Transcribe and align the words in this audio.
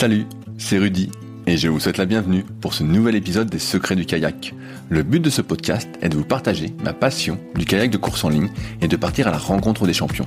Salut, 0.00 0.24
c'est 0.56 0.78
Rudy 0.78 1.10
et 1.46 1.58
je 1.58 1.68
vous 1.68 1.78
souhaite 1.78 1.98
la 1.98 2.06
bienvenue 2.06 2.46
pour 2.62 2.72
ce 2.72 2.82
nouvel 2.82 3.14
épisode 3.16 3.50
des 3.50 3.58
Secrets 3.58 3.96
du 3.96 4.06
kayak. 4.06 4.54
Le 4.88 5.02
but 5.02 5.20
de 5.20 5.28
ce 5.28 5.42
podcast 5.42 5.90
est 6.00 6.08
de 6.08 6.16
vous 6.16 6.24
partager 6.24 6.74
ma 6.82 6.94
passion 6.94 7.38
du 7.54 7.66
kayak 7.66 7.90
de 7.90 7.98
course 7.98 8.24
en 8.24 8.30
ligne 8.30 8.48
et 8.80 8.88
de 8.88 8.96
partir 8.96 9.28
à 9.28 9.30
la 9.30 9.36
rencontre 9.36 9.86
des 9.86 9.92
champions. 9.92 10.26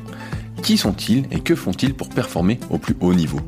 Qui 0.62 0.78
sont-ils 0.78 1.26
et 1.32 1.40
que 1.40 1.56
font-ils 1.56 1.96
pour 1.96 2.10
performer 2.10 2.60
au 2.70 2.78
plus 2.78 2.96
haut 3.00 3.16
niveau? 3.16 3.40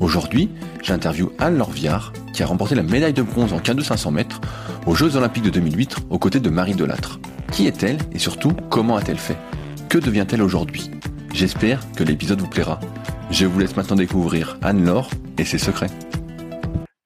Aujourd'hui, 0.00 0.48
j'interviewe 0.82 1.30
Anne 1.38 1.56
Lorviard 1.56 2.12
qui 2.34 2.42
a 2.42 2.46
remporté 2.46 2.74
la 2.74 2.82
médaille 2.82 3.12
de 3.12 3.22
bronze 3.22 3.52
en 3.52 3.60
de 3.60 3.80
500 3.80 4.10
mètres 4.10 4.40
aux 4.86 4.96
Jeux 4.96 5.14
Olympiques 5.14 5.44
de 5.44 5.50
2008 5.50 5.98
aux 6.10 6.18
côtés 6.18 6.40
de 6.40 6.50
Marie 6.50 6.74
Delattre. 6.74 7.20
Qui 7.52 7.68
est-elle 7.68 7.98
et 8.12 8.18
surtout 8.18 8.54
comment 8.70 8.96
a-t-elle 8.96 9.18
fait? 9.18 9.38
Que 9.88 9.98
devient-elle 9.98 10.42
aujourd'hui? 10.42 10.90
J'espère 11.32 11.80
que 11.92 12.02
l'épisode 12.02 12.40
vous 12.40 12.48
plaira. 12.48 12.80
Je 13.30 13.46
vous 13.46 13.60
laisse 13.60 13.76
maintenant 13.76 13.96
découvrir 13.96 14.58
Anne-Laure 14.60 15.08
et 15.38 15.44
ses 15.44 15.58
secrets. 15.58 15.90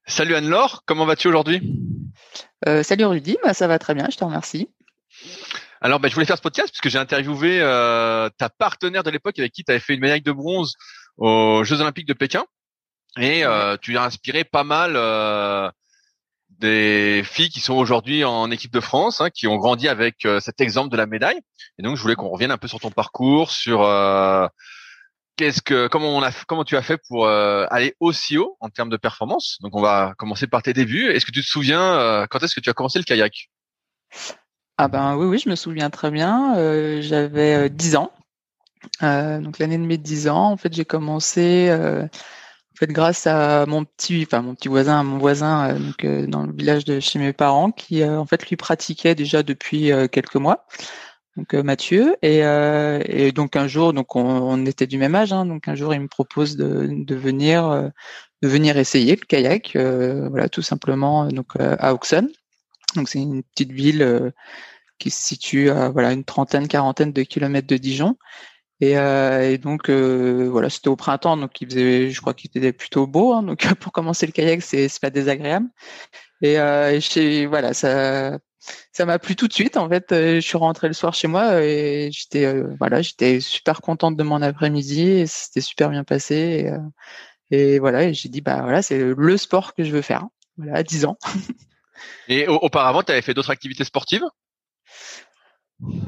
Salut 0.07 0.35
Anne-Laure, 0.35 0.83
comment 0.87 1.05
vas-tu 1.05 1.29
aujourd'hui? 1.29 1.79
Euh, 2.67 2.83
Salut 2.83 3.05
Rudy, 3.05 3.37
bah, 3.45 3.53
ça 3.53 3.67
va 3.69 3.79
très 3.79 3.95
bien, 3.95 4.09
je 4.11 4.17
te 4.17 4.25
remercie. 4.25 4.71
Alors, 5.83 6.01
bah, 6.01 6.09
je 6.09 6.15
voulais 6.15 6.25
faire 6.25 6.39
ce 6.39 6.43
podcast 6.43 6.71
parce 6.71 6.81
que 6.81 6.89
j'ai 6.89 6.99
interviewé 6.99 7.61
euh, 7.61 8.31
ta 8.39 8.49
partenaire 8.49 9.03
de 9.03 9.11
l'époque 9.11 9.39
avec 9.39 9.53
qui 9.53 9.65
tu 9.65 9.71
avais 9.71 9.81
fait 9.81 9.95
une 9.95 10.01
médaille 10.01 10.23
de 10.23 10.33
bronze 10.33 10.77
aux 11.19 11.63
Jeux 11.63 11.83
Olympiques 11.83 12.09
de 12.09 12.15
Pékin. 12.15 12.45
Et 13.19 13.45
euh, 13.45 13.77
tu 13.81 13.97
as 13.99 14.05
inspiré 14.05 14.45
pas 14.45 14.65
mal 14.65 14.95
euh, 14.97 15.71
des 16.49 17.23
filles 17.23 17.51
qui 17.51 17.61
sont 17.61 17.75
aujourd'hui 17.75 18.25
en 18.25 18.51
équipe 18.51 18.73
de 18.73 18.81
France, 18.81 19.21
hein, 19.21 19.29
qui 19.29 19.47
ont 19.47 19.57
grandi 19.57 19.89
avec 19.89 20.25
euh, 20.25 20.41
cet 20.41 20.63
exemple 20.63 20.91
de 20.91 20.97
la 20.97 21.07
médaille. 21.07 21.41
Et 21.79 21.83
donc, 21.83 21.97
je 21.97 22.03
voulais 22.03 22.15
qu'on 22.15 22.31
revienne 22.31 22.51
un 22.51 22.59
peu 22.59 22.67
sur 22.67 22.81
ton 22.81 22.91
parcours, 22.91 23.51
sur 23.51 23.83
euh, 23.83 24.47
qu'est-ce 25.37 25.63
que, 25.63 25.89
comment 25.89 26.11
on 26.17 26.23
a, 26.23 26.31
comment 26.47 26.65
tu 26.65 26.77
as 26.77 26.83
fait 26.83 26.99
pour 27.09 27.27
euh, 27.27 27.67
aller 27.71 27.95
aussi 28.01 28.39
haut 28.39 28.57
en 28.61 28.69
termes 28.69 28.91
de 28.91 28.97
performance? 28.97 29.59
Donc, 29.61 29.75
on 29.75 29.83
va 29.83 30.15
commencer 30.19 30.47
par 30.47 30.63
tes 30.63 30.73
débuts. 30.73 31.11
Est-ce 31.11 31.27
que 31.27 31.33
tu 31.33 31.43
te 31.43 31.47
souviens 31.47 32.27
quand 32.31 32.43
est-ce 32.43 32.55
que 32.55 32.61
tu 32.61 32.71
as 32.71 32.75
commencé 32.75 32.99
le 32.99 33.05
kayak? 33.05 33.51
Ah 34.77 34.89
ben 34.89 35.17
oui, 35.17 35.27
oui, 35.27 35.39
je 35.39 35.49
me 35.49 35.55
souviens 35.55 35.91
très 35.91 36.11
bien. 36.11 36.55
J'avais 37.01 37.71
10 37.71 37.97
ans. 37.97 38.13
donc 39.01 39.59
l'année 39.59 39.79
de 39.79 39.85
mes 39.85 39.99
10 39.99 40.29
ans, 40.29 40.51
en 40.51 40.57
fait, 40.57 40.73
j'ai 40.73 40.85
commencé 40.85 41.71
en 42.75 42.77
fait, 42.77 42.89
grâce 42.89 43.29
à 43.29 43.67
mon 43.67 43.85
petit, 43.85 44.25
enfin 44.27 44.43
mon 44.43 44.57
petit 44.57 44.67
voisin, 44.67 45.05
mon 45.05 45.19
voisin 45.19 45.71
euh, 45.71 45.79
donc, 45.79 46.05
euh, 46.05 46.27
dans 46.27 46.43
le 46.43 46.53
village 46.53 46.85
de 46.85 46.99
chez 46.99 47.21
mes 47.21 47.33
parents, 47.33 47.71
qui 47.71 48.03
euh, 48.03 48.19
en 48.19 48.27
fait 48.27 48.49
lui 48.49 48.57
pratiquait 48.57 49.15
déjà 49.15 49.45
depuis 49.45 49.93
quelques 50.11 50.35
mois, 50.35 50.67
donc 51.37 51.53
Mathieu, 51.55 52.17
et, 52.23 52.39
et, 53.07 53.33
donc 53.33 53.57
un 53.57 53.67
jour, 53.67 53.93
donc 53.93 54.15
on, 54.15 54.67
était 54.67 54.87
du 54.87 54.99
même 54.99 55.15
âge, 55.15 55.33
hein, 55.33 55.47
donc 55.47 55.67
un 55.67 55.75
jour 55.75 55.93
il 55.93 56.01
me 56.01 56.09
propose 56.09 56.57
de, 56.57 56.89
de 56.91 57.15
venir, 57.15 57.91
de 58.43 58.49
venir 58.49 58.79
essayer 58.79 59.17
le 59.17 59.27
kayak, 59.27 59.77
voilà 59.77 60.49
tout 60.49 60.63
simplement 60.63 61.27
donc 61.27 61.57
à 61.59 61.93
Auxonne, 61.93 62.29
donc 62.95 63.09
c'est 63.09 63.21
une 63.21 63.43
petite 63.43 63.73
ville 63.73 64.33
qui 64.99 65.11
se 65.11 65.23
situe 65.23 65.71
à 65.71 65.89
voilà 65.89 66.13
une 66.13 66.25
trentaine, 66.25 66.69
quarantaine 66.69 67.13
de 67.13 67.23
kilomètres 67.23 67.67
de 67.67 67.77
Dijon. 67.77 68.17
Et, 68.81 68.99
euh, 68.99 69.53
et 69.53 69.59
donc 69.59 69.89
euh, 69.89 70.49
voilà, 70.51 70.69
c'était 70.69 70.89
au 70.89 70.97
printemps, 70.97 71.37
donc 71.37 71.61
il 71.61 71.69
faisait, 71.69 72.11
je 72.11 72.21
crois 72.21 72.35
qu'il 72.35 72.51
était 72.55 72.73
plutôt 72.73 73.07
beau. 73.07 73.33
Hein, 73.33 73.43
donc 73.43 73.67
pour 73.81 73.93
commencer 73.93 74.27
le 74.27 74.33
kayak, 74.33 74.63
c'est 74.63 74.89
pas 75.01 75.11
désagréable. 75.11 75.69
Et, 76.43 76.59
euh, 76.59 77.01
et 77.17 77.47
voilà, 77.47 77.75
ça 77.75 78.39
ça 78.93 79.05
m'a 79.05 79.19
plu 79.19 79.37
tout 79.37 79.49
de 79.49 79.53
suite. 79.53 79.77
En 79.77 79.89
fait, 79.89 80.07
je 80.11 80.41
suis 80.41 80.57
rentrée 80.57 80.89
le 80.89 80.95
soir 80.95 81.15
chez 81.15 81.29
moi 81.29 81.63
et 81.63 82.11
j'étais 82.13 82.63
voilà, 82.79 83.03
j'étais 83.03 83.41
super 83.41 83.81
contente 83.81 84.17
de 84.17 84.23
mon 84.23 84.43
après-midi. 84.43 85.25
C'était 85.27 85.61
super 85.61 85.91
bien 85.91 86.05
passé. 86.05 86.71
Et, 87.51 87.75
et 87.75 87.79
voilà, 87.79 88.13
j'ai 88.13 88.29
dit 88.29 88.41
bah 88.41 88.63
voilà, 88.63 88.83
c'est 88.83 88.99
le 88.99 89.37
sport 89.37 89.75
que 89.75 89.85
je 89.85 89.91
veux 89.91 90.03
faire. 90.03 90.27
Voilà, 90.57 90.77
à 90.77 90.83
10 90.83 91.05
ans. 91.05 91.19
et 92.29 92.47
auparavant, 92.49 93.03
tu 93.03 93.13
avais 93.13 93.23
fait 93.23 93.35
d'autres 93.35 93.51
activités 93.51 93.85
sportives? 93.85 94.25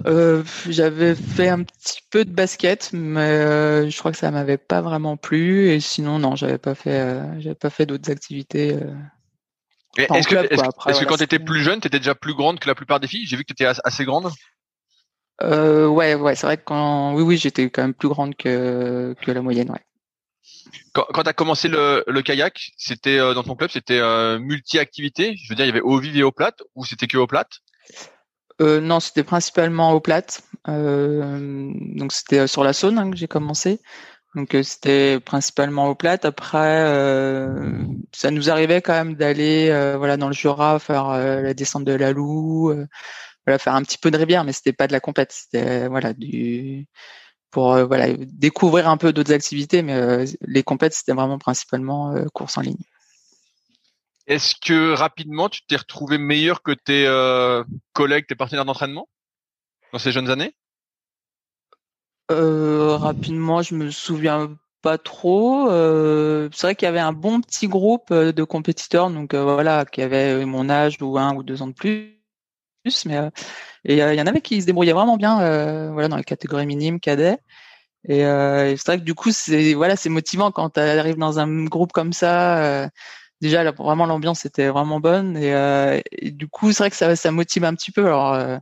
Euh, 0.06 0.45
j'avais 0.69 1.15
fait 1.15 1.49
un 1.49 1.62
petit 1.62 2.00
peu 2.11 2.25
de 2.25 2.31
basket, 2.31 2.91
mais 2.93 3.21
euh, 3.21 3.91
je 3.91 3.99
crois 3.99 4.12
que 4.12 4.19
ça 4.19 4.31
m'avait 4.31 4.59
pas 4.59 4.81
vraiment 4.81 5.16
plu. 5.16 5.71
Et 5.71 5.81
sinon, 5.81 6.19
non, 6.19 6.37
j'avais 6.37 6.59
pas 6.59 6.75
fait, 6.75 7.00
euh, 7.00 7.41
j'avais 7.41 7.55
pas 7.55 7.71
fait 7.71 7.87
d'autres 7.87 8.11
activités. 8.11 8.78
Est-ce 9.97 10.29
que, 10.29 10.37
est 10.37 10.49
que, 10.57 11.05
quand 11.05 11.17
tu 11.17 11.23
étais 11.23 11.39
plus 11.39 11.62
jeune, 11.62 11.81
tu 11.81 11.87
étais 11.89 11.99
déjà 11.99 12.15
plus 12.15 12.34
grande 12.34 12.59
que 12.59 12.69
la 12.69 12.75
plupart 12.75 13.01
des 13.01 13.07
filles? 13.07 13.27
J'ai 13.27 13.37
vu 13.37 13.45
que 13.45 13.53
tu 13.53 13.62
étais 13.62 13.73
assez 13.84 14.05
grande. 14.05 14.31
ouais, 15.43 16.15
ouais, 16.15 16.34
c'est 16.34 16.47
vrai 16.47 16.57
que 16.57 16.65
quand, 16.65 17.15
oui, 17.15 17.23
oui, 17.23 17.37
j'étais 17.37 17.71
quand 17.71 17.83
même 17.83 17.95
plus 17.95 18.09
grande 18.09 18.37
que 18.37 19.15
que 19.21 19.31
la 19.31 19.43
moyenne, 19.43 19.71
ouais. 19.71 19.84
Quand, 20.93 21.07
quand 21.12 21.23
tu 21.23 21.29
as 21.29 21.33
commencé 21.33 21.69
le, 21.69 22.05
le 22.07 22.23
kayak, 22.23 22.71
c'était 22.77 23.19
dans 23.19 23.43
ton 23.43 23.55
club, 23.57 23.71
c'était 23.71 24.01
multi-activité? 24.39 25.37
Je 25.37 25.49
veux 25.51 25.57
dire, 25.57 25.65
il 25.65 25.69
y 25.69 25.73
avait 25.73 25.81
eau 25.81 25.99
vive 25.99 26.17
et 26.17 26.23
eau 26.23 26.33
plate, 26.33 26.63
ou 26.75 26.84
c'était 26.84 27.07
que 27.07 27.17
eau 27.19 27.27
plate? 27.27 27.61
Euh, 28.61 28.81
non, 28.81 29.01
c'était 29.01 29.25
principalement 29.25 29.93
au 29.93 30.01
plate. 30.01 30.43
Euh, 30.69 31.71
donc 31.95 32.13
c'était 32.13 32.41
euh, 32.41 32.47
sur 32.47 32.65
la 32.65 32.73
Saône 32.73 32.99
hein, 32.99 33.11
que 33.11 33.17
j'ai 33.17 33.28
commencé. 33.28 33.81
Donc 34.37 34.55
euh, 34.55 34.63
c'était 34.63 35.19
principalement 35.19 35.89
au 35.89 35.97
plate. 35.97 36.25
Après, 36.25 36.83
euh, 36.85 37.85
ça 38.13 38.31
nous 38.31 38.51
arrivait 38.51 38.83
quand 38.83 38.93
même 38.93 39.15
d'aller 39.17 39.69
voilà 39.99 40.17
dans 40.17 40.29
le 40.29 40.35
Jura 40.35 40.79
faire 40.79 41.09
la 41.09 41.55
descente 41.55 41.85
de 41.85 41.93
la 41.93 42.13
Loue, 42.13 42.73
voilà 43.47 43.59
faire 43.59 43.75
un 43.75 43.83
petit 43.83 43.99
peu 43.99 44.11
de 44.11 44.19
rivière, 44.19 44.45
mais 44.45 44.53
c'était 44.53 44.73
pas 44.73 44.87
de 44.87 44.93
la 44.93 45.01
compète. 45.01 45.33
C'était 45.33 45.89
voilà 45.89 46.13
du 46.13 46.87
pour 47.51 47.77
voilà 47.87 48.13
découvrir 48.15 48.89
un 48.89 48.97
peu 48.97 49.13
d'autres 49.13 49.33
activités, 49.33 49.83
mais 49.83 50.25
les 50.43 50.63
compètes 50.63 50.95
c'était 50.95 51.15
vraiment 51.15 51.39
principalement 51.39 52.15
course 52.33 52.59
en 52.59 52.61
ligne. 52.61 52.85
Est-ce 54.27 54.57
que 54.61 54.93
rapidement 54.93 55.49
tu 55.49 55.63
t'es 55.67 55.77
retrouvé 55.77 56.19
meilleur 56.19 56.63
que 56.63 56.73
tes 56.73 57.07
euh, 57.07 57.63
collègues, 57.93 58.27
tes 58.27 58.35
partenaires 58.35 58.65
d'entraînement 58.65 59.09
dans 59.93 60.01
ces 60.01 60.11
jeunes 60.11 60.31
années? 60.31 60.55
Euh, 62.31 62.97
Rapidement, 62.97 63.63
je 63.63 63.75
me 63.75 63.91
souviens 63.91 64.57
pas 64.87 64.99
trop. 64.99 65.69
Euh, 65.69 66.49
c'est 66.53 66.69
vrai 66.69 66.75
qu'il 66.77 66.87
y 66.87 66.89
avait 66.89 67.01
un 67.01 67.13
bon 67.13 67.41
petit 67.41 67.67
groupe 67.67 68.13
euh, 68.13 68.31
de 68.31 68.45
compétiteurs, 68.45 69.11
donc 69.11 69.35
euh, 69.35 69.43
voilà, 69.43 69.85
qui 69.85 70.01
avaient 70.01 70.45
mon 70.45 70.71
âge 70.71 70.99
ou 71.03 71.19
un 71.19 71.35
ou 71.35 71.43
deux 71.43 71.61
ans 71.61 71.67
de 71.67 71.73
plus. 71.73 72.13
Mais 73.05 73.19
et 73.85 73.95
il 73.95 73.99
y 73.99 74.23
en 74.23 74.27
avait 74.27 74.41
qui 74.41 74.61
se 74.61 74.67
débrouillaient 74.67 74.93
vraiment 74.93 75.17
bien, 75.17 75.37
voilà, 75.93 76.07
dans 76.07 76.17
les 76.17 76.23
catégories 76.23 76.67
minimes, 76.67 77.01
cadets. 77.01 77.39
Et, 78.09 78.21
c'est 78.21 78.87
vrai 78.87 78.99
que 78.99 79.05
du 79.05 79.15
coup, 79.15 79.33
c'est 79.33 79.75
voilà, 79.75 79.97
c'est 79.97 80.09
motivant 80.09 80.53
quand 80.53 80.71
tu 80.71 80.81
arrives 80.81 81.19
dans 81.19 81.41
un 81.41 81.65
groupe 81.65 81.93
comme 81.93 82.13
ça 82.13 82.89
déjà 83.43 83.71
vraiment 83.73 84.07
l'ambiance 84.07 84.47
était 84.47 84.69
vraiment 84.69 84.99
bonne 84.99 85.37
et, 85.37 86.03
et 86.11 86.31
du 86.31 86.49
coup 86.49 86.73
c'est 86.73 86.85
vrai 86.85 86.91
que 86.91 86.97
ça, 86.97 87.15
ça 87.17 87.31
motive 87.31 87.65
un 87.65 87.75
petit 87.75 87.93
peu 87.93 88.07
alors, 88.07 88.61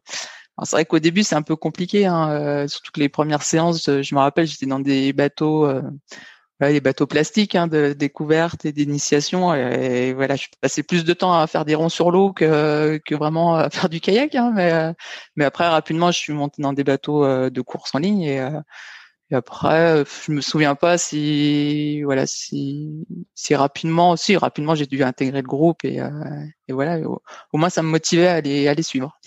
c'est 0.62 0.76
vrai 0.76 0.84
qu'au 0.84 0.98
début 0.98 1.22
c'est 1.22 1.34
un 1.34 1.42
peu 1.42 1.56
compliqué 1.56 2.06
hein, 2.06 2.30
euh, 2.30 2.68
surtout 2.68 2.92
que 2.92 3.00
les 3.00 3.08
premières 3.08 3.42
séances 3.42 3.86
je 3.86 4.14
me 4.14 4.20
rappelle 4.20 4.46
j'étais 4.46 4.66
dans 4.66 4.80
des 4.80 5.12
bateaux 5.12 5.66
euh, 5.66 5.82
voilà, 6.60 6.72
des 6.72 6.80
bateaux 6.80 7.06
plastiques 7.06 7.56
hein, 7.56 7.66
de 7.66 7.94
découverte 7.94 8.64
et 8.64 8.70
d'initiation. 8.70 9.52
Et, 9.54 10.12
voilà 10.12 10.36
je 10.36 10.46
passais 10.60 10.84
plus 10.84 11.04
de 11.04 11.12
temps 11.12 11.34
à 11.34 11.46
faire 11.48 11.64
des 11.64 11.74
ronds 11.74 11.88
sur 11.88 12.12
l'eau 12.12 12.32
que, 12.32 13.00
que 13.04 13.14
vraiment 13.16 13.56
à 13.56 13.70
faire 13.70 13.88
du 13.88 14.00
kayak 14.00 14.34
hein, 14.36 14.52
mais 14.54 14.94
mais 15.36 15.44
après 15.44 15.66
rapidement 15.66 16.12
je 16.12 16.18
suis 16.18 16.32
monté 16.32 16.62
dans 16.62 16.72
des 16.72 16.84
bateaux 16.84 17.50
de 17.50 17.60
course 17.60 17.94
en 17.94 17.98
ligne 17.98 18.22
et 18.22 18.48
et 19.30 19.34
après, 19.34 20.04
je 20.26 20.32
me 20.32 20.42
souviens 20.42 20.74
pas 20.74 20.98
si, 20.98 22.02
voilà, 22.02 22.26
si, 22.26 23.06
si 23.34 23.54
rapidement, 23.54 24.16
si 24.16 24.36
rapidement, 24.36 24.74
j'ai 24.74 24.86
dû 24.86 25.02
intégrer 25.02 25.40
le 25.40 25.48
groupe 25.48 25.82
et, 25.84 26.00
euh, 26.00 26.10
et 26.68 26.74
voilà, 26.74 26.98
au, 27.00 27.22
moins 27.54 27.70
ça 27.70 27.82
me 27.82 27.88
motivait 27.88 28.26
à 28.26 28.40
les, 28.42 28.68
à 28.68 28.74
les 28.74 28.82
suivre. 28.82 29.18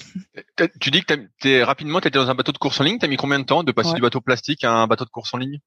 Tu 0.80 0.92
dis 0.92 1.02
que 1.04 1.16
t'es 1.40 1.64
rapidement, 1.64 2.00
tu 2.00 2.10
étais 2.10 2.20
dans 2.20 2.30
un 2.30 2.36
bateau 2.36 2.52
de 2.52 2.60
course 2.60 2.80
en 2.80 2.84
ligne. 2.84 3.00
T'as 3.00 3.08
mis 3.08 3.18
combien 3.18 3.40
de 3.40 3.46
temps 3.46 3.64
de 3.64 3.72
passer 3.72 3.94
du 3.94 4.02
bateau 4.02 4.22
plastique 4.22 4.64
à 4.64 4.72
un 4.72 4.88
bateau 4.88 5.06
de 5.06 5.10
course 5.10 5.34
en 5.34 5.38
ligne? 5.38 5.60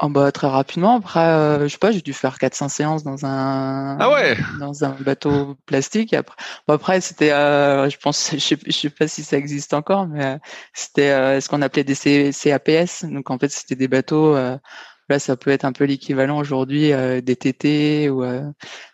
Oh 0.00 0.08
bah 0.08 0.32
très 0.32 0.48
rapidement. 0.48 0.96
Après, 0.96 1.20
euh, 1.20 1.62
je 1.62 1.68
sais 1.68 1.78
pas, 1.78 1.92
j'ai 1.92 2.00
dû 2.00 2.12
faire 2.12 2.38
400 2.38 2.68
séances 2.68 3.04
dans 3.04 3.24
un 3.24 3.96
ah 4.00 4.10
ouais. 4.10 4.36
dans 4.58 4.84
un 4.84 4.90
bateau 4.90 5.56
plastique. 5.66 6.12
après, 6.12 6.34
bon, 6.66 6.74
après 6.74 7.00
c'était, 7.00 7.30
euh, 7.30 7.88
je 7.88 7.96
pense, 7.98 8.30
je 8.32 8.38
sais, 8.38 8.58
je 8.66 8.72
sais 8.72 8.90
pas 8.90 9.06
si 9.06 9.22
ça 9.22 9.36
existe 9.36 9.72
encore, 9.72 10.08
mais 10.08 10.24
euh, 10.24 10.38
c'était 10.72 11.10
euh, 11.10 11.40
ce 11.40 11.48
qu'on 11.48 11.62
appelait 11.62 11.84
des 11.84 11.94
CAPS. 11.94 13.04
Donc 13.04 13.30
en 13.30 13.38
fait, 13.38 13.50
c'était 13.50 13.76
des 13.76 13.86
bateaux. 13.86 14.34
là, 14.34 15.18
ça 15.18 15.36
peut 15.36 15.50
être 15.50 15.64
un 15.64 15.72
peu 15.72 15.84
l'équivalent 15.84 16.38
aujourd'hui 16.38 16.90
des 17.22 17.36
TT 17.36 18.10
ou 18.10 18.24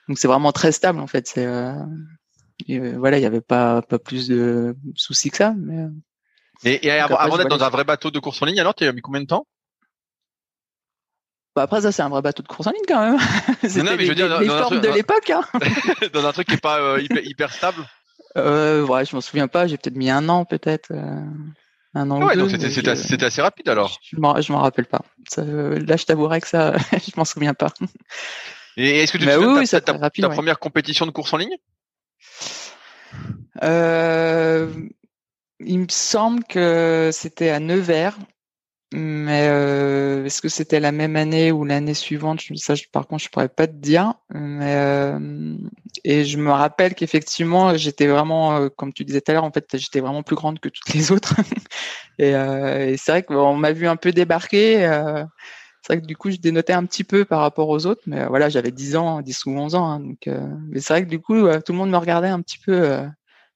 donc 0.08 0.18
c'est 0.18 0.28
vraiment 0.28 0.52
très 0.52 0.72
stable 0.72 1.00
en 1.00 1.06
fait. 1.06 1.26
C'est 1.26 1.46
voilà, 2.68 3.18
il 3.18 3.22
y 3.22 3.26
avait 3.26 3.40
pas 3.40 3.80
pas 3.80 3.98
plus 3.98 4.28
de 4.28 4.76
soucis 4.96 5.30
que 5.30 5.38
ça. 5.38 5.54
Mais 5.56 5.86
et, 6.62 6.86
et 6.86 6.90
avant 6.90 7.38
d'être 7.38 7.48
dans 7.48 7.64
un 7.64 7.70
vrai 7.70 7.84
bateau 7.84 8.10
de 8.10 8.18
course 8.18 8.42
en 8.42 8.44
ligne, 8.44 8.60
alors 8.60 8.74
tu 8.74 8.84
as 8.84 8.92
mis 8.92 9.00
combien 9.00 9.22
de 9.22 9.26
temps? 9.26 9.46
Bah 11.60 11.64
après 11.64 11.82
ça 11.82 11.92
c'est 11.92 12.00
un 12.00 12.08
vrai 12.08 12.22
bateau 12.22 12.42
de 12.42 12.48
course 12.48 12.66
en 12.66 12.70
ligne 12.70 12.84
quand 12.88 13.00
même. 13.00 13.18
C'était 13.62 13.82
non, 13.82 13.92
mais 13.96 14.04
je 14.04 14.08
veux 14.08 14.14
dire, 14.14 14.40
les, 14.40 14.46
formes 14.46 14.80
de 14.80 14.88
l'époque. 14.88 15.28
Hein. 15.28 15.42
dans 16.14 16.26
un 16.26 16.32
truc 16.32 16.48
qui 16.48 16.54
est 16.54 16.60
pas 16.60 16.80
euh, 16.80 17.00
hyper, 17.02 17.22
hyper, 17.22 17.52
stable. 17.52 17.84
Euh, 18.38 18.86
ouais, 18.86 19.04
je 19.04 19.14
m'en 19.14 19.20
souviens 19.20 19.46
pas. 19.46 19.66
J'ai 19.66 19.76
peut-être 19.76 19.96
mis 19.96 20.08
un 20.08 20.28
an 20.30 20.46
peut-être. 20.46 20.90
Euh, 20.90 21.20
un 21.92 22.10
an. 22.10 22.20
Ah 22.22 22.26
ouais, 22.26 22.34
deux, 22.34 22.40
donc 22.40 22.50
c'était 22.50 22.70
c'était 22.70 22.90
assez, 22.90 23.22
assez, 23.22 23.42
rapide 23.42 23.68
alors. 23.68 23.98
Je 24.02 24.16
m'en 24.16 24.40
je 24.40 24.50
m'en 24.52 24.60
rappelle 24.60 24.86
pas. 24.86 25.02
Ça, 25.28 25.44
là 25.44 25.96
je 25.96 26.04
t'avouerai 26.06 26.40
que 26.40 26.48
ça 26.48 26.72
je 26.92 27.12
m'en 27.18 27.26
souviens 27.26 27.52
pas. 27.52 27.74
Et 28.78 29.00
est-ce 29.00 29.12
que 29.12 29.18
tu 29.18 29.26
Bah 29.26 29.38
oui, 29.38 29.68
ta, 29.68 29.82
ta- 29.82 29.92
très 29.92 30.00
rapide, 30.00 30.22
ta 30.24 30.28
ouais. 30.28 30.34
première 30.34 30.58
compétition 30.58 31.04
de 31.04 31.10
course 31.10 31.34
en 31.34 31.36
ligne? 31.36 31.56
Euh, 33.62 34.72
il 35.58 35.80
me 35.80 35.88
semble 35.90 36.42
que 36.44 37.10
c'était 37.12 37.50
à 37.50 37.60
Nevers, 37.60 38.16
mais 38.92 39.46
euh, 39.48 40.24
est-ce 40.24 40.42
que 40.42 40.48
c'était 40.48 40.80
la 40.80 40.90
même 40.92 41.14
année 41.16 41.52
ou 41.52 41.64
l'année 41.64 41.94
suivante? 41.94 42.40
Ça, 42.56 42.74
je- 42.74 42.84
par 42.92 43.06
contre, 43.06 43.22
je 43.24 43.28
pourrais 43.30 43.48
pas 43.48 43.66
te 43.68 43.72
dire. 43.74 44.14
Mais 44.30 44.74
euh, 44.76 45.56
et 46.04 46.24
je 46.24 46.38
me 46.38 46.50
rappelle 46.50 46.94
qu'effectivement, 46.94 47.76
j'étais 47.76 48.06
vraiment, 48.08 48.56
euh, 48.56 48.68
comme 48.68 48.92
tu 48.92 49.04
disais 49.04 49.20
tout 49.20 49.30
à 49.30 49.34
l'heure, 49.34 49.44
en 49.44 49.52
fait, 49.52 49.66
j'étais 49.76 50.00
vraiment 50.00 50.22
plus 50.24 50.34
grande 50.36 50.58
que 50.60 50.68
toutes 50.68 50.92
les 50.94 51.12
autres. 51.12 51.34
Et, 52.18 52.34
euh, 52.34 52.88
et 52.88 52.96
c'est 52.98 53.12
vrai 53.12 53.22
qu'on 53.22 53.56
m'a 53.56 53.72
vu 53.72 53.88
un 53.88 53.96
peu 53.96 54.12
débarquer. 54.12 54.84
euh, 54.86 55.24
c'est 55.82 55.94
vrai 55.94 56.02
que 56.02 56.06
du 56.06 56.16
coup, 56.16 56.30
je 56.30 56.36
dénotais 56.38 56.72
un 56.74 56.84
petit 56.86 57.04
peu 57.04 57.24
par 57.24 57.40
rapport 57.40 57.68
aux 57.70 57.86
autres, 57.86 58.02
mais 58.06 58.26
voilà, 58.26 58.48
j'avais 58.50 58.70
10 58.72 58.96
ans, 58.96 59.22
10 59.22 59.44
ou 59.46 59.50
11 59.52 59.74
ans. 59.76 59.86
hein, 59.90 60.00
donc, 60.00 60.28
mais 60.70 60.80
c'est 60.80 60.94
vrai 60.94 61.04
que 61.04 61.10
du 61.10 61.20
coup, 61.20 61.34
tout 61.66 61.72
le 61.72 61.78
monde 61.78 61.90
me 61.90 61.96
regardait 61.98 62.28
un 62.28 62.40
petit 62.42 62.58
peu 62.58 63.00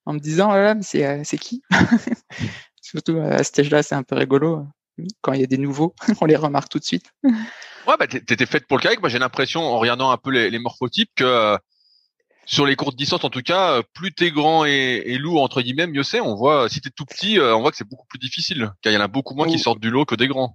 en 0.07 0.15
me 0.15 0.19
disant, 0.21 0.51
oh 0.51 0.55
là 0.57 0.65
là, 0.65 0.75
mais 0.77 0.83
c'est 1.25 1.39
qui? 1.39 1.63
Surtout 2.83 3.19
à 3.19 3.43
cet 3.45 3.61
âge-là, 3.61 3.83
c'est 3.83 3.95
un 3.95 4.03
peu 4.03 4.15
rigolo. 4.17 4.67
Quand 5.23 5.33
il 5.33 5.41
y 5.41 5.45
a 5.45 5.47
des 5.47 5.59
nouveaux, 5.59 5.95
on 6.21 6.25
les 6.27 6.37
remarque 6.37 6.69
tout 6.69 6.79
de 6.79 6.85
suite. 6.85 7.07
Ouais, 7.23 7.97
bah 7.99 8.07
t'é- 8.07 8.25
t'étais 8.25 8.47
faite 8.47 8.67
pour 8.67 8.79
le 8.79 8.83
kayak. 8.83 9.01
Moi, 9.01 9.09
j'ai 9.09 9.19
l'impression, 9.19 9.61
en 9.63 9.79
regardant 9.79 10.11
un 10.11 10.17
peu 10.17 10.31
les, 10.31 10.51
les 10.51 10.59
morphotypes, 10.59 11.11
que 11.17 11.25
euh, 11.25 11.57
sur 12.47 12.65
les 12.67 12.77
courtes 12.77 12.97
distances, 12.97 13.25
en 13.25 13.31
tout 13.31 13.43
cas, 13.43 13.79
euh, 13.79 13.83
plus 13.95 14.13
t'es 14.15 14.31
grand 14.31 14.65
et, 14.65 15.03
et 15.05 15.19
lourd 15.19 15.43
entre 15.43 15.63
guillemets, 15.63 15.87
mieux 15.87 16.03
c'est. 16.03 16.21
On 16.21 16.35
voit, 16.35 16.69
si 16.69 16.81
t'es 16.81 16.91
tout 16.91 17.05
petit, 17.05 17.39
euh, 17.39 17.57
on 17.57 17.61
voit 17.61 17.71
que 17.71 17.77
c'est 17.77 17.89
beaucoup 17.89 18.07
plus 18.07 18.19
difficile, 18.19 18.71
car 18.83 18.93
il 18.93 18.97
y 18.97 18.99
en 18.99 19.03
a 19.05 19.09
beaucoup 19.09 19.35
moins 19.35 19.47
qui 19.47 19.59
sortent 19.59 19.81
du 19.81 19.91
lot 19.91 20.05
que 20.05 20.15
des 20.15 20.29
grands. 20.29 20.55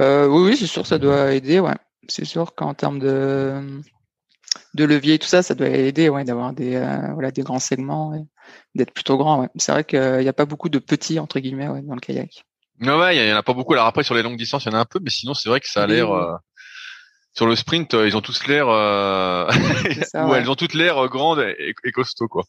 Euh, 0.00 0.26
oui, 0.26 0.50
oui, 0.50 0.56
c'est 0.56 0.66
sûr, 0.66 0.86
ça 0.86 0.98
doit 0.98 1.32
aider, 1.34 1.60
ouais. 1.60 1.74
C'est 2.08 2.24
sûr 2.24 2.54
qu'en 2.54 2.74
termes 2.74 2.98
de, 2.98 3.80
de 4.74 4.84
levier 4.84 5.14
et 5.14 5.18
tout 5.18 5.28
ça, 5.28 5.42
ça 5.42 5.54
doit 5.54 5.68
aider, 5.68 6.08
ouais, 6.08 6.24
d'avoir 6.24 6.52
des, 6.52 6.78
voilà, 7.12 7.30
des 7.30 7.42
grands 7.42 7.58
segments, 7.58 8.12
d'être 8.74 8.92
plutôt 8.92 9.16
grand, 9.16 9.40
ouais. 9.40 9.48
C'est 9.56 9.72
vrai 9.72 9.84
qu'il 9.84 10.18
n'y 10.20 10.28
a 10.28 10.32
pas 10.34 10.46
beaucoup 10.46 10.68
de 10.68 10.78
petits, 10.78 11.18
entre 11.18 11.40
guillemets, 11.40 11.68
ouais, 11.68 11.82
dans 11.82 11.94
le 11.94 12.00
kayak. 12.00 12.44
Non, 12.84 12.98
ouais, 13.00 13.16
il 13.16 13.28
y 13.28 13.32
en 13.32 13.36
a 13.36 13.42
pas 13.42 13.52
beaucoup. 13.52 13.72
Alors 13.72 13.86
après, 13.86 14.02
sur 14.04 14.14
les 14.14 14.22
longues 14.22 14.36
distances, 14.36 14.64
il 14.64 14.72
y 14.72 14.74
en 14.74 14.78
a 14.78 14.80
un 14.80 14.84
peu, 14.84 14.98
mais 15.02 15.10
sinon, 15.10 15.34
c'est 15.34 15.48
vrai 15.48 15.60
que 15.60 15.68
ça 15.68 15.82
a 15.82 15.86
l'air. 15.86 16.10
euh, 16.12 16.34
sur 17.36 17.46
le 17.46 17.56
sprint, 17.56 17.94
euh, 17.94 18.06
ils 18.06 18.16
ont 18.16 18.20
tous 18.20 18.46
l'air, 18.46 18.68
euh, 18.68 19.50
ça, 20.02 20.26
ouais. 20.28 20.38
elles 20.38 20.50
ont 20.50 20.54
toutes 20.54 20.74
l'air 20.74 20.98
euh, 21.04 21.08
grandes 21.08 21.40
et, 21.40 21.74
et 21.84 21.90
costauds, 21.92 22.28
quoi. 22.28 22.44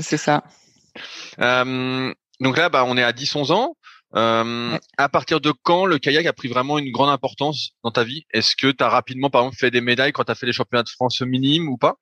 C'est 0.00 0.16
ça. 0.16 0.44
Donc 1.38 2.56
là, 2.56 2.68
bah, 2.68 2.84
on 2.86 2.96
est 2.96 3.02
à 3.02 3.12
10-11 3.12 3.52
ans. 3.52 3.76
Ouais. 4.12 4.80
À 4.98 5.08
partir 5.08 5.40
de 5.40 5.52
quand 5.62 5.84
le 5.84 5.98
kayak 5.98 6.26
a 6.26 6.32
pris 6.32 6.48
vraiment 6.48 6.78
une 6.78 6.90
grande 6.90 7.10
importance 7.10 7.70
dans 7.84 7.90
ta 7.90 8.02
vie? 8.02 8.24
Est-ce 8.32 8.56
que 8.56 8.70
tu 8.72 8.82
as 8.82 8.88
rapidement, 8.88 9.30
par 9.30 9.42
exemple, 9.42 9.56
fait 9.58 9.70
des 9.70 9.80
médailles 9.80 10.12
quand 10.12 10.24
tu 10.24 10.32
as 10.32 10.34
fait 10.34 10.46
les 10.46 10.52
championnats 10.52 10.82
de 10.82 10.88
France 10.88 11.20
minimes 11.20 11.68
ou 11.68 11.76
pas? 11.76 11.96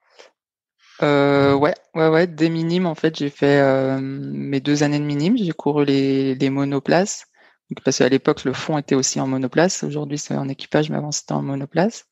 Euh, 1.03 1.55
ouais, 1.55 1.75
ouais, 1.95 2.09
ouais, 2.09 2.27
des 2.27 2.49
minimes, 2.49 2.87
en 2.87 2.95
fait, 2.95 3.17
j'ai 3.17 3.31
fait 3.31 3.61
euh, 3.61 3.99
mes 4.01 4.61
deux 4.61 4.83
années 4.83 4.99
de 4.99 5.05
minimes, 5.05 5.37
j'ai 5.39 5.53
couru 5.53 5.85
les, 5.85 6.35
les 6.35 6.51
monoplaces. 6.51 7.27
Donc, 7.71 7.85
parce 7.85 7.99
qu'à 7.99 8.09
l'époque, 8.09 8.45
le 8.45 8.53
fond 8.53 8.79
était 8.79 8.95
aussi 8.95 9.21
en 9.21 9.27
monoplace. 9.27 9.83
Aujourd'hui, 9.85 10.19
c'est 10.19 10.35
en 10.35 10.49
équipage, 10.49 10.89
mais 10.91 10.97
avant, 10.97 11.13
c'était 11.13 11.33
en 11.33 11.43
monoplace. 11.43 12.07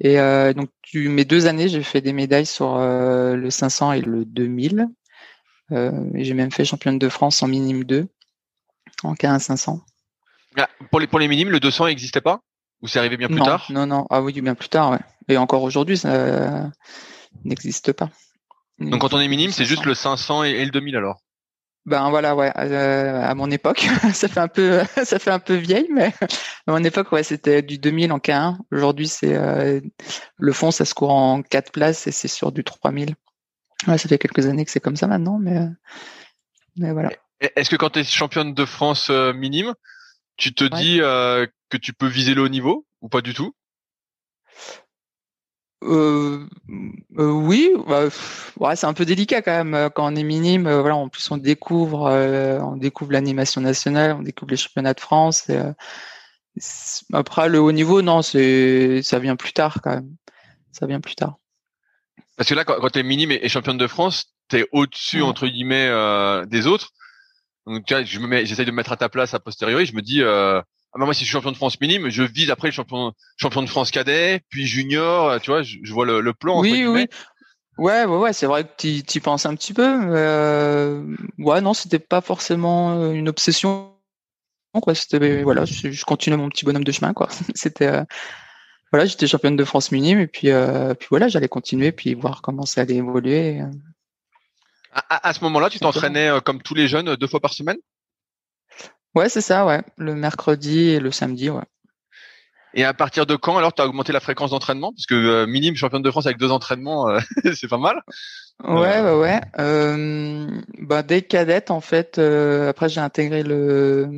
Et 0.00 0.18
euh, 0.18 0.52
donc, 0.52 0.70
mes 0.94 1.24
deux 1.24 1.46
années, 1.46 1.68
j'ai 1.68 1.82
fait 1.82 2.00
des 2.00 2.12
médailles 2.12 2.46
sur 2.46 2.76
euh, 2.76 3.36
le 3.36 3.50
500 3.50 3.92
et 3.92 4.00
le 4.00 4.24
2000. 4.24 4.88
Euh, 5.72 5.92
et 6.14 6.24
j'ai 6.24 6.34
même 6.34 6.50
fait 6.50 6.64
championne 6.64 6.98
de 6.98 7.08
France 7.08 7.42
en 7.42 7.48
minime 7.48 7.84
2, 7.84 8.06
en 9.02 9.14
K1 9.14 9.38
500. 9.38 9.80
Ah, 10.56 10.68
pour, 10.90 11.00
les, 11.00 11.06
pour 11.06 11.18
les 11.18 11.28
minimes, 11.28 11.50
le 11.50 11.60
200 11.60 11.86
n'existait 11.86 12.20
pas? 12.20 12.40
Ou 12.82 12.88
c'est 12.88 12.98
arrivé 12.98 13.16
bien 13.16 13.28
plus 13.28 13.36
non, 13.36 13.44
tard? 13.44 13.66
non, 13.70 13.86
non. 13.86 14.06
Ah 14.10 14.22
oui, 14.22 14.38
bien 14.40 14.54
plus 14.54 14.68
tard, 14.68 14.90
ouais. 14.90 14.98
Et 15.28 15.36
encore 15.38 15.62
aujourd'hui, 15.62 15.96
ça 15.96 16.70
n'existe 17.44 17.92
pas. 17.92 18.10
Donc 18.78 19.00
quand 19.00 19.14
on 19.14 19.20
est 19.20 19.28
minime, 19.28 19.50
c'est 19.52 19.64
500. 19.64 19.68
juste 19.68 19.84
le 19.86 19.94
500 19.94 20.44
et, 20.44 20.50
et 20.50 20.64
le 20.64 20.70
2000 20.70 20.96
alors? 20.96 21.23
Ben 21.86 22.08
voilà, 22.08 22.34
ouais. 22.34 22.50
euh, 22.56 23.22
à 23.22 23.34
mon 23.34 23.50
époque, 23.50 23.86
ça 24.14 24.28
fait 24.28 24.40
un 24.40 24.48
peu, 24.48 24.80
ça 25.04 25.18
fait 25.18 25.30
un 25.30 25.38
peu 25.38 25.54
vieille, 25.54 25.88
mais 25.92 26.14
à 26.66 26.72
mon 26.72 26.82
époque, 26.82 27.12
ouais, 27.12 27.22
c'était 27.22 27.60
du 27.60 27.78
2000 27.78 28.10
en 28.12 28.18
K1. 28.18 28.56
Aujourd'hui, 28.72 29.06
c'est 29.06 29.34
euh, 29.36 29.80
le 30.38 30.52
fond, 30.52 30.70
ça 30.70 30.86
se 30.86 30.94
court 30.94 31.10
en 31.12 31.42
4 31.42 31.72
places 31.72 32.06
et 32.06 32.12
c'est 32.12 32.28
sur 32.28 32.52
du 32.52 32.64
3000. 32.64 33.14
Ouais, 33.86 33.98
ça 33.98 34.08
fait 34.08 34.18
quelques 34.18 34.46
années 34.46 34.64
que 34.64 34.70
c'est 34.70 34.80
comme 34.80 34.96
ça 34.96 35.06
maintenant, 35.06 35.38
mais, 35.38 35.58
euh, 35.58 35.68
mais 36.76 36.92
voilà. 36.92 37.10
Est-ce 37.40 37.68
que 37.68 37.76
quand 37.76 37.90
tu 37.90 37.98
es 37.98 38.04
championne 38.04 38.54
de 38.54 38.64
France 38.64 39.10
euh, 39.10 39.34
minime, 39.34 39.74
tu 40.36 40.54
te 40.54 40.64
Ouais. 40.64 40.80
dis 40.80 41.02
euh, 41.02 41.46
que 41.68 41.76
tu 41.76 41.92
peux 41.92 42.06
viser 42.06 42.32
le 42.34 42.42
haut 42.42 42.48
niveau 42.48 42.86
ou 43.02 43.10
pas 43.10 43.20
du 43.20 43.34
tout? 43.34 43.54
Euh, 45.84 46.46
euh, 47.18 47.30
oui, 47.30 47.70
bah, 47.86 48.04
pff, 48.04 48.52
ouais, 48.58 48.74
c'est 48.76 48.86
un 48.86 48.94
peu 48.94 49.04
délicat 49.04 49.42
quand 49.42 49.52
même 49.52 49.74
euh, 49.74 49.88
quand 49.90 50.10
on 50.12 50.16
est 50.16 50.22
minime. 50.22 50.66
euh, 50.66 50.80
voilà, 50.80 50.96
en 50.96 51.08
plus 51.08 51.30
on 51.30 51.36
découvre, 51.36 52.10
on 52.62 52.76
découvre 52.76 53.12
l'animation 53.12 53.60
nationale, 53.60 54.16
on 54.18 54.22
découvre 54.22 54.50
les 54.50 54.56
championnats 54.56 54.94
de 54.94 55.00
France. 55.00 55.48
et, 55.50 55.60
après 57.12 57.48
le 57.48 57.60
haut 57.60 57.72
niveau, 57.72 58.00
non, 58.02 58.22
c'est 58.22 59.02
ça 59.02 59.18
vient 59.18 59.36
plus 59.36 59.52
tard 59.52 59.80
quand 59.82 59.90
même. 59.90 60.10
Ça 60.72 60.86
vient 60.86 61.00
plus 61.00 61.16
tard. 61.16 61.36
Parce 62.36 62.48
que 62.48 62.54
là, 62.54 62.64
quand, 62.64 62.76
quand 62.80 62.90
tu 62.90 62.98
es 63.00 63.02
minime 63.02 63.30
et, 63.32 63.40
et 63.42 63.48
championne 63.48 63.78
de 63.78 63.86
France, 63.86 64.34
tu 64.48 64.58
es 64.58 64.68
au-dessus, 64.72 65.22
Ouais. 65.22 65.28
entre 65.28 65.46
guillemets, 65.46 65.90
des 66.46 66.66
autres. 66.66 66.90
Donc, 67.66 67.84
tu 67.86 67.94
vois, 67.94 68.04
je 68.04 68.18
me 68.18 68.26
mets, 68.26 68.44
j'essaye 68.46 68.66
de 68.66 68.70
me 68.70 68.76
mettre 68.76 68.92
à 68.92 68.96
ta 68.96 69.08
place 69.08 69.34
a 69.34 69.40
posteriori. 69.40 69.86
Je 69.86 69.94
me 69.94 70.02
dis, 70.02 70.22
euh, 70.22 70.60
ah 70.94 70.98
bah 70.98 71.06
moi, 71.06 71.14
si 71.14 71.20
je 71.20 71.24
suis 71.26 71.32
champion 71.32 71.50
de 71.50 71.56
France 71.56 71.80
minime, 71.80 72.08
je 72.08 72.22
vise 72.22 72.50
après 72.50 72.68
le 72.68 72.72
champion, 72.72 73.12
champion 73.36 73.62
de 73.62 73.68
France 73.68 73.90
cadet, 73.90 74.40
puis 74.48 74.66
junior. 74.66 75.28
euh, 75.28 75.38
Tu 75.40 75.50
vois, 75.50 75.62
je, 75.62 75.78
je 75.82 75.92
vois 75.92 76.06
le, 76.06 76.20
le 76.20 76.32
plan. 76.32 76.60
Oui, 76.60 76.86
oui. 76.86 77.08
Ouais, 77.76 78.04
ouais, 78.04 78.16
ouais, 78.18 78.32
c'est 78.32 78.46
vrai 78.46 78.62
que 78.64 78.70
tu 78.76 79.18
y 79.18 79.20
penses 79.20 79.46
un 79.46 79.56
petit 79.56 79.74
peu. 79.74 79.98
mais, 79.98 80.12
euh, 80.14 81.04
ouais, 81.38 81.60
non, 81.60 81.74
c'était 81.74 81.98
pas 81.98 82.20
forcément 82.20 83.10
une 83.12 83.28
obsession. 83.28 83.90
Quoi, 84.80 84.94
c'était 84.94 85.42
voilà, 85.42 85.64
je, 85.64 85.90
je 85.90 86.04
continuais 86.04 86.36
mon 86.36 86.48
petit 86.48 86.64
bonhomme 86.64 86.84
de 86.84 86.92
chemin, 86.92 87.12
quoi. 87.12 87.28
C'était 87.54 87.86
euh, 87.86 88.04
voilà, 88.90 89.06
j'étais 89.06 89.26
championne 89.28 89.54
de 89.56 89.64
France 89.64 89.92
minime 89.92 90.18
et 90.20 90.26
puis 90.26 90.50
euh, 90.50 90.94
puis 90.94 91.06
voilà, 91.10 91.28
j'allais 91.28 91.48
continuer 91.48 91.92
puis 91.92 92.14
voir 92.14 92.42
comment 92.42 92.66
ça 92.66 92.80
allait 92.82 92.96
évoluer. 92.96 93.60
À, 94.92 95.14
à- 95.16 95.28
à 95.28 95.32
ce 95.32 95.40
moment-là, 95.44 95.70
tu 95.70 95.78
t'entraînais 95.80 96.30
comme 96.44 96.60
tous 96.62 96.74
les 96.74 96.88
jeunes 96.88 97.14
deux 97.16 97.26
fois 97.28 97.40
par 97.40 97.52
semaine? 97.54 97.76
Ouais, 99.14 99.28
c'est 99.28 99.40
ça, 99.40 99.64
ouais. 99.66 99.82
Le 99.96 100.14
mercredi 100.14 100.90
et 100.90 101.00
le 101.00 101.10
samedi, 101.10 101.50
ouais. 101.50 101.62
Et 102.74 102.84
à 102.84 102.92
partir 102.92 103.24
de 103.24 103.36
quand 103.36 103.56
alors 103.56 103.72
tu 103.72 103.80
as 103.82 103.86
augmenté 103.86 104.12
la 104.12 104.18
fréquence 104.20 104.50
d'entraînement? 104.50 104.92
Parce 104.92 105.06
que 105.06 105.14
euh, 105.14 105.46
minime 105.46 105.76
championne 105.76 106.02
de 106.02 106.10
France 106.10 106.26
avec 106.26 106.38
deux 106.38 106.50
entraînements, 106.50 107.08
euh, 107.08 107.20
c'est 107.54 107.68
pas 107.68 107.78
mal. 107.78 108.02
Ouais, 108.64 109.00
ouais, 109.00 109.18
ouais. 109.18 109.40
Euh, 109.58 110.48
bah, 110.80 111.02
dès 111.04 111.22
cadette, 111.22 111.70
en 111.70 111.80
fait, 111.80 112.18
euh, 112.18 112.68
après 112.68 112.88
j'ai 112.88 113.00
intégré 113.00 113.44
le, 113.44 114.10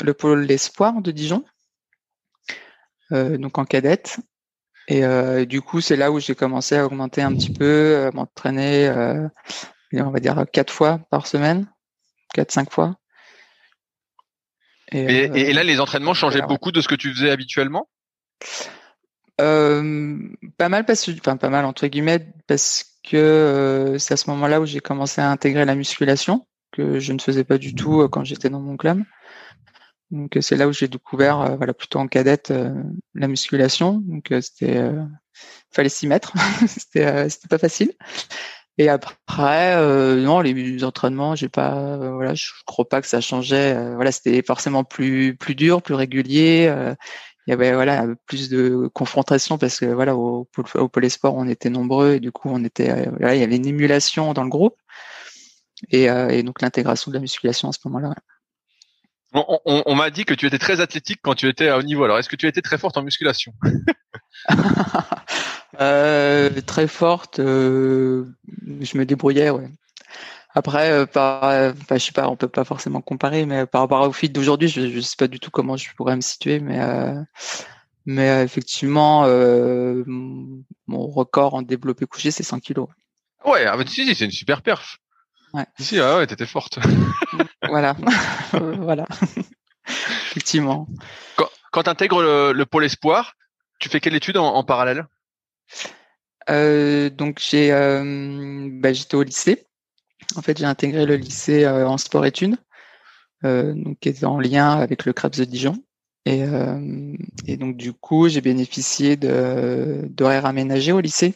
le 0.00 0.14
pôle 0.14 0.42
l'espoir 0.42 1.02
de 1.02 1.10
Dijon, 1.10 1.44
euh, 3.12 3.36
donc 3.36 3.58
en 3.58 3.64
cadette. 3.64 4.20
Et 4.86 5.04
euh, 5.04 5.44
du 5.44 5.60
coup, 5.60 5.80
c'est 5.80 5.96
là 5.96 6.12
où 6.12 6.20
j'ai 6.20 6.34
commencé 6.34 6.76
à 6.76 6.86
augmenter 6.86 7.20
un 7.20 7.34
petit 7.34 7.50
peu, 7.50 8.06
à 8.06 8.16
m'entraîner, 8.16 8.88
euh, 8.88 9.28
on 9.92 10.10
va 10.10 10.20
dire 10.20 10.44
quatre 10.52 10.72
fois 10.72 11.00
par 11.10 11.26
semaine, 11.26 11.66
quatre, 12.32 12.52
cinq 12.52 12.72
fois. 12.72 12.96
Et, 14.92 15.28
euh, 15.28 15.34
et- 15.34 15.52
là, 15.52 15.64
les 15.64 15.80
entraînements 15.80 16.14
changeaient 16.14 16.38
voilà, 16.38 16.46
ouais. 16.48 16.54
beaucoup 16.54 16.72
de 16.72 16.80
ce 16.80 16.88
que 16.88 16.94
tu 16.94 17.12
faisais 17.12 17.30
habituellement? 17.30 17.88
Euh, 19.40 20.16
pas 20.56 20.68
mal 20.68 20.84
parce 20.84 21.04
que, 21.04 21.12
enfin 21.12 21.36
pas 21.36 21.48
mal 21.48 21.64
entre 21.64 21.86
guillemets 21.86 22.26
parce 22.48 22.98
que 23.04 23.16
euh, 23.16 23.98
c'est 23.98 24.14
à 24.14 24.16
ce 24.16 24.28
moment-là 24.30 24.60
où 24.60 24.66
j'ai 24.66 24.80
commencé 24.80 25.20
à 25.20 25.30
intégrer 25.30 25.64
la 25.64 25.76
musculation 25.76 26.48
que 26.72 26.98
je 26.98 27.12
ne 27.12 27.20
faisais 27.20 27.44
pas 27.44 27.56
du 27.56 27.74
tout 27.74 28.08
quand 28.08 28.24
j'étais 28.24 28.50
dans 28.50 28.60
mon 28.60 28.76
club. 28.76 29.02
Donc 30.10 30.36
c'est 30.40 30.56
là 30.56 30.66
où 30.66 30.72
j'ai 30.72 30.88
découvert, 30.88 31.56
voilà 31.56 31.72
plutôt 31.72 31.98
en 32.00 32.08
cadette, 32.08 32.52
la 33.14 33.28
musculation. 33.28 34.02
Donc 34.06 34.32
c'était, 34.40 34.82
fallait 35.70 35.88
s'y 35.88 36.06
mettre. 36.06 36.32
c'était, 36.66 37.28
c'était 37.28 37.48
pas 37.48 37.58
facile. 37.58 37.92
Et 38.78 38.88
après, 38.88 39.74
euh, 39.76 40.22
non, 40.22 40.40
les 40.40 40.84
entraînements, 40.84 41.34
j'ai 41.34 41.48
pas, 41.48 41.74
euh, 41.76 42.12
voilà, 42.12 42.34
je 42.34 42.46
crois 42.64 42.88
pas 42.88 43.00
que 43.00 43.08
ça 43.08 43.20
changeait. 43.20 43.74
euh, 43.76 43.94
voilà, 43.96 44.12
c'était 44.12 44.42
forcément 44.42 44.84
plus 44.84 45.36
plus 45.36 45.54
dur, 45.56 45.82
plus 45.82 45.94
régulier. 45.94 46.66
euh, 46.68 46.94
il 47.46 47.50
y 47.50 47.54
avait 47.54 47.72
voilà 47.74 48.06
plus 48.26 48.50
de 48.50 48.88
confrontation 48.94 49.58
parce 49.58 49.80
que 49.80 49.86
voilà 49.86 50.14
au, 50.16 50.48
au 50.74 51.08
sport 51.08 51.34
on 51.36 51.48
était 51.48 51.70
nombreux 51.70 52.14
et 52.14 52.20
du 52.20 52.30
coup 52.32 52.50
on 52.52 52.62
était 52.64 52.90
euh, 52.90 53.10
voilà, 53.18 53.34
il 53.36 53.40
y 53.40 53.44
avait 53.44 53.56
une 53.56 53.66
émulation 53.66 54.34
dans 54.34 54.44
le 54.44 54.50
groupe 54.50 54.76
et, 55.90 56.04
et 56.04 56.42
donc 56.42 56.60
l'intégration 56.62 57.10
de 57.10 57.16
la 57.16 57.20
musculation 57.20 57.68
à 57.68 57.72
ce 57.72 57.78
moment-là. 57.86 58.14
On, 59.34 59.60
on- 59.64 59.82
on 59.86 59.94
m'a 59.94 60.10
dit 60.10 60.24
que 60.24 60.34
tu 60.34 60.46
étais 60.46 60.58
très 60.58 60.80
athlétique 60.80 61.20
quand 61.22 61.34
tu 61.34 61.48
étais 61.48 61.68
à 61.68 61.78
haut 61.78 61.82
niveau. 61.82 62.04
Alors, 62.04 62.18
est-ce 62.18 62.28
que 62.28 62.36
tu 62.36 62.46
étais 62.46 62.62
très 62.62 62.78
forte 62.78 62.96
en 62.96 63.02
musculation? 63.02 63.52
Euh, 65.80 66.60
très 66.62 66.88
forte, 66.88 67.38
euh, 67.38 68.24
je 68.80 68.98
me 68.98 69.04
débrouillais, 69.04 69.50
ouais. 69.50 69.68
Après, 70.54 70.90
euh, 70.92 71.06
par, 71.06 71.44
euh, 71.44 71.72
enfin, 71.82 71.96
je 71.98 72.04
sais 72.06 72.12
pas, 72.12 72.28
on 72.28 72.36
peut 72.36 72.48
pas 72.48 72.64
forcément 72.64 73.00
comparer, 73.02 73.46
mais 73.46 73.66
par 73.66 73.82
rapport 73.82 74.08
au 74.08 74.12
feed 74.12 74.32
d'aujourd'hui, 74.32 74.68
je, 74.68 74.90
je 74.90 75.00
sais 75.00 75.16
pas 75.18 75.28
du 75.28 75.40
tout 75.40 75.50
comment 75.50 75.76
je 75.76 75.88
pourrais 75.96 76.16
me 76.16 76.22
situer, 76.22 76.60
mais 76.60 76.80
Mais 78.06 78.42
effectivement, 78.42 79.26
mon 80.06 81.06
record 81.06 81.54
en 81.54 81.62
développé 81.62 82.06
couché, 82.06 82.30
c'est 82.30 82.42
100 82.42 82.60
kilos. 82.60 82.88
Ouais, 83.44 83.66
ah, 83.66 83.76
bah, 83.76 83.84
si, 83.86 84.06
si, 84.06 84.14
c'est 84.14 84.24
une 84.24 84.30
super 84.30 84.62
perf. 84.62 84.98
Ouais. 85.54 85.66
Si, 85.78 85.98
ah 85.98 86.18
ouais, 86.18 86.26
t'étais 86.26 86.46
forte. 86.46 86.78
voilà, 87.68 87.96
voilà. 88.52 89.06
Effectivement. 90.30 90.86
Quand, 91.36 91.48
quand 91.72 91.82
tu 91.84 91.90
intègres 91.90 92.22
le, 92.22 92.64
pôle 92.64 92.84
espoir, 92.84 93.34
tu 93.78 93.88
fais 93.88 94.00
quelle 94.00 94.14
étude 94.14 94.36
en, 94.36 94.62
parallèle? 94.64 95.06
Euh, 96.50 97.10
Donc 97.10 97.40
j'ai, 97.40 97.72
euh, 97.72 98.68
bah, 98.72 98.92
j'étais 98.92 99.14
au 99.14 99.22
lycée. 99.22 99.66
En 100.36 100.42
fait, 100.42 100.58
j'ai 100.58 100.66
intégré 100.66 101.06
le 101.06 101.16
lycée 101.16 101.64
euh, 101.64 101.88
en 101.88 101.96
sport-études, 101.96 102.56
donc 103.42 103.98
qui 104.00 104.08
était 104.10 104.26
en 104.26 104.38
lien 104.40 104.72
avec 104.72 105.04
le 105.04 105.12
Krebs 105.12 105.38
de 105.38 105.44
Dijon. 105.44 105.82
Et, 106.26 106.44
et 107.46 107.56
donc 107.56 107.78
du 107.78 107.94
coup, 107.94 108.28
j'ai 108.28 108.42
bénéficié 108.42 109.16
de 109.16 110.02
d'horaires 110.10 110.44
aménagés 110.44 110.92
au 110.92 111.00
lycée 111.00 111.34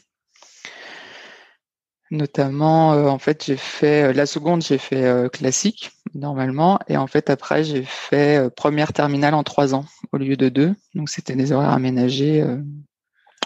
Notamment, 2.12 2.92
euh, 2.92 3.06
en 3.06 3.18
fait, 3.18 3.42
j'ai 3.42 3.56
fait 3.56 4.10
euh, 4.10 4.12
la 4.12 4.26
seconde, 4.26 4.60
j'ai 4.60 4.76
fait 4.76 5.02
euh, 5.02 5.30
classique 5.30 5.92
normalement, 6.14 6.78
et 6.86 6.98
en 6.98 7.06
fait 7.06 7.30
après 7.30 7.64
j'ai 7.64 7.84
fait 7.84 8.54
première 8.54 8.92
terminale 8.92 9.32
en 9.32 9.42
trois 9.44 9.74
ans 9.74 9.86
au 10.12 10.18
lieu 10.18 10.36
de 10.36 10.50
deux. 10.50 10.74
Donc 10.94 11.08
c'était 11.08 11.36
des 11.36 11.52
horaires 11.52 11.70
aménagés 11.70 12.44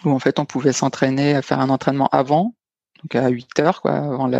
où 0.05 0.11
en 0.11 0.19
fait 0.19 0.41
on 0.41 0.47
pouvait 0.47 0.73
s'entraîner 0.73 1.37
à 1.37 1.43
faire 1.43 1.61
un 1.61 1.71
entraînement 1.71 2.09
avant, 2.11 2.57
donc 3.05 3.15
à 3.15 3.29
8 3.29 3.61
heures 3.61 3.83
quoi, 3.83 3.93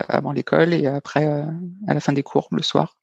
avant 0.09 0.33
l'école 0.33 0.75
et 0.75 0.89
après 0.89 1.25
à 1.87 1.95
la 1.95 2.01
fin 2.01 2.13
des 2.13 2.25
cours 2.25 2.49
le 2.51 2.63
soir. 2.63 2.97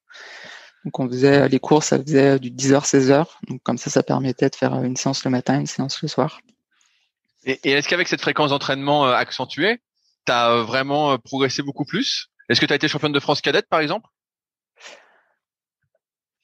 Donc 0.84 1.00
on 1.00 1.08
faisait 1.08 1.48
les 1.48 1.58
cours, 1.58 1.84
ça 1.84 1.98
faisait 1.98 2.38
du 2.38 2.50
10h 2.50 2.84
16h. 2.84 3.24
Donc 3.48 3.62
comme 3.62 3.78
ça 3.78 3.88
ça 3.88 4.02
permettait 4.02 4.50
de 4.50 4.56
faire 4.56 4.74
une 4.84 4.96
séance 4.96 5.24
le 5.24 5.30
matin, 5.30 5.58
une 5.58 5.66
séance 5.66 6.02
le 6.02 6.08
soir. 6.08 6.42
Et 7.46 7.70
est-ce 7.70 7.88
qu'avec 7.88 8.08
cette 8.08 8.20
fréquence 8.20 8.50
d'entraînement 8.50 9.04
accentuée, 9.06 9.80
tu 10.26 10.32
as 10.32 10.50
euh, 10.50 10.62
vraiment 10.62 11.12
euh, 11.12 11.18
progressé 11.18 11.62
beaucoup 11.62 11.84
plus? 11.84 12.28
Est-ce 12.48 12.60
que 12.60 12.66
tu 12.66 12.72
as 12.72 12.76
été 12.76 12.88
championne 12.88 13.12
de 13.12 13.20
France 13.20 13.40
cadette, 13.40 13.68
par 13.68 13.80
exemple? 13.80 14.08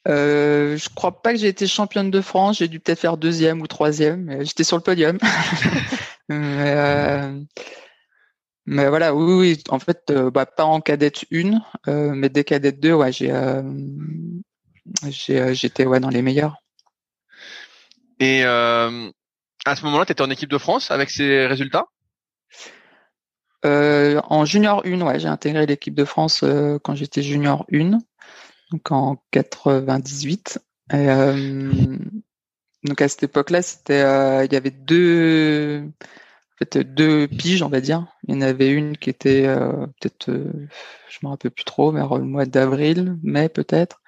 Euh, 0.09 0.79
je 0.79 0.89
crois 0.89 1.21
pas 1.21 1.33
que 1.33 1.39
j'ai 1.39 1.49
été 1.49 1.67
championne 1.67 2.11
de 2.11 2.21
France. 2.21 2.59
J'ai 2.59 2.69
dû 2.69 2.81
peut-être 2.81 3.01
faire 3.01 3.17
deuxième 3.17 3.61
ou 3.61 3.67
troisième. 3.67 4.45
J'étais 4.45 4.65
sur 4.65 4.77
le 4.77 4.83
podium. 4.83 5.19
mais, 6.29 6.75
euh, 6.77 7.41
mais, 8.67 8.89
voilà, 8.89 9.15
oui, 9.15 9.35
oui. 9.35 9.63
En 9.69 9.79
fait, 9.79 10.11
bah, 10.11 10.47
pas 10.47 10.65
en 10.65 10.81
cadette 10.81 11.25
1, 11.33 11.61
mais 12.15 12.31
des 12.31 12.45
cadettes 12.45 12.81
2, 12.81 12.95
ouais, 12.95 13.13
j'ai, 13.13 13.31
j'étais 15.55 15.85
ouais, 15.85 16.01
dans 16.01 16.09
les 16.09 16.23
meilleurs. 16.23 16.57
Et 18.21 18.43
à 18.45 19.77
ce 19.77 19.85
moment-là, 19.85 20.07
tu 20.07 20.13
étais 20.13 20.23
en 20.23 20.31
équipe 20.31 20.51
de 20.51 20.59
France 20.59 20.91
avec 20.91 21.11
ces 21.11 21.47
résultats? 21.47 21.87
Euh, 23.65 24.21
en 24.25 24.45
junior 24.45 24.83
1, 24.87 25.01
ouais, 25.03 25.19
j'ai 25.21 25.29
intégré 25.29 25.67
l'équipe 25.67 25.95
de 25.95 26.05
France 26.05 26.41
euh, 26.43 26.79
quand 26.83 26.95
j'étais 26.95 27.23
junior 27.23 27.67
1, 27.73 27.99
donc 28.71 28.91
en 28.91 29.23
98. 29.33 30.59
Et, 30.93 30.97
euh, 30.97 31.97
donc 32.85 33.03
à 33.03 33.09
cette 33.09 33.25
époque-là, 33.25 33.63
c'était, 33.63 34.01
euh, 34.01 34.45
il 34.45 34.53
y 34.53 34.57
avait 34.57 34.71
deux, 34.71 35.85
en 35.85 36.57
fait, 36.59 36.79
deux 36.79 37.29
piges, 37.29 37.63
on 37.63 37.69
va 37.69 37.81
dire. 37.81 38.07
Il 38.27 38.35
y 38.35 38.39
en 38.39 38.41
avait 38.41 38.71
une 38.71 38.97
qui 38.97 39.11
était 39.11 39.43
peut-être, 40.01 40.31
je 40.31 41.19
me 41.23 41.29
rappelle 41.29 41.51
plus 41.51 41.65
trop, 41.65 41.93
vers 41.93 42.17
le 42.17 42.25
mois 42.25 42.47
d'avril, 42.47 43.19
mai 43.23 43.49
peut-être. 43.49 44.01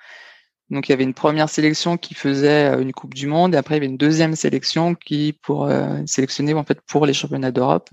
Donc 0.71 0.89
il 0.89 0.93
y 0.93 0.95
avait 0.95 1.05
une 1.05 1.13
première 1.13 1.51
sélection 1.51 1.99
qui 1.99 2.15
faisait 2.15 2.81
une 2.81 2.93
Coupe 2.95 3.13
du 3.13 3.27
Monde, 3.27 3.55
et 3.55 3.59
après 3.59 3.75
il 3.75 3.79
y 3.79 3.81
avait 3.81 3.93
une 3.93 3.99
deuxième 3.99 4.35
sélection 4.37 4.95
qui 4.95 5.35
pour 5.43 5.71
sélectionner 6.07 6.55
en 6.55 6.65
fait 6.65 6.81
pour 6.81 7.05
les 7.05 7.13
championnats 7.13 7.53
d'Europe. 7.53 7.91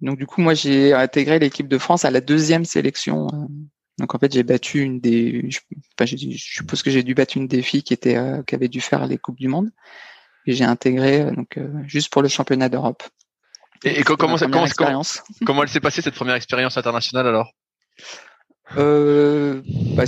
Donc 0.00 0.18
du 0.18 0.26
coup, 0.26 0.40
moi, 0.40 0.54
j'ai 0.54 0.92
intégré 0.92 1.38
l'équipe 1.38 1.68
de 1.68 1.78
France 1.78 2.04
à 2.04 2.10
la 2.10 2.20
deuxième 2.20 2.64
sélection. 2.64 3.26
Euh. 3.32 3.46
Donc 3.98 4.14
en 4.14 4.18
fait, 4.18 4.32
j'ai 4.32 4.44
battu 4.44 4.80
une 4.80 5.00
des, 5.00 5.50
je, 5.50 5.60
je 6.04 6.36
suppose 6.36 6.82
que 6.82 6.90
j'ai 6.90 7.02
dû 7.02 7.14
battre 7.14 7.36
une 7.36 7.48
des 7.48 7.62
filles 7.62 7.82
qui 7.82 7.94
était, 7.94 8.16
euh, 8.16 8.42
qui 8.44 8.54
avait 8.54 8.68
dû 8.68 8.80
faire 8.80 9.06
les 9.06 9.18
coupes 9.18 9.38
du 9.38 9.48
monde. 9.48 9.70
Et 10.46 10.52
j'ai 10.52 10.64
intégré 10.64 11.22
euh, 11.22 11.30
donc 11.32 11.58
juste 11.86 12.12
pour 12.12 12.22
le 12.22 12.28
championnat 12.28 12.68
d'Europe. 12.68 13.02
Et, 13.84 14.02
comment, 14.02 14.36
ça, 14.36 14.46
comment, 14.46 14.66
comment, 15.46 15.62
elle 15.62 15.68
s'est 15.68 15.80
passée 15.80 16.02
cette 16.02 16.14
première 16.14 16.34
expérience 16.34 16.76
internationale 16.76 17.26
alors? 17.26 17.52
Euh, 18.76 19.62
bah, 19.94 20.04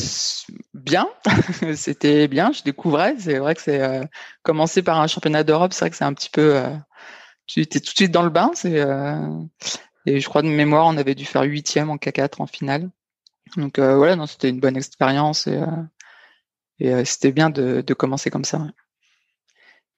bien, 0.75 1.09
c'était 1.75 2.29
bien. 2.29 2.53
Je 2.53 2.63
découvrais. 2.63 3.15
C'est 3.19 3.39
vrai 3.39 3.55
que 3.55 3.63
c'est 3.63 3.81
euh, 3.81 4.05
commencer 4.43 4.83
par 4.83 5.01
un 5.01 5.07
championnat 5.07 5.45
d'Europe, 5.45 5.73
c'est 5.73 5.81
vrai 5.81 5.91
que 5.91 5.97
c'est 5.97 6.05
un 6.05 6.15
petit 6.15 6.31
peu 6.31 6.61
tu 7.51 7.61
étais 7.61 7.81
tout 7.81 7.93
de 7.93 7.97
suite 7.97 8.13
dans 8.13 8.23
le 8.23 8.31
bain. 8.31 8.53
C'est 8.55 8.81
euh, 8.81 9.19
et 10.07 10.21
je 10.21 10.29
crois 10.29 10.43
de 10.43 10.49
mémoire, 10.49 10.87
on 10.87 10.97
avait 10.97 11.17
dû 11.17 11.25
faire 11.25 11.43
huitième 11.43 11.91
en 11.91 11.97
K4 11.97 12.41
en 12.41 12.47
finale. 12.47 12.91
Donc 13.57 13.79
euh, 13.79 13.97
voilà, 13.97 14.15
non, 14.15 14.27
c'était 14.27 14.49
une 14.49 14.61
bonne 14.61 14.77
expérience 14.77 15.49
et, 15.49 15.57
euh, 15.57 15.67
et 16.79 17.05
c'était 17.05 17.33
bien 17.33 17.51
de, 17.51 17.81
de, 17.81 17.95
commencer 17.95 18.31
comme 18.31 18.45
ça. 18.45 18.65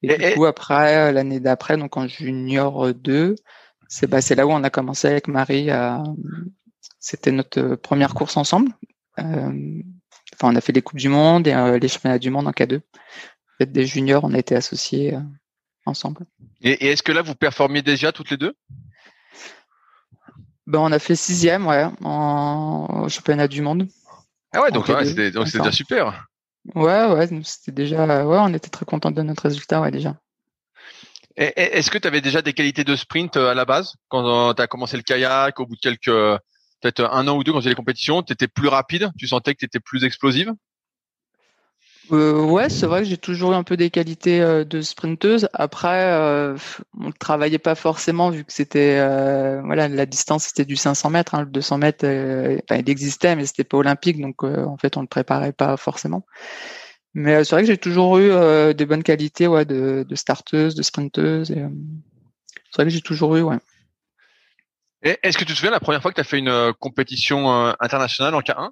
Et, 0.02 0.16
du 0.16 0.34
coup 0.34 0.46
après 0.46 1.12
l'année 1.12 1.40
d'après, 1.40 1.76
donc 1.76 1.96
en 1.96 2.08
junior 2.08 2.94
2, 2.94 3.36
c'est 3.86 4.06
bah, 4.06 4.20
là 4.34 4.46
où 4.46 4.50
on 4.50 4.64
a 4.64 4.70
commencé 4.70 5.08
avec 5.08 5.28
Marie. 5.28 5.68
C'était 6.98 7.32
notre 7.32 7.74
première 7.74 8.14
course 8.14 8.38
ensemble. 8.38 8.72
enfin, 9.18 9.52
on 10.42 10.56
a 10.56 10.60
fait 10.62 10.72
les 10.72 10.82
coupes 10.82 10.98
du 10.98 11.10
monde 11.10 11.46
et 11.46 11.78
les 11.78 11.88
championnats 11.88 12.18
du 12.18 12.30
monde 12.30 12.48
en 12.48 12.52
K2. 12.52 12.78
En 12.78 13.56
fait, 13.58 13.70
des 13.70 13.86
juniors, 13.86 14.24
on 14.24 14.32
a 14.32 14.38
été 14.38 14.56
associés 14.56 15.14
ensemble. 15.86 16.26
Et, 16.60 16.88
est-ce 16.90 17.02
que 17.02 17.12
là, 17.12 17.22
vous 17.22 17.34
performiez 17.34 17.82
déjà 17.82 18.12
toutes 18.12 18.30
les 18.30 18.36
deux? 18.36 18.54
Ben, 20.66 20.78
On 20.78 20.92
a 20.92 20.98
fait 20.98 21.16
sixième 21.16 21.66
ouais, 21.66 21.86
en, 22.02 23.08
championnat 23.08 23.48
du 23.48 23.62
monde. 23.62 23.88
Ah 24.52 24.62
ouais, 24.62 24.70
donc 24.70 24.86
c'était 24.86 25.30
déjà 25.30 25.72
super. 25.72 26.26
Ouais, 26.74 27.06
ouais, 27.06 27.28
c'était 27.44 27.72
déjà, 27.72 28.24
ouais, 28.24 28.38
on 28.40 28.54
était 28.54 28.68
très 28.68 28.84
contents 28.84 29.10
de 29.10 29.22
notre 29.22 29.42
résultat, 29.42 29.80
ouais, 29.80 29.90
déjà. 29.90 30.16
Est-ce 31.36 31.90
que 31.90 31.98
tu 31.98 32.06
avais 32.06 32.20
déjà 32.20 32.42
des 32.42 32.52
qualités 32.52 32.84
de 32.84 32.94
sprint 32.94 33.36
euh, 33.36 33.50
à 33.50 33.54
la 33.54 33.64
base? 33.64 33.94
Quand 34.08 34.50
euh, 34.50 34.52
tu 34.52 34.60
as 34.60 34.66
commencé 34.66 34.96
le 34.98 35.02
kayak 35.02 35.58
au 35.60 35.66
bout 35.66 35.76
de 35.76 35.80
quelques 35.80 36.40
peut-être 36.82 37.08
un 37.10 37.26
an 37.28 37.36
ou 37.36 37.44
deux 37.44 37.52
quand 37.52 37.60
tu 37.60 37.68
les 37.68 37.74
compétitions, 37.74 38.22
tu 38.22 38.32
étais 38.32 38.48
plus 38.48 38.68
rapide, 38.68 39.10
tu 39.16 39.26
sentais 39.26 39.54
que 39.54 39.60
tu 39.60 39.64
étais 39.64 39.80
plus 39.80 40.04
explosive? 40.04 40.52
Euh, 42.10 42.42
ouais, 42.44 42.68
c'est 42.68 42.86
vrai 42.86 43.02
que 43.02 43.08
j'ai 43.08 43.16
toujours 43.16 43.52
eu 43.52 43.54
un 43.54 43.62
peu 43.62 43.76
des 43.76 43.90
qualités 43.90 44.40
euh, 44.40 44.64
de 44.64 44.80
sprinteuse. 44.82 45.48
Après, 45.52 46.12
euh, 46.12 46.56
on 46.98 47.06
ne 47.06 47.12
travaillait 47.12 47.58
pas 47.58 47.74
forcément 47.74 48.30
vu 48.30 48.44
que 48.44 48.52
c'était 48.52 48.96
voilà 49.64 49.88
la 49.88 50.06
distance 50.06 50.44
c'était 50.44 50.64
du 50.64 50.76
500 50.76 51.10
mètres, 51.10 51.34
hein, 51.34 51.42
le 51.42 51.46
200 51.46 51.78
mètres, 51.78 52.04
il 52.04 52.90
existait 52.90 53.36
mais 53.36 53.46
c'était 53.46 53.64
pas 53.64 53.76
olympique 53.78 54.20
donc 54.20 54.42
en 54.42 54.76
fait 54.76 54.96
on 54.96 55.02
le 55.02 55.06
préparait 55.06 55.52
pas 55.52 55.76
forcément. 55.76 56.26
Mais 57.14 57.44
c'est 57.44 57.54
vrai 57.54 57.62
que 57.62 57.68
j'ai 57.68 57.78
toujours 57.78 58.18
eu 58.18 58.30
des 58.74 58.86
bonnes 58.86 59.02
qualités 59.02 59.46
ouais 59.46 59.64
de, 59.64 60.04
de 60.08 60.14
starteuse, 60.14 60.74
de 60.74 60.82
sprinteuse. 60.82 61.48
c'est 61.48 62.74
vrai 62.76 62.84
que 62.84 62.90
j'ai 62.90 63.00
toujours 63.00 63.36
eu 63.36 63.42
ouais. 63.42 63.58
Est-ce 65.02 65.36
que 65.36 65.44
tu 65.44 65.52
te 65.52 65.56
souviens 65.56 65.72
la 65.72 65.80
première 65.80 66.02
fois 66.02 66.10
que 66.10 66.16
tu 66.16 66.20
as 66.20 66.24
fait 66.24 66.38
une 66.38 66.72
compétition 66.78 67.48
internationale 67.80 68.34
en 68.34 68.40
K1 68.40 68.70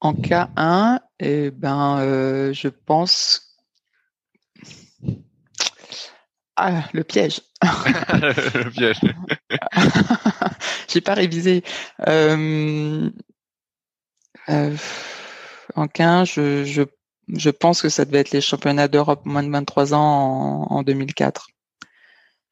en 0.00 0.14
cas 0.14 0.50
1, 0.56 1.00
eh 1.20 1.50
ben, 1.50 1.98
euh, 2.00 2.52
je 2.52 2.68
pense. 2.68 3.58
Ah, 6.56 6.84
le 6.92 7.04
piège. 7.04 7.40
le 7.62 8.70
piège. 8.70 9.00
J'ai 10.88 11.00
pas 11.00 11.14
révisé. 11.14 11.62
Euh, 12.06 13.10
euh, 14.48 14.76
en 15.76 15.86
15, 15.86 16.28
je, 16.28 16.64
je, 16.64 16.82
je, 17.28 17.50
pense 17.50 17.82
que 17.82 17.88
ça 17.88 18.04
devait 18.04 18.18
être 18.20 18.32
les 18.32 18.40
championnats 18.40 18.88
d'Europe 18.88 19.24
moins 19.24 19.42
de 19.42 19.50
23 19.50 19.94
ans 19.94 20.66
en, 20.70 20.76
en 20.76 20.82
2004. 20.82 21.46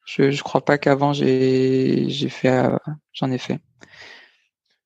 Je, 0.05 0.31
je 0.31 0.43
crois 0.43 0.65
pas 0.65 0.77
qu'avant 0.77 1.13
j'ai, 1.13 2.09
j'ai 2.09 2.29
fait, 2.29 2.67
j'en 3.13 3.31
ai 3.31 3.37
fait. 3.37 3.59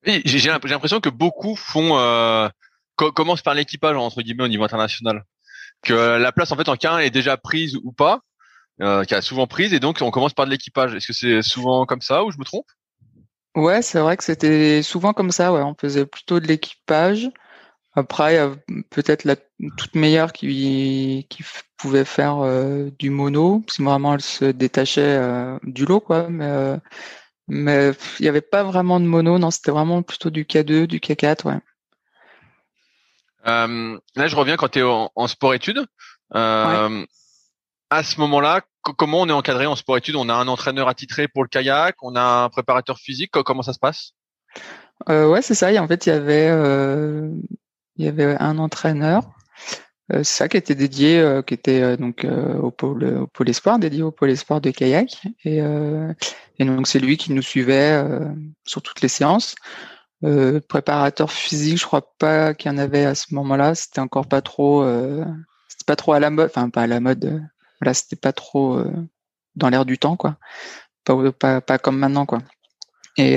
J'ai 0.06 0.50
l'impression 0.50 1.00
que 1.00 1.08
beaucoup 1.08 1.56
font 1.56 1.98
euh, 1.98 2.48
commencent 2.96 3.42
par 3.42 3.54
l'équipage 3.54 3.96
entre 3.96 4.22
guillemets 4.22 4.44
au 4.44 4.48
niveau 4.48 4.64
international. 4.64 5.24
Que 5.82 6.18
la 6.18 6.32
place 6.32 6.52
en 6.52 6.56
fait 6.56 6.68
en 6.68 6.74
K1 6.74 7.00
est 7.00 7.10
déjà 7.10 7.36
prise 7.36 7.76
ou 7.82 7.92
pas, 7.92 8.20
euh, 8.80 9.04
qui 9.04 9.14
a 9.14 9.22
souvent 9.22 9.46
prise 9.46 9.72
et 9.72 9.80
donc 9.80 9.98
on 10.00 10.10
commence 10.10 10.34
par 10.34 10.46
de 10.46 10.50
l'équipage. 10.50 10.94
Est-ce 10.94 11.06
que 11.06 11.12
c'est 11.12 11.42
souvent 11.42 11.86
comme 11.86 12.00
ça 12.00 12.24
ou 12.24 12.30
je 12.30 12.38
me 12.38 12.44
trompe? 12.44 12.66
Ouais, 13.54 13.82
c'est 13.82 14.00
vrai 14.00 14.16
que 14.16 14.24
c'était 14.24 14.82
souvent 14.82 15.12
comme 15.12 15.30
ça. 15.30 15.52
Ouais, 15.52 15.62
on 15.62 15.74
faisait 15.74 16.06
plutôt 16.06 16.40
de 16.40 16.46
l'équipage. 16.46 17.30
Après, 17.96 18.32
il 18.32 18.36
y 18.36 18.38
a 18.38 18.50
peut-être 18.90 19.24
la 19.24 19.36
toute 19.76 19.94
meilleure 19.94 20.32
qui, 20.32 21.28
pouvait 21.76 22.04
faire 22.04 22.38
euh, 22.38 22.90
du 22.98 23.10
mono, 23.10 23.62
si 23.68 23.82
vraiment 23.82 24.14
elle 24.14 24.22
se 24.22 24.46
détachait 24.46 25.20
du 25.62 25.84
lot, 25.84 26.00
quoi. 26.00 26.28
Mais 26.28 26.76
mais 27.48 27.92
il 28.18 28.22
n'y 28.22 28.28
avait 28.28 28.40
pas 28.40 28.62
vraiment 28.62 29.00
de 29.00 29.06
mono, 29.06 29.38
non, 29.38 29.50
c'était 29.50 29.70
vraiment 29.70 30.02
plutôt 30.02 30.30
du 30.30 30.44
K2, 30.44 30.86
du 30.86 30.98
K4, 30.98 31.46
ouais. 31.46 31.60
Euh, 33.46 33.98
là, 34.16 34.26
je 34.26 34.36
reviens 34.36 34.56
quand 34.56 34.68
tu 34.68 34.78
es 34.78 34.82
en, 34.82 35.28
sport-études. 35.28 35.84
Euh, 36.34 37.04
À 37.90 38.02
ce 38.02 38.18
moment-là, 38.20 38.62
comment 38.82 39.20
on 39.20 39.28
est 39.28 39.32
encadré 39.32 39.66
en 39.66 39.76
sport-études 39.76 40.16
On 40.16 40.28
a 40.28 40.34
un 40.34 40.48
entraîneur 40.48 40.88
attitré 40.88 41.28
pour 41.28 41.42
le 41.42 41.48
kayak, 41.48 41.96
on 42.02 42.16
a 42.16 42.44
un 42.44 42.48
préparateur 42.48 42.98
physique. 42.98 43.30
Comment 43.32 43.62
ça 43.62 43.72
se 43.72 43.78
passe? 43.78 44.12
Euh, 45.08 45.28
Ouais, 45.28 45.42
c'est 45.42 45.54
ça. 45.54 45.70
en 45.82 45.88
fait, 45.88 46.06
il 46.06 46.08
y 46.08 46.12
avait 46.12 46.48
euh, 46.48 47.28
il 47.96 48.04
y 48.04 48.08
avait 48.08 48.36
un 48.40 48.58
entraîneur. 48.58 49.22
Euh, 50.12 50.18
c'est 50.18 50.36
ça 50.36 50.48
qui 50.48 50.56
était 50.56 50.74
dédié, 50.74 51.18
euh, 51.18 51.40
qui 51.40 51.54
était 51.54 51.80
euh, 51.80 51.96
donc 51.96 52.26
au 52.62 52.70
pôle 52.70 53.04
au 53.04 53.26
pôle 53.26 53.48
espoir, 53.48 53.78
dédié 53.78 54.02
au 54.02 54.10
pôle 54.10 54.30
espoir 54.30 54.60
de 54.60 54.70
kayak. 54.70 55.22
Et, 55.44 55.58
et 56.58 56.64
donc 56.64 56.86
c'est 56.86 56.98
lui 56.98 57.16
qui 57.16 57.32
nous 57.32 57.42
suivait 57.42 58.02
sur 58.64 58.82
toutes 58.82 59.00
les 59.00 59.08
séances. 59.08 59.54
préparateur 60.68 61.32
physique, 61.32 61.78
je 61.78 61.86
crois 61.86 62.14
pas 62.18 62.54
qu'il 62.54 62.70
y 62.70 62.74
en 62.74 62.78
avait 62.78 63.04
à 63.04 63.14
ce 63.14 63.34
moment-là. 63.34 63.74
C'était 63.74 64.00
encore 64.00 64.26
pas 64.26 64.42
trop, 64.42 64.84
c'était 65.68 65.84
pas 65.86 65.96
trop 65.96 66.12
à 66.12 66.20
la 66.20 66.30
mode, 66.30 66.50
enfin 66.54 66.70
pas 66.70 66.82
à 66.82 66.86
la 66.86 67.00
mode. 67.00 67.42
c'était 67.92 68.16
pas 68.16 68.32
trop 68.32 68.82
dans 69.56 69.68
l'air 69.70 69.84
du 69.84 69.98
temps, 69.98 70.16
quoi. 70.16 70.36
Pas, 71.04 71.32
pas, 71.32 71.60
pas 71.60 71.78
comme 71.78 71.98
maintenant, 71.98 72.26
quoi. 72.26 72.40
Et, 73.16 73.36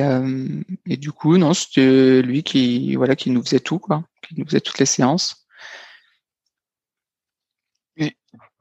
et 0.87 0.97
du 0.97 1.11
coup, 1.11 1.37
non, 1.37 1.53
c'était 1.53 2.21
lui 2.21 2.43
qui, 2.43 2.95
voilà, 2.95 3.15
qui 3.15 3.29
nous 3.29 3.43
faisait 3.43 3.59
tout, 3.59 3.79
quoi, 3.79 4.03
qui 4.27 4.39
nous 4.39 4.45
faisait 4.45 4.61
toutes 4.61 4.79
les 4.79 4.85
séances. 4.85 5.46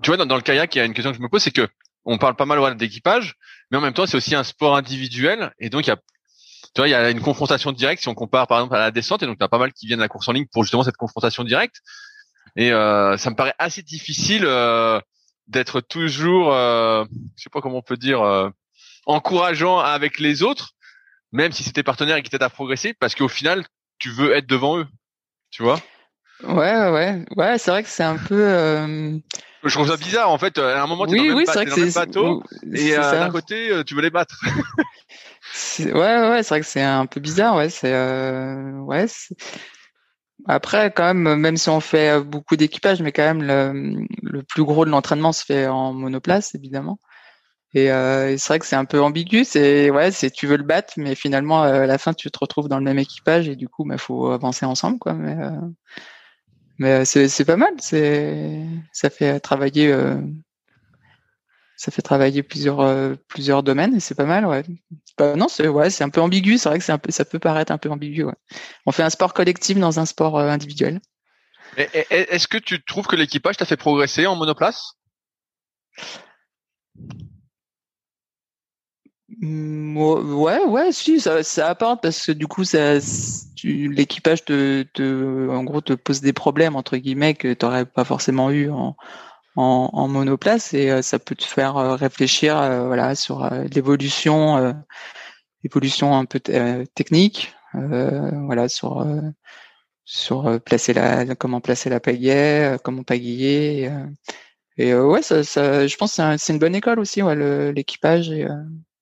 Tu 0.03 0.11
vois, 0.11 0.25
dans, 0.25 0.37
le 0.37 0.43
kayak, 0.43 0.75
il 0.75 0.79
y 0.79 0.81
a 0.81 0.85
une 0.85 0.95
question 0.95 1.11
que 1.11 1.17
je 1.17 1.23
me 1.23 1.29
pose, 1.29 1.43
c'est 1.43 1.51
que 1.51 1.69
on 2.05 2.19
parle 2.19 2.37
pas 2.37 2.47
mal 2.47 2.77
d'équipage, 2.77 3.35
mais 3.71 3.79
en 3.79 3.81
même 3.81 3.95
temps, 3.95 4.07
c'est 4.07 4.17
aussi 4.17 4.35
un 4.35 4.45
sport 4.45 4.77
individuel, 4.77 5.53
et 5.59 5.71
donc 5.71 5.87
il 5.87 5.91
y 5.91 5.93
a, 5.93 5.97
tu 5.97 6.81
vois, 6.81 6.89
il 6.89 6.93
y 6.93 6.95
a 6.95 7.11
une 7.11 7.21
confrontation 7.21 7.73
directe 7.73 8.03
si 8.03 8.09
on 8.09 8.15
compare 8.15 8.47
par 8.47 8.59
exemple 8.59 8.77
à 8.77 8.79
la 8.79 8.91
descente, 8.91 9.23
et 9.23 9.27
donc 9.27 9.39
tu 9.39 9.45
as 9.45 9.49
pas 9.49 9.59
mal 9.59 9.73
qui 9.73 9.87
viennent 9.87 10.01
à 10.01 10.05
la 10.05 10.09
course 10.09 10.29
en 10.29 10.33
ligne 10.33 10.47
pour 10.53 10.63
justement 10.63 10.85
cette 10.85 10.97
confrontation 10.97 11.43
directe. 11.43 11.77
Et 12.55 12.73
euh, 12.73 13.17
ça 13.17 13.31
me 13.31 13.37
paraît 13.37 13.55
assez 13.59 13.83
difficile 13.83 14.45
euh, 14.45 15.01
d'être 15.49 15.81
toujours, 15.81 16.53
euh, 16.53 17.05
je 17.37 17.43
sais 17.43 17.51
pas 17.51 17.61
comment 17.61 17.79
on 17.79 17.83
peut 17.83 17.97
dire, 17.97 18.23
euh, 18.23 18.49
encourageant 19.07 19.79
avec 19.79 20.19
les 20.19 20.43
autres, 20.43 20.73
même 21.33 21.53
si 21.53 21.63
c'était 21.63 21.83
partenaire 21.83 22.17
et 22.17 22.23
qui 22.23 22.31
t'aident 22.31 22.43
à 22.43 22.51
progresser, 22.51 22.95
parce 22.95 23.15
qu'au 23.15 23.29
final, 23.29 23.67
tu 23.99 24.11
veux 24.11 24.35
être 24.35 24.47
devant 24.47 24.79
eux, 24.79 24.87
tu 25.51 25.63
vois. 25.63 25.81
Ouais, 26.45 26.91
ouais, 26.91 27.25
ouais, 27.37 27.59
c'est 27.59 27.71
vrai 27.71 27.83
que 27.83 27.89
c'est 27.89 28.03
un 28.03 28.17
peu. 28.17 28.39
Euh, 28.39 29.19
je 29.65 29.75
trouve 29.75 29.89
ça 29.89 29.97
bizarre 29.97 30.31
en 30.31 30.39
fait. 30.39 30.59
À 30.59 30.83
un 30.83 30.87
moment, 30.87 31.07
tu 31.07 31.15
es 31.15 31.17
dans, 31.17 31.39
le 31.39 31.77
même 31.77 31.93
bateau 31.93 32.43
et 32.73 32.97
euh, 32.97 33.11
d'un 33.13 33.31
côté, 33.31 33.71
euh, 33.71 33.83
tu 33.83 33.95
veux 33.95 34.03
les 34.03 34.11
battre. 34.11 34.39
ouais, 35.79 35.93
ouais, 35.93 36.43
c'est 36.43 36.49
vrai 36.51 36.61
que 36.61 36.67
c'est 36.67 36.83
un 36.83 37.07
peu 37.07 37.21
bizarre. 37.21 37.57
Ouais, 37.57 37.71
c'est 37.71 37.93
ouais. 37.93 39.07
Après, 40.47 40.93
quand 40.93 41.15
même, 41.15 41.41
même 41.41 41.57
si 41.57 41.71
on 41.71 41.81
fait 41.81 42.21
beaucoup 42.21 42.57
d'équipage, 42.57 43.01
mais 43.01 43.11
quand 43.13 43.35
même, 43.35 43.43
le, 43.43 44.07
le 44.23 44.43
plus 44.43 44.63
gros 44.63 44.85
de 44.85 44.91
l'entraînement 44.91 45.33
se 45.33 45.43
fait 45.45 45.67
en 45.67 45.95
monoplace, 45.95 46.55
évidemment. 46.55 47.01
Et, 47.75 47.87
c'est 47.89 48.49
vrai 48.49 48.59
que 48.59 48.67
c'est 48.67 48.77
un 48.77 48.85
peu 48.85 49.01
ambigu. 49.01 49.45
C'est 49.45 49.91
ouais, 49.91 50.11
c'est 50.11 50.31
tu 50.31 50.47
veux 50.47 50.59
le 50.59 50.63
battre, 50.63 50.93
mais 50.99 51.15
finalement, 51.15 51.63
à 51.63 51.87
la 51.87 51.99
fin, 51.99 52.13
tu 52.13 52.31
te 52.31 52.39
retrouves 52.39 52.69
dans 52.69 52.79
le 52.79 52.85
même 52.85 52.99
équipage 52.99 53.49
et 53.49 53.57
du 53.57 53.69
coup, 53.69 53.85
il 53.87 53.89
bah, 53.89 53.99
faut 53.99 54.31
avancer 54.31 54.67
ensemble, 54.67 54.99
quoi. 54.99 55.15
Mais 55.15 55.35
mais 56.79 56.91
euh, 56.91 57.05
c'est 57.05 57.45
pas 57.45 57.57
mal. 57.57 57.75
C'est 57.79 58.67
ça 58.93 59.11
fait 59.11 59.41
travailler 59.41 59.93
euh, 59.93 60.21
ça 61.77 61.91
fait 61.91 62.03
travailler 62.03 62.43
plusieurs 62.43 62.81
euh, 62.81 63.15
plusieurs 63.29 63.63
domaines 63.63 63.95
et 63.95 64.01
c'est 64.01 64.15
pas 64.15 64.25
mal. 64.25 64.47
Ouais. 64.47 64.65
Bah, 65.19 65.37
non, 65.37 65.49
c'est 65.49 65.69
ouais, 65.69 65.91
c'est 65.91 66.05
un 66.05 66.11
peu 66.11 66.21
ambigu. 66.21 66.59
C'est 66.59 66.69
vrai 66.69 66.79
que 66.79 66.85
c'est 66.85 66.93
un 66.93 66.99
peu 66.99 67.11
ça 67.11 67.25
peut 67.25 67.39
paraître 67.39 67.73
un 67.73 67.79
peu 67.79 67.91
ambigu. 67.91 68.27
On 68.85 68.93
fait 68.93 69.03
un 69.03 69.11
sport 69.11 69.35
collectif 69.35 69.79
dans 69.79 70.01
un 70.01 70.07
sport 70.07 70.39
individuel. 70.39 71.01
Est-ce 71.77 72.49
que 72.49 72.59
tu 72.59 72.83
trouves 72.83 73.07
que 73.07 73.17
l'équipage 73.17 73.57
t'a 73.57 73.67
fait 73.67 73.77
progresser 73.77 74.27
en 74.27 74.37
monoplace? 74.37 74.95
Ouais, 79.43 80.65
ouais, 80.65 80.93
si, 80.93 81.21
ça, 81.21 81.43
ça 81.43 81.69
apporte 81.69 82.03
parce 82.03 82.27
que 82.27 82.33
du 82.33 82.47
coup, 82.47 82.65
ça, 82.65 82.95
l'équipage 83.65 84.45
te, 84.45 84.83
te, 84.83 85.49
en 85.51 85.65
gros, 85.65 85.81
te 85.81 85.93
pose 85.93 86.21
des 86.21 86.33
problèmes 86.33 86.77
entre 86.77 86.97
guillemets 86.97 87.35
que 87.35 87.53
tu 87.53 87.65
n'aurais 87.65 87.85
pas 87.85 88.05
forcément 88.05 88.51
eu 88.51 88.71
en, 88.71 88.97
en, 89.57 89.91
en, 89.93 90.09
monoplace 90.09 90.75
et 90.75 90.91
euh, 90.91 91.03
ça 91.03 91.19
peut 91.19 91.35
te 91.35 91.45
faire 91.45 91.77
euh, 91.77 91.97
réfléchir, 91.97 92.57
euh, 92.59 92.87
voilà, 92.87 93.15
sur 93.15 93.49
l'évolution, 93.73 94.75
évolution 95.65 96.17
un 96.17 96.25
peu 96.25 96.41
technique, 96.41 97.55
voilà, 97.73 98.69
sur 98.69 99.05
sur 100.05 100.61
placer 100.61 100.93
la, 100.95 101.35
comment 101.35 101.61
placer 101.61 101.91
la 101.91 102.01
pagaie, 102.01 102.77
comment 102.85 103.03
pagayer. 103.03 103.91
Et, 104.79 104.95
ouais, 104.95 105.23
ça, 105.23 105.43
ça, 105.43 105.87
je 105.87 105.97
pense 105.97 106.21
c'est 106.39 106.53
une 106.53 106.59
bonne 106.59 106.75
école 106.75 107.01
aussi, 107.01 107.23
ouais, 107.23 107.73
l'équipage 107.73 108.31
et 108.31 108.47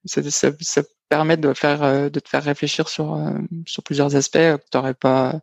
ça, 0.05 0.23
ça, 0.31 0.51
ça, 0.61 0.83
permet 1.09 1.37
de 1.37 1.53
faire 1.53 1.83
euh, 1.83 2.09
de 2.09 2.19
te 2.21 2.29
faire 2.29 2.43
réfléchir 2.43 2.89
sur 2.89 3.15
euh, 3.15 3.33
sur 3.67 3.83
plusieurs 3.83 4.17
aspects 4.17 4.39
que 4.39 4.57
tu 4.71 4.77
n'aurais 4.77 4.95
pas 4.95 5.35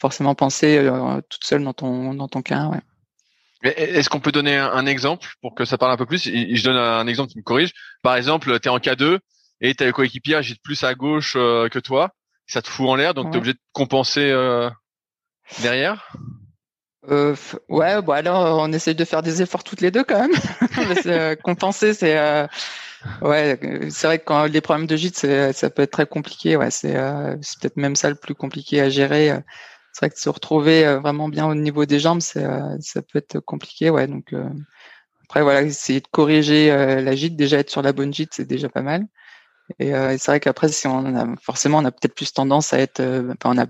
forcément 0.00 0.34
pensé 0.34 0.78
euh, 0.78 1.20
toute 1.28 1.44
seule 1.44 1.62
dans 1.62 1.74
ton 1.74 2.14
dans 2.14 2.28
ton 2.28 2.42
cas. 2.42 2.66
Ouais. 2.66 2.80
Est-ce 3.62 4.10
qu'on 4.10 4.20
peut 4.20 4.32
donner 4.32 4.58
un, 4.58 4.84
exemple 4.84 5.26
pour 5.40 5.54
que 5.54 5.64
ça 5.64 5.78
parle 5.78 5.92
un 5.92 5.96
peu 5.96 6.04
plus? 6.04 6.24
Je 6.24 6.64
donne 6.64 6.76
un 6.76 7.06
exemple 7.06 7.32
qui 7.32 7.38
me 7.38 7.42
corrige. 7.42 7.72
Par 8.02 8.14
exemple, 8.14 8.60
tu 8.60 8.68
es 8.68 8.70
en 8.70 8.76
K2 8.76 9.20
et 9.62 9.74
tu 9.74 9.82
as 9.82 9.86
le 9.86 9.92
coéquipier 9.92 10.34
agite 10.34 10.62
plus 10.62 10.84
à 10.84 10.94
gauche 10.94 11.32
que 11.32 11.78
toi. 11.78 12.10
Ça 12.46 12.60
te 12.60 12.68
fout 12.68 12.86
en 12.90 12.94
l'air, 12.94 13.14
donc 13.14 13.30
tu 13.30 13.36
es 13.36 13.38
obligé 13.38 13.54
de 13.54 13.60
compenser 13.72 14.34
derrière? 15.62 16.12
Euh, 17.10 17.36
ouais, 17.68 18.00
bon 18.00 18.12
alors 18.12 18.58
on 18.60 18.72
essaye 18.72 18.94
de 18.94 19.04
faire 19.04 19.22
des 19.22 19.42
efforts 19.42 19.62
toutes 19.62 19.80
les 19.80 19.90
deux 19.90 20.04
quand 20.04 20.26
même. 20.26 21.36
compenser, 21.42 21.92
c'est 21.92 22.48
Ouais, 23.22 23.58
c'est 23.90 24.06
vrai 24.06 24.18
que 24.18 24.24
quand 24.24 24.44
les 24.46 24.60
problèmes 24.60 24.86
de 24.86 24.96
gîte, 24.96 25.16
ça 25.16 25.70
peut 25.70 25.82
être 25.82 25.90
très 25.90 26.06
compliqué. 26.06 26.56
Ouais, 26.56 26.70
c'est 26.70 26.96
euh, 26.96 27.36
peut-être 27.60 27.76
même 27.76 27.96
ça 27.96 28.08
le 28.08 28.16
plus 28.16 28.34
compliqué 28.34 28.80
à 28.80 28.88
gérer. 28.88 29.32
C'est 29.94 30.06
vrai 30.06 30.10
que 30.10 30.18
se 30.20 30.28
retrouver 30.28 30.84
euh, 30.84 30.98
vraiment 30.98 31.28
bien 31.28 31.46
au 31.46 31.54
niveau 31.54 31.86
des 31.86 32.00
jambes, 32.00 32.20
euh, 32.36 32.76
ça 32.80 33.00
peut 33.00 33.18
être 33.18 33.38
compliqué. 33.38 33.90
Ouais, 33.90 34.08
donc 34.08 34.32
euh, 34.32 34.48
après 35.22 35.42
voilà, 35.42 35.62
essayer 35.62 36.00
de 36.00 36.08
corriger 36.08 36.68
la 36.68 37.14
gîte, 37.14 37.36
déjà 37.36 37.58
être 37.60 37.70
sur 37.70 37.80
la 37.80 37.92
bonne 37.92 38.12
gîte, 38.12 38.34
c'est 38.34 38.44
déjà 38.44 38.68
pas 38.68 38.82
mal. 38.82 39.06
Et, 39.78 39.92
c'est 39.92 40.26
vrai 40.26 40.40
qu'après, 40.40 40.68
si 40.68 40.86
on 40.86 41.16
a 41.16 41.34
forcément, 41.40 41.78
on 41.78 41.84
a 41.84 41.92
peut-être 41.92 42.14
plus 42.14 42.32
tendance 42.32 42.72
à 42.74 42.80
être, 42.80 43.00
on 43.44 43.58
a 43.58 43.66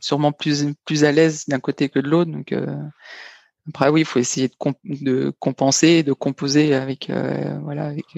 sûrement 0.00 0.32
plus 0.32 0.66
plus 0.86 1.04
à 1.04 1.12
l'aise 1.12 1.44
d'un 1.46 1.60
côté 1.60 1.88
que 1.88 1.98
de 1.98 2.08
l'autre. 2.08 2.30
Donc 2.30 2.54
après, 3.68 3.88
oui, 3.90 4.02
il 4.02 4.06
faut 4.06 4.20
essayer 4.20 4.48
de, 4.48 4.54
de 5.04 5.32
compenser, 5.40 6.02
de 6.02 6.12
composer 6.12 6.74
avec 6.74 7.10
voilà 7.62 7.86
avec 7.86 8.16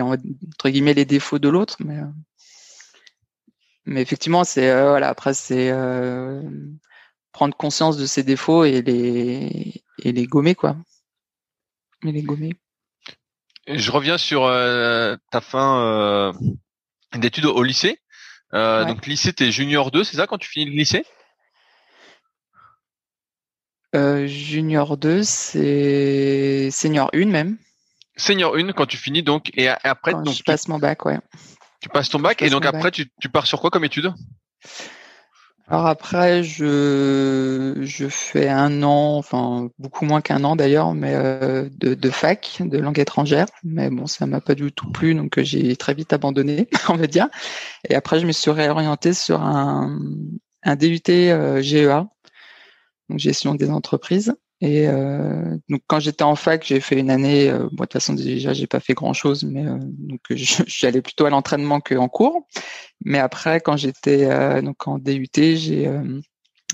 entre 0.00 0.68
guillemets 0.68 0.94
les 0.94 1.04
défauts 1.04 1.38
de 1.38 1.48
l'autre 1.48 1.76
mais 1.80 1.98
euh, 1.98 2.06
mais 3.86 4.02
effectivement 4.02 4.44
c'est 4.44 4.70
euh, 4.70 4.90
voilà 4.90 5.08
après 5.08 5.34
c'est 5.34 5.70
euh, 5.70 6.42
prendre 7.32 7.56
conscience 7.56 7.96
de 7.96 8.06
ses 8.06 8.22
défauts 8.22 8.64
et 8.64 8.82
les 8.82 9.82
et 10.02 10.12
les 10.12 10.26
gommer 10.26 10.54
quoi. 10.54 10.76
Et 12.06 12.12
les 12.12 12.22
gommer. 12.22 12.54
Je 13.68 13.90
reviens 13.90 14.16
sur 14.16 14.42
ta 15.30 15.40
fin 15.40 16.32
d'études 17.14 17.44
au 17.44 17.62
lycée. 17.62 18.00
Donc 18.52 19.06
lycée 19.06 19.32
t'es 19.32 19.52
junior 19.52 19.90
2 19.90 20.04
c'est 20.04 20.16
ça 20.16 20.26
quand 20.26 20.38
tu 20.38 20.48
finis 20.48 20.66
le 20.66 20.76
lycée? 20.76 21.04
Junior 23.92 24.96
2 24.96 25.22
c'est 25.22 26.70
senior 26.70 27.10
1 27.12 27.26
même 27.26 27.58
senior 28.20 28.56
1 28.56 28.72
quand 28.72 28.86
tu 28.86 28.96
finis 28.96 29.22
donc 29.22 29.50
et 29.54 29.68
après 29.68 30.12
donc 30.12 30.30
je 30.30 30.42
passe 30.42 30.68
mon 30.68 30.78
bac 30.78 31.04
ouais. 31.06 31.18
Tu 31.80 31.88
passes 31.88 32.10
ton 32.10 32.18
bac 32.18 32.42
et 32.42 32.50
donc 32.50 32.66
après 32.66 32.90
tu, 32.90 33.10
tu 33.20 33.28
pars 33.28 33.46
sur 33.46 33.60
quoi 33.60 33.70
comme 33.70 33.84
étude? 33.84 34.12
Alors 35.66 35.86
après 35.86 36.42
je 36.42 37.78
je 37.80 38.08
fais 38.08 38.48
un 38.48 38.82
an 38.82 39.16
enfin 39.16 39.68
beaucoup 39.78 40.04
moins 40.04 40.20
qu'un 40.20 40.42
an 40.44 40.56
d'ailleurs 40.56 40.94
mais 40.94 41.14
euh, 41.14 41.68
de, 41.72 41.94
de 41.94 42.10
fac 42.10 42.58
de 42.60 42.78
langue 42.78 42.98
étrangère. 42.98 43.46
Mais 43.64 43.88
bon 43.88 44.06
ça 44.06 44.26
m'a 44.26 44.40
pas 44.40 44.54
du 44.54 44.72
tout 44.72 44.90
plu 44.90 45.14
donc 45.14 45.40
j'ai 45.40 45.76
très 45.76 45.94
vite 45.94 46.12
abandonné 46.12 46.68
on 46.88 46.96
va 46.96 47.06
dire. 47.06 47.28
Et 47.88 47.94
après 47.94 48.20
je 48.20 48.26
me 48.26 48.32
suis 48.32 48.50
réorienté 48.50 49.14
sur 49.14 49.40
un 49.40 49.98
un 50.62 50.76
DUT 50.76 51.00
euh, 51.08 51.62
GEA 51.62 52.06
donc 53.08 53.18
gestion 53.18 53.54
des 53.54 53.70
entreprises 53.70 54.34
et 54.62 54.88
euh, 54.88 55.56
donc 55.70 55.82
quand 55.86 56.00
j'étais 56.00 56.22
en 56.22 56.36
fac, 56.36 56.64
j'ai 56.64 56.80
fait 56.80 56.98
une 56.98 57.10
année. 57.10 57.48
Euh, 57.48 57.64
de 57.70 57.76
toute 57.76 57.92
façon 57.92 58.12
déjà 58.12 58.52
j'ai 58.52 58.66
pas 58.66 58.80
fait 58.80 58.92
grand 58.92 59.14
chose, 59.14 59.44
mais 59.44 59.66
euh, 59.66 59.78
donc 59.80 60.20
j'allais 60.30 61.00
plutôt 61.00 61.24
à 61.24 61.30
l'entraînement 61.30 61.80
qu'en 61.80 62.08
cours. 62.08 62.46
Mais 63.02 63.18
après, 63.18 63.60
quand 63.60 63.78
j'étais 63.78 64.30
euh, 64.30 64.60
donc 64.60 64.86
en 64.86 64.98
DUT, 64.98 65.28
j'ai 65.34 65.88
euh, 65.88 66.20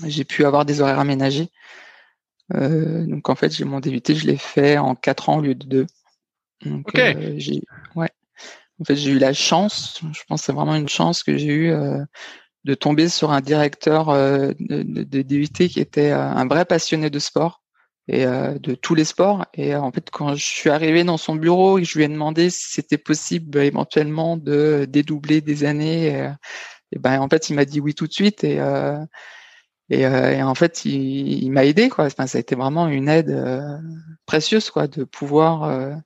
j'ai 0.05 0.25
pu 0.25 0.45
avoir 0.45 0.65
des 0.65 0.81
horaires 0.81 0.99
aménagés. 0.99 1.49
donc 2.53 3.29
en 3.29 3.35
fait, 3.35 3.55
j'ai 3.55 3.63
mon 3.63 3.79
DUT, 3.79 4.01
je 4.05 4.27
l'ai 4.27 4.37
fait 4.37 4.77
en 4.77 4.95
quatre 4.95 5.29
ans 5.29 5.37
au 5.37 5.41
lieu 5.41 5.55
de 5.55 5.65
deux. 5.65 5.87
Donc 6.65 6.91
j'ai 6.93 7.61
ouais. 7.95 8.09
En 8.79 8.83
fait, 8.83 8.95
j'ai 8.95 9.11
eu 9.11 9.17
la 9.17 9.33
chance. 9.33 10.01
Je 10.13 10.21
pense 10.27 10.41
que 10.41 10.45
c'est 10.45 10.53
vraiment 10.53 10.75
une 10.75 10.89
chance 10.89 11.23
que 11.23 11.37
j'ai 11.37 11.47
eu 11.47 11.73
de 12.65 12.73
tomber 12.73 13.07
sur 13.07 13.31
un 13.31 13.41
directeur 13.41 14.07
de, 14.13 14.55
de, 14.59 15.03
de 15.03 15.21
DUT 15.21 15.69
qui 15.69 15.79
était 15.79 16.11
un 16.11 16.45
vrai 16.47 16.65
passionné 16.65 17.09
de 17.09 17.17
sport 17.17 17.63
et 18.07 18.25
de 18.25 18.73
tous 18.75 18.95
les 18.95 19.03
sports. 19.03 19.45
Et 19.53 19.75
en 19.75 19.91
fait, 19.91 20.09
quand 20.11 20.35
je 20.35 20.45
suis 20.45 20.69
arrivé 20.69 21.03
dans 21.03 21.17
son 21.17 21.35
bureau 21.35 21.77
et 21.79 21.83
je 21.83 21.97
lui 21.97 22.05
ai 22.05 22.07
demandé 22.07 22.49
si 22.49 22.71
c'était 22.71 22.97
possible 22.97 23.57
éventuellement 23.59 24.37
de 24.37 24.85
dédoubler 24.89 25.41
des 25.41 25.65
années, 25.65 26.29
et, 26.91 26.99
ben 26.99 27.19
en 27.19 27.27
fait, 27.27 27.49
il 27.49 27.55
m'a 27.55 27.65
dit 27.65 27.81
oui 27.81 27.93
tout 27.95 28.07
de 28.07 28.13
suite. 28.13 28.43
Et 28.43 28.61
et, 29.89 30.01
et, 30.01 30.43
en 30.43 30.55
fait, 30.55 30.85
il, 30.85 31.43
il 31.43 31.51
m'a 31.51 31.65
aidé, 31.65 31.89
quoi. 31.89 32.05
Enfin, 32.05 32.27
ça 32.27 32.37
a 32.37 32.41
été 32.41 32.55
vraiment 32.55 32.87
une 32.87 33.09
aide 33.09 33.35
précieuse, 34.25 34.69
quoi, 34.69 34.87
de 34.87 35.03
pouvoir 35.03 35.97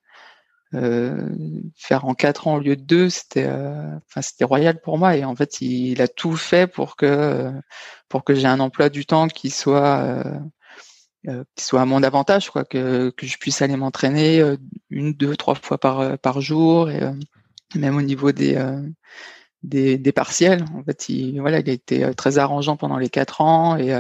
euh, 0.74 1.28
faire 1.76 2.06
en 2.06 2.14
quatre 2.14 2.48
ans 2.48 2.56
au 2.56 2.60
lieu 2.60 2.78
de 2.78 2.82
deux, 2.82 3.10
c'était, 3.10 3.46
euh, 3.46 3.98
enfin 4.08 4.22
c'était 4.22 4.46
royal 4.46 4.80
pour 4.80 4.98
moi. 4.98 5.18
Et 5.18 5.26
en 5.26 5.36
fait, 5.36 5.62
il, 5.62 6.02
a 6.02 6.08
tout 6.08 6.36
fait 6.38 6.68
pour 6.68 6.96
que 6.96 7.52
pour 8.08 8.24
que 8.24 8.34
j'ai 8.34 8.48
un 8.48 8.60
emploi 8.60 8.90
du 8.90 9.06
temps 9.06 9.28
qui 9.28 9.50
soit 9.50 10.24
euh, 11.28 11.44
qui 11.56 11.66
soit 11.66 11.82
à 11.82 11.86
mon 11.86 12.04
avantage, 12.04 12.50
quoi, 12.50 12.64
que 12.66 13.12
que 13.12 13.28
je 13.28 13.38
puisse 13.38 13.62
aller 13.62 13.76
m'entraîner 13.76 14.44
une, 14.90 15.14
deux, 15.14 15.36
trois 15.36 15.56
fois 15.56 15.78
par 15.78 16.18
par 16.20 16.42
jour, 16.42 16.90
et 16.90 17.02
même 17.76 17.98
au 17.98 18.02
niveau 18.02 18.32
des 18.32 18.58
des, 19.64 19.98
des 19.98 20.12
partiels. 20.12 20.66
En 20.76 20.84
fait, 20.84 21.10
il, 21.10 21.40
voilà, 21.40 21.60
il 21.60 21.70
a 21.70 21.74
été 21.74 22.14
très 22.16 22.38
arrangeant 22.40 22.78
pendant 22.78 22.98
les 22.98 23.10
quatre 23.10 23.42
ans 23.42 23.78
et 23.78 23.94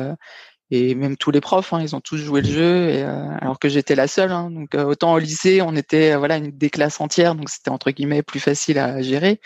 et 0.71 0.95
même 0.95 1.17
tous 1.17 1.31
les 1.31 1.41
profs, 1.41 1.73
hein, 1.73 1.81
ils 1.81 1.95
ont 1.97 1.99
tous 1.99 2.17
joué 2.17 2.41
le 2.41 2.47
jeu, 2.47 2.89
et, 2.89 3.03
euh, 3.03 3.27
alors 3.41 3.59
que 3.59 3.67
j'étais 3.67 3.93
la 3.93 4.07
seule. 4.07 4.31
Hein, 4.31 4.49
donc 4.49 4.73
euh, 4.73 4.85
autant 4.85 5.13
au 5.13 5.19
lycée, 5.19 5.61
on 5.61 5.75
était 5.75 6.13
euh, 6.13 6.17
voilà 6.17 6.37
une 6.37 6.51
des 6.51 6.69
classes 6.69 7.01
entières, 7.01 7.35
donc 7.35 7.49
c'était 7.49 7.69
entre 7.69 7.91
guillemets 7.91 8.23
plus 8.23 8.39
facile 8.39 8.79
à 8.79 9.01
gérer. 9.01 9.41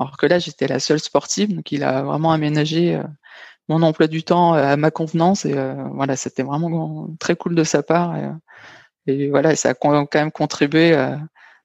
Alors 0.00 0.16
que 0.16 0.26
là, 0.26 0.38
j'étais 0.38 0.66
la 0.66 0.80
seule 0.80 0.98
sportive, 0.98 1.54
donc 1.54 1.70
il 1.72 1.84
a 1.84 2.02
vraiment 2.02 2.32
aménagé 2.32 3.00
mon 3.68 3.82
emploi 3.82 4.06
du 4.06 4.22
temps 4.22 4.54
à 4.54 4.76
ma 4.76 4.90
convenance, 4.90 5.44
et 5.44 5.54
voilà, 5.92 6.16
c'était 6.16 6.42
vraiment 6.42 7.08
très 7.18 7.36
cool 7.36 7.54
de 7.54 7.64
sa 7.64 7.82
part. 7.82 8.16
Et, 8.16 9.12
et 9.12 9.30
voilà, 9.30 9.56
ça 9.56 9.70
a 9.70 9.74
quand 9.74 10.14
même 10.14 10.32
contribué 10.32 10.94
à 10.94 11.20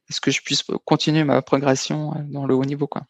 ce 0.09 0.21
que 0.21 0.31
je 0.31 0.41
puisse 0.41 0.63
continuer 0.85 1.23
ma 1.23 1.41
progression 1.41 2.13
dans 2.29 2.45
le 2.45 2.55
haut 2.55 2.65
niveau, 2.65 2.87
quoi. 2.87 3.03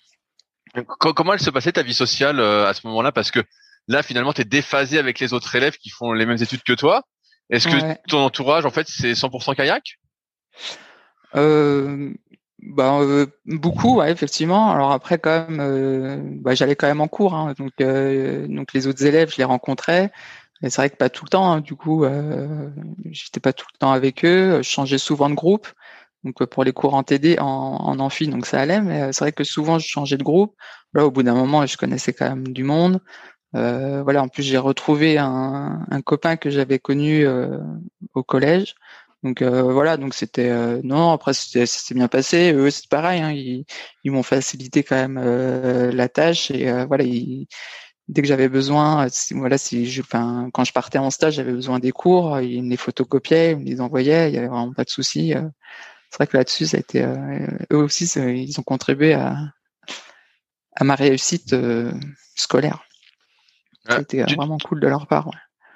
Comment 1.00 1.34
elle 1.34 1.39
se 1.39 1.50
passait 1.50 1.71
ta 1.71 1.84
vie 1.84 1.93
sociale 1.93 2.39
à 2.39 2.73
ce 2.73 2.86
moment-là? 2.88 3.12
Parce 3.12 3.32
que 3.32 3.43
Là, 3.88 4.04
finalement, 4.04 4.34
tu 4.34 4.41
es 4.41 4.45
déphasé 4.45 5.00
avec 5.00 5.19
les 5.19 5.34
autres 5.34 5.56
élèves 5.56 5.78
qui 5.78 5.89
font 5.89 6.12
les 6.12 6.26
mêmes 6.26 6.41
études 6.41 6.63
que 6.63 6.73
toi. 6.73 7.04
Est-ce 7.50 7.69
que 7.69 8.10
ton 8.10 8.19
entourage, 8.19 8.65
en 8.65 8.71
fait, 8.71 8.88
c'est 8.89 9.13
100% 9.13 9.56
kayak? 9.56 9.97
Euh, 11.36 12.13
bah, 12.75 12.99
euh, 13.01 13.25
beaucoup, 13.45 13.97
ouais, 13.97 14.12
effectivement. 14.12 14.71
Alors 14.71 14.91
après, 14.91 15.17
quand 15.19 15.49
même, 15.49 15.60
euh, 15.60 16.17
bah, 16.41 16.56
j'allais 16.56 16.75
quand 16.75 16.88
même 16.88 17.01
en 17.01 17.08
cours, 17.08 17.34
hein, 17.34 17.53
donc 17.58 17.71
euh, 17.82 18.47
donc 18.47 18.73
les 18.73 18.88
autres 18.88 19.06
élèves, 19.06 19.32
je 19.32 19.38
les 19.38 19.43
rencontrais. 19.43 20.12
Et 20.63 20.69
c'est 20.69 20.82
vrai 20.82 20.89
que 20.89 20.97
pas 20.97 21.10
tout 21.10 21.25
le 21.25 21.30
temps. 21.30 21.51
Hein, 21.51 21.62
du 21.62 21.75
coup, 21.75 22.03
euh, 22.03 22.69
j'étais 23.12 23.39
pas 23.39 23.53
tout 23.53 23.67
le 23.73 23.77
temps 23.80 23.91
avec 23.91 24.25
eux. 24.25 24.58
Je 24.58 24.69
changeais 24.69 24.97
souvent 24.97 25.30
de 25.30 25.36
groupe. 25.36 25.67
Donc 26.23 26.43
pour 26.45 26.63
les 26.63 26.73
cours 26.73 26.95
en 26.95 27.03
TD, 27.03 27.39
en, 27.39 27.45
en 27.45 27.99
amphi, 27.99 28.27
donc 28.27 28.45
ça 28.45 28.60
allait. 28.60 28.82
Mais 28.82 29.13
c'est 29.13 29.23
vrai 29.23 29.32
que 29.32 29.43
souvent 29.43 29.80
je 29.80 29.88
changeais 29.88 30.17
de 30.17 30.23
groupe. 30.23 30.56
Là, 30.93 31.06
au 31.06 31.12
bout 31.12 31.23
d'un 31.23 31.36
moment, 31.36 31.65
je 31.65 31.77
connaissais 31.77 32.13
quand 32.13 32.27
même 32.30 32.47
du 32.49 32.63
monde. 32.63 33.01
Euh, 33.56 34.03
voilà, 34.03 34.23
en 34.23 34.27
plus 34.27 34.43
j'ai 34.43 34.58
retrouvé 34.58 35.17
un, 35.17 35.86
un, 35.89 36.01
copain 36.01 36.36
que 36.36 36.49
j'avais 36.49 36.80
connu 36.80 37.25
euh, 37.25 37.58
au 38.13 38.23
collège. 38.23 38.75
Donc 39.23 39.41
euh, 39.41 39.63
voilà, 39.63 39.97
donc 39.97 40.13
c'était 40.13 40.49
euh, 40.49 40.80
non 40.84 41.12
après 41.12 41.34
c'était 41.34 41.95
bien 41.95 42.08
passé. 42.08 42.53
Eux 42.53 42.69
c'est 42.69 42.88
pareil, 42.88 43.21
hein, 43.21 43.32
ils, 43.32 43.65
ils 44.03 44.12
m'ont 44.12 44.23
facilité 44.23 44.84
quand 44.84 44.95
même 44.95 45.17
euh, 45.17 45.91
la 45.91 46.08
tâche 46.08 46.51
et 46.51 46.71
voilà, 46.86 47.03
ils, 47.03 47.47
dès 48.08 48.21
que 48.21 48.27
j'avais 48.27 48.49
besoin, 48.49 49.08
voilà 49.32 49.58
si 49.58 49.88
je, 49.89 50.01
enfin 50.01 50.49
quand 50.53 50.63
je 50.63 50.73
partais 50.73 50.99
en 50.99 51.10
stage, 51.10 51.36
j'avais 51.36 51.51
besoin 51.51 51.80
des 51.80 51.91
cours, 51.91 52.39
ils 52.41 52.63
me 52.63 52.69
les 52.69 52.77
photocopiaient, 52.77 53.53
ils 53.53 53.58
me 53.58 53.65
les 53.65 53.82
envoyaient, 53.82 54.30
il 54.30 54.36
y 54.36 54.38
avait 54.38 54.47
vraiment 54.47 54.73
pas 54.73 54.84
de 54.84 54.89
souci. 54.89 55.34
c'est 56.12 56.17
vrai 56.17 56.27
que 56.27 56.38
là-dessus 56.38 56.67
ça 56.67 56.77
a 56.77 56.80
été 56.80 57.03
eux 57.71 57.77
aussi 57.77 58.06
ils 58.06 58.60
ont 58.60 58.63
contribué 58.63 59.13
à 59.13 59.36
à 60.75 60.84
ma 60.84 60.93
réussite 60.93 61.56
scolaire. 62.36 62.84
C'était 63.89 64.23
vraiment 64.36 64.60
cool 64.60 64.80
de 64.80 64.88
leur 64.88 65.08
part. 65.08 65.32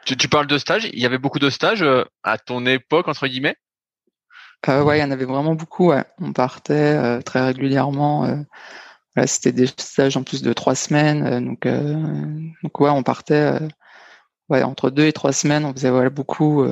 Tu, 0.06 0.18
tu, 0.18 0.28
parles 0.28 0.48
de 0.48 0.58
stages. 0.58 0.90
Il 0.94 1.00
y 1.00 1.06
avait 1.06 1.18
beaucoup 1.18 1.40
de 1.40 1.50
stages 1.50 1.84
euh, 1.84 2.04
à 2.24 2.38
ton 2.38 2.66
époque 2.66 3.08
entre 3.08 3.28
guillemets? 3.28 3.56
Euh, 4.70 4.84
ouais, 4.84 5.00
il 5.00 5.02
y 5.02 5.04
en 5.04 5.12
avait 5.12 5.26
vraiment 5.26 5.56
beaucoup. 5.56 5.90
Ouais. 5.90 6.04
On 6.20 6.34
partait 6.34 6.74
euh, 6.74 7.22
très 7.22 7.44
régulièrement. 7.44 8.26
Euh, 8.26 8.36
voilà, 9.16 9.28
c'était 9.28 9.52
des 9.52 9.68
stages 9.68 10.18
en 10.18 10.24
plus 10.24 10.42
de 10.42 10.54
trois 10.54 10.76
semaines. 10.76 11.46
donc, 11.46 11.68
donc 12.64 12.80
ouais, 12.80 12.90
on 12.90 13.04
partait. 13.04 13.60
ouais, 14.50 14.64
entre 14.64 14.90
deux 14.90 15.06
et 15.06 15.14
trois 15.14 15.34
semaines, 15.34 15.66
on 15.66 15.74
faisait 15.74 15.90
voilà 15.90 16.10
beaucoup. 16.10 16.66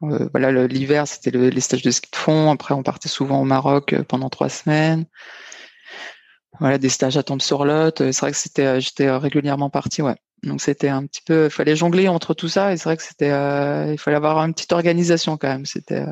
voilà, 0.00 0.66
l'hiver, 0.66 1.06
c'était 1.06 1.30
le, 1.30 1.48
les 1.48 1.60
stages 1.60 1.82
de 1.82 1.90
ski 1.90 2.10
de 2.10 2.16
fond. 2.16 2.50
Après, 2.50 2.74
on 2.74 2.82
partait 2.82 3.08
souvent 3.08 3.40
au 3.40 3.44
Maroc 3.44 3.94
pendant 4.08 4.30
trois 4.30 4.48
semaines 4.48 5.06
voilà 6.58 6.78
des 6.78 6.88
stages 6.88 7.16
à 7.16 7.22
tombe 7.22 7.40
sur 7.40 7.64
lot 7.64 7.96
c'est 7.96 8.18
vrai 8.18 8.30
que 8.30 8.36
c'était 8.36 8.66
euh, 8.66 8.80
j'étais 8.80 9.06
euh, 9.06 9.18
régulièrement 9.18 9.70
parti 9.70 10.02
ouais 10.02 10.16
donc 10.42 10.60
c'était 10.60 10.88
un 10.88 11.06
petit 11.06 11.22
peu 11.24 11.46
il 11.46 11.50
fallait 11.50 11.76
jongler 11.76 12.08
entre 12.08 12.34
tout 12.34 12.48
ça 12.48 12.72
et 12.72 12.76
c'est 12.76 12.84
vrai 12.84 12.96
que 12.96 13.02
c'était 13.02 13.30
euh, 13.30 13.92
il 13.92 13.98
fallait 13.98 14.16
avoir 14.16 14.38
une 14.38 14.54
petite 14.54 14.72
organisation 14.72 15.36
quand 15.36 15.48
même 15.48 15.66
c'était 15.66 16.04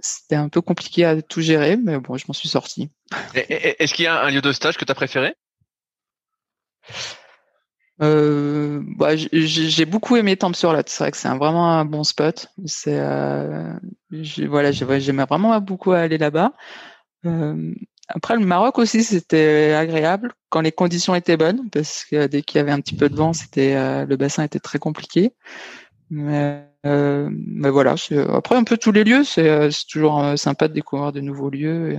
c'était 0.00 0.36
un 0.36 0.48
peu 0.48 0.60
compliqué 0.60 1.04
à 1.04 1.20
tout 1.22 1.40
gérer 1.40 1.76
mais 1.76 1.98
bon 1.98 2.16
je 2.16 2.24
m'en 2.28 2.34
suis 2.34 2.48
sorti 2.48 2.90
est-ce 3.34 3.94
qu'il 3.94 4.04
y 4.04 4.08
a 4.08 4.22
un 4.22 4.30
lieu 4.30 4.40
de 4.40 4.52
stage 4.52 4.76
que 4.76 4.84
tu 4.84 4.92
as 4.92 4.94
préféré? 4.94 5.34
Euh, 8.00 8.80
bah, 8.96 9.16
j'ai 9.16 9.84
beaucoup 9.84 10.16
aimé 10.16 10.36
Temple 10.36 10.56
sur 10.56 10.72
Lot. 10.72 10.88
C'est 10.88 11.04
vrai 11.04 11.10
que 11.10 11.16
c'est 11.16 11.28
vraiment 11.28 11.72
un 11.72 11.84
bon 11.84 12.04
spot. 12.04 12.48
C'est 12.64 12.98
euh, 12.98 13.72
voilà, 14.46 14.70
j'aimais 14.72 15.24
vraiment 15.24 15.58
beaucoup 15.60 15.92
aller 15.92 16.18
là-bas. 16.18 16.52
Euh, 17.26 17.74
après, 18.08 18.36
le 18.36 18.44
Maroc 18.44 18.78
aussi, 18.78 19.04
c'était 19.04 19.74
agréable 19.74 20.32
quand 20.48 20.62
les 20.62 20.72
conditions 20.72 21.14
étaient 21.14 21.36
bonnes, 21.36 21.68
parce 21.70 22.04
que 22.04 22.26
dès 22.26 22.42
qu'il 22.42 22.56
y 22.56 22.60
avait 22.60 22.72
un 22.72 22.80
petit 22.80 22.96
peu 22.96 23.08
de 23.08 23.14
vent, 23.14 23.32
c'était 23.32 23.74
euh, 23.76 24.06
le 24.06 24.16
bassin 24.16 24.44
était 24.44 24.60
très 24.60 24.78
compliqué. 24.78 25.34
Mais, 26.10 26.64
euh, 26.86 27.28
mais 27.30 27.68
voilà. 27.68 27.96
Après, 28.32 28.56
un 28.56 28.64
peu 28.64 28.78
tous 28.78 28.92
les 28.92 29.04
lieux, 29.04 29.24
c'est 29.24 29.48
euh, 29.48 29.70
toujours 29.90 30.38
sympa 30.38 30.68
de 30.68 30.72
découvrir 30.72 31.12
de 31.12 31.20
nouveaux 31.20 31.50
lieux. 31.50 31.98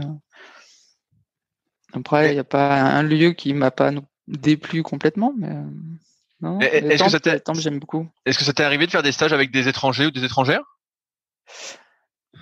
après, 1.93 2.31
il 2.31 2.33
n'y 2.33 2.39
a 2.39 2.43
pas 2.43 2.81
un 2.81 3.03
lieu 3.03 3.33
qui 3.33 3.53
m'a 3.53 3.71
pas 3.71 3.91
déplu 4.27 4.81
complètement, 4.81 5.33
mais 5.37 5.55
non. 6.41 6.59
Est-ce 6.59 7.03
que 7.03 7.09
ça 7.09 7.53
j'aime 7.53 7.79
beaucoup. 7.79 8.07
Est-ce 8.25 8.39
que 8.39 8.45
ça 8.45 8.53
t'est 8.53 8.63
arrivé 8.63 8.87
de 8.87 8.91
faire 8.91 9.03
des 9.03 9.11
stages 9.11 9.33
avec 9.33 9.51
des 9.51 9.67
étrangers 9.67 10.07
ou 10.07 10.11
des 10.11 10.23
étrangères? 10.23 10.63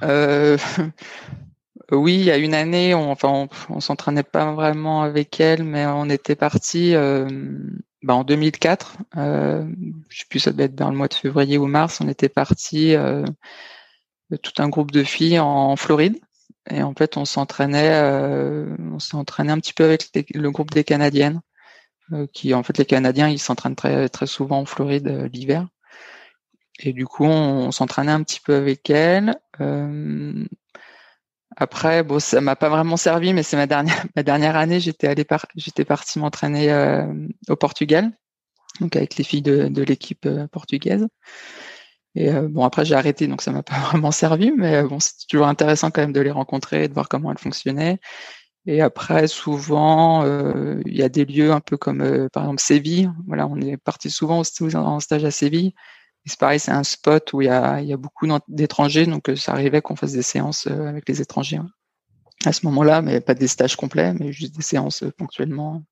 Euh, 0.04 0.58
oui, 1.92 2.16
il 2.16 2.24
y 2.26 2.32
a 2.32 2.38
une 2.38 2.54
année, 2.54 2.94
on, 2.96 3.12
enfin, 3.12 3.48
on, 3.70 3.80
s'entraînait 3.80 4.24
pas 4.24 4.52
vraiment 4.54 5.04
avec 5.04 5.40
elle, 5.40 5.64
mais 5.64 5.86
on 5.86 6.10
était 6.10 6.36
parti 6.36 6.96
euh, 6.96 7.28
bah, 8.04 8.16
en 8.16 8.24
2004. 8.24 8.98
Euh, 9.18 9.66
je 10.10 10.20
sais 10.20 10.26
plus, 10.30 10.40
ça 10.40 10.52
devait 10.52 10.66
être 10.66 10.76
dans 10.76 10.90
le 10.90 10.98
mois 10.98 11.08
de 11.08 11.14
février 11.14 11.58
ou 11.58 11.68
mars. 11.68 12.02
On 12.02 12.08
était 12.10 12.30
parti 12.30 12.96
euh, 12.96 13.26
tout 14.42 14.54
un 14.58 14.70
groupe 14.70 14.92
de 14.92 15.04
filles 15.04 15.40
en, 15.40 15.76
Floride, 15.76 16.20
et 16.70 16.84
en 16.84 16.94
fait, 16.94 17.18
on 17.18 17.26
s'entraînait, 17.26 17.92
euh, 17.94 18.76
on 18.92 19.00
s'entraînait 19.00 19.54
un 19.54 19.60
petit 19.60 19.74
peu 19.74 19.86
avec 19.86 20.30
le 20.34 20.52
groupe 20.52 20.72
des 20.72 20.84
Canadiennes, 20.84 21.42
euh, 22.12 22.28
qui, 22.34 22.54
en 22.54 22.64
fait, 22.64 22.78
les 22.78 22.86
Canadiens, 22.86 23.30
ils 23.30 23.40
s'entraînent 23.40 23.76
très 23.76 24.10
très 24.10 24.28
souvent 24.28 24.60
en 24.60 24.66
Floride 24.66 25.08
euh, 25.08 25.30
l'hiver. 25.30 25.68
Et 26.80 26.94
du 26.94 27.06
coup, 27.06 27.26
on, 27.26 27.72
s'entraînait 27.72 28.12
un 28.12 28.24
petit 28.24 28.40
peu 28.40 28.56
avec 28.56 28.90
elles. 28.90 29.40
Après, 31.60 32.04
bon, 32.04 32.20
ça 32.20 32.40
m'a 32.40 32.56
pas 32.56 32.70
vraiment 32.70 32.98
servi, 32.98 33.34
mais 33.34 33.42
c'est 33.42 33.58
ma 33.58 33.66
dernière 33.66 34.06
ma 34.16 34.24
dernière 34.24 34.56
année. 34.56 34.80
J'étais 34.80 35.08
allé 35.08 35.24
par, 35.26 35.48
j'étais 35.56 35.86
parti 35.86 36.20
m'entraîner 36.20 36.72
euh, 36.72 37.06
au 37.50 37.56
Portugal, 37.56 38.12
donc 38.80 38.96
avec 38.96 39.18
les 39.18 39.24
filles 39.24 39.42
de, 39.42 39.68
de 39.68 39.84
l'équipe 39.84 40.26
euh, 40.28 40.48
portugaise. 40.48 41.08
Et 42.16 42.30
euh, 42.32 42.48
bon, 42.48 42.64
après 42.64 42.86
j'ai 42.86 42.96
arrêté, 42.96 43.28
donc 43.28 43.42
ça 43.42 43.52
m'a 43.52 43.64
pas 43.64 43.80
vraiment 43.80 44.12
servi, 44.12 44.52
mais 44.52 44.84
bon, 44.84 45.00
c'est 45.00 45.28
toujours 45.28 45.48
intéressant 45.48 45.90
quand 45.92 46.02
même 46.02 46.14
de 46.14 46.22
les 46.22 46.32
rencontrer 46.32 46.84
et 46.84 46.88
de 46.88 46.94
voir 46.94 47.10
comment 47.10 47.32
elles 47.32 47.40
fonctionnaient. 47.40 48.00
Et 48.68 48.82
après, 48.82 49.28
souvent, 49.28 50.26
il 50.86 50.96
y 50.96 51.02
a 51.02 51.10
des 51.10 51.24
lieux 51.26 51.54
un 51.54 51.62
peu 51.62 51.78
comme 51.78 52.28
par 52.34 52.44
exemple 52.44 52.62
Séville. 52.62 53.10
Voilà, 53.26 53.48
on 53.48 53.56
est 53.62 53.78
parti 53.78 54.10
souvent 54.10 54.42
en 54.42 55.00
stage 55.00 55.24
à 55.24 55.32
Séville 55.32 55.74
c'est 56.28 56.40
pareil, 56.40 56.60
c'est 56.60 56.72
un 56.72 56.84
spot 56.84 57.32
où 57.34 57.42
il 57.42 57.46
y 57.46 57.50
a, 57.50 57.98
beaucoup 57.98 58.28
d'étrangers, 58.48 59.06
donc 59.06 59.30
euh, 59.30 59.36
ça 59.36 59.54
arrivait 59.54 59.82
qu'on 59.82 59.96
fasse 59.96 60.12
des 60.12 60.22
séances 60.22 60.68
euh, 60.68 60.88
avec 60.88 61.08
les 61.08 61.22
étrangers 61.22 61.58
hein. 61.58 61.70
à 62.46 62.54
ce 62.54 62.66
moment-là, 62.66 63.02
mais 63.02 63.22
pas 63.22 63.34
des 63.34 63.48
stages 63.48 63.76
complets, 63.76 64.14
mais 64.14 64.32
juste 64.32 64.56
des 64.56 64.62
séances 64.62 65.04
euh, 65.04 65.12
ponctuellement 65.12 65.84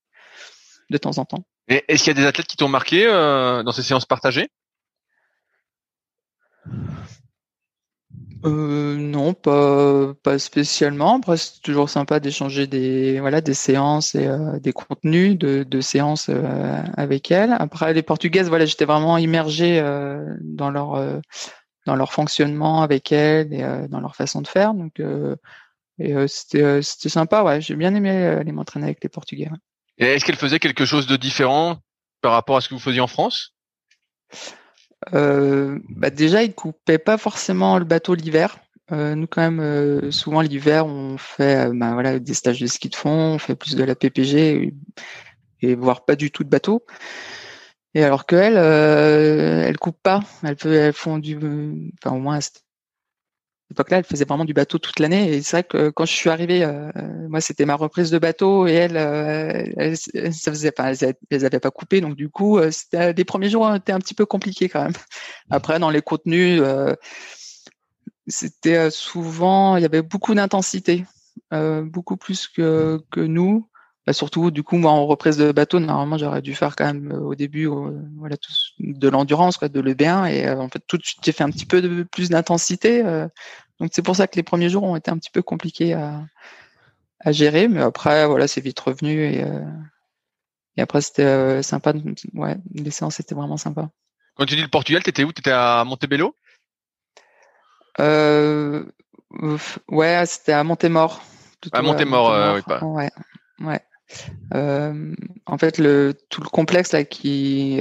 de 0.89 0.97
temps 0.97 1.17
en 1.17 1.25
temps. 1.25 1.45
Est-ce 1.67 2.03
qu'il 2.03 2.15
y 2.15 2.17
a 2.17 2.21
des 2.21 2.27
athlètes 2.27 2.47
qui 2.47 2.57
t'ont 2.57 2.67
marqué 2.67 3.05
dans 3.07 3.71
ces 3.71 3.81
séances 3.81 4.05
partagées? 4.05 4.51
Euh, 8.43 8.95
non, 8.97 9.33
pas, 9.33 10.13
pas 10.21 10.37
spécialement. 10.39 11.17
Après, 11.17 11.37
c'est 11.37 11.61
toujours 11.61 11.89
sympa 11.89 12.19
d'échanger 12.19 12.67
des, 12.67 13.19
voilà, 13.19 13.41
des 13.41 13.53
séances 13.53 14.15
et 14.15 14.27
euh, 14.27 14.59
des 14.59 14.73
contenus 14.73 15.37
de, 15.37 15.63
de 15.63 15.81
séances 15.81 16.27
euh, 16.29 16.83
avec 16.97 17.31
elle. 17.31 17.55
Après, 17.57 17.93
les 17.93 18.03
portugaises, 18.03 18.49
voilà, 18.49 18.65
j'étais 18.65 18.85
vraiment 18.85 19.17
immergée 19.17 19.79
euh, 19.79 20.35
dans 20.41 20.69
leur, 20.69 21.21
dans 21.85 21.95
leur 21.95 22.11
fonctionnement 22.13 22.81
avec 22.81 23.11
elles 23.11 23.53
et 23.53 23.87
dans 23.89 23.99
leur 23.99 24.15
façon 24.15 24.41
de 24.41 24.47
faire. 24.47 24.73
Donc, 24.73 25.01
et 25.97 26.13
c'était, 26.27 26.81
c'était 26.81 27.09
sympa. 27.09 27.43
Ouais, 27.43 27.61
j'ai 27.61 27.75
bien 27.75 27.95
aimé 27.95 28.11
aller 28.11 28.51
m'entraîner 28.51 28.85
avec 28.85 29.01
les 29.01 29.09
Portugais. 29.09 29.49
Est-ce 29.97 30.25
qu'elle 30.25 30.35
faisait 30.35 30.59
quelque 30.59 30.85
chose 30.85 31.07
de 31.07 31.15
différent 31.15 31.77
par 32.21 32.33
rapport 32.33 32.57
à 32.57 32.61
ce 32.61 32.67
que 32.67 32.73
vous 32.73 32.81
faisiez 32.81 33.01
en 33.01 33.07
France? 33.07 33.55
Bah 35.11 36.09
déjà, 36.09 36.43
ils 36.43 36.53
coupaient 36.53 36.97
pas 36.97 37.17
forcément 37.17 37.77
le 37.77 37.85
bateau 37.85 38.15
l'hiver. 38.15 38.57
Euh, 38.91 39.15
nous, 39.15 39.27
quand 39.27 39.41
même, 39.41 39.59
euh, 39.59 40.11
souvent 40.11 40.41
l'hiver, 40.41 40.85
on 40.85 41.17
fait 41.17 41.71
bah, 41.73 41.93
voilà, 41.93 42.19
des 42.19 42.33
stages 42.33 42.59
de 42.59 42.67
ski 42.67 42.89
de 42.89 42.95
fond, 42.95 43.33
on 43.35 43.39
fait 43.39 43.55
plus 43.55 43.75
de 43.75 43.83
la 43.83 43.95
PPG 43.95 44.73
et, 45.61 45.75
voire 45.75 46.05
pas 46.05 46.15
du 46.15 46.31
tout 46.31 46.43
de 46.43 46.49
bateau. 46.49 46.85
Et 47.95 48.03
alors 48.03 48.25
qu'elles, 48.25 48.57
euh, 48.57 49.63
elles 49.65 49.77
coupent 49.77 50.01
pas. 50.03 50.21
Elles 50.43 50.93
font 50.93 51.17
du, 51.17 51.37
enfin 52.03 52.15
au 52.15 52.19
moins 52.19 52.39
époque-là, 53.71 53.97
elle 53.97 54.03
faisait 54.03 54.25
vraiment 54.25 54.45
du 54.45 54.53
bateau 54.53 54.77
toute 54.77 54.99
l'année. 54.99 55.33
Et 55.33 55.41
c'est 55.41 55.57
vrai 55.57 55.63
que 55.63 55.89
quand 55.89 56.05
je 56.05 56.13
suis 56.13 56.29
arrivée, 56.29 56.63
euh, 56.63 56.91
moi, 57.29 57.41
c'était 57.41 57.65
ma 57.65 57.75
reprise 57.75 58.11
de 58.11 58.19
bateau 58.19 58.67
et 58.67 58.73
elle, 58.73 58.97
euh, 58.97 59.95
ça 59.95 60.51
faisait 60.51 60.71
pas, 60.71 60.93
elles, 60.93 61.45
avaient 61.45 61.59
pas 61.59 61.71
coupé. 61.71 62.01
Donc 62.01 62.15
du 62.15 62.29
coup, 62.29 62.57
euh, 62.57 62.71
c'était 62.71 63.13
les 63.13 63.25
premiers 63.25 63.49
jours 63.49 63.73
étaient 63.73 63.91
un 63.91 63.99
petit 63.99 64.13
peu 64.13 64.25
compliqués 64.25 64.69
quand 64.69 64.83
même. 64.83 64.93
Après, 65.49 65.79
dans 65.79 65.89
les 65.89 66.01
contenus, 66.01 66.61
c'était 68.27 68.89
souvent, 68.91 69.77
il 69.77 69.81
y 69.81 69.85
avait 69.85 70.01
beaucoup 70.01 70.33
d'intensité, 70.35 71.05
beaucoup 71.51 72.17
plus 72.17 72.47
que 72.47 72.99
que 73.11 73.21
nous. 73.21 73.67
Bah, 74.05 74.13
surtout, 74.13 74.51
du 74.51 74.63
coup, 74.63 74.77
moi, 74.77 74.91
en 74.91 75.07
reprise 75.07 75.37
de 75.37 75.51
bateau, 75.51 75.79
normalement, 75.79 76.17
j'aurais 76.17 76.41
dû 76.41 76.53
faire 76.53 76.75
quand 76.75 76.85
même 76.85 77.11
au 77.11 77.33
début, 77.35 77.67
voilà, 78.17 78.37
tout, 78.37 78.51
de 78.79 79.09
l'endurance, 79.09 79.57
quoi, 79.57 79.67
de 79.67 79.79
l'E1, 79.79 80.25
et 80.25 80.49
en 80.49 80.69
fait, 80.69 80.81
tout 80.87 80.97
de 80.97 81.03
suite, 81.03 81.19
j'ai 81.23 81.31
fait 81.31 81.43
un 81.43 81.49
petit 81.49 81.65
peu 81.65 81.81
de 81.81 82.03
plus 82.03 82.29
d'intensité. 82.29 83.01
donc, 83.79 83.89
c'est 83.93 84.03
pour 84.03 84.15
ça 84.15 84.27
que 84.27 84.35
les 84.35 84.43
premiers 84.43 84.69
jours 84.69 84.83
ont 84.83 84.95
été 84.95 85.09
un 85.09 85.17
petit 85.17 85.31
peu 85.31 85.41
compliqués 85.41 85.93
à, 85.93 86.23
à 87.19 87.31
gérer, 87.31 87.67
mais 87.67 87.81
après, 87.81 88.27
voilà, 88.27 88.47
c'est 88.47 88.61
vite 88.61 88.79
revenu 88.79 89.23
et, 89.23 89.43
et 90.77 90.81
après, 90.81 91.01
c'était 91.01 91.63
sympa. 91.63 91.93
Ouais, 92.33 92.57
les 92.73 92.91
séances 92.91 93.19
étaient 93.19 93.35
vraiment 93.35 93.57
sympas. 93.57 93.89
Quand 94.35 94.45
tu 94.45 94.55
dis 94.55 94.61
le 94.61 94.67
Portugal, 94.67 95.01
t'étais 95.01 95.23
où? 95.23 95.31
T'étais 95.31 95.51
à 95.51 95.83
Montebello? 95.85 96.35
Euh, 97.99 98.83
Ouais, 99.89 100.25
c'était 100.25 100.53
à 100.53 100.63
Montemor. 100.63 101.21
À 101.71 101.81
Montemor, 101.81 102.53
oui, 102.55 102.61
pas. 102.61 102.83
Ouais, 102.83 103.09
ouais. 103.59 103.81
Euh, 104.53 105.13
en 105.45 105.57
fait, 105.57 105.77
le, 105.77 106.13
tout 106.29 106.41
le 106.41 106.49
complexe 106.49 106.91
là 106.91 107.03
qui, 107.03 107.79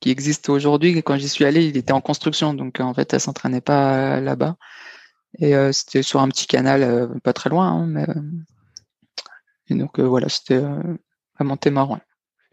qui 0.00 0.10
existe 0.10 0.48
aujourd'hui, 0.48 1.02
quand 1.02 1.16
j'y 1.16 1.28
suis 1.28 1.44
allé, 1.44 1.66
il 1.66 1.76
était 1.76 1.92
en 1.92 2.00
construction, 2.00 2.54
donc 2.54 2.80
en 2.80 2.94
fait, 2.94 3.12
elle 3.12 3.20
s'entraînait 3.20 3.60
pas 3.60 4.20
là-bas. 4.20 4.56
Et 5.38 5.54
euh, 5.54 5.72
c'était 5.72 6.02
sur 6.02 6.20
un 6.20 6.28
petit 6.28 6.46
canal, 6.46 6.82
euh, 6.82 7.06
pas 7.22 7.32
très 7.32 7.50
loin, 7.50 7.68
hein, 7.68 7.86
mais 7.86 8.06
et 9.70 9.74
donc 9.74 10.00
voilà, 10.00 10.30
c'était 10.30 10.62
à 11.36 11.44
Montémar. 11.44 11.98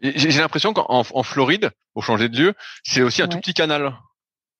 J'ai 0.02 0.40
l'impression 0.40 0.74
qu'en 0.74 0.86
en 0.88 1.22
Floride, 1.22 1.70
au 1.94 2.02
changer 2.02 2.28
de 2.28 2.38
lieu, 2.38 2.54
c'est 2.84 3.00
aussi 3.00 3.22
un 3.22 3.28
tout 3.28 3.38
petit 3.38 3.54
canal. 3.54 3.94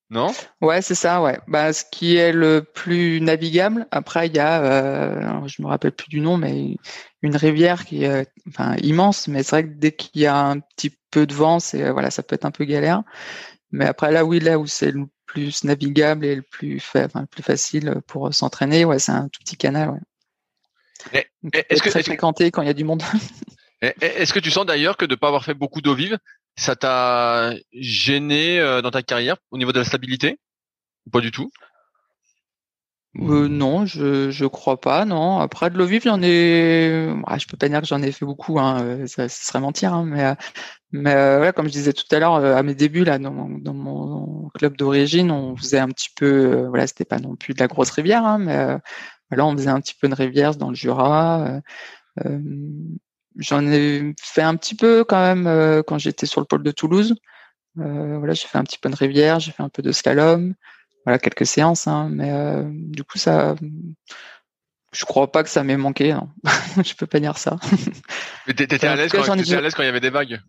Non? 0.08 0.32
Ouais, 0.60 0.82
c'est 0.82 0.94
ça, 0.94 1.20
ouais. 1.20 1.38
Bah, 1.48 1.72
ce 1.72 1.84
qui 1.90 2.16
est 2.16 2.32
le 2.32 2.62
plus 2.62 3.20
navigable. 3.20 3.86
Après, 3.90 4.28
il 4.28 4.36
y 4.36 4.38
a, 4.38 4.62
euh, 4.62 5.48
je 5.48 5.62
me 5.62 5.66
rappelle 5.66 5.92
plus 5.92 6.08
du 6.08 6.20
nom, 6.20 6.36
mais 6.36 6.76
une 7.22 7.36
rivière 7.36 7.84
qui 7.84 8.04
est, 8.04 8.26
enfin, 8.48 8.76
immense. 8.82 9.26
Mais 9.26 9.42
c'est 9.42 9.50
vrai 9.50 9.64
que 9.64 9.78
dès 9.78 9.92
qu'il 9.92 10.20
y 10.20 10.26
a 10.26 10.36
un 10.36 10.60
petit 10.60 10.96
peu 11.10 11.26
de 11.26 11.34
vent, 11.34 11.58
c'est, 11.58 11.90
voilà, 11.90 12.10
ça 12.10 12.22
peut 12.22 12.36
être 12.36 12.44
un 12.44 12.52
peu 12.52 12.64
galère. 12.64 13.02
Mais 13.72 13.86
après, 13.86 14.12
là, 14.12 14.24
oui, 14.24 14.38
là 14.38 14.58
où 14.58 14.66
c'est 14.66 14.92
le 14.92 15.06
plus 15.26 15.64
navigable 15.64 16.24
et 16.24 16.36
le 16.36 16.42
plus, 16.42 16.80
enfin, 16.94 17.22
le 17.22 17.26
plus 17.26 17.42
facile 17.42 17.96
pour 18.06 18.32
s'entraîner, 18.32 18.84
ouais, 18.84 19.00
c'est 19.00 19.12
un 19.12 19.28
tout 19.28 19.40
petit 19.40 19.56
canal, 19.56 19.90
ouais. 19.90 20.00
Est-ce 21.52 21.82
que 21.82 21.90
très 21.90 22.02
fréquenté 22.02 22.50
quand 22.50 22.62
il 22.62 22.66
y 22.66 22.70
a 22.70 22.74
du 22.74 22.84
monde 22.84 23.02
Est-ce 23.80 24.32
que 24.32 24.40
tu 24.40 24.50
sens 24.50 24.66
d'ailleurs 24.66 24.96
que 24.96 25.04
de 25.04 25.12
ne 25.12 25.16
pas 25.16 25.28
avoir 25.28 25.44
fait 25.44 25.54
beaucoup 25.54 25.80
d'eau 25.80 25.94
vive, 25.94 26.18
ça 26.56 26.76
t'a 26.76 27.52
gêné 27.72 28.58
euh, 28.60 28.82
dans 28.82 28.90
ta 28.90 29.02
carrière 29.02 29.36
au 29.50 29.58
niveau 29.58 29.72
de 29.72 29.78
la 29.78 29.84
stabilité? 29.84 30.38
Pas 31.12 31.20
du 31.20 31.30
tout? 31.30 31.50
Euh, 33.18 33.48
non, 33.48 33.86
je 33.86 34.30
je 34.30 34.44
crois 34.44 34.78
pas, 34.78 35.06
non. 35.06 35.38
Après 35.38 35.70
de 35.70 35.78
l'eau 35.78 35.86
vive, 35.86 36.02
j'en 36.04 36.20
ai, 36.22 37.08
ah, 37.26 37.38
je 37.38 37.46
peux 37.46 37.56
pas 37.56 37.68
dire 37.68 37.80
que 37.80 37.86
j'en 37.86 38.02
ai 38.02 38.12
fait 38.12 38.26
beaucoup, 38.26 38.58
hein, 38.58 38.82
euh, 38.82 39.06
ça, 39.06 39.26
serait 39.30 39.60
mentir, 39.60 39.94
hein, 39.94 40.04
mais 40.04 40.36
mais 40.92 41.14
voilà, 41.14 41.52
comme 41.52 41.66
je 41.66 41.72
disais 41.72 41.92
tout 41.94 42.04
à 42.14 42.18
l'heure, 42.18 42.34
à 42.34 42.62
mes 42.62 42.74
débuts 42.74 43.04
là, 43.04 43.18
dans 43.18 43.32
mon, 43.32 43.58
dans 43.58 43.74
mon 43.74 44.50
club 44.50 44.76
d'origine, 44.76 45.30
on 45.30 45.56
faisait 45.56 45.78
un 45.78 45.88
petit 45.88 46.10
peu, 46.14 46.66
voilà, 46.68 46.86
c'était 46.86 47.04
pas 47.06 47.18
non 47.18 47.36
plus 47.36 47.54
de 47.54 47.60
la 47.60 47.68
grosse 47.68 47.90
rivière, 47.90 48.24
hein, 48.24 48.38
mais 48.38 48.78
voilà, 49.30 49.46
on 49.46 49.56
faisait 49.56 49.70
un 49.70 49.80
petit 49.80 49.94
peu 50.00 50.08
de 50.08 50.14
rivière 50.14 50.56
dans 50.56 50.68
le 50.70 50.76
Jura. 50.76 51.60
J'en 53.38 53.66
ai 53.66 54.14
fait 54.20 54.42
un 54.42 54.56
petit 54.56 54.74
peu 54.74 55.04
quand 55.04 55.20
même 55.20 55.46
euh, 55.46 55.82
quand 55.82 55.98
j'étais 55.98 56.26
sur 56.26 56.40
le 56.40 56.46
pôle 56.46 56.62
de 56.62 56.70
Toulouse. 56.70 57.14
Euh, 57.78 58.18
voilà, 58.18 58.32
j'ai 58.32 58.46
fait 58.46 58.58
un 58.58 58.64
petit 58.64 58.78
peu 58.78 58.88
de 58.88 58.96
rivière, 58.96 59.40
j'ai 59.40 59.52
fait 59.52 59.62
un 59.62 59.68
peu 59.68 59.82
de 59.82 59.92
slalom, 59.92 60.54
voilà 61.04 61.18
quelques 61.18 61.44
séances, 61.44 61.86
hein, 61.86 62.08
mais 62.10 62.32
euh, 62.32 62.64
du 62.66 63.04
coup 63.04 63.18
ça, 63.18 63.54
je 64.92 65.04
crois 65.04 65.30
pas 65.30 65.42
que 65.42 65.50
ça 65.50 65.62
m'ait 65.62 65.76
manqué. 65.76 66.14
Non. 66.14 66.30
je 66.82 66.94
peux 66.94 67.06
pas 67.06 67.20
dire 67.20 67.36
ça. 67.36 67.58
Mais 68.46 68.54
t'étais 68.54 68.86
à 68.86 68.96
l'aise 68.96 69.12
quand, 69.12 69.28
à 69.28 69.36
l'aise 69.36 69.74
quand 69.74 69.82
il 69.82 69.86
y 69.86 69.90
avait 69.90 70.00
des 70.00 70.10
vagues? 70.10 70.40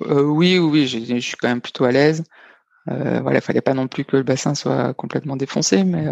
oui, 0.00 0.58
oui, 0.58 0.86
je 0.86 1.18
suis 1.18 1.36
quand 1.36 1.48
même 1.48 1.60
plutôt 1.60 1.84
à 1.84 1.92
l'aise. 1.92 2.24
Euh, 2.90 3.20
voilà, 3.20 3.40
fallait 3.40 3.60
pas 3.60 3.74
non 3.74 3.88
plus 3.88 4.04
que 4.04 4.16
le 4.16 4.22
bassin 4.22 4.54
soit 4.54 4.92
complètement 4.94 5.36
défoncé, 5.36 5.82
mais, 5.82 6.04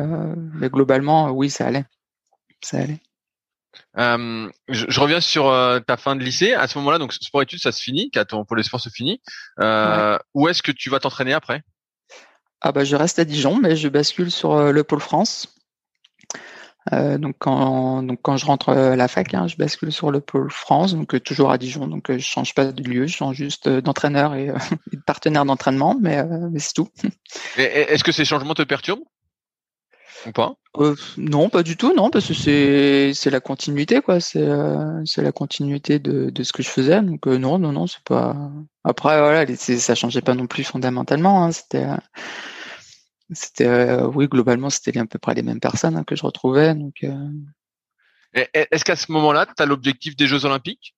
mais 0.54 0.68
globalement, 0.68 1.30
oui, 1.30 1.48
ça 1.48 1.66
allait. 1.66 1.84
Ça 2.60 2.78
allait. 2.78 3.00
Euh, 3.98 4.48
je, 4.68 5.00
reviens 5.00 5.20
sur 5.20 5.48
euh, 5.48 5.80
ta 5.80 5.96
fin 5.96 6.16
de 6.16 6.22
lycée. 6.22 6.54
À 6.54 6.66
ce 6.66 6.78
moment-là, 6.78 6.98
donc 6.98 7.12
sport 7.12 7.42
études, 7.42 7.60
ça 7.60 7.72
se 7.72 7.82
finit, 7.82 8.10
quand 8.10 8.24
ton 8.24 8.44
pôle 8.44 8.62
sport 8.64 8.80
se 8.80 8.88
finit. 8.88 9.20
Euh, 9.60 10.18
Où 10.34 10.48
est-ce 10.48 10.62
que 10.62 10.72
tu 10.72 10.90
vas 10.90 11.00
t'entraîner 11.00 11.32
après? 11.32 11.62
Ah 12.60 12.70
bah 12.70 12.84
je 12.84 12.94
reste 12.94 13.18
à 13.18 13.24
Dijon, 13.24 13.58
mais 13.58 13.74
je 13.74 13.88
bascule 13.88 14.30
sur 14.30 14.72
le 14.72 14.84
pôle 14.84 15.00
France. 15.00 15.48
donc 16.92 17.34
quand 17.40 18.04
donc 18.04 18.20
quand 18.22 18.36
je 18.36 18.46
rentre 18.46 18.68
à 18.68 18.94
la 18.94 19.08
fac, 19.08 19.34
hein, 19.34 19.48
je 19.48 19.56
bascule 19.56 19.90
sur 19.90 20.12
le 20.12 20.20
pôle 20.20 20.48
France, 20.48 20.94
donc 20.94 21.20
toujours 21.24 21.50
à 21.50 21.58
Dijon. 21.58 21.88
Donc 21.88 22.12
je 22.12 22.18
change 22.18 22.54
pas 22.54 22.66
de 22.66 22.88
lieu, 22.88 23.08
je 23.08 23.16
change 23.16 23.34
juste 23.34 23.68
d'entraîneur 23.68 24.34
et, 24.36 24.46
de 24.46 25.02
partenaire 25.04 25.44
d'entraînement, 25.44 25.96
mais, 26.00 26.24
mais 26.52 26.60
c'est 26.60 26.74
tout. 26.74 26.88
Est-ce 27.56 28.04
que 28.04 28.12
ces 28.12 28.24
changements 28.24 28.54
te 28.54 28.62
perturbent? 28.62 29.02
Pas? 30.30 30.54
Euh, 30.76 30.94
Non, 31.16 31.48
pas 31.50 31.64
du 31.64 31.76
tout, 31.76 31.92
non, 31.94 32.10
parce 32.10 32.28
que 32.28 32.34
c'est 32.34 33.12
c'est 33.14 33.30
la 33.30 33.40
continuité, 33.40 34.00
quoi. 34.00 34.20
C'est 34.20 34.46
euh, 34.46 35.04
c'est 35.04 35.22
la 35.22 35.32
continuité 35.32 35.98
de, 35.98 36.30
de 36.30 36.42
ce 36.44 36.52
que 36.52 36.62
je 36.62 36.68
faisais. 36.68 37.02
Donc 37.02 37.26
euh, 37.26 37.38
non, 37.38 37.58
non, 37.58 37.72
non, 37.72 37.88
c'est 37.88 38.04
pas. 38.04 38.36
Après, 38.84 39.18
voilà, 39.18 39.56
ça 39.56 39.94
changeait 39.96 40.22
pas 40.22 40.34
non 40.34 40.46
plus 40.46 40.62
fondamentalement. 40.62 41.44
Hein, 41.44 41.50
c'était 41.50 41.86
c'était 43.32 44.00
oui, 44.14 44.28
globalement, 44.28 44.70
c'était 44.70 44.96
à 44.98 45.06
peu 45.06 45.18
près 45.18 45.34
les 45.34 45.42
mêmes 45.42 45.60
personnes 45.60 45.96
hein, 45.96 46.04
que 46.04 46.14
je 46.14 46.22
retrouvais. 46.24 46.74
Donc. 46.74 47.04
Est-ce 48.34 48.84
qu'à 48.84 48.96
ce 48.96 49.12
moment-là, 49.12 49.44
tu 49.44 49.62
as 49.62 49.66
l'objectif 49.66 50.16
des 50.16 50.26
Jeux 50.26 50.46
Olympiques? 50.46 50.94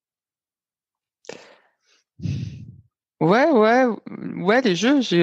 Ouais, 3.20 3.50
ouais, 3.50 3.86
ouais, 4.36 4.60
les 4.62 4.76
Jeux, 4.76 5.00
j'ai 5.00 5.22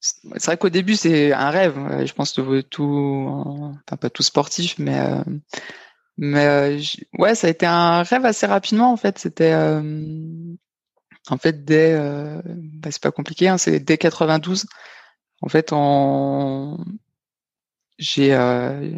c'est 0.00 0.44
vrai 0.46 0.56
qu'au 0.56 0.68
début 0.68 0.96
c'est 0.96 1.32
un 1.32 1.50
rêve. 1.50 2.04
Je 2.06 2.12
pense 2.12 2.32
que 2.32 2.60
tout, 2.60 3.28
enfin 3.86 3.96
pas 3.96 4.10
tout 4.10 4.22
sportif, 4.22 4.78
mais 4.78 4.98
euh, 5.00 5.22
mais 6.16 6.46
euh, 6.46 6.80
ouais, 7.18 7.34
ça 7.34 7.46
a 7.48 7.50
été 7.50 7.66
un 7.66 8.02
rêve 8.02 8.24
assez 8.24 8.46
rapidement 8.46 8.92
en 8.92 8.96
fait. 8.96 9.18
C'était 9.18 9.52
euh, 9.52 10.54
en 11.28 11.38
fait 11.38 11.64
dès, 11.64 11.96
bah, 12.44 12.90
c'est 12.90 13.02
pas 13.02 13.10
compliqué, 13.12 13.48
hein, 13.48 13.58
c'est 13.58 13.80
dès 13.80 13.98
92. 13.98 14.66
En 15.40 15.48
fait, 15.48 15.72
j'ai 17.98 18.30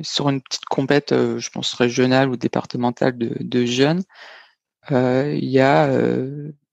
sur 0.03 0.29
une 0.29 0.41
petite 0.43 0.65
compète, 0.67 1.11
je 1.13 1.51
pense 1.51 1.75
régionale 1.75 2.29
ou 2.31 2.37
départementale 2.37 3.17
de, 3.19 3.37
de 3.41 3.65
jeunes, 3.65 4.03
il 4.91 5.49
y 5.49 5.61
a 5.61 5.91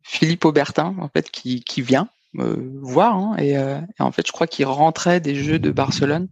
Philippe 0.04 0.46
Aubertin 0.46 0.96
en 1.00 1.10
fait 1.10 1.30
qui 1.32 1.62
qui 1.62 1.82
vient 1.82 2.10
voir. 2.34 3.16
Hein, 3.16 3.36
euh, 3.40 3.82
et, 4.00 4.04
en 4.04 4.12
fait, 4.12 4.26
je 4.26 4.32
crois 4.32 4.48
qu'il 4.48 4.66
rentrait 4.66 5.20
des 5.20 5.36
Jeux 5.36 5.60
de 5.60 5.72
Barcelone. 5.72 6.28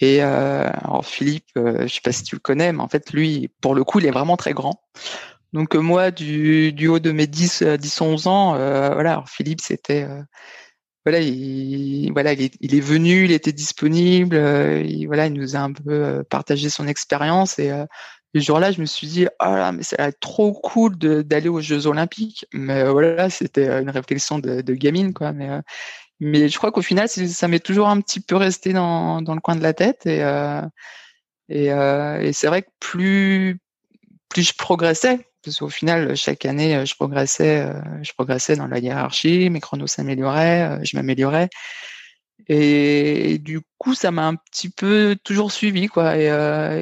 Et 0.00 0.22
euh, 0.22 0.70
alors 0.84 1.04
Philippe, 1.04 1.48
euh, 1.56 1.82
je 1.82 1.94
sais 1.94 2.00
pas 2.02 2.12
si 2.12 2.22
tu 2.22 2.36
le 2.36 2.40
connais, 2.40 2.72
mais 2.72 2.80
en 2.80 2.88
fait, 2.88 3.12
lui, 3.12 3.50
pour 3.60 3.74
le 3.74 3.82
coup, 3.82 3.98
il 3.98 4.06
est 4.06 4.12
vraiment 4.12 4.36
très 4.36 4.52
grand. 4.52 4.80
Donc 5.52 5.74
moi, 5.74 6.10
du, 6.10 6.88
haut 6.88 6.98
de 7.00 7.10
mes 7.10 7.26
10, 7.26 7.62
10 7.62 8.00
11 8.00 8.26
ans, 8.26 8.52
voilà, 8.52 9.12
alors 9.12 9.28
Philippe, 9.28 9.60
c'était 9.60 10.06
voilà, 11.04 11.20
il, 11.20 12.12
voilà, 12.12 12.34
il 12.34 12.74
est, 12.74 12.80
venu, 12.80 13.24
il 13.24 13.32
était 13.32 13.52
disponible, 13.52 14.36
il, 14.86 15.06
voilà, 15.06 15.26
il 15.26 15.32
nous 15.32 15.56
a 15.56 15.60
un 15.60 15.72
peu 15.72 16.22
partagé 16.28 16.68
son 16.68 16.86
expérience 16.86 17.58
et 17.58 17.72
ce 18.34 18.40
jour-là, 18.40 18.72
je 18.72 18.80
me 18.80 18.86
suis 18.86 19.06
dit, 19.06 19.26
ah 19.38 19.56
là, 19.56 19.72
mais 19.72 19.82
ça 19.82 19.96
va 19.98 20.08
être 20.08 20.20
trop 20.20 20.52
cool 20.52 20.96
d'aller 20.98 21.48
aux 21.48 21.60
Jeux 21.60 21.86
Olympiques. 21.86 22.46
Mais 22.52 22.84
voilà, 22.88 23.30
c'était 23.30 23.68
une 23.80 23.90
réflexion 23.90 24.38
de, 24.38 24.74
gamine, 24.74 25.14
quoi. 25.14 25.32
Mais, 25.32 25.48
mais 26.20 26.48
je 26.48 26.58
crois 26.58 26.72
qu'au 26.72 26.82
final, 26.82 27.08
ça 27.08 27.48
m'est 27.48 27.64
toujours 27.64 27.88
un 27.88 28.00
petit 28.00 28.20
peu 28.20 28.36
resté 28.36 28.72
dans, 28.72 29.22
dans 29.22 29.34
le 29.34 29.40
coin 29.40 29.56
de 29.56 29.62
la 29.62 29.72
tête 29.74 30.06
et 30.06 30.22
et, 31.50 31.68
et 31.68 32.32
c'est 32.34 32.46
vrai 32.48 32.62
que 32.62 32.68
plus 32.80 33.58
plus 34.28 34.42
je 34.42 34.54
progressais, 34.54 35.18
parce 35.42 35.58
qu'au 35.58 35.68
final, 35.68 36.16
chaque 36.16 36.44
année, 36.44 36.84
je 36.84 36.94
progressais, 36.94 37.66
je 38.02 38.12
progressais 38.12 38.56
dans 38.56 38.66
la 38.66 38.78
hiérarchie, 38.78 39.50
mes 39.50 39.60
chronos 39.60 39.86
s'amélioraient, 39.86 40.80
je 40.84 40.96
m'améliorais. 40.96 41.48
Et, 42.48 43.38
du 43.38 43.60
coup, 43.78 43.94
ça 43.94 44.10
m'a 44.10 44.26
un 44.26 44.36
petit 44.36 44.70
peu 44.70 45.16
toujours 45.24 45.52
suivi, 45.52 45.88
quoi. 45.88 46.16
Et, 46.16 46.26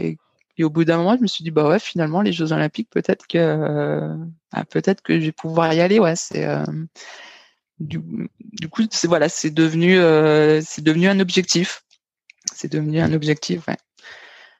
et, 0.09 0.16
au 0.64 0.70
bout 0.70 0.84
d'un 0.84 0.96
moment, 0.98 1.16
je 1.16 1.22
me 1.22 1.26
suis 1.26 1.44
dit, 1.44 1.50
bah 1.50 1.68
ouais, 1.68 1.78
finalement, 1.78 2.22
les 2.22 2.32
Jeux 2.32 2.52
Olympiques, 2.52 2.90
peut-être 2.90 3.26
que, 3.26 4.16
bah, 4.52 4.64
peut-être 4.70 5.02
que 5.02 5.20
je 5.20 5.26
vais 5.26 5.32
pouvoir 5.32 5.72
y 5.72 5.80
aller, 5.80 5.98
ouais. 5.98 6.16
C'est 6.16 6.46
du, 7.78 8.00
du, 8.40 8.68
coup, 8.68 8.82
c'est 8.90 9.06
voilà, 9.06 9.28
c'est 9.28 9.50
devenu, 9.50 9.96
c'est 10.62 10.82
devenu 10.82 11.08
un 11.08 11.20
objectif. 11.20 11.82
C'est 12.54 12.72
devenu 12.72 13.00
un 13.00 13.12
objectif, 13.12 13.66
ouais. 13.68 13.76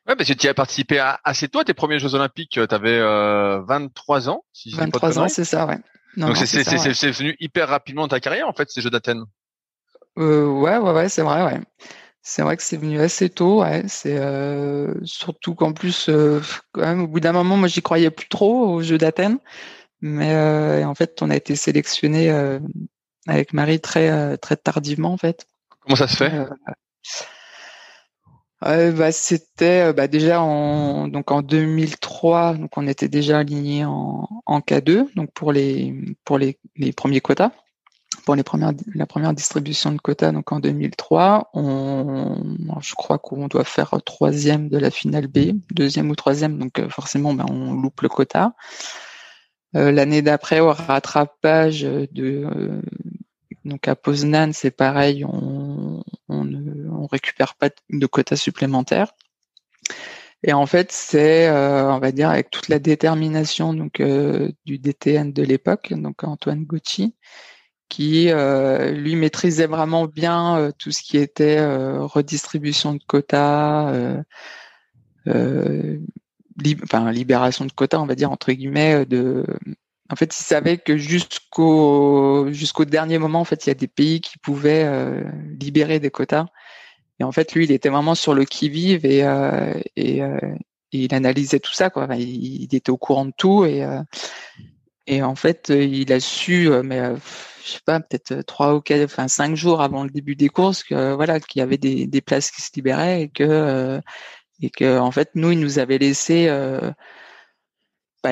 Ouais, 0.07 0.15
parce 0.15 0.29
que 0.29 0.35
tu 0.35 0.47
as 0.47 0.55
participé 0.55 0.99
à, 0.99 1.21
assez 1.25 1.49
tôt 1.49 1.59
à 1.59 1.65
tes 1.65 1.75
premiers 1.75 1.99
Jeux 1.99 2.15
Olympiques. 2.15 2.53
Tu 2.53 2.75
avais 2.75 2.99
euh, 2.99 3.61
23 3.63 4.29
ans, 4.29 4.45
si 4.53 4.71
23 4.71 5.19
ans, 5.19 5.29
c'est 5.29 5.45
ça, 5.45 5.67
ouais. 5.67 5.79
Donc 6.17 6.37
c'est 6.37 6.65
c'est 6.65 7.11
venu 7.11 7.37
hyper 7.41 7.69
rapidement 7.69 8.03
dans 8.03 8.09
ta 8.09 8.21
carrière, 8.21 8.49
en 8.49 8.53
fait, 8.53 8.71
ces 8.71 8.81
Jeux 8.81 8.91
d'Athènes. 8.91 9.25
Euh, 10.19 10.47
ouais, 10.47 10.79
ouais, 10.79 10.93
ouais, 10.93 11.09
c'est 11.09 11.23
vrai, 11.23 11.43
ouais. 11.43 11.61
C'est 12.29 12.43
vrai 12.43 12.57
que 12.57 12.63
c'est 12.65 12.77
venu 12.77 12.99
assez 13.01 13.31
tôt, 13.31 13.61
ouais. 13.63 13.85
C'est 13.87 14.19
euh, 14.19 14.93
surtout 15.05 15.55
qu'en 15.55 15.73
plus, 15.73 16.09
euh, 16.09 16.41
quand 16.73 16.81
même, 16.81 17.03
au 17.03 17.07
bout 17.07 17.21
d'un 17.21 17.31
moment, 17.31 17.57
moi, 17.57 17.69
j'y 17.69 17.83
croyais 17.83 18.11
plus 18.11 18.29
trop 18.29 18.67
aux 18.67 18.83
Jeux 18.83 18.99
d'Athènes, 18.99 19.39
mais 20.01 20.35
euh, 20.35 20.85
en 20.85 20.97
fait, 20.97 21.23
on 21.23 21.31
a 21.31 21.37
été 21.37 21.55
sélectionné 21.55 22.33
euh, 22.33 22.59
avec 23.29 23.53
Marie 23.53 23.79
très 23.79 24.37
très 24.39 24.57
tardivement, 24.57 25.13
en 25.13 25.17
fait. 25.17 25.47
Comment 25.79 25.95
ça 25.95 26.09
se 26.09 26.17
fait? 26.17 26.33
Bah, 28.61 29.13
c'était 29.13 29.93
bah, 29.93 30.09
déjà 30.09 30.41
en 30.43 31.07
donc 31.07 31.31
en 31.31 31.43
2003 31.43 32.55
donc 32.55 32.77
on 32.77 32.89
était 32.89 33.07
déjà 33.07 33.39
aligné 33.39 33.85
en, 33.85 34.27
en 34.47 34.61
K2 34.61 35.15
donc 35.15 35.31
pour 35.33 35.53
les 35.53 35.95
pour 36.25 36.39
les, 36.39 36.59
les 36.75 36.93
premiers 36.93 37.21
quotas 37.21 37.53
pour 38.25 38.35
les 38.35 38.43
premières 38.43 38.73
la 38.95 39.07
première 39.07 39.35
distribution 39.35 39.93
de 39.93 39.99
quotas 39.99 40.33
donc 40.33 40.51
en 40.53 40.61
2003 40.61 41.51
on 41.55 42.37
je 42.81 42.95
crois 42.95 43.19
qu'on 43.19 43.49
doit 43.49 43.65
faire 43.65 43.95
troisième 44.05 44.69
de 44.69 44.79
la 44.79 44.91
finale 44.91 45.27
B 45.27 45.53
deuxième 45.71 46.11
ou 46.11 46.17
troisième 46.17 46.59
donc 46.59 46.79
euh, 46.79 46.89
forcément 46.89 47.35
ben, 47.35 47.47
on 47.51 47.73
loupe 47.73 48.01
le 48.01 48.09
quota 48.09 48.55
l'année 49.75 50.23
d'après 50.23 50.61
au 50.61 50.73
rattrapage 50.73 51.83
de 51.83 52.81
donc 53.67 53.89
à 53.89 53.97
Poznan, 53.97 54.53
c'est 54.53 54.71
pareil, 54.71 55.25
on, 55.25 56.05
ne 56.29 56.89
on 56.89 57.07
récupère 57.07 57.57
pas 57.57 57.69
de 57.91 58.07
quotas 58.07 58.37
supplémentaires. 58.37 59.13
Et 60.45 60.53
en 60.53 60.67
fait, 60.67 60.93
c'est, 60.93 61.49
euh, 61.49 61.93
on 61.93 61.99
va 61.99 62.13
dire, 62.13 62.31
avec 62.31 62.51
toute 62.51 62.69
la 62.69 62.79
détermination 62.79 63.75
donc 63.75 63.99
euh, 63.99 64.53
du 64.65 64.79
DTN 64.79 65.33
de 65.33 65.43
l'époque, 65.43 65.93
donc 65.93 66.23
Antoine 66.23 66.65
Gucci, 66.65 67.17
qui 67.89 68.31
euh, 68.31 68.91
lui 68.91 69.17
maîtrisait 69.17 69.67
vraiment 69.67 70.07
bien 70.07 70.73
tout 70.79 70.91
ce 70.91 71.03
qui 71.03 71.19
était 71.19 71.65
redistribution 71.99 72.95
de 72.95 73.03
quotas, 73.07 74.23
enfin 75.27 77.13
libération 77.13 77.65
de 77.65 77.73
quotas, 77.73 77.99
on 77.99 78.07
va 78.07 78.15
dire 78.15 78.31
entre 78.31 78.53
guillemets, 78.53 79.07
de 79.07 79.45
en 80.11 80.17
fait, 80.17 80.37
ils 80.39 80.45
savaient 80.45 80.79
que 80.79 80.97
jusqu'au 80.97 82.49
jusqu'au 82.53 82.85
dernier 82.85 83.19
moment, 83.19 83.41
en 83.41 83.45
fait, 83.45 83.67
il 83.67 83.71
y 83.71 83.73
a 83.73 83.75
des 83.75 83.89
pays 83.89 84.21
qui 84.21 84.39
pouvaient 84.39 84.85
euh, 84.85 85.23
libérer 85.61 85.99
des 86.01 86.11
quotas. 86.11 86.47
Et 87.19 87.25
en 87.25 87.33
fait, 87.33 87.55
lui, 87.55 87.65
il 87.65 87.73
était 87.73 87.89
vraiment 87.89 88.15
sur 88.15 88.35
le 88.35 88.45
qui 88.45 88.69
vive 88.69 89.05
euh, 89.05 89.75
euh, 89.75 89.75
et, 89.97 90.23
il 90.93 91.15
analysait 91.15 91.61
tout 91.61 91.73
ça, 91.73 91.91
quoi. 91.91 92.09
il, 92.17 92.63
il, 92.63 92.75
était 92.75 92.91
au 92.91 92.97
courant 92.97 93.27
de 93.27 93.33
tout 93.37 93.65
et 93.65 93.85
et 95.09 95.23
en 95.23 95.37
fait, 95.37 95.69
il 95.69 96.13
a 96.13 96.19
su, 96.19 96.69
mais 96.83 97.01
je 97.67 97.73
sais 97.73 97.81
pas, 97.85 98.01
peut-être 98.01 98.43
trois 98.43 98.75
ou 98.75 98.81
quatre, 98.81 99.05
enfin 99.05 99.29
cinq 99.29 99.57
jours 99.57 99.81
avant 99.83 100.05
le 100.05 100.11
début 100.11 100.37
des 100.37 100.49
courses, 100.49 100.85
que 100.85 101.15
voilà, 101.15 101.41
qu'il 101.41 101.61
y 101.61 101.63
avait 101.63 101.79
des, 101.79 102.21
places 102.23 102.51
qui 102.51 102.63
se 102.63 102.71
libéraient 102.77 103.23
et 103.23 103.29
que 103.29 104.01
et 104.63 104.71
que 104.71 104.99
en 104.99 105.11
fait, 105.11 105.31
nous, 105.35 105.53
il 105.53 105.61
nous 105.61 105.79
avait 105.79 105.99
laissé 105.99 106.49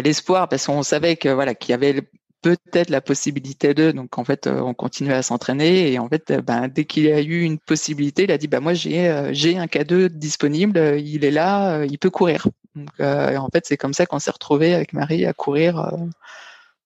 l'espoir 0.01 0.49
parce 0.49 0.67
qu'on 0.67 0.83
savait 0.83 1.17
que 1.17 1.29
voilà 1.29 1.55
qu'il 1.55 1.71
y 1.71 1.75
avait 1.75 2.03
peut-être 2.43 2.91
la 2.91 3.01
possibilité 3.01 3.73
de 3.73 3.91
donc 3.91 4.19
en 4.19 4.25
fait 4.25 4.47
euh, 4.47 4.61
on 4.61 4.75
continuait 4.75 5.15
à 5.15 5.23
s'entraîner 5.23 5.93
et 5.93 5.99
en 5.99 6.09
fait 6.09 6.31
euh, 6.31 6.43
ben, 6.43 6.69
dès 6.69 6.85
qu'il 6.85 7.11
a 7.11 7.23
eu 7.23 7.41
une 7.41 7.59
possibilité 7.59 8.25
il 8.25 8.31
a 8.31 8.39
dit 8.39 8.49
bah 8.49 8.61
moi 8.61 8.75
j'ai 8.75 9.09
euh, 9.09 9.31
j'ai 9.33 9.57
un 9.57 9.65
K2 9.65 10.09
disponible 10.09 10.79
il 10.99 11.25
est 11.25 11.31
là 11.31 11.85
il 11.85 11.99
peut 11.99 12.11
courir. 12.11 12.47
Donc 12.75 12.89
et 12.99 13.37
en 13.37 13.49
fait 13.53 13.65
c'est 13.67 13.77
comme 13.77 13.95
ça 13.95 14.05
qu'on 14.05 14.19
s'est 14.19 14.33
retrouvé 14.33 14.75
avec 14.75 14.93
Marie 14.93 15.25
à 15.27 15.33
courir 15.33 15.93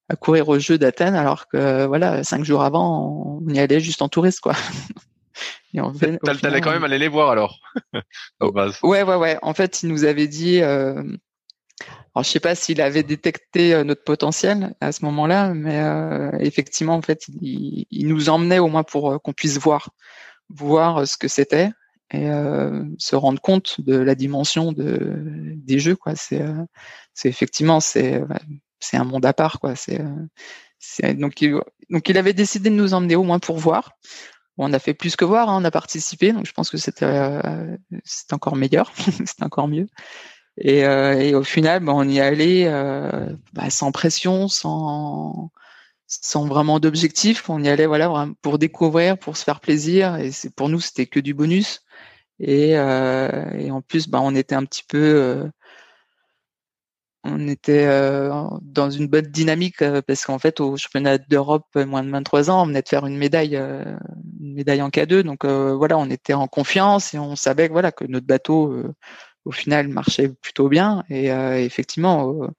à 0.09 0.15
courir 0.15 0.49
au 0.49 0.59
jeu 0.59 0.77
d'Athènes 0.77 1.15
alors 1.15 1.47
que 1.47 1.85
voilà 1.85 2.23
cinq 2.23 2.43
jours 2.43 2.63
avant 2.63 3.39
on 3.41 3.53
y 3.53 3.59
allait 3.59 3.79
juste 3.79 4.01
en 4.01 4.09
touriste 4.09 4.41
quoi 4.41 4.53
et 5.73 5.79
T'allais 6.41 6.61
quand 6.61 6.71
même 6.71 6.83
aller 6.83 6.97
les 6.97 7.07
voir 7.07 7.29
alors. 7.29 7.59
ouais, 8.41 9.03
ouais, 9.03 9.15
ouais. 9.15 9.37
En 9.41 9.53
fait, 9.53 9.83
il 9.83 9.89
nous 9.89 10.03
avait 10.03 10.27
dit, 10.27 10.61
alors, 12.15 12.23
je 12.23 12.29
sais 12.29 12.39
pas 12.39 12.55
s'il 12.55 12.81
avait 12.81 13.03
détecté 13.03 13.73
euh, 13.73 13.83
notre 13.83 14.03
potentiel 14.03 14.75
à 14.81 14.91
ce 14.91 15.05
moment-là, 15.05 15.53
mais 15.53 15.79
euh, 15.79 16.31
effectivement, 16.39 16.95
en 16.95 17.01
fait, 17.01 17.25
il, 17.41 18.07
nous 18.07 18.29
emmenait 18.29 18.59
au 18.59 18.67
moins 18.67 18.83
pour 18.83 19.11
euh, 19.11 19.17
qu'on 19.19 19.33
puisse 19.33 19.59
voir, 19.59 19.91
voir 20.49 21.07
ce 21.07 21.17
que 21.17 21.27
c'était 21.27 21.69
et 22.11 22.27
se 22.97 23.15
rendre 23.15 23.39
compte 23.39 23.81
de 23.81 23.95
la 23.95 24.15
dimension 24.15 24.71
de, 24.71 25.53
des 25.57 25.77
jeux. 25.77 25.95
Quoi, 25.95 26.15
c'est, 26.15 26.43
c'est 27.13 27.29
effectivement, 27.29 27.79
c'est, 27.79 28.23
c'est 28.79 28.97
un 28.97 29.03
monde 29.03 29.25
à 29.25 29.33
part. 29.33 29.59
Quoi, 29.59 29.75
c'est, 29.75 29.99
donc, 31.15 31.41
il, 31.41 31.59
donc, 31.89 32.09
il 32.09 32.17
avait 32.17 32.33
décidé 32.33 32.69
de 32.69 32.75
nous 32.75 32.93
emmener 32.93 33.15
au 33.15 33.23
moins 33.23 33.39
pour 33.39 33.57
voir. 33.57 33.93
on 34.57 34.73
a 34.73 34.79
fait 34.79 34.93
plus 34.93 35.15
que 35.15 35.25
voir, 35.25 35.49
hein, 35.49 35.61
on 35.61 35.65
a 35.65 35.71
participé, 35.71 36.33
donc 36.33 36.45
je 36.45 36.53
pense 36.53 36.69
que 36.69 36.77
c'était, 36.77 37.41
c'est 38.03 38.33
encore 38.33 38.55
meilleur, 38.55 38.91
c'est 39.25 39.43
encore 39.43 39.67
mieux. 39.67 39.87
Et, 40.57 40.85
euh, 40.85 41.39
au 41.39 41.43
final, 41.43 41.83
bah, 41.83 41.93
on 41.95 42.07
y 42.07 42.19
allait 42.19 42.67
euh, 42.67 43.29
bah, 43.53 43.69
sans 43.69 43.91
pression, 43.91 44.47
sans 44.47 45.51
sans 46.07 46.47
vraiment 46.47 46.79
d'objectif. 46.79 47.49
On 47.49 47.63
y 47.63 47.69
allait 47.69 47.85
voilà 47.85 48.27
pour 48.41 48.59
découvrir, 48.59 49.17
pour 49.17 49.37
se 49.37 49.43
faire 49.43 49.59
plaisir. 49.61 50.17
Et 50.17 50.31
c'est 50.31 50.53
pour 50.53 50.69
nous, 50.69 50.79
c'était 50.81 51.07
que 51.07 51.19
du 51.19 51.33
bonus. 51.33 51.81
Et, 52.39 52.77
euh, 52.77 53.69
en 53.71 53.81
plus, 53.81 54.07
bah, 54.09 54.19
on 54.21 54.35
était 54.35 54.55
un 54.55 54.65
petit 54.65 54.83
peu, 54.87 54.97
euh, 54.97 55.49
on 57.29 57.47
était 57.47 57.85
euh, 57.87 58.31
dans 58.61 58.89
une 58.89 59.07
bonne 59.07 59.25
dynamique 59.25 59.81
euh, 59.81 60.01
parce 60.05 60.25
qu'en 60.25 60.39
fait, 60.39 60.59
au 60.59 60.77
championnat 60.77 61.17
d'Europe 61.17 61.65
moins 61.75 62.03
de 62.03 62.09
23 62.09 62.49
ans, 62.49 62.63
on 62.63 62.67
venait 62.67 62.81
de 62.81 62.89
faire 62.89 63.05
une 63.05 63.17
médaille, 63.17 63.55
une 63.55 64.53
médaille 64.53 64.81
en 64.81 64.89
K2. 64.89 65.23
Donc 65.23 65.45
voilà, 65.45 65.97
on 65.97 66.09
était 66.09 66.33
en 66.33 66.47
confiance 66.47 67.13
et 67.13 67.19
on 67.19 67.35
savait 67.35 67.67
que 67.67 67.73
voilà 67.73 67.91
que 67.91 68.05
notre 68.05 68.25
bateau 68.25 68.83
au 69.45 69.51
final 69.51 69.87
marchait 69.87 70.29
plutôt 70.29 70.69
bien. 70.69 71.03
Et 71.09 71.31
euh, 71.31 71.59
effectivement, 71.59 72.23
au, 72.23 72.49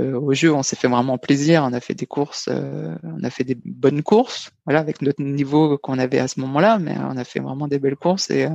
euh, 0.00 0.32
jeu, 0.34 0.52
on 0.52 0.62
s'est 0.62 0.76
fait 0.76 0.88
vraiment 0.88 1.18
plaisir. 1.18 1.64
On 1.64 1.72
a 1.72 1.80
fait 1.80 1.94
des 1.94 2.06
courses, 2.06 2.48
euh, 2.50 2.94
on 3.02 3.22
a 3.24 3.30
fait 3.30 3.44
des 3.44 3.56
bonnes 3.64 4.02
courses, 4.02 4.50
voilà, 4.64 4.80
avec 4.80 5.02
notre 5.02 5.22
niveau 5.22 5.78
qu'on 5.78 5.98
avait 5.98 6.18
à 6.18 6.28
ce 6.28 6.40
moment-là, 6.40 6.78
mais 6.78 6.96
on 6.98 7.16
a 7.16 7.24
fait 7.24 7.40
vraiment 7.40 7.68
des 7.68 7.78
belles 7.78 7.96
courses 7.96 8.30
et 8.30 8.48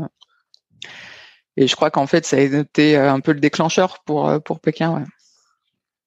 et 1.56 1.68
je 1.68 1.76
crois 1.76 1.92
qu'en 1.92 2.08
fait, 2.08 2.26
ça 2.26 2.38
a 2.38 2.40
été 2.40 2.98
un 2.98 3.20
peu 3.20 3.32
le 3.32 3.40
déclencheur 3.40 4.00
pour 4.06 4.42
pour 4.44 4.60
Pékin. 4.60 5.06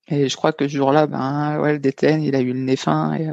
Et 0.08 0.28
je 0.28 0.36
crois 0.36 0.52
que 0.52 0.68
ce 0.68 0.76
jour-là, 0.76 1.06
ben 1.06 1.60
ouais, 1.60 1.72
le 1.72 1.78
DTN, 1.78 2.22
il 2.22 2.36
a 2.36 2.40
eu 2.40 2.52
le 2.52 2.60
nez 2.60 2.76
fin 2.76 3.14
et 3.14 3.28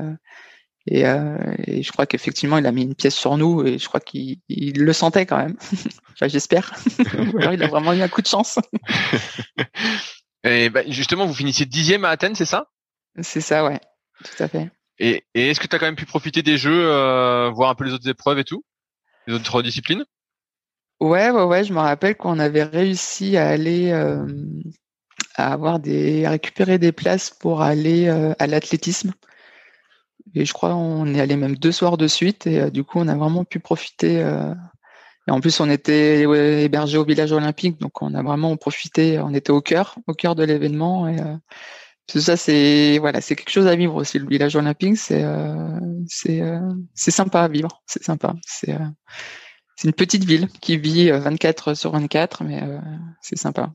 et, 0.85 1.05
euh, 1.05 1.37
et, 1.65 1.81
je 1.81 1.91
crois 1.91 2.05
qu'effectivement, 2.05 2.57
il 2.57 2.65
a 2.65 2.71
mis 2.71 2.83
une 2.83 2.95
pièce 2.95 3.15
sur 3.15 3.37
nous 3.37 3.65
et 3.65 3.77
je 3.77 3.87
crois 3.87 4.01
qu'il 4.01 4.39
le 4.49 4.93
sentait 4.93 5.25
quand 5.25 5.37
même. 5.37 5.55
enfin, 6.13 6.27
j'espère. 6.27 6.73
Ou 7.33 7.37
alors 7.37 7.53
il 7.53 7.63
a 7.63 7.67
vraiment 7.67 7.93
eu 7.93 8.01
un 8.01 8.09
coup 8.09 8.21
de 8.21 8.27
chance. 8.27 8.59
et 10.43 10.69
bah, 10.69 10.81
justement, 10.87 11.25
vous 11.25 11.33
finissez 11.33 11.65
dixième 11.65 12.03
à 12.03 12.09
Athènes, 12.09 12.35
c'est 12.35 12.45
ça? 12.45 12.67
C'est 13.21 13.41
ça, 13.41 13.63
ouais. 13.63 13.79
Tout 14.23 14.43
à 14.43 14.47
fait. 14.47 14.71
Et, 14.99 15.23
et 15.33 15.49
est-ce 15.49 15.59
que 15.59 15.67
tu 15.67 15.75
as 15.75 15.79
quand 15.79 15.85
même 15.85 15.95
pu 15.95 16.05
profiter 16.05 16.41
des 16.41 16.57
jeux, 16.57 16.85
euh, 16.85 17.49
voir 17.49 17.69
un 17.69 17.75
peu 17.75 17.85
les 17.85 17.93
autres 17.93 18.09
épreuves 18.09 18.39
et 18.39 18.43
tout? 18.43 18.65
Les 19.25 19.33
autres 19.33 19.61
disciplines? 19.61 20.03
Ouais, 20.99 21.29
ouais, 21.29 21.43
ouais. 21.43 21.63
Je 21.63 21.73
me 21.73 21.79
rappelle 21.79 22.17
qu'on 22.17 22.39
avait 22.39 22.63
réussi 22.63 23.37
à 23.37 23.47
aller... 23.47 23.91
Euh, 25.39 25.43
à 25.43 25.53
avoir 25.53 25.79
des 25.79 26.25
à 26.25 26.31
récupérer 26.31 26.77
des 26.77 26.91
places 26.91 27.29
pour 27.29 27.61
aller 27.61 28.07
euh, 28.07 28.33
à 28.39 28.47
l'athlétisme 28.47 29.13
et 30.35 30.45
je 30.45 30.53
crois 30.53 30.75
on 30.75 31.13
est 31.13 31.19
allé 31.19 31.35
même 31.35 31.55
deux 31.55 31.71
soirs 31.71 31.97
de 31.97 32.07
suite 32.07 32.47
et 32.47 32.71
du 32.71 32.83
coup 32.83 32.99
on 32.99 33.07
a 33.07 33.15
vraiment 33.15 33.43
pu 33.45 33.59
profiter. 33.59 34.19
et 35.27 35.31
en 35.31 35.39
plus 35.41 35.59
on 35.59 35.69
était 35.69 36.21
hébergé 36.63 36.97
au 36.97 37.05
village 37.05 37.31
olympique, 37.31 37.79
donc 37.79 38.01
on 38.01 38.13
a 38.15 38.23
vraiment 38.23 38.55
profité. 38.57 39.19
On 39.19 39.33
était 39.33 39.51
au 39.51 39.61
cœur, 39.61 39.95
au 40.07 40.13
cœur 40.13 40.35
de 40.35 40.43
l'événement 40.43 41.07
et 41.07 41.17
ça 42.07 42.37
c'est 42.37 42.97
voilà 42.99 43.21
c'est 43.21 43.35
quelque 43.35 43.51
chose 43.51 43.67
à 43.67 43.75
vivre 43.75 43.95
aussi 43.95 44.19
le 44.19 44.27
village 44.27 44.55
olympique 44.55 44.97
c'est 44.97 45.23
c'est 46.07 46.41
c'est 46.93 47.11
sympa 47.11 47.41
à 47.41 47.47
vivre 47.47 47.81
c'est 47.85 48.03
sympa 48.03 48.35
c'est 48.45 48.75
c'est 49.75 49.87
une 49.87 49.93
petite 49.93 50.23
ville 50.25 50.47
qui 50.61 50.77
vit 50.77 51.11
24 51.11 51.73
sur 51.75 51.91
24 51.91 52.43
mais 52.43 52.61
c'est 53.21 53.37
sympa 53.37 53.71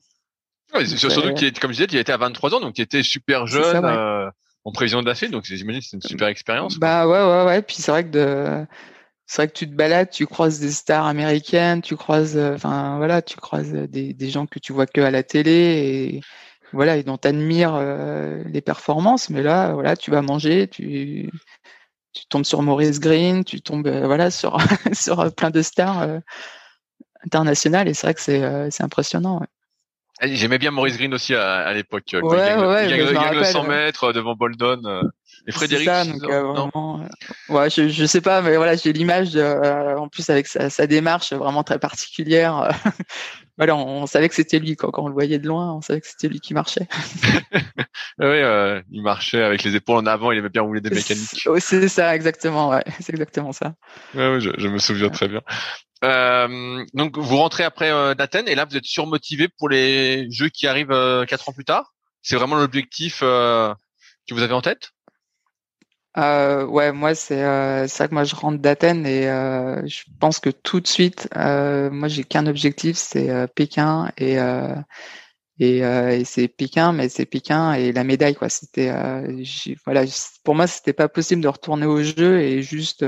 Ouais, 0.74 0.86
surtout 0.86 1.22
que, 1.34 1.60
comme 1.60 1.70
je 1.72 1.76
disais, 1.76 1.86
tu 1.86 1.98
étais 1.98 2.12
à 2.12 2.16
23 2.16 2.54
ans, 2.54 2.60
donc 2.60 2.74
tu 2.74 2.82
étais 2.82 3.02
super 3.02 3.46
jeune 3.46 3.84
euh, 3.84 4.30
en 4.64 4.72
prévision 4.72 5.00
de 5.00 5.06
la 5.06 5.14
file, 5.14 5.30
donc 5.30 5.44
j'imagine 5.44 5.80
que 5.80 5.86
c'est 5.86 5.96
une 5.96 6.02
super 6.02 6.28
expérience. 6.28 6.78
Bah 6.78 7.06
ouais, 7.06 7.22
ouais, 7.22 7.44
ouais. 7.46 7.62
Puis 7.62 7.76
c'est 7.76 7.90
vrai 7.90 8.04
que 8.04 8.10
de, 8.10 8.66
c'est 9.26 9.42
vrai 9.42 9.48
que 9.48 9.54
tu 9.54 9.68
te 9.68 9.74
balades, 9.74 10.10
tu 10.10 10.26
croises 10.26 10.60
des 10.60 10.70
stars 10.70 11.06
américaines, 11.06 11.80
tu 11.80 11.96
croises, 11.96 12.36
euh, 12.36 12.54
enfin 12.54 12.96
voilà, 12.98 13.22
tu 13.22 13.36
croises 13.36 13.72
des, 13.72 14.12
des 14.12 14.30
gens 14.30 14.46
que 14.46 14.58
tu 14.58 14.72
vois 14.72 14.86
que 14.86 15.00
à 15.00 15.10
la 15.10 15.22
télé 15.22 15.50
et 15.50 16.20
voilà, 16.72 16.98
et 16.98 17.02
dont 17.02 17.16
t'admires 17.16 17.74
euh, 17.74 18.42
les 18.46 18.60
performances. 18.60 19.30
Mais 19.30 19.42
là, 19.42 19.72
voilà, 19.72 19.96
tu 19.96 20.10
vas 20.10 20.20
manger, 20.20 20.68
tu, 20.68 21.30
tu 22.12 22.26
tombes 22.26 22.44
sur 22.44 22.62
Maurice 22.62 23.00
Green, 23.00 23.44
tu 23.44 23.62
tombes, 23.62 23.86
euh, 23.86 24.06
voilà, 24.06 24.30
sur 24.30 24.58
sur 24.92 25.34
plein 25.34 25.50
de 25.50 25.62
stars 25.62 26.20
internationales 27.24 27.88
et 27.88 27.94
c'est 27.94 28.06
vrai 28.06 28.14
que 28.14 28.20
c'est 28.20 28.70
c'est 28.70 28.82
impressionnant. 28.82 29.40
Ouais. 29.40 29.46
Eh, 30.20 30.34
j'aimais 30.36 30.58
bien 30.58 30.70
Maurice 30.70 30.96
Green 30.96 31.14
aussi 31.14 31.34
à, 31.34 31.56
à 31.58 31.72
l'époque. 31.72 32.04
Ouais, 32.12 32.20
ouais, 32.22 32.90
il 32.90 32.96
gagne, 32.96 33.34
le 33.34 33.44
100 33.44 33.64
mètres 33.64 34.12
devant 34.12 34.34
Boldon. 34.34 34.82
Euh, 34.84 35.02
et 35.46 35.52
Frédéric. 35.52 35.86
Ça, 35.86 36.04
donc, 36.04 36.24
euh, 36.24 36.42
vraiment, 36.42 37.00
euh, 37.00 37.54
ouais, 37.54 37.70
je, 37.70 37.88
je 37.88 38.04
sais 38.04 38.20
pas, 38.20 38.42
mais 38.42 38.56
voilà, 38.56 38.76
j'ai 38.76 38.92
l'image 38.92 39.36
en 39.36 40.08
plus 40.08 40.28
avec 40.30 40.46
sa, 40.46 40.70
sa, 40.70 40.86
démarche 40.86 41.32
vraiment 41.32 41.62
très 41.62 41.78
particulière. 41.78 42.70
voilà, 43.58 43.76
on, 43.76 44.06
savait 44.06 44.28
que 44.28 44.34
c'était 44.36 44.60
lui 44.60 44.76
quand, 44.76 44.90
quand, 44.90 45.02
on 45.02 45.08
le 45.08 45.14
voyait 45.14 45.38
de 45.38 45.46
loin, 45.46 45.74
on 45.74 45.80
savait 45.80 46.00
que 46.00 46.06
c'était 46.06 46.28
lui 46.28 46.40
qui 46.40 46.54
marchait. 46.54 46.86
oui, 47.52 47.64
euh, 48.20 48.80
il 48.90 49.02
marchait 49.02 49.42
avec 49.42 49.64
les 49.64 49.74
épaules 49.74 49.96
en 49.96 50.06
avant, 50.06 50.30
il 50.30 50.38
aimait 50.38 50.48
bien 50.48 50.62
rouler 50.62 50.80
des 50.80 50.90
mécaniques. 50.90 51.48
C'est 51.58 51.88
ça, 51.88 52.14
exactement, 52.14 52.70
ouais, 52.70 52.84
c'est 53.00 53.12
exactement 53.12 53.52
ça. 53.52 53.74
Ouais, 54.14 54.32
ouais 54.32 54.40
je, 54.40 54.50
je, 54.56 54.68
me 54.68 54.78
souviens 54.78 55.08
très 55.08 55.26
bien. 55.26 55.42
Euh, 56.04 56.84
donc 56.94 57.18
vous 57.18 57.36
rentrez 57.36 57.64
après 57.64 57.90
euh, 57.90 58.14
d'Athènes 58.14 58.46
et 58.46 58.54
là 58.54 58.64
vous 58.64 58.76
êtes 58.76 58.84
surmotivé 58.84 59.48
pour 59.48 59.68
les 59.68 60.30
jeux 60.30 60.48
qui 60.48 60.68
arrivent 60.68 60.92
euh, 60.92 61.24
quatre 61.24 61.48
ans 61.48 61.52
plus 61.52 61.64
tard. 61.64 61.92
C'est 62.22 62.36
vraiment 62.36 62.56
l'objectif 62.56 63.20
euh, 63.22 63.74
que 64.28 64.34
vous 64.34 64.42
avez 64.42 64.54
en 64.54 64.62
tête? 64.62 64.92
Ouais, 66.16 66.90
moi 66.90 67.14
c'est 67.14 67.86
ça 67.86 68.08
que 68.08 68.14
moi 68.14 68.24
je 68.24 68.34
rentre 68.34 68.58
d'Athènes 68.58 69.06
et 69.06 69.22
je 69.22 70.02
pense 70.18 70.40
que 70.40 70.50
tout 70.50 70.80
de 70.80 70.88
suite, 70.88 71.28
moi 71.36 72.08
j'ai 72.08 72.24
qu'un 72.24 72.48
objectif, 72.48 72.96
c'est 72.96 73.46
Pékin 73.54 74.10
et 74.18 74.36
et, 75.60 75.78
et 75.78 76.24
c'est 76.24 76.48
Pékin, 76.48 76.92
mais 76.92 77.08
c'est 77.08 77.24
Pékin 77.24 77.74
et 77.74 77.92
la 77.92 78.02
médaille 78.02 78.34
quoi. 78.34 78.48
C'était 78.48 78.92
voilà, 79.84 80.02
pour 80.42 80.56
moi 80.56 80.66
c'était 80.66 80.92
pas 80.92 81.08
possible 81.08 81.40
de 81.40 81.48
retourner 81.48 81.86
au 81.86 82.02
jeu 82.02 82.40
et 82.40 82.62
juste 82.62 83.04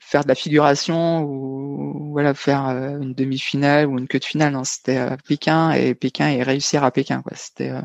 faire 0.00 0.22
de 0.22 0.28
la 0.28 0.34
figuration 0.34 1.22
ou 1.22 2.12
voilà 2.12 2.34
faire 2.34 2.68
euh, 2.68 2.98
une 3.00 3.14
demi-finale 3.14 3.86
ou 3.86 3.98
une 3.98 4.08
queue 4.08 4.18
de 4.18 4.24
finale. 4.24 4.52
Non, 4.52 4.64
c'était 4.64 4.98
euh, 4.98 5.16
Pékin 5.26 5.72
et 5.72 5.94
Pékin 5.94 6.28
et 6.28 6.42
réussir 6.42 6.84
à 6.84 6.90
Pékin. 6.90 7.22
Quoi. 7.22 7.32
C'était 7.36 7.70
euh, 7.70 7.80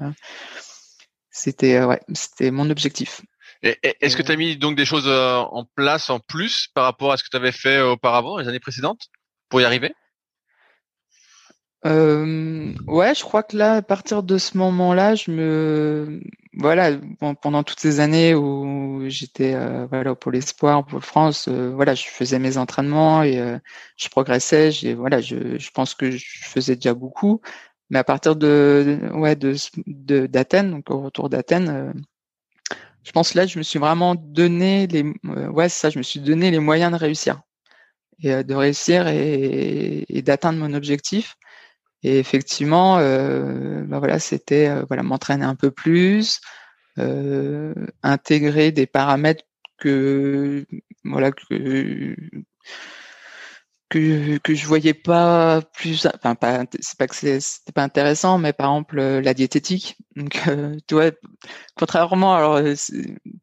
c'était 1.29 1.83
ouais, 1.83 2.01
c'était 2.13 2.51
mon 2.51 2.69
objectif. 2.69 3.21
Est-ce 3.63 4.15
que 4.15 4.21
tu 4.21 4.31
as 4.31 4.35
mis 4.35 4.55
donc 4.55 4.77
des 4.77 4.85
choses 4.85 5.07
en 5.07 5.65
place 5.75 6.11
en 6.11 6.19
plus 6.19 6.67
par 6.75 6.83
rapport 6.83 7.11
à 7.11 7.17
ce 7.17 7.23
que 7.23 7.29
tu 7.29 7.37
avais 7.37 7.51
fait 7.51 7.81
auparavant 7.81 8.37
les 8.37 8.47
années 8.47 8.59
précédentes 8.59 9.07
pour 9.49 9.59
y 9.59 9.65
arriver? 9.65 9.93
Euh, 11.85 12.73
ouais, 12.87 13.15
je 13.15 13.23
crois 13.23 13.43
que 13.43 13.55
là, 13.55 13.75
à 13.75 13.81
partir 13.81 14.23
de 14.23 14.37
ce 14.37 14.57
moment-là, 14.57 15.15
je 15.15 15.31
me, 15.31 16.21
voilà, 16.59 16.97
pendant 17.41 17.63
toutes 17.63 17.79
ces 17.79 17.99
années 17.99 18.33
où 18.33 19.03
j'étais, 19.07 19.53
euh, 19.53 19.85
voilà, 19.87 20.15
pour 20.15 20.31
l'espoir, 20.31 20.85
pour 20.85 21.03
France, 21.03 21.47
euh, 21.47 21.71
voilà, 21.75 21.93
je 21.93 22.05
faisais 22.05 22.39
mes 22.39 22.57
entraînements 22.57 23.21
et 23.23 23.39
euh, 23.39 23.59
je 23.95 24.09
progressais. 24.09 24.71
J'ai, 24.71 24.93
voilà, 24.95 25.21
je, 25.21 25.57
je 25.59 25.71
pense 25.71 25.93
que 25.93 26.09
je 26.11 26.25
faisais 26.41 26.75
déjà 26.75 26.93
beaucoup, 26.95 27.41
mais 27.89 27.99
à 27.99 28.03
partir 28.03 28.35
de, 28.35 28.99
ouais, 29.13 29.35
de, 29.35 30.25
d'Athènes, 30.25 30.71
donc 30.71 30.89
au 30.89 31.01
retour 31.01 31.29
d'Athènes, 31.29 31.93
je 33.03 33.11
pense 33.11 33.35
là, 33.35 33.45
je 33.45 33.59
me 33.59 33.63
suis 33.63 33.79
vraiment 33.79 34.15
donné 34.15 34.87
les, 34.87 35.03
ouais, 35.23 35.69
ça, 35.69 35.89
je 35.89 35.99
me 35.99 36.03
suis 36.03 36.19
donné 36.19 36.51
les 36.51 36.59
moyens 36.59 36.91
de 36.91 36.97
réussir 36.97 37.41
et 38.23 38.43
de 38.43 38.55
réussir 38.55 39.07
et 39.07 40.21
d'atteindre 40.23 40.59
mon 40.59 40.73
objectif. 40.73 41.37
Et 42.07 42.19
effectivement, 42.19 42.99
bah 42.99 43.99
voilà, 43.99 44.17
c'était 44.17 44.69
euh, 44.69 44.85
m'entraîner 45.03 45.43
un 45.43 45.55
peu 45.55 45.71
plus, 45.71 46.39
euh, 46.99 47.73
intégrer 48.01 48.71
des 48.71 48.87
paramètres 48.87 49.43
que 49.77 50.65
voilà 51.03 51.33
que 51.33 52.15
que 53.89 54.37
que 54.39 54.53
je 54.53 54.65
voyais 54.67 54.93
pas 54.93 55.61
plus 55.73 56.05
enfin 56.07 56.35
pas 56.35 56.65
c'est 56.79 56.97
pas 56.97 57.07
que 57.07 57.15
c'était 57.15 57.71
pas 57.73 57.83
intéressant 57.83 58.37
mais 58.37 58.51
par 58.51 58.71
exemple 58.71 58.99
euh, 58.99 59.21
la 59.21 59.33
diététique. 59.33 59.97
Donc 60.15 60.41
euh, 60.47 60.75
tu 60.87 60.95
vois 60.95 61.11
contrairement 61.75 62.35
alors 62.35 62.55
euh, 62.55 62.73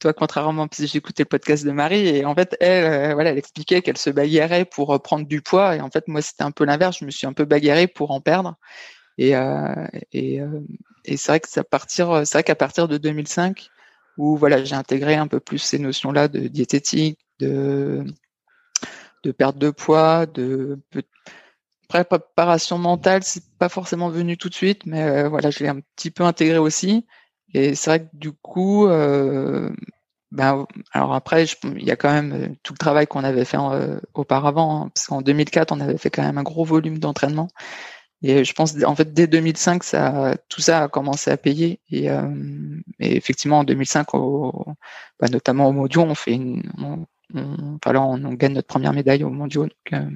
toi 0.00 0.12
contrairement 0.12 0.68
parce 0.68 0.82
que 0.82 0.98
écouté 0.98 1.22
le 1.22 1.28
podcast 1.28 1.64
de 1.64 1.70
Marie 1.70 2.08
et 2.08 2.24
en 2.26 2.34
fait 2.34 2.56
elle 2.60 3.14
voilà 3.14 3.30
elle 3.30 3.38
expliquait 3.38 3.80
qu'elle 3.80 3.96
se 3.96 4.10
bagarrait 4.10 4.66
pour 4.66 5.00
prendre 5.02 5.26
du 5.26 5.40
poids 5.40 5.76
et 5.76 5.80
en 5.80 5.90
fait 5.90 6.08
moi 6.08 6.20
c'était 6.20 6.44
un 6.44 6.50
peu 6.50 6.64
l'inverse 6.64 6.98
je 7.00 7.06
me 7.06 7.10
suis 7.10 7.26
un 7.26 7.32
peu 7.32 7.44
bagarré 7.44 7.86
pour 7.86 8.10
en 8.10 8.20
perdre. 8.20 8.56
Et 9.18 9.32
et 10.12 10.40
et 11.04 11.16
c'est 11.16 11.32
vrai 11.32 11.40
que 11.40 11.48
ça 11.48 11.64
partir 11.64 12.26
c'est 12.26 12.38
vrai 12.38 12.42
qu'à 12.42 12.56
partir 12.56 12.88
de 12.88 12.98
2005 12.98 13.70
où 14.18 14.36
voilà 14.36 14.64
j'ai 14.64 14.74
intégré 14.74 15.14
un 15.14 15.28
peu 15.28 15.40
plus 15.40 15.58
ces 15.58 15.78
notions 15.78 16.12
là 16.12 16.28
de 16.28 16.48
diététique 16.48 17.20
de 17.40 18.04
de 19.24 19.32
perte 19.32 19.58
de 19.58 19.70
poids, 19.70 20.26
de 20.26 20.78
préparation 21.88 22.78
mentale, 22.78 23.22
c'est 23.22 23.44
pas 23.58 23.68
forcément 23.68 24.08
venu 24.08 24.36
tout 24.36 24.48
de 24.48 24.54
suite, 24.54 24.86
mais 24.86 25.02
euh, 25.02 25.28
voilà, 25.28 25.50
je 25.50 25.60
l'ai 25.60 25.68
un 25.68 25.80
petit 25.80 26.10
peu 26.10 26.24
intégré 26.24 26.58
aussi. 26.58 27.06
Et 27.54 27.74
c'est 27.74 27.90
vrai 27.90 28.00
que 28.00 28.16
du 28.16 28.32
coup, 28.32 28.86
euh, 28.86 29.70
ben, 30.32 30.66
alors 30.92 31.14
après, 31.14 31.44
il 31.64 31.84
y 31.84 31.90
a 31.90 31.96
quand 31.96 32.12
même 32.12 32.32
euh, 32.32 32.48
tout 32.62 32.72
le 32.72 32.78
travail 32.78 33.06
qu'on 33.06 33.24
avait 33.24 33.44
fait 33.44 33.58
auparavant, 34.14 34.86
hein, 34.86 34.90
parce 34.94 35.06
qu'en 35.06 35.22
2004, 35.22 35.72
on 35.72 35.80
avait 35.80 35.98
fait 35.98 36.10
quand 36.10 36.22
même 36.22 36.38
un 36.38 36.42
gros 36.42 36.64
volume 36.64 36.98
d'entraînement. 36.98 37.48
Et 38.22 38.44
je 38.44 38.54
pense, 38.54 38.74
en 38.84 38.94
fait, 38.96 39.12
dès 39.12 39.26
2005, 39.26 39.84
ça, 39.84 40.36
tout 40.48 40.62
ça 40.62 40.84
a 40.84 40.88
commencé 40.88 41.30
à 41.30 41.36
payer. 41.36 41.80
Et, 41.90 42.08
effectivement, 43.00 43.60
en 43.60 43.64
2005, 43.64 44.14
au, 44.14 44.66
bah, 45.20 45.28
notamment 45.28 45.68
au 45.68 45.72
Modio, 45.72 46.02
on 46.02 46.14
fait 46.14 46.32
une, 46.32 46.62
on, 47.32 48.32
gagne 48.34 48.54
notre 48.54 48.68
première 48.68 48.92
médaille 48.92 49.24
au 49.24 49.30
mondiaux. 49.30 49.68
Euh, 49.92 50.10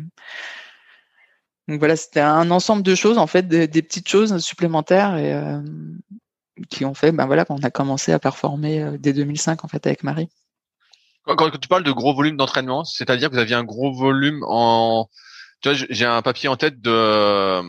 donc, 1.69 1.79
voilà, 1.79 1.97
c'était 1.97 2.21
un 2.21 2.51
ensemble 2.51 2.83
de 2.83 2.95
choses, 2.95 3.19
en 3.19 3.27
fait, 3.27 3.47
des, 3.47 3.69
petites 3.83 4.09
choses 4.09 4.39
supplémentaires 4.39 5.17
et 5.17 5.33
euh, 5.33 5.61
qui 6.71 6.85
ont 6.85 6.95
fait, 6.95 7.13
ben 7.13 7.27
voilà, 7.27 7.45
qu'on 7.45 7.59
a 7.59 7.71
commencé 7.71 8.13
à 8.13 8.19
performer 8.19 8.83
euh, 8.83 8.97
dès 8.99 9.13
2005 9.13 9.65
en 9.65 9.69
fait 9.69 9.87
avec 9.87 10.03
Marie. 10.03 10.29
Quand, 11.25 11.51
tu 11.51 11.69
parles 11.69 11.85
de 11.85 11.93
gros 11.93 12.15
volume 12.15 12.39
d'entraînement, 12.39 12.85
c'est-à-dire 12.85 13.29
que 13.29 13.35
vous 13.35 13.41
aviez 13.41 13.55
un 13.55 13.65
gros 13.65 13.93
volume 13.93 14.43
en, 14.49 15.09
tu 15.61 15.69
vois, 15.69 15.79
j'ai 15.91 16.07
un 16.07 16.23
papier 16.23 16.49
en 16.49 16.57
tête 16.57 16.81
de 16.81 17.63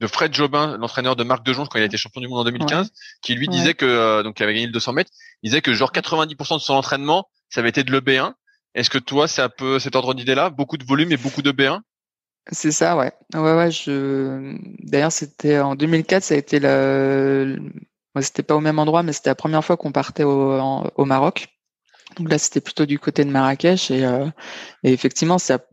de 0.00 0.06
Fred 0.06 0.34
Jobin, 0.34 0.76
l'entraîneur 0.76 1.16
de 1.16 1.24
Marc 1.24 1.42
Dejonge 1.42 1.70
quand 1.70 1.78
il 1.78 1.82
a 1.82 1.86
été 1.86 1.96
champion 1.96 2.20
du 2.20 2.28
monde 2.28 2.40
en 2.40 2.44
2015, 2.44 2.92
qui 3.22 3.34
lui 3.34 3.48
disait 3.48 3.72
que 3.72 4.22
donc 4.22 4.38
il 4.38 4.42
avait 4.42 4.52
gagné 4.52 4.66
le 4.66 4.72
200 4.72 4.92
mètres, 4.92 5.10
il 5.42 5.48
disait 5.48 5.62
que 5.62 5.72
genre 5.72 5.90
90% 5.90 6.56
de 6.56 6.60
son 6.60 6.74
entraînement 6.74 7.30
ça 7.48 7.60
avait 7.60 7.70
été 7.70 7.82
de 7.82 7.90
l'EB1 7.90 8.34
est-ce 8.76 8.90
que 8.90 8.98
toi, 8.98 9.26
c'est 9.26 9.40
un 9.40 9.48
peu 9.48 9.78
cet 9.78 9.96
ordre 9.96 10.12
d'idée-là? 10.12 10.50
Beaucoup 10.50 10.76
de 10.76 10.84
volume 10.84 11.10
et 11.10 11.16
beaucoup 11.16 11.40
de 11.40 11.50
B1 11.50 11.80
C'est 12.52 12.70
ça, 12.70 12.94
ouais. 12.96 13.10
D'ailleurs, 13.32 15.12
c'était 15.12 15.58
en 15.58 15.74
2004, 15.74 16.22
ça 16.22 16.34
a 16.34 16.36
été 16.36 16.60
le. 16.60 17.58
c'était 18.20 18.42
pas 18.42 18.54
au 18.54 18.60
même 18.60 18.78
endroit, 18.78 19.02
mais 19.02 19.14
c'était 19.14 19.30
la 19.30 19.34
première 19.34 19.64
fois 19.64 19.78
qu'on 19.78 19.92
partait 19.92 20.24
au, 20.24 21.04
Maroc. 21.06 21.48
Donc 22.18 22.30
là, 22.30 22.36
c'était 22.36 22.60
plutôt 22.60 22.84
du 22.84 22.98
côté 22.98 23.24
de 23.24 23.30
Marrakech. 23.30 23.90
Et, 23.90 24.04
euh, 24.04 24.26
effectivement, 24.82 25.38
c'est 25.38 25.54
à 25.54 25.64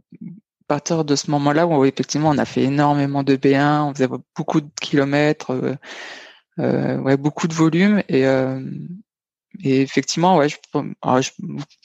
partir 0.70 1.04
de 1.04 1.16
ce 1.18 1.30
moment-là 1.32 1.68
où 1.68 1.74
on 1.74 2.38
a 2.38 2.45
fait 2.45 2.64
énormément 2.64 3.24
de 3.24 3.36
B1, 3.36 3.82
on 3.84 3.93
faisait 3.93 4.08
beaucoup 4.38 4.62
de 4.62 4.70
kilomètres, 4.82 5.51
euh, 5.51 5.76
euh, 6.60 7.18
beaucoup 7.18 7.49
de 7.49 7.54
volume. 7.54 8.01
Et, 8.08 8.26
et 9.62 9.82
effectivement, 9.82 10.38
ouais, 10.38 10.49
je, 10.49 10.58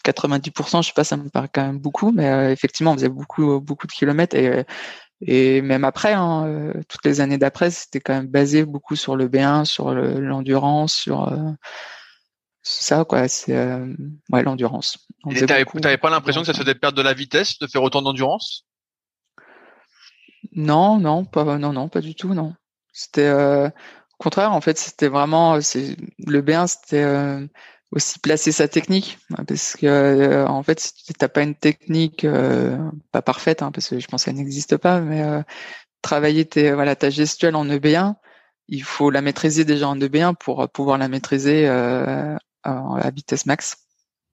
90%, 0.05 0.83
je 0.83 0.87
sais 0.89 0.93
pas, 0.95 1.05
ça 1.05 1.17
me 1.17 1.29
paraît 1.29 1.51
quand 1.53 1.67
même 1.67 1.79
beaucoup, 1.79 2.13
mais 2.13 2.29
euh, 2.29 2.51
effectivement, 2.51 2.93
on 2.93 2.95
faisait 2.95 3.09
beaucoup, 3.09 3.61
beaucoup 3.61 3.87
de 3.87 3.93
kilomètres 3.93 4.37
et, 4.37 4.65
et 5.21 5.61
même 5.63 5.85
après, 5.85 6.13
hein, 6.15 6.47
euh, 6.47 6.73
toutes 6.89 7.05
les 7.05 7.21
années 7.21 7.39
d'après, 7.39 7.71
c'était 7.71 8.01
quand 8.01 8.15
même 8.15 8.27
basé 8.29 8.65
beaucoup 8.65 8.97
sur 8.97 9.17
le 9.17 9.29
B1, 9.29 9.65
sur 9.65 9.93
l'endurance, 9.93 10.95
sur 10.95 11.31
euh, 11.31 11.51
ça 12.63 13.05
quoi, 13.05 13.29
c'est 13.29 13.57
ouais 14.33 14.43
l'endurance. 14.43 15.07
Et 15.31 15.45
t'avais 15.45 15.99
pas 15.99 16.11
l'impression 16.11 16.43
que 16.43 16.47
ça 16.47 16.53
te 16.53 16.59
faisait 16.59 16.75
perdre 16.75 16.97
de 16.97 17.03
la 17.03 17.15
vitesse 17.15 17.59
de 17.59 17.67
faire 17.67 17.83
autant 17.83 18.03
d'endurance? 18.03 18.65
Non, 20.53 20.99
non, 20.99 21.25
pas 21.25 21.59
non 21.59 21.73
non 21.73 21.89
pas 21.89 22.01
du 22.01 22.15
tout 22.15 22.35
non. 22.35 22.55
C'était 22.93 23.71
contraire 24.19 24.53
en 24.53 24.61
fait 24.61 24.79
c'était 24.79 25.09
vraiment 25.09 25.61
c'est 25.61 25.97
le 26.27 26.43
B1 26.43 26.67
c'était 26.67 27.49
aussi 27.93 28.19
placer 28.19 28.53
sa 28.53 28.69
technique 28.69 29.19
parce 29.47 29.77
que 29.77 30.45
en 30.47 30.63
fait 30.63 30.81
si 30.81 31.15
t'as 31.15 31.29
pas 31.29 31.43
une 31.43 31.55
technique 31.55 32.27
pas 33.13 33.23
parfaite 33.23 33.63
hein, 33.63 33.71
parce 33.73 33.89
que 33.89 33.99
je 33.99 34.07
pense 34.07 34.25
qu'elle 34.25 34.35
n'existe 34.35 34.77
pas 34.77 35.01
mais 35.01 35.43
travailler 36.03 36.45
tes, 36.45 36.73
voilà, 36.73 36.97
ta 36.97 37.11
gestuelle 37.11 37.57
en 37.57 37.67
EB1, 37.67 38.15
il 38.69 38.83
faut 38.83 39.11
la 39.11 39.23
maîtriser 39.23 39.65
déjà 39.65 39.89
en 39.89 39.97
EB1 39.97 40.35
pour 40.37 40.69
pouvoir 40.71 40.99
la 40.99 41.09
maîtriser 41.09 41.69
euh, 41.69 42.37
à 42.63 43.11
vitesse 43.11 43.47
max. 43.47 43.88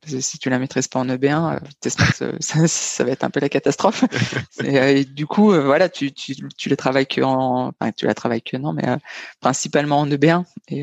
Si 0.07 0.39
tu 0.39 0.49
la 0.49 0.59
maîtrises 0.59 0.87
pas 0.87 0.99
en 0.99 1.07
EB1, 1.07 1.63
vitesse 1.65 1.99
max, 1.99 2.21
euh, 2.21 2.31
ça, 2.67 3.03
va 3.03 3.11
être 3.11 3.23
un 3.23 3.29
peu 3.29 3.39
la 3.39 3.49
catastrophe. 3.49 4.03
et, 4.63 4.79
euh, 4.79 5.03
du 5.03 5.25
coup, 5.25 5.51
voilà, 5.51 5.89
tu, 5.89 6.11
tu, 6.11 6.35
tu 6.57 6.69
les 6.69 6.77
travailles 6.77 7.07
que 7.07 7.21
en, 7.21 7.67
enfin, 7.69 7.91
tu 7.91 8.05
la 8.05 8.13
travailles 8.13 8.41
que 8.41 8.57
non, 8.57 8.73
mais 8.73 8.85
principalement 9.39 9.99
en 9.99 10.07
EB1. 10.07 10.45
Et, 10.69 10.81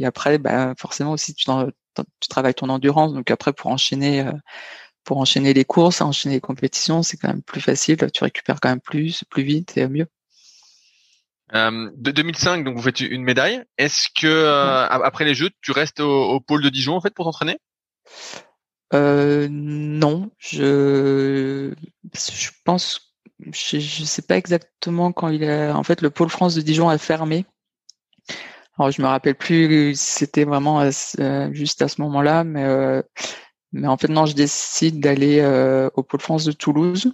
et 0.00 0.06
après, 0.06 0.38
bah, 0.38 0.74
forcément 0.78 1.12
aussi, 1.12 1.34
tu, 1.34 1.46
tu 1.46 2.28
travailles 2.28 2.54
ton 2.54 2.68
endurance. 2.68 3.14
Donc 3.14 3.30
après, 3.30 3.52
pour 3.52 3.70
enchaîner 3.70 4.24
pour 5.04 5.16
enchaîner 5.16 5.54
les 5.54 5.64
courses, 5.64 6.02
enchaîner 6.02 6.34
les 6.34 6.40
compétitions, 6.42 7.02
c'est 7.02 7.16
quand 7.16 7.28
même 7.28 7.42
plus 7.42 7.62
facile. 7.62 7.96
Tu 8.12 8.22
récupères 8.22 8.60
quand 8.60 8.68
même 8.68 8.80
plus, 8.80 9.24
plus 9.30 9.42
vite 9.42 9.78
et 9.78 9.88
mieux. 9.88 10.06
Euh, 11.54 11.90
de 11.96 12.10
2005, 12.10 12.64
donc 12.64 12.76
vous 12.76 12.82
faites 12.82 13.00
une 13.00 13.22
médaille. 13.22 13.64
Est-ce 13.78 14.08
que 14.14 14.26
euh, 14.26 14.86
après 14.86 15.24
les 15.24 15.34
Jeux, 15.34 15.50
tu 15.62 15.72
restes 15.72 16.00
au, 16.00 16.40
pôle 16.40 16.62
de 16.62 16.68
Dijon 16.68 16.94
en 16.94 17.00
fait 17.00 17.14
pour 17.14 17.24
t'entraîner? 17.24 17.58
Euh, 18.94 19.48
Non, 19.50 20.30
je 20.38 21.74
je 22.14 22.50
pense, 22.64 23.14
je, 23.52 23.78
je 23.78 24.04
sais 24.04 24.22
pas 24.22 24.36
exactement 24.36 25.12
quand 25.12 25.28
il 25.28 25.42
est. 25.42 25.70
En 25.70 25.82
fait, 25.82 26.02
le 26.02 26.10
pôle 26.10 26.30
France 26.30 26.54
de 26.54 26.60
Dijon 26.62 26.88
a 26.88 26.98
fermé. 26.98 27.46
Alors 28.78 28.92
je 28.92 29.02
me 29.02 29.08
rappelle 29.08 29.34
plus 29.34 29.98
c'était 29.98 30.44
vraiment 30.44 30.88
juste 31.52 31.82
à 31.82 31.88
ce 31.88 32.00
moment-là, 32.02 32.44
mais 32.44 33.02
mais 33.72 33.88
en 33.88 33.96
fait 33.96 34.08
non, 34.08 34.24
je 34.24 34.34
décide 34.34 35.00
d'aller 35.00 35.42
au 35.94 36.02
pôle 36.02 36.20
France 36.20 36.44
de 36.44 36.52
Toulouse. 36.52 37.12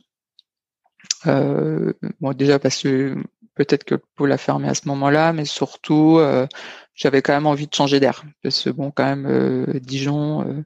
bon 1.24 2.32
déjà 2.34 2.58
parce 2.58 2.82
que 2.82 3.16
peut-être 3.54 3.84
que 3.84 3.94
le 3.94 4.02
pôle 4.16 4.32
a 4.32 4.38
fermé 4.38 4.68
à 4.68 4.74
ce 4.74 4.88
moment-là, 4.88 5.32
mais 5.32 5.44
surtout, 5.44 6.18
euh, 6.18 6.46
j'avais 6.94 7.22
quand 7.22 7.32
même 7.32 7.46
envie 7.46 7.66
de 7.66 7.74
changer 7.74 8.00
d'air. 8.00 8.24
Parce 8.42 8.62
que 8.62 8.70
bon, 8.70 8.90
quand 8.90 9.04
même, 9.04 9.26
euh, 9.26 9.78
Dijon, 9.80 10.42
euh, 10.42 10.64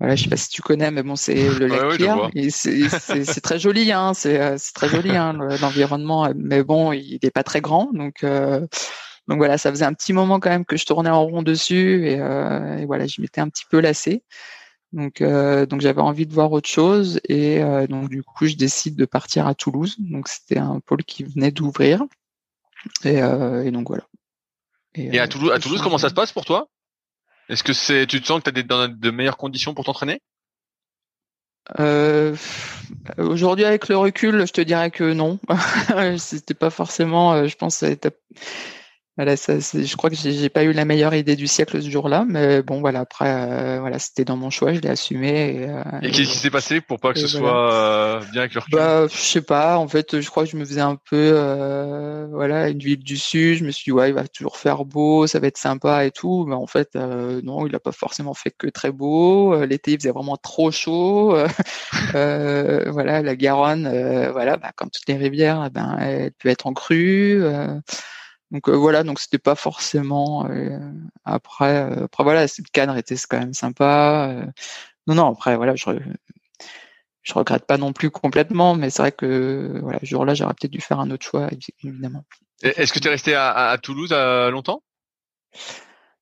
voilà, 0.00 0.14
je 0.14 0.24
sais 0.24 0.30
pas 0.30 0.36
si 0.36 0.48
tu 0.48 0.62
connais, 0.62 0.90
mais 0.90 1.02
bon, 1.02 1.16
c'est 1.16 1.48
le 1.58 1.66
lac 1.66 1.82
ouais, 1.82 2.50
c'est 2.50 3.40
très 3.40 3.58
joli, 3.58 3.90
hein, 3.92 4.14
c'est 4.14 4.56
très 4.74 4.88
joli 4.88 5.10
hein, 5.10 5.32
l'environnement, 5.60 6.30
mais 6.36 6.62
bon, 6.62 6.92
il 6.92 7.18
n'est 7.22 7.30
pas 7.30 7.42
très 7.42 7.60
grand, 7.60 7.90
donc. 7.92 8.24
donc 8.24 9.36
voilà, 9.38 9.58
ça 9.58 9.70
faisait 9.70 9.84
un 9.84 9.92
petit 9.92 10.12
moment 10.12 10.40
quand 10.40 10.50
même 10.50 10.64
que 10.64 10.76
je 10.76 10.86
tournais 10.86 11.10
en 11.10 11.24
rond 11.24 11.42
dessus 11.42 12.06
et, 12.06 12.12
et 12.12 12.86
voilà, 12.86 13.06
je 13.06 13.20
m'étais 13.20 13.40
un 13.40 13.48
petit 13.48 13.64
peu 13.68 13.80
lassé. 13.80 14.22
Donc, 14.92 15.20
euh, 15.20 15.66
donc 15.66 15.80
j'avais 15.80 16.00
envie 16.00 16.26
de 16.26 16.32
voir 16.32 16.50
autre 16.52 16.68
chose 16.68 17.20
et 17.28 17.62
euh, 17.62 17.86
donc 17.86 18.08
du 18.08 18.22
coup 18.22 18.46
je 18.46 18.56
décide 18.56 18.96
de 18.96 19.04
partir 19.04 19.46
à 19.46 19.54
Toulouse. 19.54 19.96
Donc 19.98 20.28
c'était 20.28 20.58
un 20.58 20.80
pôle 20.80 21.04
qui 21.04 21.24
venait 21.24 21.50
d'ouvrir 21.50 22.04
et, 23.04 23.22
euh, 23.22 23.64
et, 23.64 23.70
donc 23.70 23.88
voilà. 23.88 24.04
Et, 24.94 25.18
à 25.18 25.28
Toulouse, 25.28 25.52
à 25.52 25.58
Toulouse, 25.58 25.82
comment 25.82 25.98
ça 25.98 26.08
se 26.08 26.14
passe 26.14 26.32
pour 26.32 26.44
toi? 26.44 26.68
Est-ce 27.48 27.62
que 27.62 27.72
c'est, 27.72 28.06
tu 28.06 28.20
te 28.20 28.26
sens 28.26 28.42
que 28.42 28.50
tu 28.50 28.60
as 28.60 28.62
dans 28.62 28.88
de 28.88 29.10
meilleures 29.10 29.36
conditions 29.36 29.74
pour 29.74 29.84
t'entraîner? 29.84 30.20
Aujourd'hui, 33.18 33.64
avec 33.64 33.88
le 33.88 33.96
recul, 33.96 34.46
je 34.46 34.52
te 34.52 34.60
dirais 34.60 34.90
que 34.90 35.12
non. 35.12 35.38
C'était 36.18 36.54
pas 36.54 36.70
forcément, 36.70 37.46
je 37.46 37.56
pense, 37.56 37.84
voilà, 39.18 39.36
ça, 39.36 39.58
je 39.58 39.96
crois 39.96 40.10
que 40.10 40.16
j'ai 40.16 40.48
pas 40.48 40.62
eu 40.62 40.72
la 40.72 40.84
meilleure 40.84 41.12
idée 41.12 41.34
du 41.34 41.48
siècle 41.48 41.82
ce 41.82 41.90
jour-là, 41.90 42.24
mais 42.28 42.62
bon, 42.62 42.78
voilà, 42.78 43.00
après, 43.00 43.28
euh, 43.28 43.80
voilà, 43.80 43.98
c'était 43.98 44.24
dans 44.24 44.36
mon 44.36 44.48
choix, 44.48 44.72
je 44.72 44.78
l'ai 44.78 44.90
assumé. 44.90 45.56
Et, 45.56 45.68
euh, 45.68 45.82
qu'est-ce 46.02 46.30
qui 46.30 46.38
s'est 46.38 46.50
passé 46.50 46.80
pour 46.80 47.00
pas 47.00 47.12
que 47.12 47.18
ce 47.18 47.26
soit 47.26 47.72
euh, 47.72 48.20
bien 48.30 48.42
avec 48.42 48.54
le 48.54 48.60
recul 48.60 48.78
bah, 48.78 49.08
Je 49.10 49.16
sais 49.16 49.42
pas, 49.42 49.76
en 49.76 49.88
fait, 49.88 50.20
je 50.20 50.30
crois 50.30 50.44
que 50.44 50.50
je 50.50 50.56
me 50.56 50.64
faisais 50.64 50.82
un 50.82 50.94
peu, 50.94 51.32
voilà, 52.30 52.68
une 52.68 52.78
ville 52.78 53.02
du 53.02 53.16
sud, 53.16 53.58
je 53.58 53.64
me 53.64 53.72
suis 53.72 53.86
dit, 53.86 53.92
ouais, 53.92 54.10
il 54.10 54.14
va 54.14 54.28
toujours 54.28 54.56
faire 54.56 54.84
beau, 54.84 55.26
ça 55.26 55.40
va 55.40 55.48
être 55.48 55.58
sympa 55.58 56.04
et 56.04 56.12
tout, 56.12 56.44
mais 56.46 56.54
en 56.54 56.68
fait, 56.68 56.94
non, 56.94 57.66
il 57.66 57.74
a 57.74 57.80
pas 57.80 57.90
forcément 57.90 58.34
fait 58.34 58.54
que 58.56 58.68
très 58.68 58.92
beau. 58.92 59.64
L'été, 59.64 59.94
il 59.94 59.98
faisait 59.98 60.12
vraiment 60.12 60.36
trop 60.36 60.70
chaud. 60.70 61.36
voilà, 62.12 63.22
la 63.22 63.34
Garonne, 63.34 64.30
voilà, 64.30 64.58
bah, 64.58 64.70
comme 64.76 64.90
toutes 64.90 65.08
les 65.08 65.16
rivières, 65.16 65.64
eh 65.66 65.70
ben, 65.70 65.96
elle 65.98 66.30
peut 66.38 66.50
être 66.50 66.68
en 66.68 66.72
crue. 66.72 67.42
Donc 68.50 68.68
euh, 68.68 68.72
voilà, 68.72 69.02
donc 69.02 69.20
c'était 69.20 69.38
pas 69.38 69.54
forcément. 69.54 70.46
Euh, 70.46 70.78
après, 71.24 71.82
euh, 71.82 72.04
après 72.04 72.24
voilà, 72.24 72.42
le 72.42 72.70
cadre 72.72 72.96
était 72.96 73.16
quand 73.28 73.38
même 73.38 73.54
sympa. 73.54 74.46
non, 75.06 75.14
non, 75.14 75.32
après 75.32 75.56
voilà, 75.56 75.74
je 75.76 75.90
je 77.22 77.34
regrette 77.34 77.66
pas 77.66 77.76
non 77.76 77.92
plus 77.92 78.10
complètement, 78.10 78.74
mais 78.74 78.88
c'est 78.88 79.02
vrai 79.02 79.12
que 79.12 79.80
voilà, 79.82 79.98
ce 80.00 80.06
jour-là, 80.06 80.32
j'aurais 80.32 80.54
peut-être 80.54 80.72
dû 80.72 80.80
faire 80.80 80.98
un 80.98 81.10
autre 81.10 81.26
choix, 81.26 81.50
évidemment. 81.84 82.24
Est-ce 82.62 82.92
que 82.92 82.98
tu 82.98 83.08
es 83.08 83.10
resté 83.10 83.34
à, 83.34 83.52
à 83.68 83.76
Toulouse 83.76 84.12
longtemps? 84.12 84.82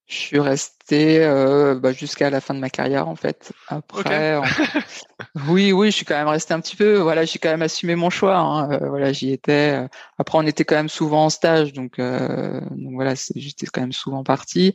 Je 0.07 0.14
suis 0.14 0.38
resté 0.38 1.24
euh, 1.24 1.74
bah, 1.74 1.92
jusqu'à 1.92 2.30
la 2.30 2.40
fin 2.40 2.54
de 2.54 2.61
ma 2.61 2.70
carrière 2.70 3.09
en 3.09 3.16
fait. 3.16 3.52
Après, 3.68 4.40
oui, 5.48 5.72
oui, 5.72 5.90
je 5.90 5.96
suis 5.96 6.04
quand 6.04 6.14
même 6.14 6.28
resté 6.28 6.54
un 6.54 6.61
petit 6.61 6.76
peu. 6.76 6.98
Voilà, 6.98 7.24
j'ai 7.24 7.40
quand 7.40 7.48
même 7.48 7.62
assumé 7.62 7.96
mon 7.96 8.09
choix. 8.09 8.36
Hein. 8.36 8.70
Euh, 8.70 8.88
voilà, 8.88 9.12
j'y 9.12 9.32
étais. 9.32 9.84
Après, 10.18 10.38
on 10.38 10.46
était 10.46 10.64
quand 10.64 10.76
même 10.76 10.88
souvent 10.88 11.24
en 11.24 11.30
stage, 11.30 11.72
donc, 11.72 11.98
euh, 11.98 12.61
donc 12.70 12.94
voilà, 12.94 13.14
j'étais 13.34 13.66
quand 13.66 13.80
même 13.80 13.92
souvent 13.92 14.22
parti. 14.22 14.74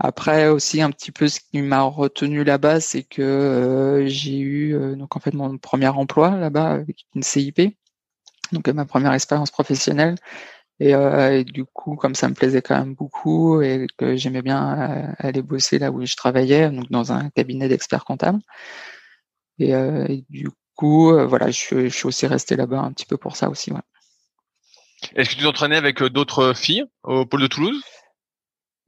Après 0.00 0.48
aussi 0.48 0.82
un 0.82 0.90
petit 0.90 1.12
peu 1.12 1.28
ce 1.28 1.38
qui 1.38 1.62
m'a 1.62 1.82
retenu 1.82 2.42
là-bas, 2.42 2.80
c'est 2.80 3.04
que 3.04 3.22
euh, 3.22 4.06
j'ai 4.08 4.40
eu 4.40 4.96
donc 4.96 5.14
en 5.14 5.20
fait 5.20 5.32
mon 5.34 5.56
premier 5.56 5.86
emploi 5.86 6.30
là-bas 6.30 6.70
avec 6.70 7.06
une 7.14 7.22
CIP, 7.22 7.76
donc 8.50 8.66
ma 8.68 8.86
première 8.86 9.12
expérience 9.12 9.52
professionnelle. 9.52 10.16
Euh, 10.82 11.30
et, 11.30 11.44
du 11.44 11.64
coup, 11.64 11.96
comme 11.96 12.14
ça 12.14 12.28
me 12.28 12.34
plaisait 12.34 12.62
quand 12.62 12.76
même 12.76 12.94
beaucoup 12.94 13.62
et 13.62 13.86
que 13.96 14.16
j'aimais 14.16 14.42
bien 14.42 14.90
euh, 14.90 15.12
aller 15.18 15.42
bosser 15.42 15.78
là 15.78 15.90
où 15.90 16.04
je 16.04 16.16
travaillais, 16.16 16.70
donc 16.70 16.90
dans 16.90 17.12
un 17.12 17.30
cabinet 17.30 17.68
d'experts 17.68 18.04
comptables. 18.04 18.40
Et, 19.58 19.74
euh, 19.74 20.06
du 20.28 20.50
coup, 20.74 21.12
voilà, 21.26 21.50
je, 21.50 21.88
je, 21.88 21.94
suis 21.94 22.06
aussi 22.06 22.26
resté 22.26 22.56
là-bas 22.56 22.80
un 22.80 22.92
petit 22.92 23.06
peu 23.06 23.16
pour 23.16 23.36
ça 23.36 23.48
aussi. 23.48 23.70
Ouais. 23.70 23.80
Est-ce 25.14 25.30
que 25.30 25.36
tu 25.36 25.44
t'entraînais 25.44 25.76
avec 25.76 26.02
d'autres 26.02 26.54
filles 26.54 26.84
au 27.04 27.24
pôle 27.24 27.42
de 27.42 27.46
Toulouse? 27.46 27.80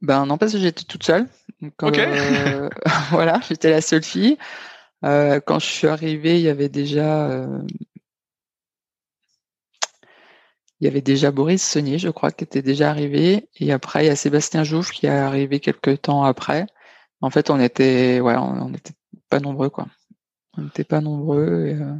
Ben 0.02 0.26
non, 0.26 0.36
parce 0.36 0.52
que 0.52 0.58
j'étais 0.58 0.84
toute 0.84 1.04
seule. 1.04 1.28
Donc, 1.60 1.98
voilà, 3.10 3.40
j'étais 3.48 3.70
la 3.70 3.80
seule 3.80 4.02
fille. 4.02 4.36
quand 5.02 5.58
je 5.60 5.66
suis 5.66 5.86
arrivée, 5.86 6.36
il 6.36 6.42
y 6.42 6.48
avait 6.48 6.68
déjà 6.68 7.46
il 10.80 10.84
y 10.84 10.88
avait 10.88 11.00
déjà 11.00 11.30
Boris 11.30 11.62
Senier, 11.62 11.98
je 11.98 12.10
crois, 12.10 12.30
qui 12.30 12.44
était 12.44 12.62
déjà 12.62 12.90
arrivé. 12.90 13.48
Et 13.58 13.72
après, 13.72 14.04
il 14.04 14.08
y 14.08 14.10
a 14.10 14.16
Sébastien 14.16 14.62
Jouffre 14.62 14.92
qui 14.92 15.06
est 15.06 15.10
arrivé 15.10 15.58
quelques 15.60 16.02
temps 16.02 16.24
après. 16.24 16.66
En 17.22 17.30
fait, 17.30 17.48
on 17.48 17.58
était, 17.58 18.20
ouais, 18.20 18.36
on 18.36 18.68
n'était 18.68 18.92
pas 19.30 19.40
nombreux, 19.40 19.70
quoi. 19.70 19.86
On 20.56 20.62
n'était 20.62 20.84
pas 20.84 21.00
nombreux. 21.00 21.76
Euh, 21.80 21.94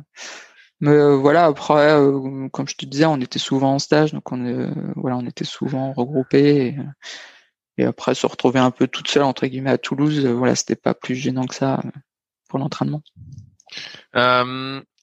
mais 0.81 0.91
euh, 0.91 1.17
voilà, 1.17 1.47
après, 1.47 1.93
euh, 1.93 2.49
comme 2.51 2.69
je 2.69 2.77
te 2.77 2.85
disais, 2.85 3.07
on 3.07 3.21
était 3.21 3.39
souvent 3.39 3.75
en 3.75 3.79
stage, 3.79 4.13
donc 4.13 4.31
on, 4.31 4.73
voilà, 4.97 5.17
on 5.17 5.27
était 5.27 5.45
souvent 5.45 5.93
regroupés. 5.95 6.77
Et, 7.79 7.85
après, 7.85 8.15
se 8.15 8.27
retrouver 8.27 8.59
un 8.61 8.71
peu 8.71 8.87
toute 8.87 9.09
seule 9.09 9.23
entre 9.23 9.47
guillemets 9.47 9.71
à 9.71 9.79
Toulouse, 9.79 10.25
voilà, 10.27 10.55
c'était 10.55 10.77
pas 10.77 10.95
plus 10.95 11.15
gênant 11.15 11.47
que 11.47 11.55
ça 11.55 11.83
pour 12.49 12.59
l'entraînement. 12.59 13.03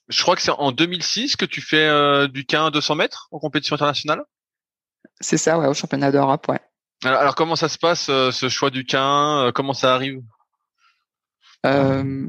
Je 0.08 0.22
crois 0.22 0.36
que 0.36 0.42
c'est 0.42 0.50
en 0.50 0.72
2006 0.72 1.36
que 1.36 1.44
tu 1.44 1.60
fais 1.60 1.86
euh, 1.86 2.28
du 2.28 2.44
15 2.44 2.72
200 2.72 2.94
mètres 2.94 3.28
en 3.30 3.38
compétition 3.38 3.74
internationale? 3.74 4.22
C'est 5.20 5.38
ça, 5.38 5.58
ouais, 5.58 5.66
au 5.66 5.74
championnat 5.74 6.12
d'Europe, 6.12 6.46
ouais. 6.48 6.60
Alors, 7.04 7.34
comment 7.34 7.56
ça 7.56 7.68
se 7.68 7.78
passe 7.78 8.08
euh, 8.08 8.30
ce 8.30 8.48
choix 8.48 8.70
du 8.70 8.84
15 8.84 9.48
euh, 9.48 9.52
Comment 9.52 9.74
ça 9.74 9.94
arrive? 9.94 10.22
Euh, 11.66 12.28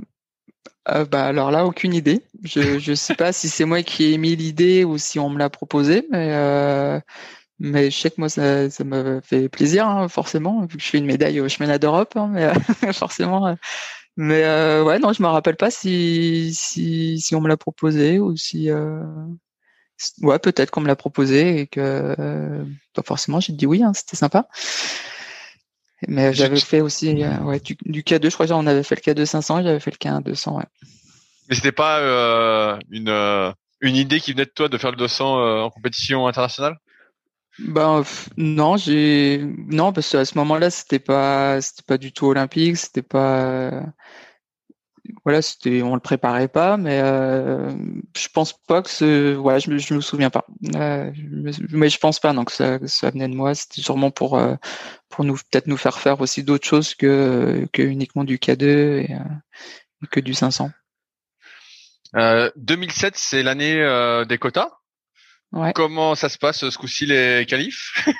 bah 1.09 1.25
alors 1.25 1.49
là, 1.49 1.65
aucune 1.65 1.93
idée. 1.93 2.23
Je 2.43 2.77
je 2.77 2.93
sais 2.93 3.15
pas 3.15 3.33
si 3.33 3.49
c'est 3.49 3.65
moi 3.65 3.81
qui 3.81 4.03
ai 4.03 4.13
émis 4.13 4.35
l'idée 4.35 4.83
ou 4.83 4.97
si 4.99 5.17
on 5.17 5.29
me 5.29 5.39
l'a 5.39 5.49
proposé, 5.49 6.07
mais 6.11 7.01
mais 7.57 7.89
je 7.89 7.97
sais 7.97 8.11
que 8.11 8.15
moi 8.19 8.29
ça 8.29 8.69
ça 8.69 8.83
me 8.83 9.19
fait 9.21 9.49
plaisir 9.49 9.87
hein, 9.87 10.07
forcément 10.09 10.65
vu 10.65 10.77
que 10.77 10.83
je 10.83 10.89
fais 10.89 10.97
une 10.99 11.05
médaille 11.05 11.41
au 11.41 11.49
championnat 11.49 11.79
d'Europe, 11.79 12.15
hein, 12.15 12.29
mais 12.31 12.53
forcément 12.93 13.57
mais 14.17 14.43
euh, 14.43 14.83
ouais, 14.83 14.99
non, 14.99 15.13
je 15.13 15.21
me 15.21 15.27
rappelle 15.27 15.57
pas 15.57 15.71
si, 15.71 16.53
si, 16.53 17.19
si 17.19 17.35
on 17.35 17.41
me 17.41 17.47
l'a 17.47 17.57
proposé 17.57 18.19
ou 18.19 18.35
si. 18.37 18.69
Euh... 18.69 19.03
Ouais, 20.21 20.39
peut-être 20.39 20.71
qu'on 20.71 20.81
me 20.81 20.87
l'a 20.87 20.95
proposé 20.95 21.59
et 21.59 21.67
que 21.67 22.15
euh, 22.19 22.65
pas 22.93 23.03
forcément. 23.03 23.39
J'ai 23.39 23.53
dit 23.53 23.65
oui, 23.65 23.83
hein, 23.83 23.93
c'était 23.93 24.17
sympa. 24.17 24.47
Mais 26.07 26.33
j'avais 26.33 26.59
fait 26.59 26.81
aussi 26.81 27.23
euh, 27.23 27.37
ouais, 27.39 27.59
du, 27.59 28.03
K2, 28.03 28.29
je 28.29 28.33
crois 28.33 28.47
qu'on 28.47 28.67
avait 28.67 28.83
fait 28.83 28.95
le 28.95 29.13
K2 29.13 29.25
500 29.25 29.63
j'avais 29.63 29.79
fait 29.79 29.91
le 29.91 29.97
K1 29.97 30.21
200. 30.23 30.57
Ouais. 30.57 30.63
Mais 31.49 31.55
c'était 31.55 31.71
pas 31.71 31.99
euh, 31.99 32.77
une, 32.91 33.09
euh, 33.09 33.51
une 33.81 33.95
idée 33.95 34.19
qui 34.19 34.33
venait 34.33 34.45
de 34.45 34.51
toi 34.53 34.67
de 34.67 34.77
faire 34.77 34.91
le 34.91 34.97
200 34.97 35.63
en 35.63 35.69
compétition 35.69 36.27
internationale? 36.27 36.77
Ben 37.59 38.03
non, 38.37 38.77
j'ai 38.77 39.41
non 39.67 39.93
parce 39.93 40.11
qu'à 40.11 40.25
ce 40.25 40.37
moment-là 40.37 40.69
c'était 40.69 40.99
pas 40.99 41.61
c'était 41.61 41.83
pas 41.87 41.97
du 41.97 42.11
tout 42.11 42.27
olympique, 42.27 42.77
c'était 42.77 43.01
pas 43.01 43.83
voilà, 45.23 45.41
c'était, 45.41 45.81
on 45.81 45.95
le 45.95 45.99
préparait 45.99 46.47
pas, 46.47 46.77
mais 46.77 46.99
euh, 47.01 47.71
je 48.15 48.27
pense 48.29 48.53
pas 48.53 48.81
que 48.81 48.89
ce, 48.89 49.33
voilà, 49.33 49.59
je, 49.59 49.77
je 49.77 49.93
me 49.93 50.01
souviens 50.01 50.29
pas, 50.29 50.45
euh, 50.75 51.11
mais 51.71 51.89
je 51.89 51.97
pense 51.97 52.19
pas 52.19 52.33
donc 52.33 52.51
ça, 52.51 52.79
ça 52.85 53.09
venait 53.09 53.27
de 53.27 53.35
moi. 53.35 53.55
C'était 53.55 53.81
sûrement 53.81 54.11
pour 54.11 54.37
euh, 54.37 54.55
pour 55.09 55.25
nous 55.25 55.35
peut-être 55.35 55.67
nous 55.67 55.77
faire 55.77 55.99
faire 55.99 56.21
aussi 56.21 56.43
d'autres 56.43 56.67
choses 56.67 56.95
que 56.95 57.67
que 57.73 57.81
uniquement 57.81 58.23
du 58.23 58.37
K2 58.37 58.63
et, 58.63 59.13
euh, 59.13 60.07
que 60.11 60.19
du 60.19 60.33
500. 60.33 60.69
2007, 62.55 63.17
c'est 63.17 63.43
l'année 63.43 63.75
des 64.27 64.37
quotas? 64.37 64.69
Ouais. 65.55 65.71
Comment 65.73 66.15
ça 66.15 66.29
se 66.29 66.37
passe 66.37 66.69
ce 66.69 66.77
coup-ci 66.77 67.05
les 67.05 67.45
qualifs? 67.47 68.07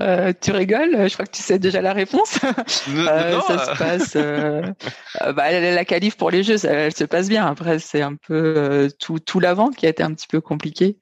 Euh, 0.00 0.32
tu 0.40 0.52
rigoles? 0.52 1.08
Je 1.08 1.12
crois 1.12 1.26
que 1.26 1.32
tu 1.32 1.42
sais 1.42 1.58
déjà 1.58 1.82
la 1.82 1.92
réponse. 1.92 2.38
Euh, 2.88 3.40
ça 3.42 3.66
se 3.66 3.78
passe. 3.78 4.12
Euh, 4.16 4.62
bah, 5.32 5.50
la 5.58 5.84
qualif 5.84 6.16
pour 6.16 6.30
les 6.30 6.42
jeux, 6.42 6.64
elle 6.64 6.94
se 6.94 7.04
passe 7.04 7.28
bien. 7.28 7.46
Après, 7.46 7.78
c'est 7.78 8.02
un 8.02 8.14
peu 8.14 8.88
tout, 8.98 9.18
tout 9.18 9.40
l'avant 9.40 9.70
qui 9.70 9.86
a 9.86 9.90
été 9.90 10.02
un 10.02 10.14
petit 10.14 10.26
peu 10.26 10.40
compliqué. 10.40 10.98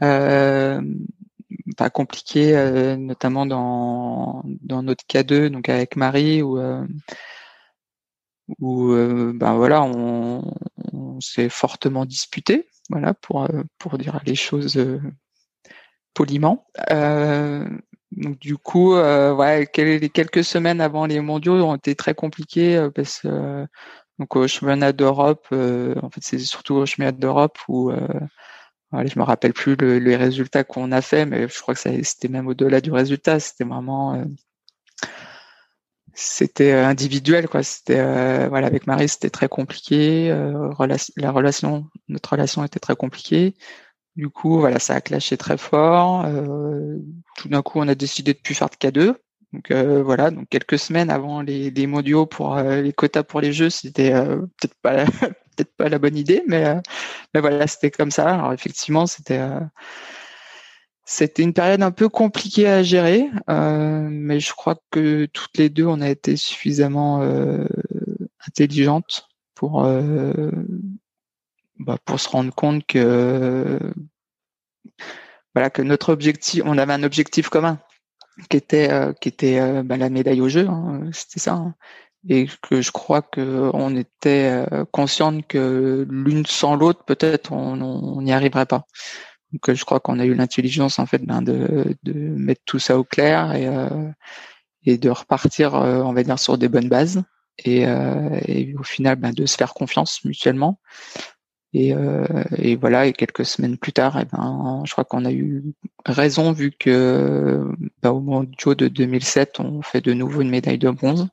pas 0.00 0.80
compliqué, 1.92 2.96
notamment 2.98 3.44
dans, 3.44 4.42
dans 4.62 4.82
notre 4.82 5.04
K2, 5.06 5.48
donc 5.48 5.68
avec 5.68 5.96
Marie, 5.96 6.42
où, 6.42 6.58
où 8.60 8.94
ben 9.34 9.54
voilà, 9.54 9.82
on, 9.82 10.54
on 10.92 11.20
s'est 11.20 11.48
fortement 11.48 12.06
disputé, 12.06 12.66
voilà, 12.92 13.14
pour, 13.14 13.48
pour 13.78 13.98
dire 13.98 14.20
les 14.24 14.36
choses 14.36 14.78
poliment. 16.14 16.66
Euh, 16.90 17.68
donc 18.12 18.38
du 18.38 18.56
coup, 18.56 18.94
euh, 18.94 19.34
ouais, 19.34 19.68
les 19.76 20.10
quelques 20.10 20.44
semaines 20.44 20.80
avant 20.80 21.06
les 21.06 21.20
mondiaux 21.20 21.54
ont 21.54 21.76
été 21.76 21.94
très 21.94 22.14
compliquées 22.14 22.76
euh, 22.76 22.90
parce 22.90 23.26
donc 24.18 24.36
au 24.36 24.46
championnat 24.46 24.92
d'Europe, 24.92 25.46
en 25.50 26.10
fait 26.10 26.20
c'est 26.20 26.38
surtout 26.38 26.74
au 26.74 26.86
championnat 26.86 27.12
d'Europe 27.12 27.58
où 27.68 27.90
je 27.90 29.06
je 29.06 29.18
me 29.18 29.24
rappelle 29.24 29.54
plus 29.54 29.74
le, 29.76 29.98
les 29.98 30.16
résultats 30.16 30.64
qu'on 30.64 30.92
a 30.92 31.00
fait, 31.00 31.24
mais 31.24 31.48
je 31.48 31.60
crois 31.60 31.74
que 31.74 31.80
c'était 31.80 32.28
même 32.28 32.46
au-delà 32.46 32.80
du 32.82 32.92
résultat. 32.92 33.40
C'était 33.40 33.64
vraiment, 33.64 34.22
c'était 36.14 36.72
individuel, 36.72 37.48
quoi. 37.48 37.62
C'était, 37.62 38.48
voilà, 38.48 38.66
avec 38.66 38.86
Marie, 38.86 39.08
c'était 39.08 39.30
très 39.30 39.48
compliqué. 39.48 40.28
la 40.28 41.30
relation, 41.30 41.86
notre 42.08 42.30
relation 42.30 42.64
était 42.64 42.80
très 42.80 42.96
compliquée. 42.96 43.54
Du 44.16 44.28
coup, 44.28 44.58
voilà, 44.58 44.78
ça 44.78 44.94
a 44.94 45.00
clashé 45.00 45.36
très 45.38 45.56
fort. 45.56 46.24
Euh, 46.26 46.98
tout 47.36 47.48
d'un 47.48 47.62
coup, 47.62 47.78
on 47.80 47.88
a 47.88 47.94
décidé 47.94 48.34
de 48.34 48.38
plus 48.38 48.54
faire 48.54 48.68
de 48.68 48.76
K2. 48.76 49.14
Donc 49.52 49.70
euh, 49.70 50.02
voilà, 50.02 50.30
donc 50.30 50.48
quelques 50.48 50.78
semaines 50.78 51.10
avant 51.10 51.42
les, 51.42 51.70
les 51.70 51.86
mondiaux 51.86 52.24
pour 52.26 52.56
euh, 52.56 52.80
les 52.80 52.92
quotas 52.92 53.22
pour 53.22 53.40
les 53.40 53.52
jeux, 53.52 53.68
c'était 53.70 54.12
peut-être 54.12 54.74
pas 54.82 55.04
peut-être 55.56 55.76
pas 55.76 55.88
la 55.90 55.98
bonne 55.98 56.16
idée, 56.16 56.42
mais 56.46 56.74
mais 57.34 57.40
voilà, 57.40 57.66
c'était 57.66 57.90
comme 57.90 58.10
ça. 58.10 58.34
Alors 58.34 58.52
effectivement, 58.54 59.06
c'était 59.06 59.40
c'était 61.12 61.42
une 61.42 61.52
période 61.52 61.82
un 61.82 61.90
peu 61.90 62.08
compliquée 62.08 62.66
à 62.68 62.82
gérer, 62.82 63.28
mais 63.48 64.40
je 64.40 64.52
crois 64.52 64.76
que 64.90 65.26
toutes 65.26 65.58
les 65.58 65.68
deux, 65.68 65.86
on 65.86 66.00
a 66.00 66.08
été 66.08 66.36
suffisamment 66.36 67.22
intelligentes 68.46 69.28
pour 69.54 69.82
bah, 71.78 71.98
pour 72.04 72.20
se 72.20 72.28
rendre 72.28 72.54
compte 72.54 72.86
que 72.86 73.78
voilà 75.54 75.70
que 75.70 75.82
notre 75.82 76.12
objectif, 76.12 76.62
on 76.64 76.78
avait 76.78 76.92
un 76.92 77.02
objectif 77.02 77.48
commun 77.48 77.78
qui 78.48 78.56
était 78.56 78.90
euh, 78.90 79.12
qui 79.12 79.28
était 79.28 79.60
euh, 79.60 79.82
bah, 79.82 79.96
la 79.96 80.08
médaille 80.08 80.40
au 80.40 80.48
jeu, 80.48 80.66
hein, 80.68 81.10
c'était 81.12 81.40
ça, 81.40 81.54
hein. 81.54 81.74
et 82.28 82.46
que 82.62 82.80
je 82.80 82.90
crois 82.90 83.22
que 83.22 83.70
on 83.74 83.96
était 83.96 84.64
euh, 84.72 84.84
consciente 84.90 85.46
que 85.46 86.06
l'une 86.08 86.46
sans 86.46 86.76
l'autre 86.76 87.04
peut-être 87.04 87.52
on 87.52 88.22
n'y 88.22 88.32
arriverait 88.32 88.66
pas. 88.66 88.86
Donc 89.52 89.72
je 89.74 89.84
crois 89.84 90.00
qu'on 90.00 90.18
a 90.18 90.24
eu 90.24 90.34
l'intelligence 90.34 90.98
en 90.98 91.06
fait 91.06 91.24
ben, 91.24 91.42
de, 91.42 91.94
de 92.02 92.12
mettre 92.12 92.62
tout 92.64 92.78
ça 92.78 92.98
au 92.98 93.04
clair 93.04 93.52
et 93.54 93.68
et 94.84 94.98
de 94.98 95.10
repartir 95.10 95.74
on 95.74 96.12
va 96.12 96.22
dire 96.22 96.38
sur 96.38 96.58
des 96.58 96.68
bonnes 96.68 96.88
bases 96.88 97.22
et, 97.58 97.82
et 97.82 98.74
au 98.78 98.82
final 98.82 99.16
ben, 99.16 99.32
de 99.32 99.44
se 99.46 99.56
faire 99.56 99.74
confiance 99.74 100.24
mutuellement 100.24 100.78
et, 101.74 101.94
euh, 101.94 102.26
et, 102.58 102.76
voilà, 102.76 103.06
et 103.06 103.12
quelques 103.12 103.46
semaines 103.46 103.78
plus 103.78 103.92
tard, 103.92 104.18
et 104.18 104.22
eh 104.22 104.36
ben, 104.36 104.82
je 104.84 104.92
crois 104.92 105.04
qu'on 105.04 105.24
a 105.24 105.32
eu 105.32 105.64
raison 106.04 106.52
vu 106.52 106.70
que 106.70 107.66
bah, 108.02 108.12
au 108.12 108.20
mondiaux 108.20 108.74
de 108.74 108.88
2007, 108.88 109.58
on 109.60 109.80
fait 109.80 110.02
de 110.02 110.12
nouveau 110.12 110.42
une 110.42 110.50
médaille 110.50 110.78
de 110.78 110.90
bronze. 110.90 111.28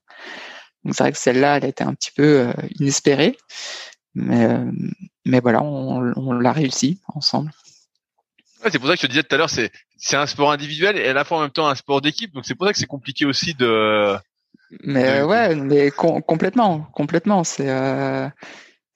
Donc 0.83 0.95
c'est 0.95 1.03
vrai 1.03 1.11
que 1.11 1.17
celle-là, 1.17 1.57
elle 1.57 1.65
était 1.65 1.83
un 1.83 1.93
petit 1.93 2.11
peu 2.15 2.47
euh, 2.47 2.53
inespérée, 2.79 3.37
mais 4.15 4.45
euh, 4.45 4.71
mais 5.25 5.41
voilà, 5.41 5.61
on, 5.61 6.13
on 6.15 6.31
l'a 6.33 6.53
réussi 6.53 7.01
ensemble. 7.07 7.51
Ouais, 8.63 8.69
c'est 8.71 8.79
pour 8.79 8.87
ça 8.87 8.95
que 8.95 9.01
je 9.01 9.07
te 9.07 9.11
disais 9.11 9.23
tout 9.23 9.35
à 9.35 9.37
l'heure, 9.37 9.49
c'est 9.49 9.71
c'est 9.97 10.17
un 10.17 10.25
sport 10.25 10.51
individuel 10.51 10.97
et 10.97 11.07
à 11.07 11.13
la 11.13 11.23
fois 11.23 11.37
en 11.37 11.41
même 11.41 11.51
temps 11.51 11.67
un 11.67 11.75
sport 11.75 12.01
d'équipe, 12.01 12.33
donc 12.33 12.45
c'est 12.45 12.55
pour 12.55 12.65
ça 12.67 12.73
que 12.73 12.79
c'est 12.79 12.85
compliqué 12.85 13.25
aussi 13.25 13.53
de. 13.53 14.17
Mais 14.83 15.23
ouais, 15.23 15.55
mais 15.55 15.91
complètement, 15.91 16.81
complètement, 16.93 17.43
c'est. 17.43 17.69
Euh, 17.69 18.27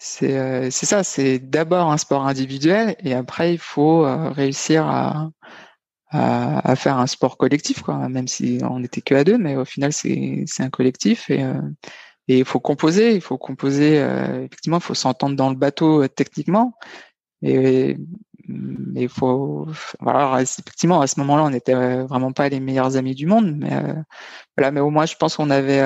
c'est 0.06 0.38
euh, 0.38 0.70
c'est 0.70 0.86
ça, 0.86 1.04
c'est 1.04 1.40
d'abord 1.40 1.90
un 1.90 1.98
sport 1.98 2.28
individuel 2.28 2.96
et 3.00 3.14
après 3.14 3.54
il 3.54 3.58
faut 3.58 4.06
euh, 4.06 4.32
réussir 4.32 4.86
à, 4.86 5.30
à, 6.12 6.72
à, 6.72 6.76
faire 6.76 6.98
un 6.98 7.08
sport 7.08 7.38
collectif, 7.38 7.82
quoi. 7.84 8.10
Même 8.10 8.28
si 8.28 8.60
on 8.70 8.80
n'était 8.80 9.00
que 9.02 9.16
à 9.16 9.24
deux, 9.24 9.38
mais 9.38 9.56
au 9.56 9.64
final 9.66 9.94
c'est 9.94 10.44
c'est 10.46 10.64
un 10.64 10.70
collectif 10.70 11.30
et 11.30 11.44
euh, 11.44 11.54
et 12.28 12.40
il 12.40 12.46
faut 12.46 12.60
composer, 12.60 13.16
il 13.16 13.22
faut 13.22 13.38
composer. 13.38 13.98
effectivement, 14.46 14.78
il 14.78 14.84
faut 14.84 14.94
s'entendre 14.94 15.36
dans 15.36 15.50
le 15.50 15.56
bateau 15.58 16.08
techniquement. 16.08 16.74
Et 17.42 17.98
mais 18.48 19.04
il 19.04 19.10
faut 19.10 19.68
voilà 20.00 20.42
effectivement 20.42 21.02
à 21.02 21.08
ce 21.08 21.20
moment-là 21.22 21.44
on 21.44 21.50
n'était 21.50 22.04
vraiment 22.04 22.32
pas 22.34 22.50
les 22.50 22.60
meilleurs 22.60 22.98
amis 22.98 23.16
du 23.16 23.26
monde 23.26 23.56
mais 23.56 23.82
voilà 24.58 24.72
mais 24.72 24.82
au 24.82 24.90
moins 24.90 25.06
je 25.06 25.16
pense 25.16 25.38
qu'on 25.38 25.50
avait 25.50 25.80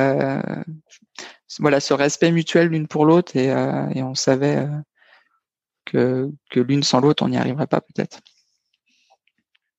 voilà 1.60 1.80
ce 1.80 1.94
respect 1.94 2.32
mutuel 2.32 2.68
l'une 2.68 2.88
pour 2.88 3.06
l'autre 3.06 3.36
et, 3.36 3.52
euh, 3.52 3.90
et, 3.94 4.04
on 4.04 4.16
savait 4.16 4.58
euh, 4.58 4.68
que, 5.86 6.30
que 6.50 6.60
l'une 6.60 6.84
sans 6.84 7.00
l'autre 7.00 7.24
on 7.24 7.30
n'y 7.30 7.38
arriverait 7.38 7.68
pas 7.68 7.82
peut-être. 7.82 8.20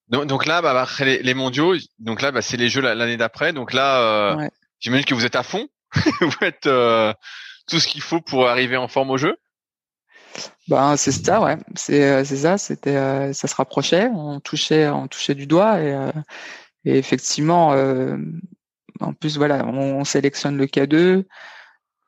Donc, 0.08 0.24
donc, 0.24 0.46
là, 0.46 0.62
bah, 0.62 0.80
après 0.80 1.04
les, 1.04 1.22
les, 1.22 1.34
mondiaux, 1.34 1.74
donc 1.98 2.22
là, 2.22 2.32
bah, 2.32 2.40
c'est 2.40 2.56
les 2.56 2.70
jeux 2.70 2.80
l'année 2.80 3.18
d'après. 3.18 3.52
Donc 3.52 3.74
là, 3.74 4.00
euh, 4.00 4.48
j'imagine 4.80 5.04
que 5.04 5.12
vous 5.12 5.26
êtes 5.26 5.36
à 5.36 5.42
fond. 5.42 5.68
vous 6.22 6.32
euh, 6.64 7.12
tout 7.68 7.78
ce 7.78 7.86
qu'il 7.86 8.00
faut 8.00 8.22
pour 8.22 8.48
arriver 8.48 8.78
en 8.78 8.88
forme 8.88 9.10
au 9.10 9.18
jeu. 9.18 9.36
Ben 10.68 10.96
c'est 10.96 11.12
ça, 11.12 11.40
ouais. 11.42 11.56
C'est 11.76 12.04
euh, 12.04 12.24
ça. 12.24 12.58
C'était 12.58 13.32
ça 13.32 13.48
se 13.48 13.54
rapprochait. 13.54 14.08
On 14.14 14.40
touchait 14.40 14.88
on 14.88 15.08
touchait 15.08 15.34
du 15.34 15.46
doigt 15.46 15.80
et, 15.80 16.10
et 16.84 16.98
effectivement. 16.98 17.70
en 19.00 19.12
plus, 19.14 19.36
voilà, 19.38 19.64
on, 19.66 20.00
on 20.00 20.04
sélectionne 20.04 20.56
le 20.56 20.66
K2 20.66 21.24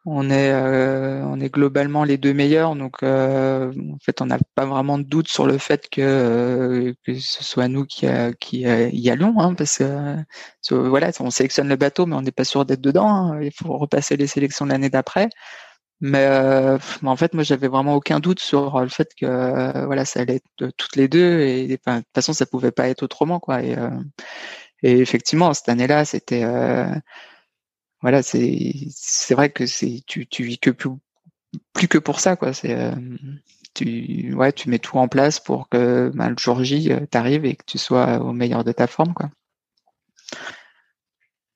on 0.07 0.31
est 0.31 0.51
euh, 0.53 1.23
on 1.27 1.39
est 1.41 1.53
globalement 1.53 2.05
les 2.05 2.17
deux 2.17 2.33
meilleurs 2.33 2.75
donc 2.75 3.03
euh, 3.03 3.71
en 3.93 3.99
fait 4.01 4.23
on 4.23 4.27
n'a 4.27 4.39
pas 4.55 4.65
vraiment 4.65 4.99
de 4.99 5.03
doute 5.03 5.29
sur 5.29 5.47
le 5.47 5.59
fait 5.59 5.89
que 5.91 6.01
euh, 6.01 6.95
que 7.05 7.15
ce 7.19 7.45
soit 7.45 7.69
nous 7.69 7.85
qui 7.85 8.07
qui 8.41 8.61
y 8.61 9.11
allons 9.11 9.39
hein, 9.39 9.55
parce 9.55 9.79
que 9.79 10.75
voilà 10.75 11.11
on 11.21 11.31
sélectionne 11.31 11.69
le 11.69 11.77
bateau 11.77 12.07
mais 12.07 12.17
on 12.17 12.23
n'est 12.23 12.33
pas 12.33 12.45
sûr 12.45 12.65
d'être 12.65 12.81
dedans 12.81 13.09
hein. 13.09 13.43
il 13.43 13.53
faut 13.53 13.77
repasser 13.77 14.17
les 14.17 14.27
sélections 14.27 14.65
l'année 14.65 14.91
d'après 14.91 15.29
mais, 16.01 16.27
en 17.03 17.17
fait 17.17 17.35
moi 17.35 17.43
j'avais 17.45 17.69
vraiment 17.69 17.95
aucun 17.95 18.21
doute 18.21 18.41
sur 18.41 18.81
le 18.81 18.89
fait 18.89 19.15
que 19.15 19.85
voilà 19.87 20.05
ça 20.05 20.21
allait 20.21 20.37
être 20.37 20.71
toutes 20.77 20.97
les 20.97 21.09
deux 21.09 21.41
et 21.41 21.69
de 21.69 21.77
toute 21.77 22.05
façon 22.15 22.33
ça 22.33 22.47
pouvait 22.47 22.73
pas 22.73 22.89
être 22.89 23.03
autrement 23.03 23.41
quoi 23.41 23.63
et, 23.63 23.77
et 24.83 24.99
effectivement 24.99 25.53
cette 25.55 25.69
année-là 25.69 26.05
c'était 26.05 26.45
voilà, 28.03 28.23
c'est 28.23 28.75
c'est 28.91 29.35
vrai 29.35 29.51
que 29.51 29.67
c'est 29.67 30.03
tu 30.07 30.27
tu 30.27 30.45
vis 30.45 30.59
que 30.59 30.71
plus 30.71 30.91
plus 31.73 31.89
que 31.89 31.99
pour 31.99 32.21
ça 32.21 32.37
quoi. 32.37 32.53
C'est 32.53 32.75
euh, 32.75 32.95
tu 33.75 34.33
ouais 34.35 34.53
tu 34.53 34.71
mets 34.71 34.79
tout 34.79 34.97
en 34.99 35.09
place 35.09 35.39
pour 35.39 35.69
que 35.69 36.11
ben, 36.15 36.31
le 36.31 36.37
jour 36.39 36.65
J 36.65 36.93
euh, 36.93 37.07
t'arrive 37.07 37.45
et 37.45 37.57
que 37.57 37.65
tu 37.67 37.79
sois 37.79 38.19
au 38.19 38.33
meilleur 38.33 38.65
de 38.65 38.73
ta 38.73 38.87
forme 38.87 39.13
quoi. 39.13 39.31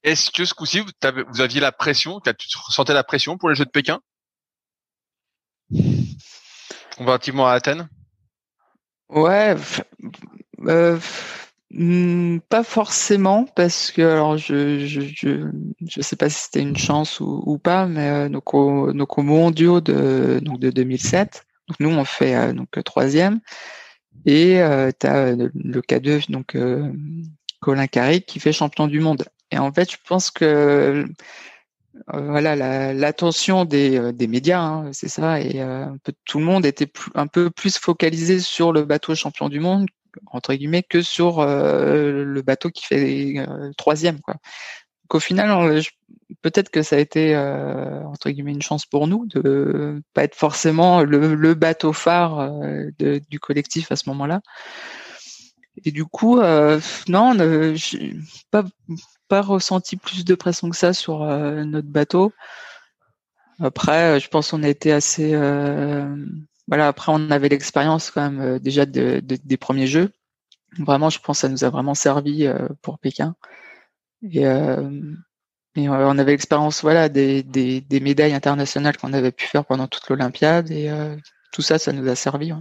Est-ce 0.02 0.30
que 0.30 0.44
ce 0.44 0.52
coup-ci 0.52 0.80
vous, 0.80 0.90
vous, 1.28 1.40
aviez 1.40 1.62
la 1.62 1.72
pression, 1.72 2.20
tu 2.20 2.58
ressentais 2.58 2.92
la 2.92 3.04
pression 3.04 3.38
pour 3.38 3.48
les 3.48 3.54
Jeux 3.54 3.64
de 3.64 3.70
Pékin? 3.70 4.00
Comparativement 6.96 7.46
à 7.46 7.52
Athènes? 7.52 7.88
Ouais. 9.08 9.54
Euh, 10.66 10.98
Hmm, 11.76 12.38
pas 12.48 12.62
forcément 12.62 13.46
parce 13.56 13.90
que 13.90 14.02
alors 14.02 14.36
je 14.38 14.86
je 14.86 15.00
je, 15.00 15.50
je 15.84 16.02
sais 16.02 16.14
pas 16.14 16.28
si 16.30 16.44
c'était 16.44 16.60
une 16.60 16.76
chance 16.76 17.18
ou, 17.18 17.58
pas 17.58 17.86
mais 17.86 18.10
euh, 18.10 18.28
donc 18.28 18.54
au 18.54 18.92
donc 18.92 19.18
au 19.18 19.22
mondiaux 19.22 19.80
de 19.80 20.38
donc 20.40 20.60
de 20.60 20.70
2007 20.70 21.44
donc 21.68 21.80
nous 21.80 21.90
on 21.90 22.04
fait 22.04 22.36
euh, 22.36 22.52
donc 22.52 22.68
troisième 22.84 23.40
et 24.24 24.62
euh, 24.62 24.92
tu 24.96 25.06
as 25.08 25.32
le 25.32 25.80
K2 25.80 26.30
donc 26.30 26.56
Colin 27.60 27.86
Carrick 27.88 28.26
qui 28.26 28.38
fait 28.38 28.52
champion 28.52 28.86
du 28.86 29.00
monde 29.00 29.24
et 29.50 29.58
en 29.58 29.72
fait 29.72 29.90
je 29.90 29.96
pense 30.06 30.30
que 30.30 31.04
voilà 32.12 32.92
l'attention 32.92 33.64
des, 33.64 34.12
des 34.12 34.26
médias 34.26 34.60
hein, 34.60 34.92
c'est 34.92 35.08
ça 35.08 35.40
et 35.40 35.60
un 35.60 35.96
peu 36.02 36.12
tout 36.24 36.38
le 36.38 36.44
monde 36.44 36.66
était 36.66 36.90
un 37.14 37.26
peu 37.26 37.50
plus 37.50 37.78
focalisé 37.78 38.40
sur 38.40 38.72
le 38.72 38.84
bateau 38.84 39.14
champion 39.14 39.48
du 39.48 39.60
monde 39.60 39.86
entre 40.26 40.54
guillemets 40.54 40.82
que 40.82 41.02
sur 41.02 41.40
euh, 41.40 42.24
le 42.24 42.42
bateau 42.42 42.70
qui 42.70 42.84
fait 42.84 43.38
euh, 43.38 43.72
troisième 43.76 44.20
quoi. 44.20 44.34
Donc 44.34 45.16
au 45.16 45.20
final, 45.20 45.82
peut-être 46.40 46.70
que 46.70 46.82
ça 46.82 46.96
a 46.96 46.98
été 46.98 47.34
euh, 47.34 48.02
entre 48.04 48.30
guillemets 48.30 48.52
une 48.52 48.62
chance 48.62 48.86
pour 48.86 49.06
nous 49.06 49.26
de 49.26 50.02
pas 50.14 50.24
être 50.24 50.34
forcément 50.34 51.02
le, 51.02 51.54
bateau 51.54 51.92
phare 51.92 52.50
du 52.98 53.38
collectif 53.38 53.92
à 53.92 53.96
ce 53.96 54.08
moment-là. 54.08 54.40
Et 55.84 55.90
du 55.90 56.06
coup, 56.06 56.40
non, 57.08 57.36
pas 58.50 58.64
pas 59.28 59.42
ressenti 59.42 59.96
plus 59.96 60.24
de 60.24 60.34
pression 60.34 60.70
que 60.70 60.76
ça 60.76 60.92
sur 60.92 61.20
notre 61.20 61.88
bateau. 61.88 62.32
Après, 63.60 64.20
je 64.20 64.28
pense 64.28 64.50
qu'on 64.50 64.62
a 64.62 64.68
été 64.68 64.92
assez 64.92 65.34
voilà, 66.68 66.88
après 66.88 67.12
on 67.12 67.30
avait 67.30 67.48
l'expérience 67.48 68.10
quand 68.10 68.22
même 68.22 68.40
euh, 68.40 68.58
déjà 68.58 68.86
de, 68.86 69.20
des 69.20 69.56
premiers 69.56 69.86
jeux. 69.86 70.12
Vraiment, 70.78 71.10
je 71.10 71.18
pense 71.20 71.38
que 71.38 71.40
ça 71.42 71.48
nous 71.48 71.64
a 71.64 71.70
vraiment 71.70 71.94
servi 71.94 72.46
euh, 72.46 72.68
pour 72.82 72.98
Pékin. 72.98 73.36
Et, 74.22 74.46
euh, 74.46 74.90
on 75.76 76.18
avait 76.18 76.32
l'expérience 76.32 76.82
voilà 76.82 77.08
des, 77.08 77.44
médailles 77.90 78.32
internationales 78.32 78.96
qu'on 78.96 79.12
avait 79.12 79.32
pu 79.32 79.46
faire 79.46 79.64
pendant 79.64 79.88
toute 79.88 80.08
l'Olympiade 80.08 80.70
et 80.70 80.88
tout 81.52 81.62
ça, 81.62 81.80
ça 81.80 81.92
nous 81.92 82.08
a 82.08 82.14
servi. 82.14 82.52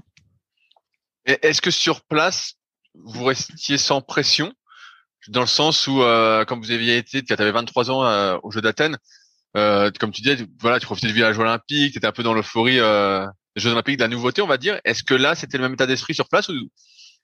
Est-ce 1.26 1.61
que 1.61 1.70
sur 1.70 2.01
place, 2.01 2.55
vous 2.95 3.26
restiez 3.26 3.78
sans 3.78 4.01
pression? 4.01 4.51
Dans 5.30 5.41
le 5.41 5.47
sens 5.47 5.88
où, 5.88 6.01
euh, 6.01 6.45
comme 6.45 6.61
vous 6.61 6.71
aviez 6.71 6.97
été, 6.97 7.24
tu 7.24 7.34
avais 7.34 7.51
23 7.51 7.91
ans 7.91 8.05
euh, 8.05 8.38
au 8.43 8.51
Jeu 8.51 8.61
d'Athènes, 8.61 8.97
euh, 9.55 9.91
comme 9.99 10.11
tu 10.11 10.21
disais, 10.21 10.45
voilà, 10.59 10.80
tu 10.80 10.86
profitais 10.86 11.07
du 11.07 11.13
village 11.13 11.38
olympique, 11.38 11.91
tu 11.91 11.97
étais 11.97 12.07
un 12.07 12.11
peu 12.11 12.24
dans 12.24 12.34
l'euphorie 12.34 12.80
les 13.55 13.61
Jeux 13.61 13.71
Olympiques 13.71 13.97
de 13.97 14.03
la 14.03 14.07
nouveauté, 14.07 14.41
on 14.41 14.47
va 14.47 14.57
dire. 14.57 14.80
Est-ce 14.84 15.03
que 15.03 15.13
là, 15.13 15.36
c'était 15.36 15.57
le 15.57 15.63
même 15.63 15.74
état 15.74 15.86
d'esprit 15.86 16.15
sur 16.15 16.28
place 16.28 16.49
ou 16.49 16.53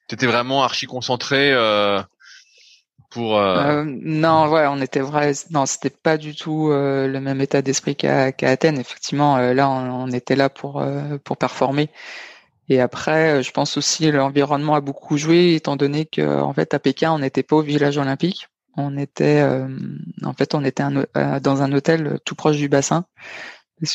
t'étais 0.08 0.26
vraiment 0.26 0.62
archi 0.62 0.86
concentré 0.86 1.52
euh, 1.52 2.00
pour 3.10 3.38
euh... 3.38 3.82
Euh, 3.82 3.84
Non, 3.84 4.48
ouais, 4.48 4.66
on 4.68 4.80
était 4.80 5.00
vrai. 5.00 5.32
Non, 5.50 5.66
c'était 5.66 5.90
pas 5.90 6.16
du 6.16 6.34
tout 6.34 6.70
euh, 6.70 7.08
le 7.08 7.20
même 7.20 7.40
état 7.40 7.62
d'esprit 7.62 7.96
qu'à 7.96 8.32
Athènes. 8.42 8.78
Effectivement, 8.78 9.36
euh, 9.38 9.54
là, 9.54 9.68
on, 9.68 10.04
on, 10.04 10.08
était 10.08 10.36
là 10.36 10.48
pour 10.48 10.84
pour 11.24 11.36
performer. 11.36 11.90
Et 12.70 12.80
après, 12.80 13.42
je 13.42 13.50
pense 13.50 13.76
aussi 13.76 14.10
l'environnement 14.10 14.74
a 14.74 14.80
beaucoup 14.80 15.18
joué, 15.18 15.54
étant 15.54 15.76
donné 15.76 16.06
que 16.06 16.22
en 16.22 16.54
fait 16.54 16.72
à 16.72 16.78
Pékin, 16.78 17.12
on 17.12 17.18
n'était 17.18 17.42
pas 17.42 17.56
au 17.56 17.62
village 17.62 17.98
olympique. 17.98 18.48
On 18.76 18.96
était, 18.96 19.44
en 20.22 20.32
fait, 20.32 20.54
on 20.54 20.64
était 20.64 20.84
un, 20.84 21.40
dans 21.40 21.62
un 21.62 21.72
hôtel 21.72 22.20
tout 22.24 22.36
proche 22.36 22.56
du 22.56 22.68
bassin 22.68 23.04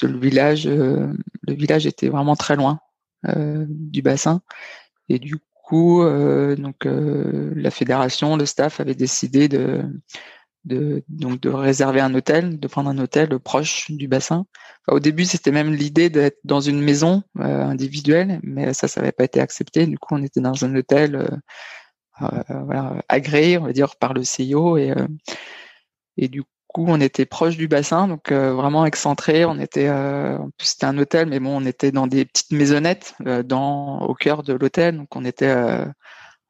le 0.04 0.20
village, 0.20 0.68
euh, 0.68 1.14
le 1.42 1.54
village 1.54 1.86
était 1.86 2.10
vraiment 2.10 2.36
très 2.36 2.56
loin 2.56 2.80
euh, 3.28 3.66
du 3.70 4.02
bassin. 4.02 4.42
Et 5.10 5.20
du 5.20 5.38
coup, 5.54 6.04
euh, 6.04 6.56
donc 6.56 6.86
la 6.86 7.72
fédération, 7.72 8.38
le 8.38 8.46
staff 8.46 8.80
avait 8.80 8.96
décidé 8.96 9.48
de, 9.48 9.84
de 10.66 11.04
donc 11.10 11.42
de 11.42 11.50
réserver 11.50 12.02
un 12.02 12.14
hôtel, 12.14 12.60
de 12.60 12.68
prendre 12.68 12.90
un 12.90 12.98
hôtel 12.98 13.40
proche 13.40 13.92
du 13.92 14.08
bassin. 14.08 14.46
au 14.88 15.00
début, 15.00 15.26
c'était 15.26 15.52
même 15.52 15.74
l'idée 15.74 16.10
d'être 16.10 16.40
dans 16.44 16.62
une 16.62 16.82
maison 16.82 17.24
individuelle, 17.36 18.40
mais 18.44 18.74
ça, 18.74 18.88
ça 18.88 19.02
n'avait 19.02 19.12
pas 19.12 19.24
été 19.26 19.40
accepté. 19.40 19.88
Du 19.88 19.98
coup, 19.98 20.16
on 20.16 20.24
était 20.24 20.42
dans 20.42 20.66
un 20.66 20.76
hôtel 20.76 21.40
voilà, 22.20 23.04
agréé, 23.10 23.58
on 23.58 23.66
va 23.66 23.74
dire, 23.74 23.96
par 23.98 24.14
le 24.14 24.24
CIO 24.24 24.78
et 24.78 26.28
du 26.28 26.44
on 26.78 27.02
était 27.02 27.26
proche 27.26 27.58
du 27.58 27.68
bassin, 27.68 28.08
donc 28.08 28.32
euh, 28.32 28.54
vraiment 28.54 28.86
excentré. 28.86 29.46
On 29.46 29.60
était, 29.60 29.88
euh, 29.88 30.38
c'était 30.60 30.86
un 30.86 30.98
hôtel, 30.98 31.28
mais 31.28 31.40
bon, 31.40 31.62
on 31.62 31.66
était 31.66 31.92
dans 31.92 32.08
des 32.08 32.26
petites 32.26 32.52
maisonnettes 32.52 33.16
euh, 33.26 33.44
dans 33.44 34.00
au 34.02 34.14
cœur 34.14 34.44
de 34.44 34.54
l'hôtel, 34.54 34.98
donc 34.98 35.16
on 35.16 35.26
était, 35.26 35.54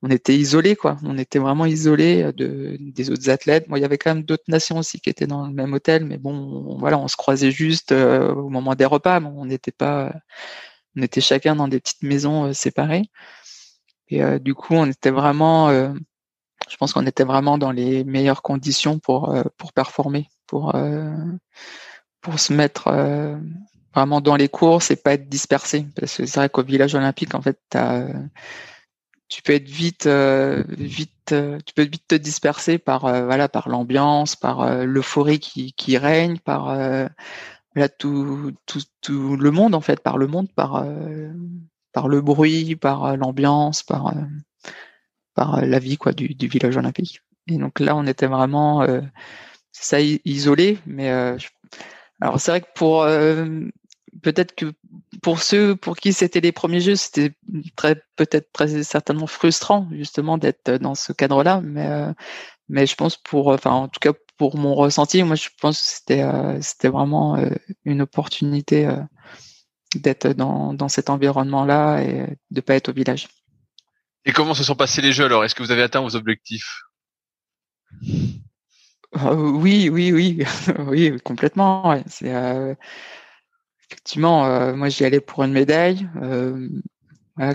on 0.06 0.10
était 0.10 0.36
isolé 0.36 0.76
quoi. 0.76 0.97
On 1.03 1.18
était 1.18 1.39
vraiment 1.39 1.66
isolé 1.66 2.32
de 2.34 2.78
des 2.80 3.10
autres 3.10 3.30
athlètes. 3.30 3.68
Moi, 3.68 3.80
il 3.80 3.82
y 3.82 3.86
avait 3.86 3.97
quand 3.97 4.14
même 4.14 4.24
d'autres 4.24 4.43
nations 4.47 4.78
aussi 4.78 4.99
qui 4.99 5.10
étaient 5.10 5.28
dans 5.28 5.47
le 5.47 5.53
même 5.53 5.74
hôtel, 5.74 6.06
mais 6.06 6.18
bon, 6.18 6.78
voilà, 6.80 6.97
on 6.99 7.08
se 7.08 7.16
croisait 7.16 7.51
juste 7.51 7.91
au 7.91 8.49
moment 8.49 8.76
des 8.76 8.86
repas, 8.86 9.20
mais 9.20 9.30
on 9.36 9.45
n'était 9.45 9.72
pas, 9.72 10.14
on 10.95 11.01
était 11.01 11.22
chacun 11.22 11.56
dans 11.56 11.68
des 11.68 11.80
petites 11.80 12.03
maisons 12.03 12.53
séparées. 12.53 13.10
Et 14.10 14.22
du 14.39 14.53
coup, 14.53 14.76
on 14.76 14.86
était 14.86 15.12
vraiment 15.12 15.70
je 16.70 16.78
pense 16.78 16.93
qu'on 16.93 17.06
était 17.06 17.24
vraiment 17.24 17.58
dans 17.58 17.72
les 17.72 18.03
meilleures 18.03 18.41
conditions 18.41 18.99
pour 18.99 19.34
euh, 19.34 19.43
pour 19.58 19.74
performer, 19.74 20.30
pour 20.47 20.76
euh, 20.76 21.14
pour 22.22 22.39
se 22.39 22.53
mettre 22.53 22.88
euh, 22.88 23.38
vraiment 23.93 24.22
dans 24.22 24.36
les 24.36 24.49
courses 24.49 24.91
et 24.91 24.95
pas 24.95 25.14
être 25.14 25.30
dispersé. 25.30 25.88
Parce 25.95 26.18
que 26.18 26.26
c'est 26.26 26.39
vrai 26.39 26.49
qu'au 26.49 26.64
village 26.64 26.95
olympique, 26.95 27.36
en 27.36 27.41
fait, 27.41 27.60
tu 29.28 29.42
peux 29.42 29.54
être 29.54 29.68
vite 29.68 30.08
vite 30.08 31.34
tu 31.66 31.74
peux 31.76 31.84
vite 31.84 32.08
te 32.08 32.16
disperser 32.16 32.78
par 32.78 33.02
voilà 33.02 33.50
par 33.50 33.70
l'ambiance, 33.70 34.36
par 34.36 34.86
l'euphorie 34.86 35.40
qui 35.40 35.74
qui 35.74 35.98
règne, 35.98 36.38
par 36.40 36.76
là 37.76 37.90
tout, 37.90 38.52
tout 38.66 38.82
tout 39.02 39.36
le 39.36 39.52
monde 39.52 39.76
en 39.76 39.82
fait, 39.82 40.02
par 40.02 40.18
le 40.18 40.28
monde, 40.28 40.52
par 40.54 40.86
par 41.92 42.08
le 42.08 42.22
bruit, 42.22 42.76
par 42.76 43.18
l'ambiance, 43.18 43.84
par 43.84 44.14
par 45.36 45.56
euh, 45.56 45.66
la 45.66 45.78
vie 45.78 45.98
quoi 45.98 46.14
du, 46.14 46.30
du, 46.34 46.48
village 46.48 46.78
olympique. 46.78 47.22
Et 47.48 47.58
donc 47.58 47.80
là, 47.80 47.96
on 47.96 48.08
était 48.08 48.26
vraiment 48.26 48.82
euh, 48.82 49.02
ça 49.72 50.00
isolé, 50.02 50.80
mais 50.88 51.12
euh, 51.12 51.38
alors 52.22 52.40
c'est 52.40 52.52
vrai 52.52 52.62
que 52.62 52.74
pour 52.74 53.06
peut-être 54.22 54.55
que 54.55 54.74
pour 55.22 55.41
ceux 55.41 55.76
pour 55.76 55.97
qui 55.97 56.13
c'était 56.13 56.41
les 56.41 56.51
premiers 56.51 56.80
jeux, 56.82 56.95
c'était 56.95 57.34
très 57.76 57.95
peut-être 58.16 58.51
très 58.51 58.84
certainement 58.84 59.28
frustrant 59.28 59.88
justement 59.91 60.38
d'être 60.38 60.72
dans 60.72 60.95
ce 60.95 61.13
cadre-là, 61.13 61.61
mais 61.63 61.89
mais 62.70 62.88
je 62.88 62.95
pense 62.95 63.18
pour 63.18 63.47
enfin 63.47 63.72
en 63.72 63.88
tout 63.88 63.99
cas 63.99 64.13
pour 64.38 64.57
mon 64.57 64.76
ressenti, 64.76 65.24
moi 65.24 65.36
je 65.36 65.49
pense 65.61 65.80
que 65.82 65.88
c'était 65.88 66.61
c'était 66.61 66.89
vraiment 66.89 67.38
une 67.86 68.01
opportunité 68.01 68.89
d'être 69.95 70.30
dans 70.30 70.74
dans 70.74 70.89
cet 70.89 71.09
environnement-là 71.09 72.01
et 72.03 72.38
de 72.51 72.61
pas 72.61 72.76
être 72.76 72.89
au 72.89 72.93
village. 72.93 73.28
Et 74.26 74.32
comment 74.32 74.55
se 74.55 74.63
sont 74.63 74.76
passés 74.76 75.01
les 75.01 75.11
jeux 75.13 75.26
alors? 75.26 75.45
Est-ce 75.45 75.53
que 75.53 75.61
vous 75.63 75.72
avez 75.72 75.84
atteint 75.84 76.01
vos 76.01 76.16
objectifs? 76.16 76.82
Euh, 79.18 79.36
Oui, 79.36 79.89
oui, 79.89 80.11
oui, 80.11 80.43
oui, 80.80 81.18
complètement. 81.24 82.01
C'est 82.07 82.34
euh, 82.34 82.74
effectivement, 83.90 84.46
euh, 84.46 84.76
moi 84.76 84.90
j'y 84.90 85.06
allais 85.06 85.20
pour 85.20 85.44
une 85.44 85.52
médaille, 85.52 86.08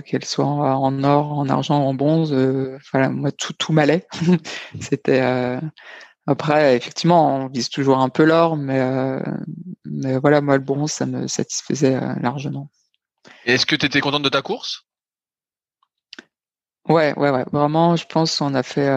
qu'elle 0.05 0.25
soit 0.25 0.45
en 0.45 1.03
or, 1.03 1.39
en 1.39 1.49
argent, 1.49 1.81
en 1.81 1.93
bronze. 1.93 2.33
voilà, 2.91 3.09
moi 3.09 3.31
tout, 3.31 3.53
tout 3.53 3.73
m'allait. 3.73 4.05
C'était 4.79 5.21
après, 6.27 6.77
effectivement, 6.77 7.35
on 7.35 7.47
vise 7.47 7.69
toujours 7.69 7.97
un 7.97 8.09
peu 8.09 8.23
l'or, 8.23 8.55
mais, 8.57 8.79
mais 9.85 10.19
voilà, 10.19 10.41
moi 10.41 10.57
le 10.57 10.63
bronze, 10.63 10.91
ça 10.91 11.05
me 11.05 11.27
satisfaisait 11.27 11.99
largement. 12.21 12.69
Est-ce 13.45 13.65
que 13.65 13.75
tu 13.75 13.85
étais 13.85 14.01
contente 14.01 14.23
de 14.23 14.29
ta 14.29 14.41
course? 14.41 14.85
Ouais, 16.87 17.13
ouais, 17.17 17.29
ouais. 17.29 17.45
Vraiment, 17.51 17.95
je 17.95 18.05
pense 18.05 18.37
qu'on 18.37 18.53
a 18.53 18.63
fait. 18.63 18.87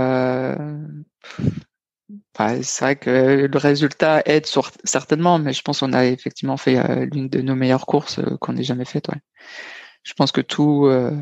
C'est 2.37 2.81
vrai 2.81 2.97
que 2.97 3.49
le 3.51 3.59
résultat 3.59 4.23
aide 4.27 4.47
sur... 4.47 4.71
certainement, 4.85 5.39
mais 5.39 5.53
je 5.53 5.63
pense 5.63 5.81
qu'on 5.81 5.93
a 5.93 6.05
effectivement 6.07 6.57
fait 6.57 6.79
euh, 6.79 7.07
l'une 7.07 7.29
de 7.29 7.41
nos 7.41 7.55
meilleures 7.55 7.87
courses 7.87 8.19
euh, 8.19 8.37
qu'on 8.39 8.57
ait 8.57 8.63
jamais 8.63 8.85
faites. 8.85 9.09
Ouais. 9.09 9.21
Je 10.03 10.13
pense 10.13 10.31
que 10.31 10.41
tout, 10.43 10.87
euh, 10.87 11.13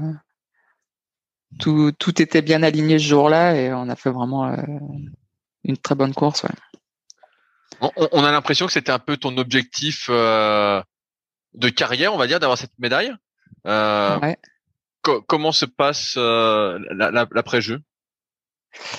tout, 1.60 1.92
tout 1.92 2.20
était 2.20 2.42
bien 2.42 2.62
aligné 2.62 2.98
ce 2.98 3.04
jour-là 3.04 3.54
et 3.54 3.72
on 3.72 3.88
a 3.88 3.96
fait 3.96 4.10
vraiment 4.10 4.56
une 5.64 5.76
très 5.76 5.94
bonne 5.94 6.14
course. 6.14 6.42
Ouais. 6.42 6.50
On, 7.80 7.90
on 8.10 8.24
a 8.24 8.32
l'impression 8.32 8.66
que 8.66 8.72
c'était 8.72 8.92
un 8.92 8.98
peu 8.98 9.16
ton 9.16 9.36
objectif 9.38 10.10
de 10.10 10.82
carrière, 11.74 12.12
on 12.12 12.18
va 12.18 12.26
dire, 12.26 12.40
d'avoir 12.40 12.58
cette 12.58 12.76
médaille. 12.78 13.14
ouais 13.64 14.38
comment 15.02 15.52
se 15.52 15.64
passe 15.64 16.16
l'après-jeu? 16.16 17.80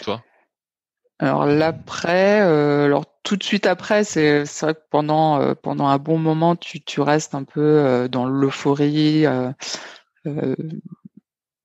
Toi? 0.04 0.24
Alors 1.20 1.46
l'après, 1.46 2.42
euh, 2.42 2.86
alors 2.86 3.06
tout 3.24 3.38
de 3.38 3.44
suite 3.44 3.66
après, 3.66 4.04
c'est 4.04 4.44
vrai 4.62 4.74
que 4.74 4.80
pendant 4.90 5.40
euh, 5.42 5.54
pendant 5.56 5.88
un 5.88 5.98
bon 5.98 6.18
moment, 6.18 6.56
tu 6.56 6.82
tu 6.84 7.02
restes 7.02 7.36
un 7.36 7.44
peu 7.44 8.08
dans 8.12 8.26
l'euphorie. 8.26 9.26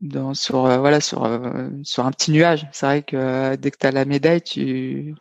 dans, 0.01 0.32
sur 0.34 0.62
voilà 0.78 1.01
sur 1.01 1.28
sur 1.82 2.07
un 2.07 2.11
petit 2.12 2.30
nuage. 2.30 2.66
C'est 2.72 2.86
vrai 2.86 3.03
que 3.03 3.57
dès 3.57 3.70
que 3.70 3.78
tu 3.78 3.86
as 3.86 3.90
la 3.90 4.05
médaille, 4.05 4.42
tu 4.42 5.14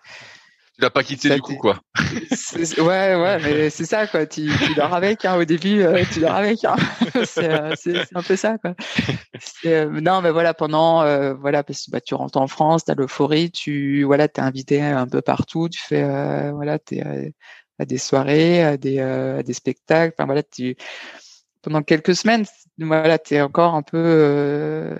tu 0.77 0.83
l'as 0.83 0.89
pas 0.91 1.03
quitté 1.03 1.29
du 1.33 1.41
coup 1.41 1.55
quoi. 1.55 1.79
Ouais 2.77 3.15
ouais 3.15 3.39
mais 3.43 3.69
c'est 3.69 3.85
ça 3.85 4.05
quoi. 4.05 4.25
Tu, 4.27 4.47
tu 4.65 4.75
dors 4.75 4.93
avec 4.93 5.25
hein, 5.25 5.37
au 5.37 5.43
début, 5.43 5.83
tu 6.11 6.19
dors 6.19 6.35
avec. 6.35 6.63
Hein. 6.63 6.75
c'est 7.25 8.15
un 8.15 8.21
peu 8.21 8.35
ça 8.35 8.57
quoi. 8.59 8.75
non 9.65 10.21
mais 10.21 10.31
voilà 10.31 10.53
pendant 10.53 11.01
voilà 11.35 11.63
parce 11.63 11.85
que 11.85 11.91
bah, 11.91 12.01
tu 12.01 12.13
rentres 12.13 12.37
en 12.37 12.47
France, 12.47 12.85
tu 12.85 12.91
as 12.91 12.95
l'euphorie, 12.95 13.49
tu 13.49 14.03
voilà 14.03 14.27
t'es 14.27 14.41
invité 14.41 14.81
un 14.81 15.07
peu 15.07 15.21
partout, 15.21 15.67
tu 15.67 15.79
fais 15.79 16.03
voilà 16.51 16.77
t'es 16.77 17.33
à 17.79 17.85
des 17.85 17.97
soirées, 17.97 18.63
à 18.63 18.77
des 18.77 18.99
à 18.99 19.41
des 19.41 19.53
spectacles. 19.53 20.13
Enfin 20.15 20.25
voilà 20.25 20.43
tu 20.43 20.75
pendant 21.63 21.81
quelques 21.81 22.15
semaines, 22.15 22.45
voilà, 22.77 23.17
tu 23.17 23.33
es 23.33 23.41
encore 23.41 23.73
un 23.73 23.81
peu 23.81 24.95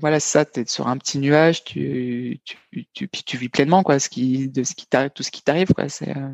voilà 0.00 0.20
ça 0.20 0.44
tu 0.44 0.60
es 0.60 0.66
sur 0.66 0.88
un 0.88 0.98
petit 0.98 1.18
nuage 1.18 1.64
tu 1.64 2.40
tu, 2.44 2.88
tu, 2.92 3.08
tu 3.08 3.36
vis 3.36 3.48
pleinement 3.48 3.82
quoi 3.82 3.96
de 3.96 4.00
ce 4.00 4.08
qui 4.08 4.50
tout 4.52 5.22
ce 5.22 5.30
qui 5.30 5.42
t'arrive 5.42 5.72
quoi 5.72 5.88
c'est 5.88 6.16
euh, 6.16 6.30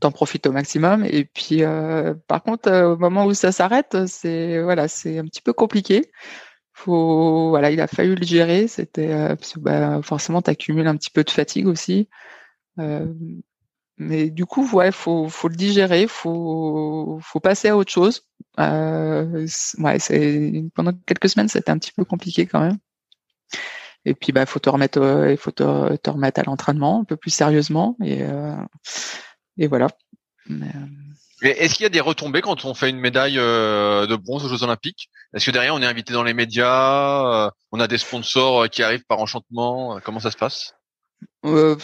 t'en 0.00 0.10
profites 0.10 0.46
au 0.46 0.52
maximum. 0.52 1.04
Et 1.04 1.24
puis 1.24 1.62
euh, 1.62 2.14
par 2.28 2.42
contre 2.42 2.68
euh, 2.70 2.94
au 2.94 2.96
moment 2.96 3.26
où 3.26 3.34
ça 3.34 3.52
s'arrête 3.52 3.96
c'est 4.06 4.62
voilà 4.62 4.88
c'est 4.88 5.18
un 5.18 5.24
petit 5.24 5.42
peu 5.42 5.52
compliqué. 5.52 6.10
Faut 6.72 7.50
voilà 7.50 7.70
il 7.70 7.80
a 7.80 7.86
fallu 7.86 8.14
le 8.14 8.24
gérer. 8.26 8.68
C'était 8.68 9.12
euh, 9.12 9.36
bah, 9.58 10.00
forcément 10.02 10.42
t'accumules 10.42 10.86
un 10.86 10.96
petit 10.96 11.10
peu 11.10 11.24
de 11.24 11.30
fatigue 11.30 11.66
aussi. 11.68 12.08
Mais 13.98 14.28
du 14.28 14.44
coup, 14.44 14.68
ouais, 14.74 14.92
faut, 14.92 15.28
faut 15.30 15.48
le 15.48 15.56
digérer, 15.56 16.06
faut, 16.06 17.18
faut 17.22 17.40
passer 17.40 17.68
à 17.68 17.76
autre 17.78 17.90
chose. 17.90 18.26
Euh, 18.58 19.46
ouais, 19.78 19.98
c'est 19.98 20.64
pendant 20.74 20.92
quelques 21.06 21.28
semaines, 21.28 21.48
c'était 21.48 21.70
un 21.70 21.78
petit 21.78 21.92
peu 21.92 22.04
compliqué 22.04 22.46
quand 22.46 22.60
même. 22.60 22.78
Et 24.04 24.14
puis, 24.14 24.32
bah, 24.32 24.46
faut 24.46 24.60
te 24.60 24.70
remettre, 24.70 25.00
euh, 25.00 25.32
il 25.32 25.36
faut 25.36 25.50
te, 25.50 25.96
te, 25.96 26.10
remettre 26.10 26.40
à 26.40 26.44
l'entraînement 26.44 27.00
un 27.00 27.04
peu 27.04 27.16
plus 27.16 27.32
sérieusement, 27.32 27.96
et, 28.02 28.22
euh, 28.22 28.54
et 29.58 29.66
voilà. 29.66 29.88
Euh, 30.50 30.54
est-ce 31.42 31.74
qu'il 31.74 31.82
y 31.82 31.86
a 31.86 31.90
des 31.90 32.00
retombées 32.00 32.40
quand 32.40 32.64
on 32.64 32.72
fait 32.72 32.88
une 32.88 33.00
médaille 33.00 33.34
de 33.34 34.16
bronze 34.16 34.44
aux 34.44 34.48
Jeux 34.48 34.62
Olympiques? 34.62 35.10
Est-ce 35.34 35.44
que 35.44 35.50
derrière 35.50 35.74
on 35.74 35.82
est 35.82 35.86
invité 35.86 36.12
dans 36.14 36.22
les 36.22 36.32
médias 36.32 37.50
On 37.72 37.80
a 37.80 37.88
des 37.88 37.98
sponsors 37.98 38.70
qui 38.70 38.82
arrivent 38.82 39.04
par 39.06 39.18
enchantement? 39.18 40.00
Comment 40.02 40.20
ça 40.20 40.30
se 40.30 40.36
passe? 40.36 40.74
Euh, 41.44 41.76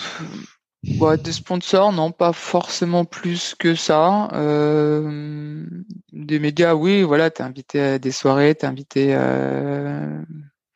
Bah, 0.84 1.16
des 1.16 1.32
sponsors, 1.32 1.92
non, 1.92 2.10
pas 2.10 2.32
forcément 2.32 3.04
plus 3.04 3.54
que 3.54 3.74
ça. 3.76 4.28
Euh, 4.32 5.64
des 6.12 6.38
médias, 6.40 6.74
oui, 6.74 7.02
voilà, 7.02 7.30
t'es 7.30 7.42
invité 7.44 7.80
à 7.80 7.98
des 7.98 8.10
soirées, 8.10 8.54
t'es 8.56 8.66
invité, 8.66 9.14
euh, 9.14 10.20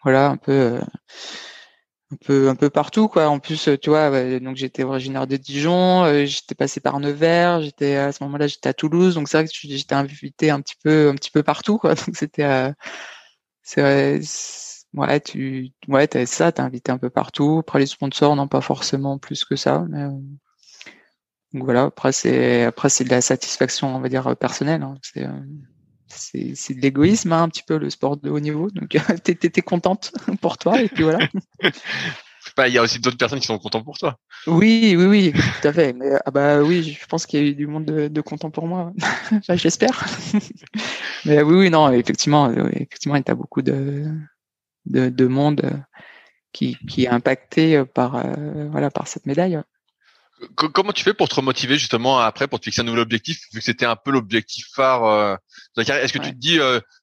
voilà, 0.03 0.29
un 0.31 0.37
peu, 0.37 0.53
euh, 0.53 0.81
un 2.13 2.17
peu, 2.25 2.49
un 2.49 2.55
peu 2.55 2.71
partout, 2.71 3.09
quoi. 3.09 3.29
En 3.29 3.41
plus, 3.41 3.69
tu 3.83 3.91
vois, 3.91 4.39
donc 4.41 4.57
j'étais 4.57 4.85
originaire 4.85 5.27
de 5.27 5.37
Dijon, 5.37 6.05
j'étais 6.25 6.55
passé 6.55 6.81
par 6.81 7.01
Nevers, 7.01 7.63
j'étais 7.63 7.97
à 7.97 8.13
ce 8.13 8.23
moment-là, 8.25 8.47
j'étais 8.47 8.69
à 8.69 8.75
Toulouse, 8.75 9.15
donc 9.17 9.29
c'est 9.29 9.39
vrai 9.39 9.47
que 9.47 9.53
j'étais 9.53 9.95
invité 9.95 10.51
un 10.51 10.61
petit 10.61 10.77
peu, 10.83 11.09
un 11.09 11.15
petit 11.17 11.31
peu 11.33 11.43
partout, 11.43 11.79
quoi. 11.79 11.95
Donc 12.07 12.17
c'était, 12.17 12.45
ouais, 14.97 15.21
tu, 15.21 15.71
ouais, 15.89 16.09
t'as 16.09 16.27
ça, 16.27 16.53
t'es 16.53 16.61
invité 16.61 16.91
un 16.91 16.99
peu 16.99 17.11
partout. 17.11 17.59
Après 17.61 17.79
les 17.79 17.87
sponsors, 17.87 18.35
non, 18.35 18.49
pas 18.49 18.61
forcément 18.61 19.19
plus 19.19 19.45
que 19.45 19.57
ça. 19.57 19.85
Mais, 19.89 20.03
euh, 20.03 20.11
donc 21.53 21.65
voilà. 21.65 21.85
Après 21.85 22.13
c'est, 22.13 22.65
après 22.65 22.89
c'est 22.89 23.05
de 23.05 23.11
la 23.11 23.21
satisfaction, 23.21 23.95
on 23.95 24.01
va 24.01 24.09
dire 24.09 24.37
personnelle. 24.37 24.83
Hein. 24.83 24.97
C'est, 25.03 25.25
euh, 25.25 25.41
c'est, 26.09 26.55
c'est 26.55 26.75
de 26.75 26.81
l'égoïsme, 26.81 27.33
hein, 27.33 27.43
un 27.43 27.49
petit 27.49 27.63
peu 27.63 27.79
le 27.79 27.91
sport 27.91 28.17
de 28.17 28.31
haut 28.31 28.41
niveau. 28.41 28.71
Donc 28.71 28.97
t'es, 29.25 29.35
t'es, 29.35 29.63
contente 29.63 30.13
pour 30.41 30.59
toi 30.59 30.81
et 30.81 30.89
puis 30.89 31.05
voilà. 31.05 31.29
il 32.67 32.73
y 32.73 32.79
a 32.79 32.83
aussi 32.83 32.99
d'autres 33.01 33.19
personnes 33.19 33.41
qui 33.41 33.47
sont 33.47 33.59
contentes 33.59 33.85
pour 33.85 33.99
toi. 33.99 34.19
Oui, 34.47 34.95
oui, 34.97 35.05
oui, 35.05 35.33
tout 35.33 35.69
à 35.69 35.73
fait. 35.73 35.93
Mais 35.93 36.11
ah 36.25 36.31
bah 36.31 36.63
oui, 36.63 36.97
je 37.01 37.07
pense 37.07 37.27
qu'il 37.27 37.41
y 37.41 37.43
a 37.43 37.47
eu 37.47 37.55
du 37.55 37.67
monde 37.67 37.85
de, 37.85 38.09
de 38.09 38.21
content 38.23 38.51
pour 38.51 38.67
moi. 38.67 38.93
enfin, 39.33 39.57
j'espère. 39.57 40.07
Mais 41.27 41.43
oui, 41.43 41.57
oui, 41.57 41.71
non, 41.71 41.93
effectivement, 41.93 42.51
effectivement, 42.71 43.17
il 43.17 43.25
y 43.27 43.31
a 43.31 43.35
beaucoup 43.35 43.63
de 43.63 44.07
de, 44.87 45.09
de 45.09 45.27
monde 45.27 45.63
euh, 45.65 45.77
qui, 46.53 46.77
qui 46.89 47.05
est 47.05 47.09
impacté 47.09 47.85
par 47.85 48.17
euh, 48.17 48.69
voilà 48.71 48.91
par 48.91 49.09
cette 49.09 49.27
médaille. 49.27 49.61
Comment 50.55 50.93
tu 50.93 51.03
fais 51.03 51.15
pour 51.15 51.31
te 51.31 51.35
remotiver 51.35 51.79
justement 51.79 52.19
après 52.19 52.47
pour 52.47 52.61
te 52.61 52.65
fixer 52.65 52.83
un 52.83 52.85
nouvel 52.85 53.01
objectif 53.01 53.41
vu 53.55 53.61
que 53.61 53.65
c'était 53.65 53.87
un 53.87 53.97
peu 53.97 54.11
l'objectif 54.11 54.67
phare 54.75 55.05
euh, 55.05 55.35
de 55.77 55.81
la 55.81 55.85
carrière? 55.85 56.05
Est-ce 56.05 56.13
que 56.13 56.19
tu 56.19 56.31
te 56.31 56.37
dis 56.37 56.59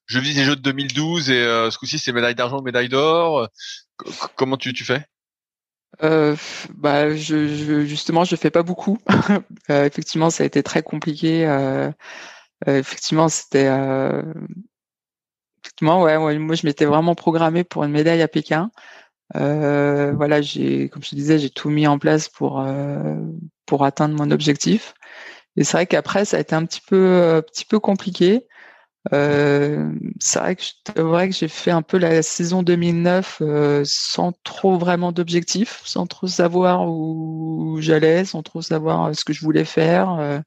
je 0.06 0.18
vise 0.18 0.36
les 0.36 0.44
Jeux 0.44 0.56
de 0.56 0.60
2012 0.60 1.30
et 1.30 1.42
ce 1.70 1.76
coup-ci 1.78 1.98
c'est 1.98 2.12
médaille 2.12 2.36
d'argent, 2.36 2.62
médaille 2.62 2.88
d'or? 2.88 3.48
Comment 4.36 4.56
tu, 4.56 4.72
tu 4.72 4.84
fais? 4.84 5.04
Euh, 6.02 6.36
bah, 6.74 7.14
je, 7.14 7.46
je, 7.48 7.84
justement, 7.84 8.24
je 8.24 8.36
fais 8.36 8.50
pas 8.50 8.62
beaucoup. 8.62 8.98
effectivement, 9.68 10.30
ça 10.30 10.42
a 10.42 10.46
été 10.46 10.62
très 10.62 10.82
compliqué. 10.82 11.46
Euh, 11.46 11.90
effectivement, 12.66 13.28
c'était 13.28 13.68
effectivement, 15.64 16.02
ouais, 16.02 16.18
moi 16.38 16.54
je 16.54 16.66
m'étais 16.66 16.84
vraiment 16.84 17.14
programmé 17.14 17.64
pour 17.64 17.84
une 17.84 17.92
médaille 17.92 18.22
à 18.22 18.28
Pékin. 18.28 18.70
Euh, 19.36 20.12
voilà, 20.12 20.42
j'ai, 20.42 20.88
comme 20.90 21.02
je 21.02 21.10
te 21.10 21.14
disais, 21.14 21.38
j'ai 21.38 21.50
tout 21.50 21.70
mis 21.70 21.86
en 21.86 21.98
place 21.98 22.28
pour 22.28 22.60
euh, 22.60 23.16
pour 23.66 23.84
atteindre 23.84 24.16
mon 24.16 24.30
objectif. 24.30 24.94
Et 25.56 25.64
c'est 25.64 25.76
vrai 25.78 25.86
qu'après, 25.86 26.24
ça 26.24 26.38
a 26.38 26.40
été 26.40 26.54
un 26.54 26.66
petit 26.66 26.82
peu 26.86 27.36
un 27.36 27.42
petit 27.42 27.64
peu 27.64 27.80
compliqué. 27.80 28.46
Euh, 29.12 29.92
c'est 30.18 30.38
vrai 30.38 30.56
que 30.56 30.62
c'est 30.64 30.98
vrai 30.98 31.28
que 31.28 31.34
j'ai 31.34 31.48
fait 31.48 31.70
un 31.70 31.82
peu 31.82 31.98
la 31.98 32.22
saison 32.22 32.62
2009 32.62 33.38
euh, 33.42 33.82
sans 33.84 34.32
trop 34.44 34.78
vraiment 34.78 35.12
d'objectif, 35.12 35.82
sans 35.84 36.06
trop 36.06 36.26
savoir 36.26 36.88
où 36.88 37.76
j'allais, 37.80 38.24
sans 38.24 38.42
trop 38.42 38.62
savoir 38.62 39.14
ce 39.14 39.24
que 39.24 39.32
je 39.32 39.42
voulais 39.42 39.64
faire. 39.64 40.42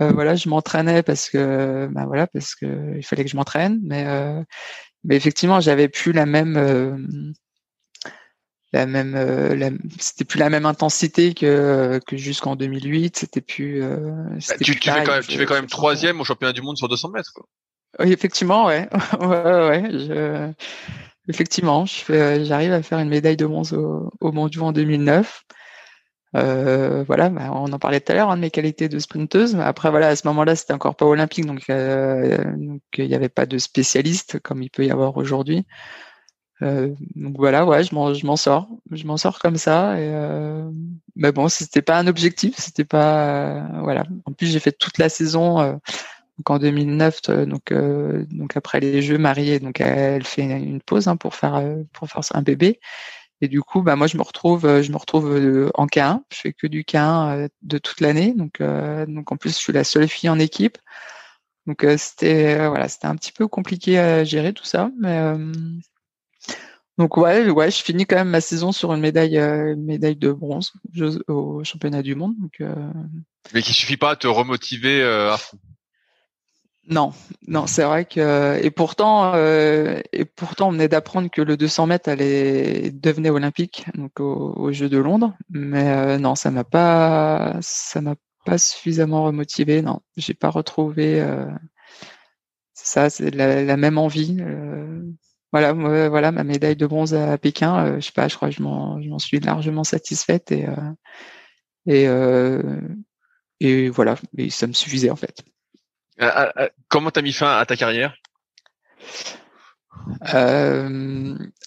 Euh, 0.00 0.12
voilà, 0.12 0.34
je 0.34 0.48
m'entraînais 0.48 1.02
parce 1.02 1.30
que, 1.30 1.88
bah 1.90 2.04
voilà, 2.06 2.26
parce 2.26 2.54
que 2.54 2.96
il 2.96 3.04
fallait 3.04 3.24
que 3.24 3.30
je 3.30 3.36
m'entraîne, 3.36 3.80
mais 3.82 4.04
euh, 4.06 4.42
mais 5.04 5.16
effectivement, 5.16 5.60
j'avais 5.60 5.88
plus 5.88 6.12
la 6.12 6.26
même 6.26 6.56
euh, 6.56 6.96
la 8.72 8.86
même 8.86 9.14
la, 9.14 9.70
c'était 9.98 10.24
plus 10.24 10.38
la 10.38 10.50
même 10.50 10.66
intensité 10.66 11.32
que 11.32 12.00
que 12.06 12.16
jusqu'en 12.16 12.56
2008 12.56 13.16
c'était 13.16 13.40
plus, 13.40 13.80
bah, 13.80 14.54
tu, 14.60 14.78
tu, 14.78 14.90
fais 14.90 15.04
quand 15.04 15.12
même, 15.12 15.22
tu 15.22 15.38
fais 15.38 15.46
quand 15.46 15.54
même 15.54 15.66
troisième 15.66 16.20
au 16.20 16.24
championnat 16.24 16.52
du 16.52 16.62
monde 16.62 16.76
sur 16.76 16.88
200 16.88 17.10
mètres 17.10 17.32
quoi. 17.32 17.46
oui 18.00 18.12
effectivement 18.12 18.66
ouais. 18.66 18.88
Ouais 19.20 19.28
ouais 19.28 19.90
je, 19.92 20.52
effectivement 21.28 21.86
j'arrive 21.86 22.72
à 22.72 22.82
faire 22.82 22.98
une 22.98 23.08
médaille 23.08 23.36
de 23.36 23.46
bronze 23.46 23.72
au, 23.72 24.12
au 24.20 24.32
mondiaux 24.32 24.64
en 24.64 24.72
2009 24.72 25.44
euh, 26.36 27.04
voilà, 27.06 27.30
bah, 27.30 27.50
on 27.52 27.72
en 27.72 27.78
parlait 27.78 28.00
tout 28.00 28.12
à 28.12 28.14
l'heure, 28.14 28.30
hein, 28.30 28.36
de 28.36 28.42
mes 28.42 28.50
qualités 28.50 28.88
de 28.88 28.98
sprinteuse. 28.98 29.56
Après, 29.56 29.90
voilà, 29.90 30.08
à 30.08 30.16
ce 30.16 30.26
moment-là, 30.28 30.54
c'était 30.54 30.74
encore 30.74 30.94
pas 30.94 31.06
olympique, 31.06 31.46
donc, 31.46 31.64
euh, 31.70 32.36
il 32.98 33.08
n'y 33.08 33.14
avait 33.14 33.28
pas 33.28 33.46
de 33.46 33.58
spécialiste 33.58 34.40
comme 34.40 34.62
il 34.62 34.70
peut 34.70 34.84
y 34.84 34.90
avoir 34.90 35.16
aujourd'hui. 35.16 35.66
Euh, 36.62 36.94
donc 37.14 37.36
voilà, 37.38 37.64
ouais, 37.66 37.84
je 37.84 37.94
m'en, 37.94 38.36
sors, 38.36 38.68
je 38.90 39.06
m'en 39.06 39.16
sors 39.16 39.38
comme 39.38 39.56
ça. 39.56 39.96
Mais 41.16 41.32
bon, 41.32 41.48
c'était 41.48 41.82
pas 41.82 41.98
un 41.98 42.06
objectif, 42.06 42.56
c'était 42.58 42.84
pas, 42.84 43.68
voilà. 43.82 44.04
En 44.26 44.32
plus, 44.32 44.48
j'ai 44.48 44.60
fait 44.60 44.72
toute 44.72 44.98
la 44.98 45.08
saison. 45.08 45.78
Donc 46.38 46.50
en 46.50 46.58
2009, 46.58 47.22
donc 47.46 47.72
donc 47.72 48.56
après 48.56 48.80
les 48.80 49.00
Jeux, 49.00 49.16
Marie, 49.16 49.58
donc 49.58 49.80
elle 49.80 50.24
fait 50.24 50.42
une 50.42 50.82
pause 50.82 51.08
hein, 51.08 51.16
pour 51.16 51.34
faire 51.34 51.62
pour 51.92 52.08
faire 52.08 52.20
un 52.34 52.42
bébé. 52.42 52.78
Et 53.40 53.48
du 53.48 53.60
coup, 53.60 53.82
bah 53.82 53.96
moi 53.96 54.06
je 54.06 54.16
me 54.16 54.22
retrouve, 54.22 54.64
euh, 54.64 54.82
je 54.82 54.90
me 54.90 54.96
retrouve 54.96 55.36
euh, 55.36 55.70
en 55.74 55.86
K1. 55.86 56.22
Je 56.32 56.38
fais 56.38 56.52
que 56.52 56.66
du 56.66 56.84
K1 56.84 57.44
euh, 57.44 57.48
de 57.62 57.78
toute 57.78 58.00
l'année. 58.00 58.32
Donc, 58.34 58.62
donc 58.62 59.32
en 59.32 59.36
plus, 59.36 59.50
je 59.50 59.58
suis 59.58 59.72
la 59.72 59.84
seule 59.84 60.08
fille 60.08 60.30
en 60.30 60.38
équipe. 60.38 60.78
Donc 61.66 61.84
c'était 61.98 62.68
voilà, 62.68 62.88
c'était 62.88 63.08
un 63.08 63.16
petit 63.16 63.32
peu 63.32 63.48
compliqué 63.48 63.98
à 63.98 64.24
gérer 64.24 64.52
tout 64.52 64.64
ça. 64.64 64.90
Mais 65.00 65.32
donc 66.96 67.16
ouais, 67.16 67.50
ouais, 67.50 67.70
je 67.70 67.82
finis 67.82 68.06
quand 68.06 68.16
même 68.16 68.28
ma 68.28 68.40
saison 68.40 68.70
sur 68.70 68.94
une 68.94 69.00
médaille, 69.00 69.38
médaille 69.76 70.16
de 70.16 70.30
bronze 70.30 70.72
au 71.26 71.64
championnat 71.64 72.02
du 72.02 72.14
monde. 72.14 72.34
Mais 73.52 73.62
qui 73.62 73.72
suffit 73.72 73.96
pas 73.96 74.10
à 74.10 74.16
te 74.16 74.28
remotiver 74.28 75.02
à 75.02 75.36
fond. 75.36 75.58
Non, 76.88 77.12
non, 77.48 77.66
c'est 77.66 77.82
vrai 77.82 78.04
que 78.04 78.60
et 78.62 78.70
pourtant 78.70 79.34
euh, 79.34 80.00
et 80.12 80.24
pourtant 80.24 80.68
on 80.68 80.72
venait 80.72 80.86
d'apprendre 80.88 81.28
que 81.30 81.42
le 81.42 81.56
200 81.56 81.86
mètres 81.88 82.08
allait 82.08 82.92
devenait 82.92 83.30
olympique 83.30 83.86
donc 83.94 84.20
au, 84.20 84.70
Jeux 84.72 84.88
de 84.88 84.98
Londres, 84.98 85.34
mais 85.50 85.88
euh, 85.88 86.18
non, 86.18 86.36
ça 86.36 86.52
m'a 86.52 86.62
pas 86.62 87.56
ça 87.60 88.00
m'a 88.00 88.14
pas 88.44 88.58
suffisamment 88.58 89.24
remotivé. 89.24 89.82
Non, 89.82 90.00
j'ai 90.16 90.34
pas 90.34 90.48
retrouvé 90.48 91.20
euh, 91.20 91.46
ça, 92.74 93.10
c'est 93.10 93.30
la, 93.34 93.76
même 93.76 93.98
envie. 93.98 94.38
voilà, 95.52 95.72
voilà 95.72 96.32
ma 96.32 96.44
médaille 96.44 96.76
de 96.76 96.86
bronze 96.86 97.14
à 97.14 97.36
Pékin. 97.38 97.96
je 97.96 98.06
sais 98.06 98.12
pas, 98.12 98.28
je 98.28 98.36
crois 98.36 98.50
que 98.50 98.54
je 98.54 98.62
m'en 98.62 99.00
je 99.02 99.08
m'en 99.08 99.18
suis 99.18 99.40
largement 99.40 99.84
satisfaite 99.84 100.52
et 100.52 100.66
et 101.86 102.06
et 103.60 103.88
voilà, 103.88 104.16
et 104.38 104.50
ça 104.50 104.66
me 104.66 104.72
suffisait 104.72 105.10
en 105.10 105.16
fait. 105.16 105.42
Euh, 106.20 106.30
euh, 106.34 106.52
euh, 106.58 106.68
comment 106.88 107.10
t'as 107.10 107.22
mis 107.22 107.32
fin 107.32 107.56
à 107.58 107.66
ta 107.66 107.76
carrière? 107.76 108.14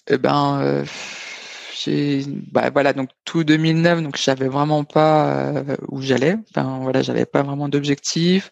Eh 0.08 0.18
ben, 0.18 0.84
j'ai, 1.74 2.24
bah, 2.52 2.70
donc 2.92 3.10
tout 3.24 3.44
2009, 3.44 4.02
donc 4.02 4.16
je 4.16 4.22
savais 4.22 4.48
vraiment 4.48 4.84
pas 4.84 5.62
où 5.88 6.00
j'allais. 6.00 6.36
Enfin, 6.50 6.80
voilà, 6.82 7.02
j'avais 7.02 7.26
pas 7.26 7.42
vraiment 7.42 7.68
d'objectif. 7.68 8.50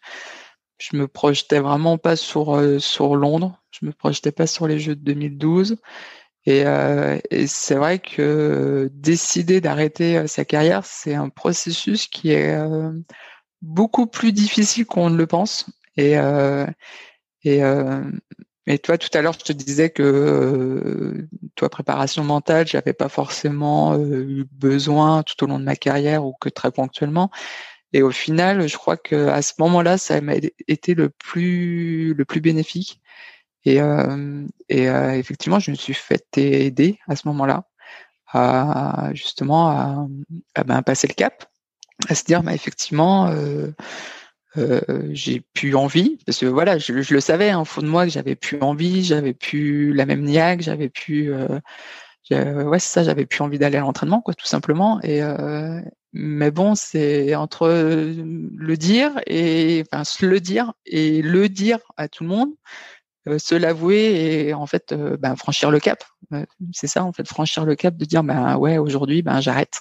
Je 0.79 0.97
me 0.97 1.09
projetais 1.09 1.61
vraiment 1.61 1.99
pas 1.99 2.17
sur 2.17 2.57
Londres. 3.17 3.61
Je 3.71 3.87
me 3.87 3.93
projetais 3.93 4.33
pas 4.33 4.47
sur 4.47 4.67
les 4.69 4.79
Jeux 4.79 4.95
de 4.95 5.03
2012. 5.03 5.77
Et, 6.47 6.65
euh, 6.67 7.19
et 7.31 7.47
c'est 7.47 7.75
vrai 7.75 7.99
que 7.99 8.89
décider 8.93 9.61
d'arrêter 9.61 10.27
sa 10.27 10.45
carrière, 10.45 10.85
c'est 10.85 11.15
un 11.15 11.29
processus 11.29 12.07
qui 12.07 12.31
est 12.31 12.59
beaucoup 13.63 14.07
plus 14.07 14.33
difficile 14.33 14.87
qu'on 14.87 15.11
ne 15.11 15.17
le 15.17 15.27
pense. 15.27 15.67
Et, 15.99 16.15
et, 17.45 17.63
mais 18.69 18.77
toi, 18.77 18.99
tout 18.99 19.09
à 19.15 19.23
l'heure, 19.23 19.33
je 19.33 19.45
te 19.47 19.53
disais 19.55 19.89
que 19.89 20.03
euh, 20.03 21.27
toi, 21.55 21.71
préparation 21.71 22.23
mentale, 22.23 22.67
j'avais 22.67 22.93
pas 22.93 23.09
forcément 23.09 23.95
euh, 23.95 24.27
eu 24.29 24.45
besoin 24.53 25.23
tout 25.23 25.43
au 25.43 25.47
long 25.47 25.59
de 25.59 25.65
ma 25.65 25.75
carrière 25.75 26.27
ou 26.27 26.35
que 26.39 26.51
très 26.51 26.71
ponctuellement. 26.71 27.31
Et 27.95 28.03
au 28.03 28.11
final, 28.11 28.69
je 28.69 28.77
crois 28.77 28.99
que 28.99 29.29
à 29.29 29.41
ce 29.41 29.55
moment-là, 29.61 29.97
ça 29.97 30.21
m'a 30.21 30.35
été 30.69 30.95
le 30.95 31.09
plus 31.09 32.13
le 32.13 32.25
plus 32.27 32.43
bénéfique. 32.43 33.01
Et, 33.65 33.81
euh, 33.81 34.47
et 34.69 34.85
effectivement, 34.85 35.61
je 35.61 35.71
me 35.71 35.77
suis 35.77 35.95
fait 35.95 36.27
aider 36.37 36.99
à 37.09 37.17
ce 37.17 37.27
moment-là 37.29 37.65
à 38.35 39.13
justement 39.15 39.71
à, 39.71 40.07
ben, 40.67 40.83
passer 40.83 41.09
le 41.09 41.15
cap, 41.15 41.47
à 42.11 42.15
se 42.15 42.25
dire, 42.25 42.43
bah, 42.43 42.53
effectivement. 42.53 43.29
Euh, 43.29 43.73
j'ai 45.11 45.43
plus 45.55 45.75
envie 45.75 46.19
parce 46.27 46.39
que 46.39 46.47
voilà, 46.47 46.79
je, 46.79 46.93
le 46.93 47.21
savais 47.21 47.51
hein, 47.51 47.65
fond 47.65 47.83
de 47.83 47.87
moi 47.87 48.05
que 48.05 48.11
j'avais 48.11 48.35
plus 48.35 48.61
envie, 48.61 49.05
j'avais 49.05 49.35
plus 49.35 49.93
la 49.93 50.07
même 50.07 50.23
niaque, 50.23 50.63
j'avais 50.63 50.89
plus 50.89 51.33
euh, 52.33 52.65
ouais 52.65 52.79
c'est 52.79 52.93
ça, 52.93 53.03
j'avais 53.05 53.27
plus 53.27 53.43
envie 53.43 53.59
d'aller 53.59 53.79
à 53.79 53.81
l'entraînement 53.81 54.21
quoi, 54.21 54.35
tout 54.35 54.47
simplement. 54.47 55.01
Et 55.03 55.23
euh, 55.23 55.81
mais 56.13 56.51
bon, 56.51 56.75
c'est 56.75 57.35
entre 57.35 57.69
le 57.69 58.77
dire 58.77 59.13
et 59.27 59.85
enfin 59.91 60.05
se 60.05 60.27
le 60.27 60.41
dire 60.41 60.73
et 60.87 61.23
le 61.23 61.49
dire 61.49 61.79
à 61.97 62.09
tout 62.09 62.25
le 62.25 62.31
monde, 62.31 62.51
se 63.39 63.55
l'avouer 63.55 64.47
et 64.49 64.55
en 64.55 64.67
fait 64.67 64.95
ben, 64.95 65.37
franchir 65.37 65.71
le 65.71 65.81
cap. 65.81 66.05
c'est 66.73 66.87
ça 66.87 67.05
en 67.05 67.13
fait, 67.13 67.27
franchir 67.27 67.65
le 67.65 67.77
cap 67.77 67.97
de 67.97 68.05
dire 68.05 68.25
ben 68.25 68.57
ouais 68.57 68.79
aujourd'hui 68.79 69.23
ben 69.23 69.41
j'arrête. 69.41 69.81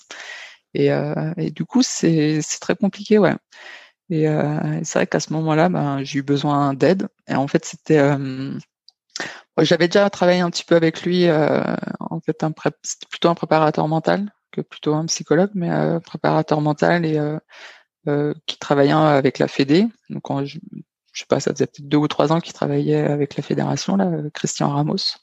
Et, 0.73 0.89
et 1.37 1.51
du 1.51 1.65
coup 1.65 1.81
c'est 1.81 2.41
c'est 2.41 2.59
très 2.59 2.75
compliqué 2.75 3.17
ouais. 3.17 3.35
Et 4.09 4.27
euh, 4.27 4.79
c'est 4.83 4.99
vrai 4.99 5.07
qu'à 5.07 5.19
ce 5.19 5.33
moment-là, 5.33 5.69
ben, 5.69 6.03
j'ai 6.03 6.19
eu 6.19 6.23
besoin 6.23 6.73
d'aide. 6.73 7.07
Et 7.27 7.35
en 7.35 7.47
fait, 7.47 7.65
c'était, 7.65 7.99
euh, 7.99 8.57
j'avais 9.59 9.87
déjà 9.87 10.09
travaillé 10.09 10.39
un 10.41 10.49
petit 10.49 10.63
peu 10.63 10.75
avec 10.75 11.03
lui. 11.03 11.27
Euh, 11.27 11.63
en 11.99 12.19
fait, 12.21 12.43
un 12.43 12.53
c'était 12.83 13.07
plutôt 13.09 13.29
un 13.29 13.35
préparateur 13.35 13.87
mental 13.87 14.31
que 14.51 14.61
plutôt 14.61 14.93
un 14.95 15.05
psychologue, 15.07 15.51
mais 15.55 15.71
euh, 15.71 15.99
préparateur 15.99 16.61
mental 16.61 17.05
et 17.05 17.17
euh, 18.07 18.33
qui 18.45 18.57
travaillait 18.57 18.93
avec 18.93 19.39
la 19.39 19.47
Fédé. 19.47 19.87
Donc, 20.09 20.23
je, 20.45 20.59
je 21.11 21.19
sais 21.21 21.27
pas, 21.27 21.39
ça 21.39 21.51
faisait 21.51 21.67
peut-être 21.67 21.87
deux 21.87 21.97
ou 21.97 22.07
trois 22.07 22.31
ans 22.31 22.39
qu'il 22.39 22.53
travaillait 22.53 23.01
avec 23.03 23.35
la 23.35 23.43
fédération, 23.43 23.97
là, 23.97 24.09
Christian 24.33 24.69
Ramos. 24.69 25.17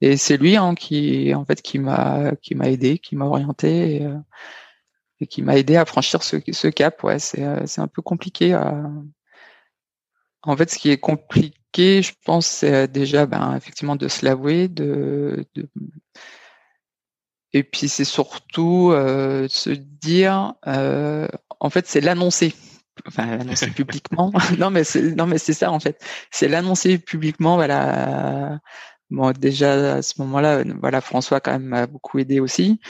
Et 0.00 0.16
c'est 0.16 0.36
lui 0.36 0.56
hein, 0.56 0.74
qui, 0.74 1.34
en 1.34 1.44
fait, 1.44 1.62
qui 1.62 1.78
m'a, 1.78 2.32
qui 2.42 2.54
m'a 2.54 2.68
aidé, 2.70 2.98
qui 2.98 3.16
m'a 3.16 3.26
orienté. 3.26 4.06
Et 5.20 5.26
qui 5.26 5.42
m'a 5.42 5.56
aidé 5.56 5.76
à 5.76 5.84
franchir 5.84 6.22
ce, 6.22 6.36
ce 6.52 6.68
cap. 6.68 7.02
Ouais, 7.04 7.18
c'est 7.18 7.42
euh, 7.44 7.66
c'est 7.66 7.80
un 7.80 7.88
peu 7.88 8.02
compliqué. 8.02 8.54
En 10.46 10.56
fait, 10.56 10.70
ce 10.70 10.78
qui 10.78 10.90
est 10.90 10.98
compliqué, 10.98 12.02
je 12.02 12.12
pense, 12.24 12.46
c'est 12.46 12.74
euh, 12.74 12.86
déjà 12.86 13.26
ben, 13.26 13.56
effectivement 13.56 13.96
de 13.96 14.08
se 14.08 14.24
l'avouer, 14.24 14.68
de, 14.68 15.46
de, 15.54 15.68
et 17.54 17.62
puis 17.62 17.88
c'est 17.88 18.04
surtout 18.04 18.90
euh, 18.92 19.46
se 19.48 19.70
dire, 19.70 20.54
euh, 20.66 21.28
en 21.60 21.70
fait, 21.70 21.86
c'est 21.86 22.00
l'annoncer. 22.00 22.54
Enfin, 23.06 23.36
l'annoncer 23.38 23.70
publiquement. 23.70 24.32
non, 24.58 24.70
mais 24.70 24.84
c'est 24.84 25.02
non, 25.14 25.26
mais 25.26 25.38
c'est 25.38 25.54
ça 25.54 25.72
en 25.72 25.80
fait. 25.80 25.98
C'est 26.30 26.48
l'annoncer 26.48 26.98
publiquement. 26.98 27.56
Voilà. 27.56 28.58
Bon, 29.10 29.32
déjà 29.32 29.96
à 29.96 30.02
ce 30.02 30.20
moment-là, 30.22 30.64
voilà, 30.80 31.00
François 31.00 31.40
quand 31.40 31.52
même 31.52 31.64
m'a 31.64 31.86
beaucoup 31.86 32.18
aidé 32.18 32.40
aussi. 32.40 32.80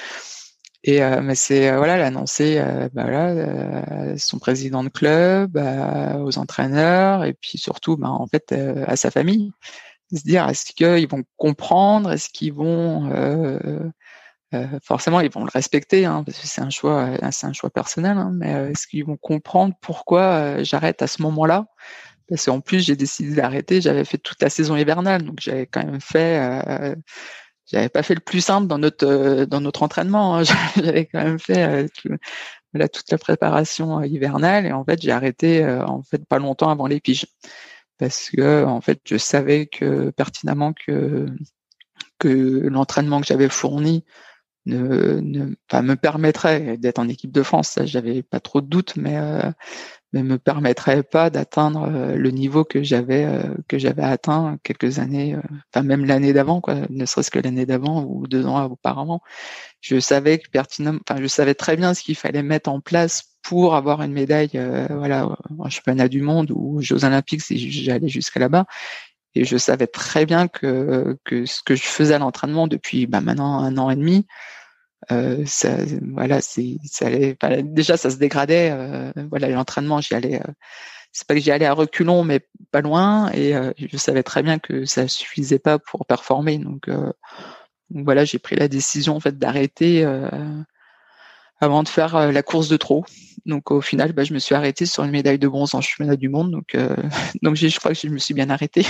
Et 0.87 1.03
euh, 1.03 1.23
mais 1.23 1.35
c'est 1.35 1.71
euh, 1.71 1.79
voilà 1.79 1.97
l'annoncer 1.97 2.59
euh, 2.59 2.91
bah, 2.93 3.05
voilà, 3.05 4.17
son 4.19 4.39
président 4.39 4.85
de 4.85 4.91
club, 4.91 5.57
aux 5.57 6.39
entraîneurs 6.39 7.25
et 7.25 7.33
puis 7.33 7.57
surtout 7.59 7.97
bah, 7.97 8.11
en 8.11 8.27
fait 8.27 8.53
à 8.53 8.95
sa 8.97 9.11
famille. 9.11 9.51
Se 10.13 10.23
dire 10.23 10.49
est-ce 10.49 10.67
qu'ils 10.67 11.09
vont 11.09 11.25
comprendre, 11.39 12.13
est-ce 12.13 12.29
qu'ils 12.29 12.53
vont 12.53 13.11
forcément 14.83 15.21
ils 15.21 15.31
vont 15.31 15.45
le 15.45 15.51
respecter 15.53 16.05
hein, 16.05 16.23
parce 16.25 16.39
que 16.39 16.47
c'est 16.47 16.61
un 16.61 16.71
choix 16.71 17.11
c'est 17.33 17.47
un 17.47 17.53
choix 17.53 17.71
personnel 17.71 18.19
hein, 18.19 18.31
mais 18.35 18.53
est-ce 18.71 18.87
qu'ils 18.87 19.05
vont 19.05 19.17
comprendre 19.17 19.75
pourquoi 19.81 20.63
j'arrête 20.63 21.03
à 21.03 21.07
ce 21.07 21.23
moment-là? 21.23 21.67
Parce 22.29 22.45
qu'en 22.45 22.61
plus 22.61 22.81
j'ai 22.85 22.95
décidé 22.95 23.35
d'arrêter 23.37 23.81
j'avais 23.81 24.05
fait 24.05 24.19
toute 24.19 24.41
la 24.43 24.51
saison 24.51 24.77
hivernale 24.77 25.25
donc 25.25 25.39
j'avais 25.41 25.67
quand 25.67 25.85
même 25.85 26.01
fait 26.01 26.95
j'avais 27.67 27.89
pas 27.89 28.03
fait 28.03 28.15
le 28.15 28.21
plus 28.21 28.41
simple 28.41 28.67
dans 28.67 28.79
notre 28.79 29.07
euh, 29.07 29.47
dans 29.47 29.61
notre 29.61 29.83
entraînement. 29.83 30.37
Hein. 30.37 30.43
J'avais 30.77 31.07
quand 31.07 31.23
même 31.23 31.39
fait 31.39 31.65
euh, 31.65 32.17
voilà, 32.73 32.89
toute 32.89 33.11
la 33.11 33.19
préparation 33.19 34.01
euh, 34.01 34.07
hivernale 34.07 34.67
et 34.67 34.73
en 34.73 34.85
fait 34.85 35.01
j'ai 35.01 35.13
arrêté 35.13 35.65
en 35.67 36.03
fait 36.03 36.25
pas 36.27 36.39
longtemps 36.39 36.71
avant 36.71 36.87
les 36.87 37.01
piges 37.01 37.27
parce 37.99 38.31
que 38.31 38.65
en 38.65 38.81
fait 38.81 39.01
je 39.07 39.17
savais 39.17 39.67
que 39.67 40.11
pertinemment 40.11 40.73
que 40.73 41.27
que 42.19 42.29
l'entraînement 42.69 43.21
que 43.21 43.27
j'avais 43.27 43.49
fourni 43.49 44.05
ne, 44.67 45.21
ne 45.21 45.55
me 45.83 45.95
permettrait 45.97 46.79
d'être 46.79 46.99
en 46.99 47.09
équipe 47.09 47.33
de 47.33 47.43
France. 47.43 47.69
Ça, 47.71 47.87
j'avais 47.87 48.23
pas 48.23 48.41
trop 48.41 48.61
de 48.61 48.67
doutes, 48.67 48.97
mais 48.97 49.19
ne 50.15 50.23
me 50.23 50.39
permettrait 50.39 51.03
pas 51.03 51.29
d'atteindre 51.29 51.89
euh, 51.93 52.17
le 52.17 52.31
niveau 52.31 52.65
que 52.65 52.83
j'avais 52.83 53.25
euh, 53.25 53.43
que 53.69 53.79
j'avais 53.79 54.05
atteint 54.05 54.59
quelques 54.63 55.01
années, 55.01 55.35
euh, 55.35 55.41
enfin 55.73 55.85
même 55.85 56.05
l'année 56.05 56.33
d'avant, 56.33 56.61
quoi, 56.61 56.77
ne 56.89 57.05
serait-ce 57.05 57.31
que 57.31 57.41
l'année 57.41 57.67
d'avant 57.67 58.05
ou 58.05 58.27
deux 58.27 58.47
ans 58.47 58.65
auparavant. 58.65 59.21
Je 59.81 59.99
savais 60.01 60.41
pertinemment, 60.53 61.01
enfin 61.09 61.21
je 61.21 61.27
savais 61.27 61.55
très 61.55 61.77
bien 61.77 61.95
ce 61.95 62.03
qu'il 62.03 62.15
fallait 62.15 62.43
mettre 62.43 62.71
en 62.71 62.81
place 62.81 63.35
pour 63.43 63.75
avoir 63.75 64.01
une 64.03 64.13
médaille, 64.13 64.59
voilà, 64.89 65.37
en 65.59 65.69
championnat 65.69 66.09
du 66.09 66.23
monde 66.23 66.51
ou 66.51 66.79
aux 66.79 66.81
Jeux 66.81 67.05
Olympiques 67.05 67.43
si 67.43 67.71
j'allais 67.71 68.09
jusqu'à 68.09 68.41
là-bas. 68.41 68.65
Et 69.35 69.45
je 69.45 69.59
savais 69.59 69.89
très 69.89 70.27
bien 70.27 70.49
que 70.49 71.19
que 71.25 71.45
ce 71.45 71.61
que 71.63 71.75
je 71.75 71.83
faisais 71.83 72.15
à 72.15 72.19
l'entraînement 72.19 72.69
depuis 72.69 73.07
bah, 73.07 73.21
maintenant 73.21 73.59
un 73.59 73.77
an 73.79 73.91
et 73.91 73.97
demi, 73.97 74.27
euh, 75.13 75.45
ça, 75.47 75.77
voilà, 76.13 76.41
c'est, 76.41 76.77
ça 76.85 77.07
allait, 77.07 77.37
déjà 77.63 77.97
ça 77.97 78.11
se 78.11 78.17
dégradait. 78.17 78.71
Euh, 78.73 79.13
voilà, 79.31 79.49
l'entraînement, 79.49 80.01
j'y 80.01 80.15
allais. 80.15 80.41
Euh, 80.41 80.53
c'est 81.13 81.27
pas 81.27 81.35
que 81.35 81.41
j'y 81.41 81.51
allais 81.51 81.67
à 81.67 81.73
reculons, 81.73 82.25
mais 82.25 82.41
pas 82.71 82.81
loin. 82.81 83.31
Et 83.33 83.55
euh, 83.55 83.73
je 83.79 83.97
savais 83.97 84.23
très 84.23 84.43
bien 84.43 84.59
que 84.59 84.85
ça 84.85 85.07
suffisait 85.09 85.59
pas 85.59 85.79
pour 85.79 86.07
performer. 86.07 86.59
Donc, 86.59 86.89
donc 86.89 88.05
voilà, 88.05 88.25
j'ai 88.25 88.39
pris 88.39 88.57
la 88.57 88.69
décision 88.69 89.17
en 89.17 89.21
fait 89.21 89.39
d'arrêter 89.39 90.05
avant 91.61 91.83
de 91.85 91.89
faire 91.89 92.33
la 92.33 92.43
course 92.43 92.69
de 92.69 92.77
trop. 92.77 93.05
Donc 93.47 93.71
au 93.71 93.81
final, 93.81 94.13
bah, 94.13 94.25
je 94.25 94.35
me 94.35 94.39
suis 94.41 94.55
arrêté 94.57 94.87
sur 94.87 95.05
une 95.05 95.13
médaille 95.13 95.39
de 95.39 95.47
bronze 95.47 95.75
en 95.75 95.81
championnat 95.81 96.17
du 96.17 96.29
monde. 96.29 96.51
Donc, 96.51 96.77
donc 97.43 97.55
je 97.55 97.79
crois 97.79 97.93
que 97.93 97.99
je 97.99 98.09
me 98.09 98.19
suis 98.19 98.35
bien 98.35 98.51
arrêté. 98.51 98.85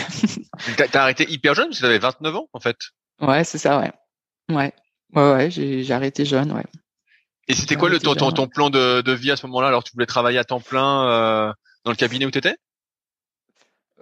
T'as 0.91 1.03
arrêté 1.03 1.31
hyper 1.31 1.55
jeune, 1.55 1.67
parce 1.67 1.79
que 1.79 1.83
t'avais 1.83 1.99
29 1.99 2.37
ans 2.37 2.49
en 2.55 2.61
fait. 2.61 2.77
Ouais, 3.21 3.45
c'est 3.45 3.59
ça, 3.59 3.79
ouais. 3.81 3.93
Ouais. 4.51 4.73
Ouais, 5.15 5.33
ouais, 5.33 5.51
j'ai 5.51 5.91
arrêté 5.93 6.25
jeune, 6.25 6.53
ouais. 6.53 6.65
Et 7.49 7.55
c'était 7.55 7.77
quoi 7.77 7.89
le 7.89 7.99
ton, 7.99 8.15
ton, 8.15 8.33
ton, 8.33 8.47
plan 8.47 8.71
de, 8.71 9.03
de 9.03 9.13
vie 9.13 9.31
à 9.31 9.37
ce 9.37 9.47
moment-là? 9.47 9.69
Alors 9.69 9.85
tu 9.85 9.93
voulais 9.93 10.07
travailler 10.07 10.39
à 10.39 10.45
temps 10.45 10.61
plein 10.61 11.09
euh, 11.09 11.53
dans 11.85 11.91
le 11.91 11.97
cabinet 11.97 12.25
où 12.25 12.31
tu 12.31 12.39
étais 12.39 12.57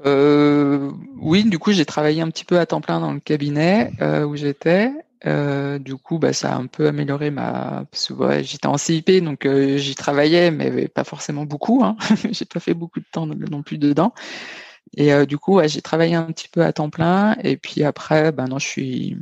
euh, 0.07 0.93
Oui, 1.17 1.45
du 1.45 1.59
coup 1.59 1.73
j'ai 1.73 1.85
travaillé 1.85 2.23
un 2.23 2.31
petit 2.31 2.45
peu 2.45 2.59
à 2.59 2.67
temps 2.67 2.81
plein 2.81 3.01
dans 3.01 3.13
le 3.13 3.21
cabinet 3.21 3.93
euh, 4.01 4.25
où 4.25 4.37
j'étais. 4.37 4.93
Euh, 5.25 5.79
du 5.79 5.95
coup, 5.95 6.19
bah, 6.19 6.33
ça 6.33 6.53
a 6.53 6.57
un 6.57 6.67
peu 6.67 6.89
amélioré 6.89 7.31
ma. 7.31 7.85
Parce 7.91 8.09
que 8.09 8.13
ouais, 8.13 8.45
j'étais 8.45 8.67
en 8.67 8.77
CIP, 8.77 9.23
donc 9.23 9.47
j'y 9.49 9.95
travaillais, 9.95 10.51
mais 10.51 10.89
pas 10.89 11.05
forcément 11.05 11.45
beaucoup. 11.45 11.85
Hein. 11.85 11.97
j'ai 12.33 12.45
pas 12.45 12.59
fait 12.59 12.75
beaucoup 12.75 12.99
de 12.99 13.07
temps 13.11 13.27
non 13.27 13.63
plus 13.63 13.79
dedans. 13.79 14.15
Et 14.97 15.25
du 15.27 15.39
coup, 15.39 15.55
ouais, 15.55 15.69
j'ai 15.69 15.81
travaillé 15.81 16.17
un 16.17 16.25
petit 16.25 16.49
peu 16.49 16.65
à 16.65 16.73
temps 16.73 16.91
plein. 16.91 17.37
Et 17.45 17.57
puis 17.57 17.85
après, 17.85 18.33
ben 18.33 18.47
non, 18.47 18.59
je 18.59 18.67
suis 18.67 19.17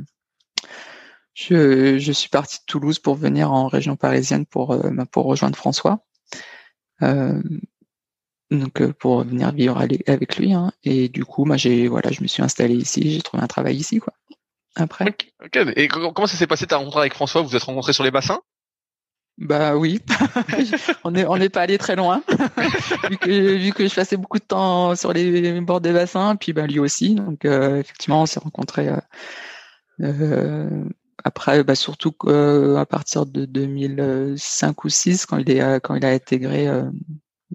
je, 1.33 1.97
je, 1.97 2.11
suis 2.11 2.29
parti 2.29 2.57
de 2.57 2.63
Toulouse 2.65 2.99
pour 2.99 3.15
venir 3.15 3.51
en 3.51 3.67
région 3.67 3.95
parisienne 3.95 4.45
pour, 4.45 4.71
euh, 4.71 4.89
bah, 4.91 5.05
pour 5.05 5.25
rejoindre 5.25 5.55
François. 5.55 6.03
Euh, 7.01 7.41
donc 8.49 8.81
euh, 8.81 8.91
pour 8.91 9.23
venir 9.23 9.51
vivre 9.53 9.81
avec 10.07 10.37
lui. 10.37 10.53
Hein. 10.53 10.71
Et 10.83 11.07
du 11.07 11.23
coup, 11.23 11.45
moi, 11.45 11.57
j'ai 11.57 11.87
voilà, 11.87 12.11
je 12.11 12.21
me 12.21 12.27
suis 12.27 12.43
installé 12.43 12.75
ici, 12.75 13.11
j'ai 13.11 13.21
trouvé 13.21 13.41
un 13.41 13.47
travail 13.47 13.77
ici, 13.77 13.99
quoi. 13.99 14.13
Après. 14.75 15.15
Et 15.75 15.87
comment 15.87 16.27
ça 16.27 16.37
s'est 16.37 16.47
passé 16.47 16.67
ta 16.67 16.77
rencontre 16.77 16.97
avec 16.97 17.13
François? 17.13 17.41
Vous 17.41 17.49
vous 17.49 17.55
êtes 17.55 17.63
rencontrés 17.63 17.93
sur 17.93 18.03
les 18.03 18.11
bassins? 18.11 18.41
Bah 19.37 19.75
oui, 19.75 19.99
on 21.03 21.11
n'est 21.11 21.25
on 21.25 21.37
pas 21.49 21.61
allé 21.61 21.77
très 21.77 21.95
loin, 21.95 22.21
vu, 23.09 23.17
que, 23.17 23.55
vu 23.55 23.71
que 23.71 23.87
je 23.87 23.95
passais 23.95 24.17
beaucoup 24.17 24.37
de 24.37 24.43
temps 24.43 24.95
sur 24.95 25.13
les 25.13 25.59
bords 25.61 25.81
des 25.81 25.93
bassins, 25.93 26.35
puis 26.35 26.53
bah 26.53 26.67
lui 26.67 26.79
aussi. 26.79 27.15
Donc 27.15 27.45
effectivement, 27.45 28.21
on 28.21 28.25
s'est 28.25 28.41
rencontrés 28.41 28.89
après, 31.23 31.63
bah, 31.63 31.75
surtout 31.75 32.13
à 32.27 32.85
partir 32.85 33.25
de 33.25 33.45
2005 33.45 34.83
ou 34.83 34.89
6, 34.89 35.25
quand 35.25 35.37
il 35.37 35.49
est 35.51 35.79
quand 35.81 35.95
il 35.95 36.05
a 36.05 36.09
intégré 36.09 36.67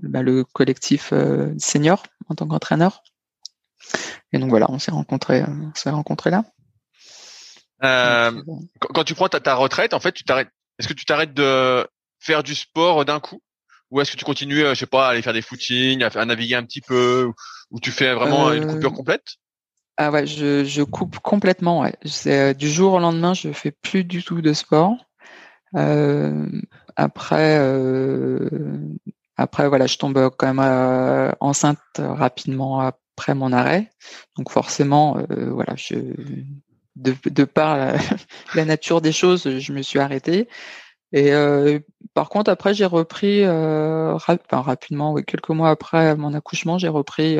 bah, 0.03 0.23
le 0.23 0.45
collectif 0.45 1.13
senior 1.59 2.03
en 2.29 2.35
tant 2.35 2.47
qu'entraîneur. 2.47 3.03
Et 4.33 4.39
donc 4.39 4.51
voilà, 4.51 4.67
on 4.71 4.79
s'est 4.79 4.91
rencontrés, 4.91 5.43
on 5.43 5.73
s'est 5.75 5.91
rencontrés 5.91 6.31
là. 6.31 6.45
Euh, 7.85 8.43
quand 8.81 9.05
tu 9.05 9.15
prends 9.15 9.29
ta, 9.29 9.41
ta, 9.41 9.55
retraite, 9.55 9.95
en 9.95 10.01
fait, 10.01 10.13
tu 10.13 10.25
t'arrêtes. 10.25 10.49
Est-ce 10.79 10.89
que 10.89 10.95
tu 10.95 11.05
t'arrêtes 11.05 11.35
de 11.35 11.87
faire 12.21 12.43
du 12.43 12.55
sport 12.55 13.05
d'un 13.05 13.21
coup, 13.21 13.43
ou 13.91 14.01
est-ce 14.01 14.13
que 14.13 14.17
tu 14.17 14.25
continues, 14.25 14.65
je 14.71 14.75
sais 14.75 14.87
pas, 14.87 15.07
à 15.07 15.11
aller 15.11 15.23
faire 15.23 15.33
des 15.33 15.43
footings, 15.43 16.03
à, 16.03 16.09
à 16.09 16.25
naviguer 16.25 16.55
un 16.55 16.65
petit 16.65 16.81
peu, 16.81 17.31
ou 17.71 17.81
tu 17.81 17.91
fais 17.91 18.15
vraiment 18.15 18.53
une 18.53 18.67
coupure 18.67 18.93
complète? 18.93 19.37
Ah 19.99 20.11
ouais, 20.11 20.27
je, 20.27 20.65
je 20.65 20.83
coupe 20.83 21.19
complètement. 21.21 21.81
Ouais. 21.81 21.95
Euh, 22.27 22.53
du 22.53 22.69
jour 22.69 22.95
au 22.95 22.99
lendemain, 22.99 23.35
je 23.35 23.53
fais 23.53 23.71
plus 23.71 24.05
du 24.05 24.23
tout 24.23 24.43
de 24.43 24.53
sport. 24.53 24.95
Euh, 25.75 26.47
après, 26.97 27.59
euh, 27.59 28.49
après 29.37 29.69
voilà, 29.69 29.87
je 29.87 29.97
tombe 29.97 30.31
quand 30.37 30.47
même 30.47 30.61
euh, 30.61 31.33
enceinte 31.41 31.79
rapidement 31.99 32.81
après 32.81 33.35
mon 33.35 33.53
arrêt. 33.53 33.91
Donc 34.37 34.51
forcément, 34.51 35.19
euh, 35.19 35.51
voilà, 35.51 35.75
je, 35.77 35.95
de, 36.97 37.15
de 37.25 37.45
par 37.45 37.79
la, 37.79 38.65
nature 38.67 39.01
des 39.01 39.13
choses, 39.13 39.59
je 39.59 39.73
me 39.73 39.83
suis 39.83 39.99
arrêté. 39.99 40.49
Et 41.13 41.31
par 42.15 42.29
contre, 42.29 42.51
après, 42.51 42.75
j'ai 42.75 42.85
repris 42.85 43.47
enfin, 43.47 44.37
rapidement, 44.51 45.13
oui, 45.13 45.25
quelques 45.25 45.51
mois 45.51 45.71
après 45.71 46.17
mon 46.17 46.35
accouchement, 46.35 46.79
j'ai 46.79 46.89
repris 46.89 47.39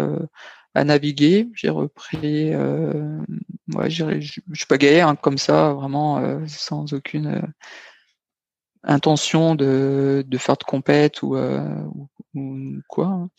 à 0.77 0.85
naviguer. 0.85 1.49
J'ai 1.55 1.71
repris, 1.71 2.53
euh, 2.53 3.19
ouais, 3.75 3.89
je, 3.89 4.67
pagayais 4.69 5.01
hein, 5.01 5.17
comme 5.17 5.39
ça, 5.39 5.73
vraiment 5.73 6.19
euh, 6.19 6.45
sans 6.47 6.93
aucune 6.93 7.29
euh, 7.29 7.43
intention 8.83 9.55
de, 9.55 10.23
de 10.27 10.39
faire 10.39 10.59
de 10.59 10.65
compète 10.65 11.23
ou, 11.23 11.35
euh, 11.35 11.67
ou, 12.35 12.79
quoi. 12.89 13.07
Hein. 13.07 13.31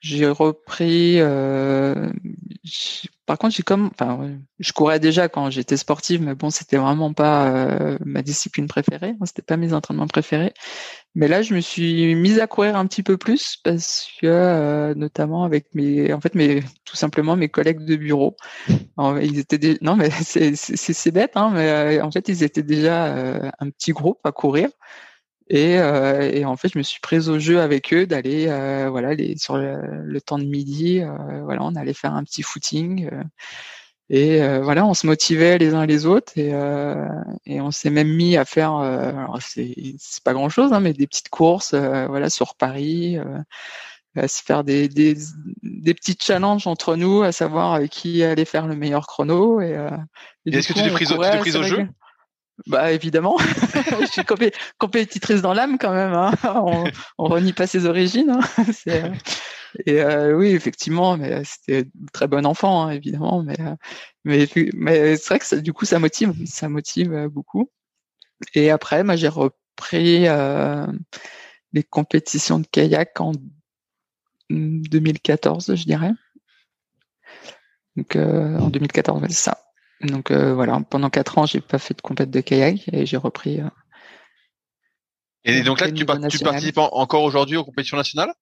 J'ai 0.00 0.28
repris. 0.28 1.18
Par 3.26 3.38
contre, 3.38 3.56
je 3.56 4.72
courais 4.72 5.00
déjà 5.00 5.28
quand 5.28 5.50
j'étais 5.50 5.76
sportive, 5.76 6.22
mais 6.22 6.36
bon, 6.36 6.50
c'était 6.50 6.76
vraiment 6.76 7.12
pas 7.12 7.98
ma 8.04 8.22
discipline 8.22 8.68
préférée. 8.68 9.16
Hein, 9.20 9.26
c'était 9.26 9.42
pas 9.42 9.56
mes 9.56 9.72
entraînements 9.72 10.06
préférés. 10.06 10.54
Mais 11.16 11.26
là, 11.28 11.42
je 11.42 11.54
me 11.54 11.60
suis 11.60 12.14
mise 12.14 12.38
à 12.38 12.46
courir 12.46 12.76
un 12.76 12.86
petit 12.86 13.02
peu 13.02 13.16
plus 13.16 13.56
parce 13.64 14.08
que, 14.20 14.26
euh, 14.26 14.94
notamment 14.94 15.42
avec 15.44 15.66
mes, 15.74 16.12
en 16.12 16.20
fait, 16.20 16.34
mes, 16.36 16.62
tout 16.84 16.96
simplement 16.96 17.36
mes 17.36 17.48
collègues 17.48 17.84
de 17.84 17.96
bureau. 17.96 18.36
ils 19.22 19.38
étaient 19.38 19.58
des, 19.58 19.78
non, 19.80 19.96
mais 19.96 20.10
c'est 20.22 20.54
c'est 20.54 21.10
bête, 21.10 21.32
hein, 21.34 21.50
mais 21.52 22.00
en 22.00 22.10
fait, 22.12 22.28
ils 22.28 22.44
étaient 22.44 22.62
déjà 22.62 23.50
un 23.58 23.70
petit 23.70 23.92
groupe 23.92 24.20
à 24.24 24.30
courir. 24.32 24.68
Et, 25.48 25.78
euh, 25.78 26.28
et, 26.32 26.44
en 26.44 26.56
fait, 26.56 26.68
je 26.72 26.78
me 26.78 26.82
suis 26.82 27.00
prise 27.00 27.28
au 27.28 27.38
jeu 27.38 27.60
avec 27.60 27.92
eux 27.92 28.06
d'aller, 28.06 28.46
euh, 28.48 28.88
voilà, 28.90 29.14
les, 29.14 29.36
sur 29.36 29.56
le, 29.56 30.20
temps 30.20 30.38
de 30.38 30.44
midi, 30.44 31.00
euh, 31.02 31.42
voilà, 31.44 31.62
on 31.62 31.76
allait 31.76 31.94
faire 31.94 32.14
un 32.14 32.24
petit 32.24 32.42
footing. 32.42 33.08
Euh, 34.10 34.14
et 34.14 34.42
euh, 34.42 34.60
voilà, 34.62 34.86
on 34.86 34.94
se 34.94 35.06
motivait 35.06 35.58
les 35.58 35.74
uns 35.74 35.86
les 35.86 36.06
autres 36.06 36.32
et, 36.36 36.52
et 37.46 37.60
on 37.60 37.70
s'est 37.70 37.90
même 37.90 38.08
mis 38.08 38.36
à 38.36 38.44
faire, 38.44 38.74
alors 38.74 39.38
c'est, 39.40 39.74
c'est 39.98 40.22
pas 40.22 40.32
grand 40.32 40.48
chose, 40.48 40.72
hein, 40.72 40.80
mais 40.80 40.92
des 40.92 41.06
petites 41.06 41.28
courses, 41.28 41.74
voilà, 41.74 42.30
sur 42.30 42.54
Paris, 42.54 43.18
à 44.14 44.28
se 44.28 44.42
faire 44.42 44.64
des, 44.64 44.88
des, 44.88 45.16
des 45.62 45.94
petits 45.94 46.16
challenges 46.18 46.66
entre 46.66 46.96
nous, 46.96 47.22
à 47.22 47.32
savoir 47.32 47.80
qui 47.90 48.22
allait 48.22 48.44
faire 48.44 48.66
le 48.66 48.76
meilleur 48.76 49.06
chrono. 49.06 49.60
Et, 49.60 49.76
et 50.46 50.56
est-ce 50.56 50.68
que 50.68 50.72
tu 50.72 50.82
t'es 50.82 50.90
prise, 50.90 51.12
prise 51.40 51.56
au 51.56 51.62
jeu? 51.62 51.86
Bah 52.66 52.90
évidemment, 52.92 53.36
je 54.00 54.06
suis 54.06 54.24
compétitrice 54.78 55.42
dans 55.42 55.52
l'âme 55.52 55.78
quand 55.78 55.92
même. 55.92 56.14
Hein. 56.14 56.32
On, 57.18 57.24
renie 57.24 57.52
pas 57.52 57.66
ses 57.66 57.86
origines. 57.86 58.30
Hein. 58.30 58.64
Euh, 58.88 59.10
et 59.84 60.00
euh, 60.00 60.34
oui, 60.34 60.50
effectivement, 60.50 61.18
mais 61.18 61.42
c'était 61.44 61.86
très 62.12 62.28
bon 62.28 62.46
enfant, 62.46 62.84
hein, 62.84 62.90
évidemment. 62.92 63.42
Mais 63.42 63.60
euh, 64.56 65.16
c'est 65.16 65.28
vrai 65.28 65.38
que 65.38 65.44
ça, 65.44 65.60
du 65.60 65.72
coup, 65.72 65.84
ça 65.84 65.98
motive, 65.98 66.34
ça 66.46 66.68
motive 66.68 67.28
beaucoup. 67.28 67.70
Et 68.54 68.70
après, 68.70 69.04
moi, 69.04 69.16
j'ai 69.16 69.28
repris 69.28 70.28
euh, 70.28 70.86
les 71.72 71.82
compétitions 71.82 72.58
de 72.60 72.66
kayak 72.66 73.20
en 73.20 73.32
2014, 74.48 75.74
je 75.74 75.84
dirais. 75.84 76.12
Donc 77.96 78.16
en 78.16 78.68
2014, 78.70 79.22
c'est 79.28 79.34
ça. 79.34 79.65
Donc 80.02 80.30
euh, 80.30 80.54
voilà, 80.54 80.80
pendant 80.88 81.10
quatre 81.10 81.38
ans, 81.38 81.46
j'ai 81.46 81.60
pas 81.60 81.78
fait 81.78 81.94
de 81.94 82.02
compète 82.02 82.30
de 82.30 82.40
kayak 82.40 82.88
et 82.92 83.06
j'ai 83.06 83.16
repris. 83.16 83.60
Euh, 83.60 83.68
et 85.44 85.62
donc 85.62 85.80
là, 85.80 85.86
tu, 85.86 85.94
tu 85.94 86.04
participes 86.44 86.78
encore 86.78 87.22
aujourd'hui 87.22 87.56
aux 87.56 87.64
compétitions 87.64 87.96
nationales? 87.96 88.32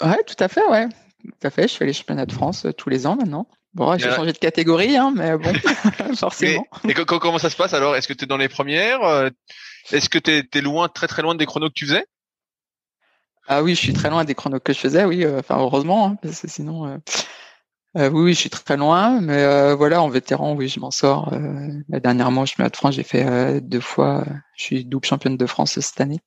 Ouais, 0.00 0.22
tout 0.24 0.36
à 0.38 0.48
fait, 0.48 0.64
ouais. 0.68 0.88
Tout 1.24 1.46
à 1.46 1.50
fait, 1.50 1.68
je 1.68 1.74
fais 1.74 1.86
les 1.86 1.92
championnats 1.92 2.26
de 2.26 2.32
France 2.32 2.66
euh, 2.66 2.72
tous 2.72 2.88
les 2.88 3.06
ans 3.06 3.16
maintenant. 3.16 3.48
Bon, 3.74 3.98
j'ai 3.98 4.10
changé 4.10 4.32
de 4.32 4.38
catégorie, 4.38 4.96
hein, 4.96 5.12
mais 5.14 5.36
bon, 5.36 5.52
forcément. 6.16 6.66
Et, 6.88 6.94
comment 6.94 7.38
ça 7.38 7.50
se 7.50 7.56
passe 7.56 7.74
alors? 7.74 7.94
Est-ce 7.94 8.08
que 8.08 8.14
tu 8.14 8.24
es 8.24 8.26
dans 8.26 8.38
les 8.38 8.48
premières 8.48 9.30
Est-ce 9.90 10.08
que 10.08 10.18
tu 10.18 10.30
es, 10.30 10.60
loin, 10.62 10.88
très 10.88 11.08
très 11.08 11.20
loin 11.20 11.34
des 11.34 11.44
chronos 11.44 11.68
que 11.68 11.74
tu 11.74 11.86
faisais? 11.86 12.06
Ah 13.48 13.62
oui, 13.62 13.74
je 13.74 13.80
suis 13.80 13.92
très 13.92 14.08
loin 14.08 14.24
des 14.24 14.34
chronos 14.34 14.60
que 14.60 14.72
je 14.72 14.78
faisais, 14.78 15.04
oui. 15.04 15.26
Enfin, 15.26 15.58
heureusement, 15.58 16.06
hein, 16.06 16.16
parce 16.22 16.40
que 16.40 16.48
sinon, 16.48 17.00
euh, 17.96 18.10
oui, 18.10 18.34
je 18.34 18.40
suis 18.40 18.50
très 18.50 18.76
loin, 18.76 19.20
mais 19.20 19.42
euh, 19.42 19.74
voilà, 19.74 20.02
en 20.02 20.08
vétéran, 20.08 20.54
oui, 20.54 20.68
je 20.68 20.80
m'en 20.80 20.90
sors. 20.90 21.32
Euh, 21.32 21.68
dernièrement, 21.88 22.44
je 22.44 22.54
me 22.58 22.68
de 22.68 22.76
France, 22.76 22.94
j'ai 22.94 23.02
fait 23.02 23.60
deux 23.62 23.80
fois. 23.80 24.24
je 24.56 24.64
suis 24.64 24.84
double 24.84 25.06
championne 25.06 25.36
de 25.36 25.46
France 25.46 25.78
cette 25.80 26.00
année. 26.00 26.20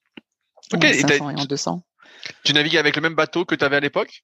Ok, 0.73 0.83
en 0.83 0.93
500 0.93 1.29
et, 1.29 1.41
en 1.41 1.45
200. 1.45 1.83
Tu 2.43 2.53
navigues 2.53 2.77
avec 2.77 2.95
le 2.95 3.01
même 3.01 3.15
bateau 3.15 3.45
que 3.45 3.55
tu 3.55 3.63
avais 3.63 3.75
à 3.75 3.79
l'époque? 3.79 4.23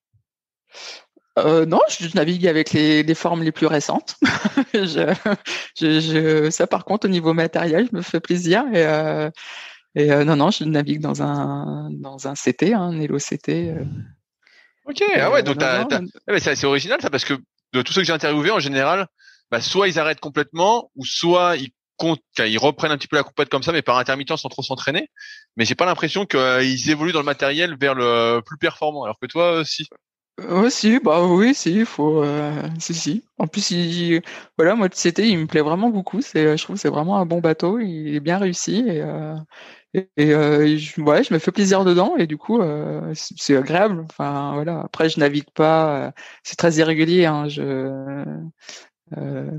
Non, 1.37 1.81
je 1.89 2.15
navigue 2.15 2.47
avec 2.47 2.71
les, 2.71 3.03
les 3.03 3.15
formes 3.15 3.43
les 3.43 3.51
plus 3.51 3.67
récentes. 3.67 4.15
je, 4.73 5.13
je, 5.77 5.99
je, 5.99 6.49
ça, 6.49 6.65
par 6.65 6.85
contre, 6.85 7.07
au 7.07 7.09
niveau 7.09 7.33
matériel, 7.33 7.89
je 7.91 7.97
me 7.97 8.01
fais 8.01 8.21
plaisir. 8.21 8.63
Et, 8.73 9.29
et 9.95 10.23
non, 10.23 10.37
non, 10.37 10.49
je 10.49 10.63
navigue 10.63 11.01
dans 11.01 11.21
un 11.21 11.89
dans 11.91 12.27
un 12.27 12.33
CT, 12.33 12.73
un 12.73 12.93
Nelo 12.93 13.17
CT. 13.17 13.75
Ok, 14.85 15.03
ah 15.19 15.31
ouais, 15.31 15.43
donc 15.43 15.57
eh, 15.61 16.39
c'est 16.39 16.63
original 16.65 17.01
ça 17.01 17.09
parce 17.09 17.25
que 17.25 17.33
de 17.73 17.81
tous 17.81 17.91
ceux 17.91 18.01
que 18.01 18.07
j'ai 18.07 18.13
interviewés 18.13 18.51
en 18.51 18.59
général, 18.59 19.07
bah, 19.51 19.61
soit 19.61 19.87
ils 19.87 19.99
arrêtent 19.99 20.19
complètement 20.19 20.91
ou 20.95 21.05
soit 21.05 21.57
ils 21.57 21.71
comptent, 21.97 22.21
ils 22.39 22.57
reprennent 22.57 22.91
un 22.91 22.97
petit 22.97 23.07
peu 23.07 23.15
la 23.15 23.23
compète 23.23 23.49
comme 23.49 23.63
ça, 23.63 23.71
mais 23.71 23.81
par 23.81 23.97
intermittence 23.97 24.41
sans 24.41 24.49
trop 24.49 24.61
s'entraîner. 24.61 25.09
Mais 25.57 25.65
j'ai 25.65 25.75
pas 25.75 25.85
l'impression 25.85 26.25
qu'ils 26.25 26.89
évoluent 26.89 27.13
dans 27.13 27.19
le 27.19 27.25
matériel 27.25 27.77
vers 27.79 27.95
le 27.95 28.41
plus 28.45 28.57
performant. 28.57 29.03
Alors 29.03 29.17
que 29.19 29.27
toi, 29.27 29.63
si. 29.65 29.87
Euh, 30.41 30.69
si, 30.69 30.99
bah 30.99 31.25
oui, 31.25 31.55
si, 31.55 31.73
il 31.73 31.85
faut, 31.85 32.21
euh, 32.21 32.51
si, 32.79 32.93
si. 32.93 33.23
En 33.37 33.47
plus, 33.47 33.71
il, 33.71 34.21
voilà, 34.57 34.75
moi, 34.75 34.89
c'était, 34.91 35.29
il 35.29 35.37
me 35.37 35.47
plaît 35.47 35.61
vraiment 35.61 35.89
beaucoup. 35.89 36.21
C'est, 36.21 36.57
je 36.57 36.63
trouve, 36.63 36.75
c'est 36.75 36.89
vraiment 36.89 37.17
un 37.17 37.25
bon 37.25 37.39
bateau. 37.39 37.79
Il 37.79 38.15
est 38.15 38.19
bien 38.19 38.37
réussi 38.37 38.83
et, 38.85 39.01
euh, 39.01 39.35
et, 40.17 40.33
euh, 40.33 40.77
je, 40.77 41.01
ouais, 41.01 41.23
je 41.23 41.33
me 41.33 41.39
fais 41.39 41.51
plaisir 41.51 41.85
dedans 41.85 42.15
et 42.17 42.27
du 42.27 42.37
coup, 42.37 42.61
euh, 42.61 43.13
c'est 43.13 43.55
agréable. 43.55 44.05
Enfin 44.09 44.53
voilà. 44.53 44.81
Après, 44.81 45.09
je 45.09 45.19
navigue 45.19 45.49
pas. 45.53 46.07
Euh, 46.07 46.11
c'est 46.43 46.57
très 46.57 46.73
irrégulier. 46.75 47.25
Hein, 47.25 47.47
je 47.47 47.61
euh, 49.17 49.51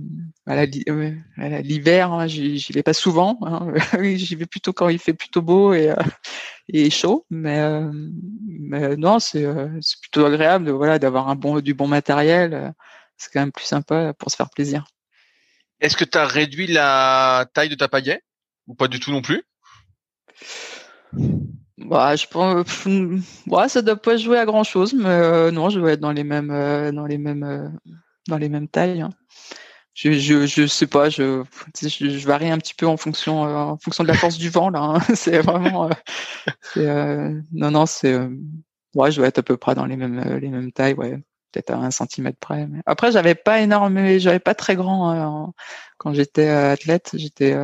l'hiver, 1.62 2.12
hein, 2.12 2.26
j'y 2.26 2.72
vais 2.72 2.82
pas 2.82 2.92
souvent. 2.92 3.38
Hein, 3.42 3.72
j'y 4.16 4.34
vais 4.34 4.46
plutôt 4.46 4.72
quand 4.72 4.88
il 4.88 4.98
fait 4.98 5.14
plutôt 5.14 5.42
beau 5.42 5.72
et, 5.72 5.90
euh, 5.90 6.02
et 6.68 6.90
chaud. 6.90 7.24
Mais, 7.30 7.60
euh, 7.60 8.96
non, 8.96 9.18
c'est 9.18 9.46
plutôt 10.02 10.26
agréable. 10.26 10.70
Voilà, 10.70 10.98
d'avoir 10.98 11.28
un 11.28 11.36
bon 11.36 11.60
du 11.60 11.74
bon 11.74 11.88
matériel. 11.88 12.74
c'est 13.16 13.32
quand 13.32 13.40
même 13.40 13.52
plus 13.52 13.64
sympa 13.64 14.12
pour 14.14 14.30
se 14.30 14.36
faire 14.36 14.50
plaisir. 14.50 14.84
Est-ce 15.80 15.96
que 15.96 16.04
tu 16.04 16.18
as 16.18 16.26
réduit 16.26 16.66
la 16.66 17.46
taille 17.54 17.68
de 17.68 17.74
ta 17.74 17.88
pagaie? 17.88 18.22
Ou 18.66 18.74
pas 18.74 18.88
du 18.88 18.98
tout 18.98 19.12
non 19.12 19.22
plus? 19.22 19.44
Bah, 21.78 22.16
je 22.16 22.26
pense, 22.26 22.86
ouais, 23.46 23.68
ça 23.68 23.82
doit 23.82 23.96
pas 23.96 24.16
jouer 24.16 24.38
à 24.38 24.46
grand 24.46 24.64
chose, 24.64 24.94
mais 24.94 25.08
euh, 25.08 25.50
non, 25.50 25.68
je 25.68 25.78
dois 25.78 25.92
être 25.92 26.00
dans 26.00 26.12
les 26.12 26.24
mêmes, 26.24 26.50
euh, 26.50 26.90
dans 26.90 27.06
les 27.06 27.18
mêmes, 27.18 27.44
euh, 27.44 27.68
dans 28.28 28.38
les 28.38 28.48
mêmes 28.48 28.68
tailles. 28.68 29.02
Hein. 29.02 29.10
Je, 29.94 30.12
je, 30.12 30.46
je 30.46 30.66
sais 30.66 30.86
pas, 30.86 31.08
je, 31.08 31.42
je, 31.80 32.26
varie 32.26 32.50
un 32.50 32.58
petit 32.58 32.74
peu 32.74 32.86
en 32.86 32.96
fonction, 32.96 33.42
en 33.42 33.78
fonction 33.78 34.04
de 34.04 34.08
la 34.08 34.14
force 34.14 34.36
du 34.36 34.50
vent 34.50 34.70
là. 34.70 34.80
Hein. 34.80 35.00
C'est 35.14 35.40
vraiment, 35.40 35.88
non, 36.76 37.70
non, 37.70 37.86
c'est, 37.86 38.14
ouais, 38.94 39.10
je 39.10 39.16
dois 39.16 39.28
être 39.28 39.38
à 39.38 39.42
peu 39.42 39.56
près 39.56 39.74
dans 39.74 39.86
les 39.86 39.96
mêmes, 39.96 40.20
les 40.38 40.48
mêmes 40.48 40.72
tailles, 40.72 40.94
ouais. 40.94 41.22
Peut-être 41.56 41.70
à 41.70 41.78
un 41.78 41.90
centimètre 41.90 42.38
près. 42.38 42.66
Mais... 42.66 42.80
Après, 42.84 43.12
j'avais 43.12 43.34
pas 43.34 43.60
énorme, 43.60 44.18
j'avais 44.18 44.38
pas 44.38 44.54
très 44.54 44.76
grand 44.76 45.10
hein, 45.10 45.52
quand 45.96 46.12
j'étais 46.12 46.48
athlète. 46.48 47.12
J'étais, 47.14 47.56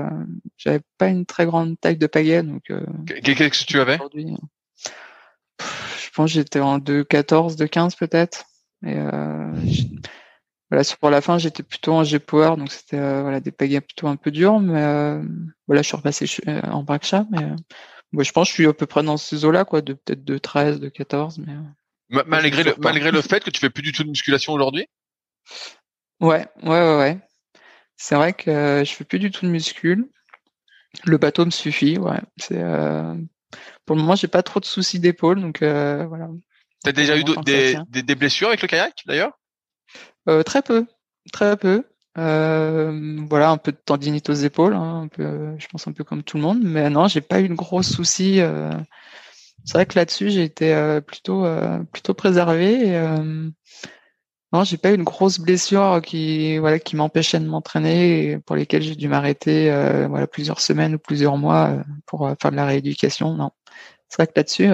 j'avais 0.57 0.81
pas 0.99 1.09
une 1.09 1.27
très 1.27 1.45
grande 1.45 1.79
taille 1.79 1.99
de 1.99 2.07
pagaie, 2.07 2.43
donc. 2.43 2.73
Qu'est-ce 3.07 3.65
que 3.65 3.67
tu 3.67 3.81
avais? 3.81 3.99
Je 5.59 6.11
pense 6.15 6.31
que 6.31 6.35
j'étais 6.35 6.61
en 6.61 6.79
2,14, 6.79 7.57
2,15 7.57 7.99
peut-être. 7.99 8.45
Et 8.85 8.97
voilà, 10.71 10.85
pour 10.99 11.11
la 11.11 11.21
fin, 11.21 11.37
j'étais 11.37 11.63
plutôt 11.63 11.93
en 11.93 12.05
G-Power, 12.05 12.57
donc 12.57 12.73
c'était 12.73 13.21
voilà 13.21 13.41
des 13.41 13.53
pagaies 13.53 13.83
plutôt 13.83 14.09
un 14.09 14.17
peu 14.17 14.31
durs, 14.31 14.59
mais 14.59 15.21
voilà, 15.67 15.83
je 15.83 15.87
suis 15.87 15.97
repassé 15.97 16.27
en 16.65 16.83
Braksha, 16.83 17.27
mais 17.31 17.47
moi, 18.13 18.25
je 18.25 18.33
pense 18.33 18.49
que 18.49 18.51
je 18.51 18.55
suis 18.63 18.67
à 18.67 18.73
peu 18.73 18.87
près 18.87 19.03
dans 19.03 19.19
ces 19.19 19.45
eaux-là, 19.45 19.65
quoi, 19.65 19.83
de 19.83 19.93
peut-être 19.93 20.25
de 20.25 20.39
13, 20.39 20.81
de 20.81 20.89
14, 20.89 21.39
mais. 21.39 21.53
Malgré 22.27 22.63
le, 22.63 22.75
malgré 22.79 23.11
le 23.11 23.23
fait 23.23 23.43
que 23.43 23.51
tu 23.51 23.61
fais 23.61 23.71
plus 23.71 23.83
du 23.83 23.93
tout 23.93 24.05
de 24.05 24.09
musculation 24.09 24.53
aujourd'hui? 24.53 24.87
Ouais, 26.21 26.47
ouais, 26.63 26.69
ouais, 26.69 26.99
ouais. 26.99 27.19
C'est 27.97 28.15
vrai 28.15 28.33
que 28.33 28.83
je 28.85 28.93
fais 28.93 29.05
plus 29.05 29.19
du 29.19 29.31
tout 29.31 29.47
de 29.47 29.51
muscule. 29.51 30.09
Le 31.05 31.19
bateau 31.19 31.45
me 31.45 31.51
suffit, 31.51 31.99
ouais. 31.99 32.21
C'est 32.37 32.61
euh... 32.61 33.15
pour 33.87 33.97
le 33.97 34.03
moment, 34.03 34.15
j'ai 34.15 34.29
pas 34.29 34.43
trop 34.43 34.61
de 34.61 34.65
soucis 34.65 35.01
d'épaule, 35.01 35.41
donc 35.41 35.63
euh, 35.63 36.07
voilà. 36.07 36.29
T'as 36.85 36.93
déjà 36.93 37.17
eu 37.17 37.25
des, 37.25 37.77
des, 37.89 38.03
des, 38.03 38.15
blessures 38.15 38.49
avec 38.49 38.61
le 38.63 38.69
kayak 38.69 38.95
d'ailleurs? 39.07 39.39
Euh, 40.29 40.43
Très 40.43 40.63
peu, 40.63 40.87
très 41.33 41.57
peu. 41.57 41.85
Euh, 42.19 43.25
voilà, 43.29 43.51
un 43.51 43.57
peu 43.57 43.73
de 43.73 43.77
tendinite 43.77 44.29
aux 44.29 44.35
épaules, 44.35 44.75
hein, 44.75 45.03
un 45.05 45.09
peu, 45.09 45.55
je 45.59 45.67
pense 45.69 45.87
un 45.87 45.93
peu 45.93 46.05
comme 46.05 46.23
tout 46.23 46.37
le 46.37 46.43
monde. 46.43 46.61
Mais 46.63 46.91
non, 46.91 47.09
j'ai 47.09 47.21
pas 47.21 47.41
eu 47.41 47.49
de 47.49 47.55
gros 47.55 47.83
soucis. 47.83 48.41
Euh. 49.63 49.65
C'est 49.65 49.79
vrai 49.79 49.87
que 49.87 49.99
là-dessus, 49.99 50.31
j'ai 50.31 50.43
été 50.43 50.75
euh, 50.75 51.01
plutôt 51.01 51.47
plutôt 51.93 52.15
préservé. 52.15 52.89
Et, 52.89 53.01
non, 54.53 54.65
j'ai 54.65 54.77
pas 54.77 54.91
eu 54.91 54.95
une 54.95 55.05
grosse 55.05 55.39
blessure 55.39 56.03
qui 56.05 56.59
voilà 56.59 56.79
qui 56.79 56.95
m'empêchait 56.95 57.41
de 57.41 57.47
m'entraîner 57.47 58.33
et 58.33 58.39
pour 58.39 58.55
lesquelles 58.55 58.83
j'ai 58.83 58.97
dû 58.97 59.09
m'arrêter 59.09 59.71
voilà 60.09 60.27
plusieurs 60.27 60.61
semaines 60.61 60.97
ou 60.97 60.99
plusieurs 60.99 61.39
mois 61.39 61.79
pour 62.07 62.31
faire 62.41 62.51
de 62.51 62.57
la 62.57 62.67
rééducation. 62.67 63.35
Non, 63.35 63.51
c'est 64.09 64.17
vrai 64.17 64.27
que 64.27 64.33
là-dessus, 64.37 64.69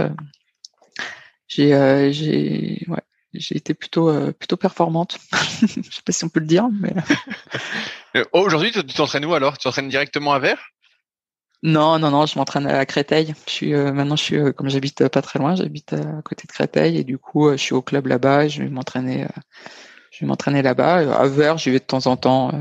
j'ai 1.47 3.56
été 3.56 3.74
plutôt 3.74 4.09
euh, 4.09 4.32
plutôt 4.32 4.56
performante. 4.56 5.19
Je 5.60 5.66
sais 5.66 6.02
pas 6.05 6.12
si 6.12 6.24
on 6.24 6.28
peut 6.28 6.40
le 6.40 6.47
dire, 6.47 6.69
euh, 8.16 8.24
aujourd'hui 8.32 8.73
tu 8.73 8.82
t'entraînes 8.85 9.24
où 9.24 9.35
alors? 9.35 9.59
Tu 9.59 9.65
t'entraînes 9.65 9.89
directement 9.89 10.32
à 10.32 10.39
Vers 10.39 10.70
Non, 11.62 11.98
non, 11.98 12.10
non, 12.10 12.26
je 12.26 12.39
m'entraîne 12.39 12.66
à 12.66 12.86
Créteil. 12.86 13.35
Je 13.47 13.52
suis 13.52 13.74
euh, 13.74 13.93
maintenant 13.93 14.16
je 14.16 14.22
suis 14.22 14.55
comme 14.55 14.68
j'habite 14.68 15.09
pas 15.09 15.22
très 15.22 15.39
loin, 15.39 15.56
j'habite 15.56 15.93
à 15.93 16.22
côté 16.22 16.47
de 16.47 16.52
Créteil 16.52 16.98
et 16.98 17.05
du 17.05 17.18
coup 17.18 17.51
je 17.51 17.56
suis 17.56 17.74
au 17.74 17.82
club 17.82 18.06
là-bas. 18.06 18.44
Et 18.44 18.48
je 18.48 18.62
vais 18.62 18.68
m'entraîner, 18.68 19.26
je 20.12 20.20
vais 20.20 20.26
m'entraîner 20.26 20.62
là-bas. 20.62 21.18
À 21.18 21.26
Vers, 21.26 21.59
j'y 21.59 21.70
vais 21.70 21.80
de 21.80 21.85
temps 21.85 22.06
en 22.06 22.16
temps. 22.16 22.52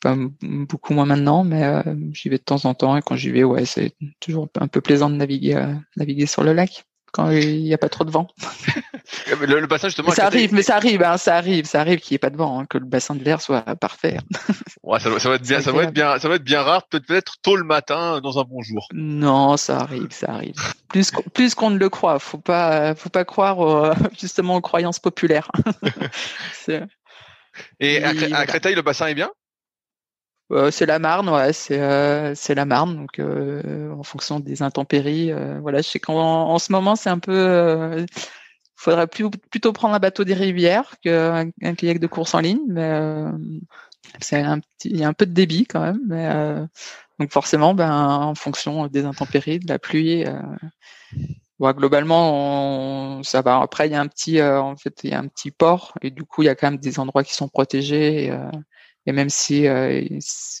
Pas 0.00 0.16
beaucoup 0.40 0.94
moins 0.94 1.06
maintenant, 1.06 1.44
mais 1.44 1.82
j'y 2.12 2.28
vais 2.28 2.38
de 2.38 2.42
temps 2.42 2.64
en 2.64 2.74
temps 2.74 2.96
et 2.96 3.02
quand 3.02 3.14
j'y 3.14 3.30
vais, 3.30 3.44
ouais, 3.44 3.64
c'est 3.66 3.94
toujours 4.18 4.48
un 4.58 4.66
peu 4.66 4.80
plaisant 4.80 5.08
de 5.08 5.14
naviguer, 5.14 5.64
naviguer 5.96 6.26
sur 6.26 6.42
le 6.42 6.52
lac 6.52 6.84
quand 7.12 7.30
il 7.30 7.62
n'y 7.62 7.74
a 7.74 7.78
pas 7.78 7.88
trop 7.88 8.04
de 8.04 8.10
vent. 8.10 8.26
le, 9.40 9.60
le, 9.60 9.66
bassin 9.66 9.88
justement. 9.88 10.10
ça 10.10 10.26
arrive, 10.26 10.52
mais 10.52 10.62
ça 10.62 10.76
arrive, 10.76 11.02
hein, 11.02 11.18
ça 11.18 11.36
arrive, 11.36 11.66
ça 11.66 11.80
arrive 11.80 12.00
qu'il 12.00 12.14
n'y 12.14 12.16
ait 12.16 12.18
pas 12.18 12.30
de 12.30 12.36
vent, 12.36 12.60
hein, 12.60 12.66
que 12.66 12.78
le 12.78 12.86
bassin 12.86 13.14
de 13.14 13.22
l'air 13.22 13.40
soit 13.40 13.62
parfait. 13.76 14.18
ouais, 14.82 14.98
ça, 14.98 15.18
ça, 15.18 15.28
va 15.28 15.36
être 15.36 15.42
bien, 15.42 15.60
ça 15.60 15.72
va 15.72 15.84
être 15.84 15.92
bien, 15.92 16.18
ça 16.18 16.28
va 16.28 16.36
être 16.36 16.44
bien 16.44 16.62
rare, 16.62 16.88
peut-être 16.88 17.36
tôt 17.42 17.56
le 17.56 17.64
matin 17.64 18.20
dans 18.20 18.38
un 18.40 18.44
bon 18.44 18.62
jour. 18.62 18.88
Non, 18.92 19.56
ça 19.56 19.78
arrive, 19.78 20.08
ça 20.10 20.32
arrive. 20.32 20.54
Plus 20.88 21.10
plus 21.34 21.54
qu'on 21.54 21.70
ne 21.70 21.78
le 21.78 21.88
croit, 21.88 22.18
faut 22.18 22.38
pas, 22.38 22.94
faut 22.94 23.10
pas 23.10 23.24
croire 23.24 23.94
justement 24.20 24.56
aux 24.56 24.60
croyances 24.60 24.98
populaires. 24.98 25.50
Et 27.80 28.02
à, 28.02 28.46
Créteil, 28.46 28.74
le 28.74 28.82
bassin 28.82 29.06
est 29.06 29.14
bien? 29.14 29.30
Euh, 30.52 30.70
c'est 30.70 30.86
la 30.86 30.98
Marne, 30.98 31.28
ouais, 31.28 31.52
c'est 31.52 31.80
euh, 31.80 32.34
la 32.48 32.64
Marne, 32.64 32.96
donc 32.96 33.18
euh, 33.18 33.90
en 33.92 34.02
fonction 34.02 34.40
des 34.40 34.62
intempéries, 34.62 35.32
voilà. 35.60 35.78
Je 35.78 35.88
sais 35.88 35.98
qu'en 35.98 36.16
en 36.16 36.58
ce 36.58 36.72
moment 36.72 36.96
c'est 36.96 37.10
un 37.10 37.18
peu, 37.18 38.04
faudrait 38.76 39.06
plus, 39.06 39.30
plutôt 39.30 39.72
prendre 39.72 39.94
un 39.94 39.98
bateau 39.98 40.24
des 40.24 40.34
rivières 40.34 40.94
qu'un 41.02 41.50
un 41.62 41.74
kayak 41.74 41.98
de 41.98 42.06
course 42.06 42.34
en 42.34 42.40
ligne, 42.40 42.60
mais 42.68 42.90
c'est 44.20 44.40
un 44.40 44.60
petit, 44.60 44.90
il 44.90 44.98
y 44.98 45.04
a 45.04 45.08
un 45.08 45.12
peu 45.14 45.26
de 45.26 45.32
débit 45.32 45.64
quand 45.66 45.80
même, 45.80 46.68
donc 47.18 47.30
forcément, 47.32 47.74
ben 47.74 47.90
en 47.90 48.34
fonction 48.34 48.86
des 48.88 49.04
intempéries, 49.04 49.58
de 49.58 49.68
la 49.68 49.78
pluie. 49.78 50.24
Ouais, 51.58 51.74
globalement, 51.74 53.22
ça 53.22 53.40
va. 53.40 53.60
Après, 53.60 53.86
il 53.86 53.92
y 53.92 53.94
a 53.94 54.00
un 54.00 54.08
petit, 54.08 54.42
en 54.42 54.76
fait, 54.76 55.04
il 55.04 55.10
y 55.10 55.14
a 55.14 55.20
un 55.20 55.28
petit 55.28 55.52
port 55.52 55.94
et 56.02 56.10
du 56.10 56.24
coup, 56.24 56.42
il 56.42 56.46
y 56.46 56.48
a 56.48 56.56
quand 56.56 56.68
même 56.70 56.80
des 56.80 56.98
endroits 56.98 57.22
qui 57.22 57.34
sont 57.34 57.48
protégés. 57.48 58.36
Et 59.06 59.12
même 59.12 59.30
si 59.30 59.66
euh, 59.66 60.02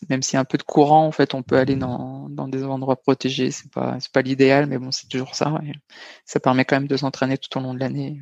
même 0.08 0.22
s'il 0.22 0.34
y 0.34 0.36
a 0.36 0.40
un 0.40 0.44
peu 0.44 0.58
de 0.58 0.62
courant, 0.62 1.06
en 1.06 1.12
fait, 1.12 1.34
on 1.34 1.42
peut 1.42 1.56
aller 1.56 1.76
dans, 1.76 2.28
dans 2.28 2.48
des 2.48 2.64
endroits 2.64 2.96
protégés. 2.96 3.50
C'est 3.50 3.70
pas 3.70 3.98
c'est 4.00 4.12
pas 4.12 4.22
l'idéal, 4.22 4.66
mais 4.66 4.78
bon, 4.78 4.90
c'est 4.90 5.08
toujours 5.08 5.34
ça. 5.34 5.52
ça 6.24 6.40
permet 6.40 6.64
quand 6.64 6.76
même 6.76 6.88
de 6.88 6.96
s'entraîner 6.96 7.38
tout 7.38 7.56
au 7.58 7.62
long 7.62 7.74
de 7.74 7.80
l'année. 7.80 8.20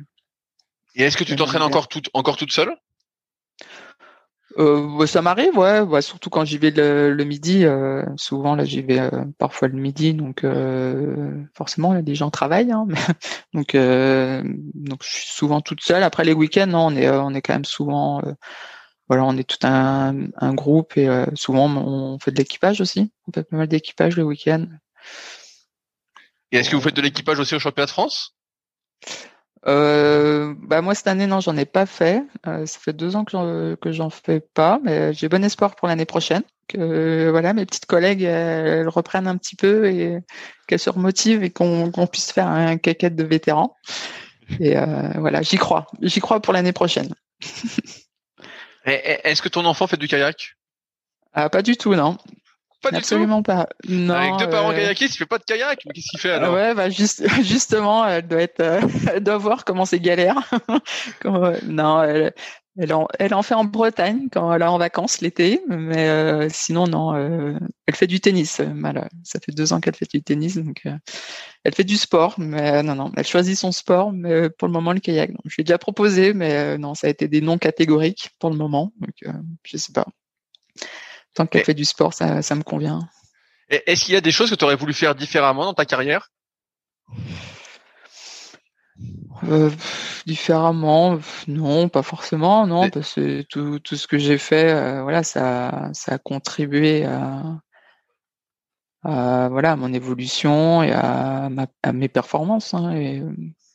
Et 0.95 1.03
est-ce 1.03 1.17
que 1.17 1.23
tu 1.23 1.35
t'entraînes 1.35 1.61
encore 1.61 1.87
toute 1.87 2.09
encore 2.13 2.37
toute 2.37 2.51
seule? 2.51 2.75
Euh, 4.57 5.05
ça 5.05 5.21
m'arrive, 5.21 5.57
ouais, 5.57 6.01
surtout 6.01 6.29
quand 6.29 6.43
j'y 6.43 6.57
vais 6.57 6.71
le, 6.71 7.23
midi. 7.23 7.65
Euh, 7.65 8.03
souvent, 8.17 8.55
là, 8.55 8.65
j'y 8.65 8.81
vais 8.81 8.99
euh, 8.99 9.23
parfois 9.37 9.67
le 9.69 9.79
midi, 9.79 10.13
donc 10.13 10.43
euh, 10.43 11.41
forcément, 11.55 11.93
là, 11.93 12.01
des 12.01 12.15
gens 12.15 12.29
travaillent, 12.29 12.71
hein, 12.71 12.85
donc 13.53 13.75
donc 13.75 15.03
je 15.03 15.09
suis 15.09 15.27
souvent 15.27 15.61
toute 15.61 15.81
seule. 15.81 16.03
Après 16.03 16.23
les 16.23 16.33
week-ends, 16.33 16.67
non, 16.67 16.87
on 16.87 16.95
est 16.95 17.09
on 17.09 17.33
est 17.33 17.41
quand 17.41 17.53
même 17.53 17.65
souvent 17.65 18.21
voilà, 19.11 19.25
on 19.25 19.35
est 19.35 19.43
tout 19.43 19.67
un, 19.67 20.29
un 20.37 20.53
groupe 20.53 20.95
et 20.95 21.09
euh, 21.09 21.25
souvent 21.33 21.69
on 21.69 22.17
fait 22.17 22.31
de 22.31 22.37
l'équipage 22.37 22.79
aussi. 22.79 23.11
On 23.27 23.33
fait 23.33 23.43
pas 23.43 23.57
mal 23.57 23.67
d'équipage 23.67 24.15
le 24.15 24.23
week-end. 24.23 24.67
Et 26.53 26.59
est-ce 26.59 26.69
que 26.69 26.77
vous 26.77 26.81
faites 26.81 26.95
de 26.95 27.01
l'équipage 27.01 27.37
aussi 27.37 27.53
au 27.53 27.59
championnat 27.59 27.87
de 27.87 27.91
France? 27.91 28.37
Euh, 29.67 30.55
bah 30.59 30.81
moi 30.81 30.95
cette 30.95 31.07
année 31.07 31.27
non 31.27 31.41
j'en 31.41 31.57
ai 31.57 31.65
pas 31.65 31.85
fait. 31.85 32.23
Euh, 32.47 32.65
ça 32.65 32.79
fait 32.79 32.93
deux 32.93 33.17
ans 33.17 33.25
que 33.25 33.91
j'en 33.91 34.09
fais 34.09 34.39
pas, 34.39 34.79
mais 34.81 35.13
j'ai 35.13 35.27
bon 35.27 35.43
espoir 35.43 35.75
pour 35.75 35.89
l'année 35.89 36.05
prochaine. 36.05 36.43
Que 36.69 37.29
voilà 37.31 37.51
mes 37.51 37.65
petites 37.65 37.87
collègues 37.87 38.21
elles, 38.21 38.87
reprennent 38.87 39.27
un 39.27 39.35
petit 39.35 39.57
peu 39.57 39.89
et 39.89 40.19
qu'elles 40.69 40.79
se 40.79 40.89
remotivent 40.89 41.43
et 41.43 41.49
qu'on 41.49 41.91
qu'on 41.91 42.07
puisse 42.07 42.31
faire 42.31 42.47
un 42.47 42.77
caquette 42.77 43.17
de 43.17 43.25
vétérans. 43.25 43.75
Et 44.61 44.75
voilà 45.17 45.41
j'y 45.41 45.57
crois, 45.57 45.87
j'y 46.01 46.21
crois 46.21 46.41
pour 46.41 46.53
l'année 46.53 46.71
prochaine. 46.71 47.13
Est-ce 48.85 49.41
que 49.41 49.49
ton 49.49 49.65
enfant 49.65 49.87
fait 49.87 49.97
du 49.97 50.07
kayak? 50.07 50.55
Ah, 51.33 51.49
Pas 51.49 51.61
du 51.61 51.77
tout, 51.77 51.95
non. 51.95 52.17
Pas 52.81 52.89
du 52.89 52.97
Absolument 52.97 53.43
pas. 53.43 53.67
Non, 53.87 54.15
Avec 54.15 54.37
deux 54.37 54.49
parents 54.49 54.71
euh... 54.71 54.75
kayakistes, 54.75 55.13
il 55.13 55.17
fait 55.19 55.25
pas 55.27 55.37
de 55.37 55.43
kayak. 55.43 55.81
Mais 55.85 55.93
qu'est-ce 55.93 56.07
qu'il 56.09 56.19
fait 56.19 56.31
alors? 56.31 56.55
Ouais, 56.55 56.73
bah 56.73 56.89
juste, 56.89 57.23
justement, 57.43 58.07
elle 58.07 58.27
doit 58.27 58.41
être, 58.41 58.59
euh, 58.59 58.81
elle 59.13 59.23
doit 59.23 59.37
voir 59.37 59.65
comment 59.65 59.85
c'est 59.85 59.99
galère. 59.99 60.35
comment, 61.21 61.53
non, 61.63 62.01
elle, 62.01 62.33
elle 62.77 62.93
en, 62.93 63.07
elle 63.19 63.33
en 63.33 63.43
fait 63.43 63.53
en 63.53 63.65
Bretagne 63.65 64.29
quand 64.31 64.53
elle 64.53 64.61
est 64.61 64.65
en 64.65 64.77
vacances 64.77 65.21
l'été, 65.21 65.61
mais 65.67 66.07
euh, 66.07 66.47
sinon 66.49 66.87
non. 66.87 67.15
Euh, 67.15 67.57
elle 67.85 67.95
fait 67.95 68.07
du 68.07 68.19
tennis. 68.19 68.59
Mal, 68.59 69.09
ça 69.23 69.39
fait 69.39 69.51
deux 69.51 69.73
ans 69.73 69.81
qu'elle 69.81 69.95
fait 69.95 70.09
du 70.09 70.23
tennis, 70.23 70.57
donc 70.57 70.81
euh, 70.85 70.95
elle 71.63 71.75
fait 71.75 71.83
du 71.83 71.97
sport, 71.97 72.35
mais 72.37 72.81
non 72.83 72.95
non. 72.95 73.11
Elle 73.17 73.27
choisit 73.27 73.57
son 73.57 73.71
sport, 73.71 74.13
mais 74.13 74.49
pour 74.49 74.67
le 74.67 74.73
moment 74.73 74.93
le 74.93 74.99
kayak. 74.99 75.31
Donc, 75.31 75.41
je 75.45 75.55
lui 75.55 75.61
ai 75.61 75.63
déjà 75.63 75.77
proposé, 75.77 76.33
mais 76.33 76.77
non, 76.77 76.95
ça 76.95 77.07
a 77.07 77.09
été 77.09 77.27
des 77.27 77.41
noms 77.41 77.57
catégoriques 77.57 78.31
pour 78.39 78.49
le 78.49 78.55
moment, 78.55 78.93
donc 78.99 79.33
je 79.63 79.77
sais 79.77 79.93
pas. 79.93 80.05
Tant 81.33 81.45
qu'elle 81.45 81.63
fait 81.65 81.73
du 81.73 81.85
sport, 81.85 82.13
ça, 82.13 82.41
ça 82.41 82.55
me 82.55 82.63
convient. 82.63 83.07
Est-ce 83.69 84.05
qu'il 84.05 84.13
y 84.13 84.17
a 84.17 84.21
des 84.21 84.31
choses 84.31 84.49
que 84.49 84.55
tu 84.55 84.65
aurais 84.65 84.75
voulu 84.75 84.93
faire 84.93 85.15
différemment 85.15 85.65
dans 85.65 85.73
ta 85.73 85.85
carrière? 85.85 86.29
Euh, 89.43 89.69
différemment, 90.25 91.19
non, 91.47 91.89
pas 91.89 92.03
forcément, 92.03 92.67
non, 92.67 92.89
parce 92.89 93.15
que 93.15 93.41
tout, 93.43 93.79
tout 93.79 93.95
ce 93.95 94.07
que 94.07 94.17
j'ai 94.17 94.37
fait, 94.37 94.71
euh, 94.71 95.03
voilà, 95.03 95.23
ça, 95.23 95.89
ça 95.93 96.13
a 96.13 96.17
contribué 96.17 97.05
à, 97.05 97.59
à, 99.03 99.49
voilà, 99.49 99.73
à 99.73 99.75
mon 99.75 99.93
évolution 99.93 100.83
et 100.83 100.91
à, 100.91 101.49
ma, 101.49 101.67
à 101.83 101.93
mes 101.93 102.09
performances. 102.09 102.73
Hein, 102.73 102.95
et, 102.95 103.23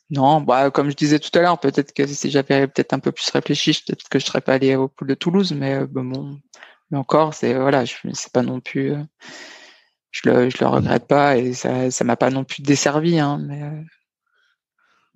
non, 0.09 0.41
bah, 0.41 0.71
comme 0.71 0.89
je 0.89 0.95
disais 0.95 1.19
tout 1.19 1.37
à 1.37 1.41
l'heure, 1.41 1.59
peut-être 1.59 1.93
que 1.93 2.07
si 2.07 2.29
j'avais 2.31 2.67
peut-être 2.67 2.93
un 2.93 2.99
peu 2.99 3.11
plus 3.11 3.29
réfléchi, 3.29 3.73
peut-être 3.85 4.07
que 4.09 4.19
je 4.19 4.25
serais 4.25 4.41
pas 4.41 4.53
allé 4.53 4.75
au 4.75 4.87
pool 4.87 5.09
de 5.09 5.15
Toulouse, 5.15 5.53
mais 5.53 5.75
euh, 5.75 5.87
bon, 5.87 6.39
mais 6.91 6.97
encore, 6.97 7.33
c'est 7.33 7.53
voilà, 7.53 7.83
c'est 7.85 8.31
pas 8.31 8.43
non 8.43 8.61
plus, 8.61 8.93
je 10.11 10.29
le, 10.29 10.49
je 10.49 10.57
le 10.59 10.67
regrette 10.67 11.07
pas 11.07 11.37
et 11.37 11.53
ça, 11.53 11.91
ça 11.91 12.03
m'a 12.05 12.15
pas 12.15 12.29
non 12.29 12.45
plus 12.45 12.61
desservi, 12.61 13.19
hein, 13.19 13.39
mais 13.45 13.61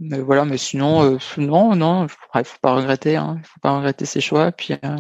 mais 0.02 0.20
voilà, 0.20 0.46
mais 0.46 0.58
sinon, 0.58 1.14
euh, 1.14 1.18
non, 1.38 1.76
non, 1.76 2.08
il 2.36 2.44
faut 2.44 2.58
pas 2.60 2.74
regretter, 2.74 3.18
hein, 3.18 3.40
faut 3.44 3.60
pas 3.62 3.78
regretter 3.78 4.06
ses 4.06 4.20
choix. 4.20 4.52
Puis 4.52 4.74
euh, 4.84 4.98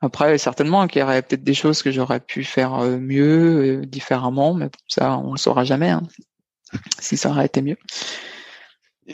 après, 0.00 0.38
certainement 0.38 0.86
qu'il 0.86 1.00
y 1.00 1.02
aurait 1.02 1.22
peut-être 1.22 1.42
des 1.42 1.54
choses 1.54 1.82
que 1.82 1.90
j'aurais 1.90 2.20
pu 2.20 2.44
faire 2.44 2.74
euh, 2.74 2.98
mieux, 2.98 3.84
différemment, 3.84 4.54
mais 4.54 4.70
ça, 4.86 5.18
on 5.18 5.32
le 5.32 5.38
saura 5.38 5.64
jamais. 5.64 5.90
Hein, 5.90 6.02
si 7.00 7.16
ça 7.16 7.30
aurait 7.30 7.46
été 7.46 7.62
mieux. 7.62 7.76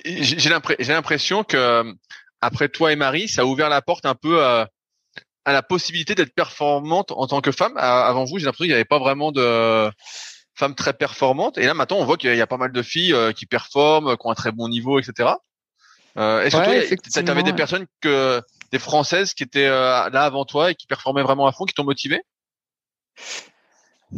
j'ai 0.04 0.50
l'impression 0.50 1.42
que 1.42 1.94
après 2.42 2.68
toi 2.68 2.92
et 2.92 2.96
Marie, 2.96 3.28
ça 3.28 3.42
a 3.42 3.44
ouvert 3.46 3.70
la 3.70 3.80
porte 3.80 4.04
un 4.04 4.14
peu 4.14 4.44
à, 4.44 4.68
à 5.46 5.52
la 5.54 5.62
possibilité 5.62 6.14
d'être 6.14 6.34
performante 6.34 7.12
en 7.12 7.26
tant 7.26 7.40
que 7.40 7.50
femme. 7.50 7.72
Avant 7.78 8.24
vous, 8.26 8.38
j'ai 8.38 8.44
l'impression 8.44 8.64
qu'il 8.64 8.72
n'y 8.72 8.74
avait 8.74 8.84
pas 8.84 8.98
vraiment 8.98 9.32
de 9.32 9.90
femmes 10.58 10.74
très 10.74 10.92
performantes. 10.92 11.56
Et 11.56 11.66
là, 11.66 11.74
maintenant, 11.74 11.98
on 11.98 12.04
voit 12.04 12.16
qu'il 12.16 12.34
y 12.34 12.40
a 12.40 12.46
pas 12.46 12.56
mal 12.56 12.72
de 12.72 12.82
filles 12.82 13.14
euh, 13.14 13.32
qui 13.32 13.46
performent, 13.46 14.16
qui 14.16 14.26
ont 14.26 14.30
un 14.30 14.34
très 14.34 14.52
bon 14.52 14.68
niveau, 14.68 14.98
etc. 14.98 15.30
Euh, 16.16 16.42
Est-ce 16.42 16.56
que 16.94 17.20
tu 17.24 17.30
avais 17.30 17.42
des 17.42 17.52
personnes 17.52 17.86
que 18.00 18.42
des 18.72 18.78
françaises 18.78 19.34
qui 19.34 19.44
étaient 19.44 19.66
euh, 19.66 20.10
là 20.10 20.24
avant 20.24 20.44
toi 20.44 20.72
et 20.72 20.74
qui 20.74 20.86
performaient 20.86 21.22
vraiment 21.22 21.46
à 21.46 21.52
fond, 21.52 21.64
qui 21.64 21.74
t'ont 21.74 21.84
motivé 21.84 22.20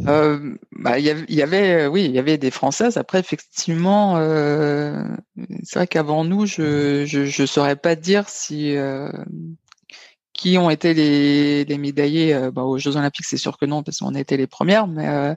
euh, 0.07 0.55
bah, 0.71 0.99
y 0.99 1.09
avait, 1.41 1.85
oui, 1.87 2.05
il 2.05 2.11
y 2.11 2.19
avait 2.19 2.37
des 2.37 2.49
françaises. 2.51 2.97
Après, 2.97 3.19
effectivement, 3.19 4.17
euh, 4.17 5.03
c'est 5.63 5.79
vrai 5.79 5.87
qu'avant 5.87 6.23
nous, 6.23 6.45
je, 6.45 7.05
je, 7.05 7.25
je 7.25 7.45
saurais 7.45 7.75
pas 7.75 7.95
dire 7.95 8.29
si 8.29 8.75
euh, 8.77 9.11
qui 10.33 10.57
ont 10.57 10.69
été 10.69 10.93
les, 10.93 11.65
les 11.65 11.77
médaillés 11.77 12.49
bah, 12.53 12.63
aux 12.63 12.77
Jeux 12.77 12.95
Olympiques. 12.95 13.25
C'est 13.27 13.37
sûr 13.37 13.57
que 13.57 13.65
non, 13.65 13.83
parce 13.83 13.99
qu'on 13.99 14.15
a 14.15 14.19
été 14.19 14.37
les 14.37 14.47
premières, 14.47 14.87
mais 14.87 15.35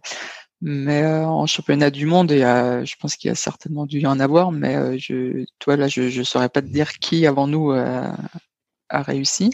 mais 0.66 1.04
en 1.06 1.46
championnat 1.46 1.90
du 1.90 2.06
monde, 2.06 2.32
et 2.32 2.40
je 2.40 2.96
pense 2.98 3.16
qu'il 3.16 3.28
y 3.28 3.32
a 3.32 3.34
certainement 3.34 3.86
dû 3.86 4.00
y 4.00 4.06
en 4.06 4.18
avoir, 4.20 4.50
mais 4.52 4.98
je, 4.98 5.44
toi 5.58 5.76
là, 5.76 5.88
je, 5.88 6.18
ne 6.18 6.24
saurais 6.24 6.48
pas 6.48 6.62
te 6.62 6.68
dire 6.68 6.92
qui 6.94 7.26
avant 7.26 7.46
nous 7.46 7.70
a 7.70 9.02
réussi. 9.02 9.50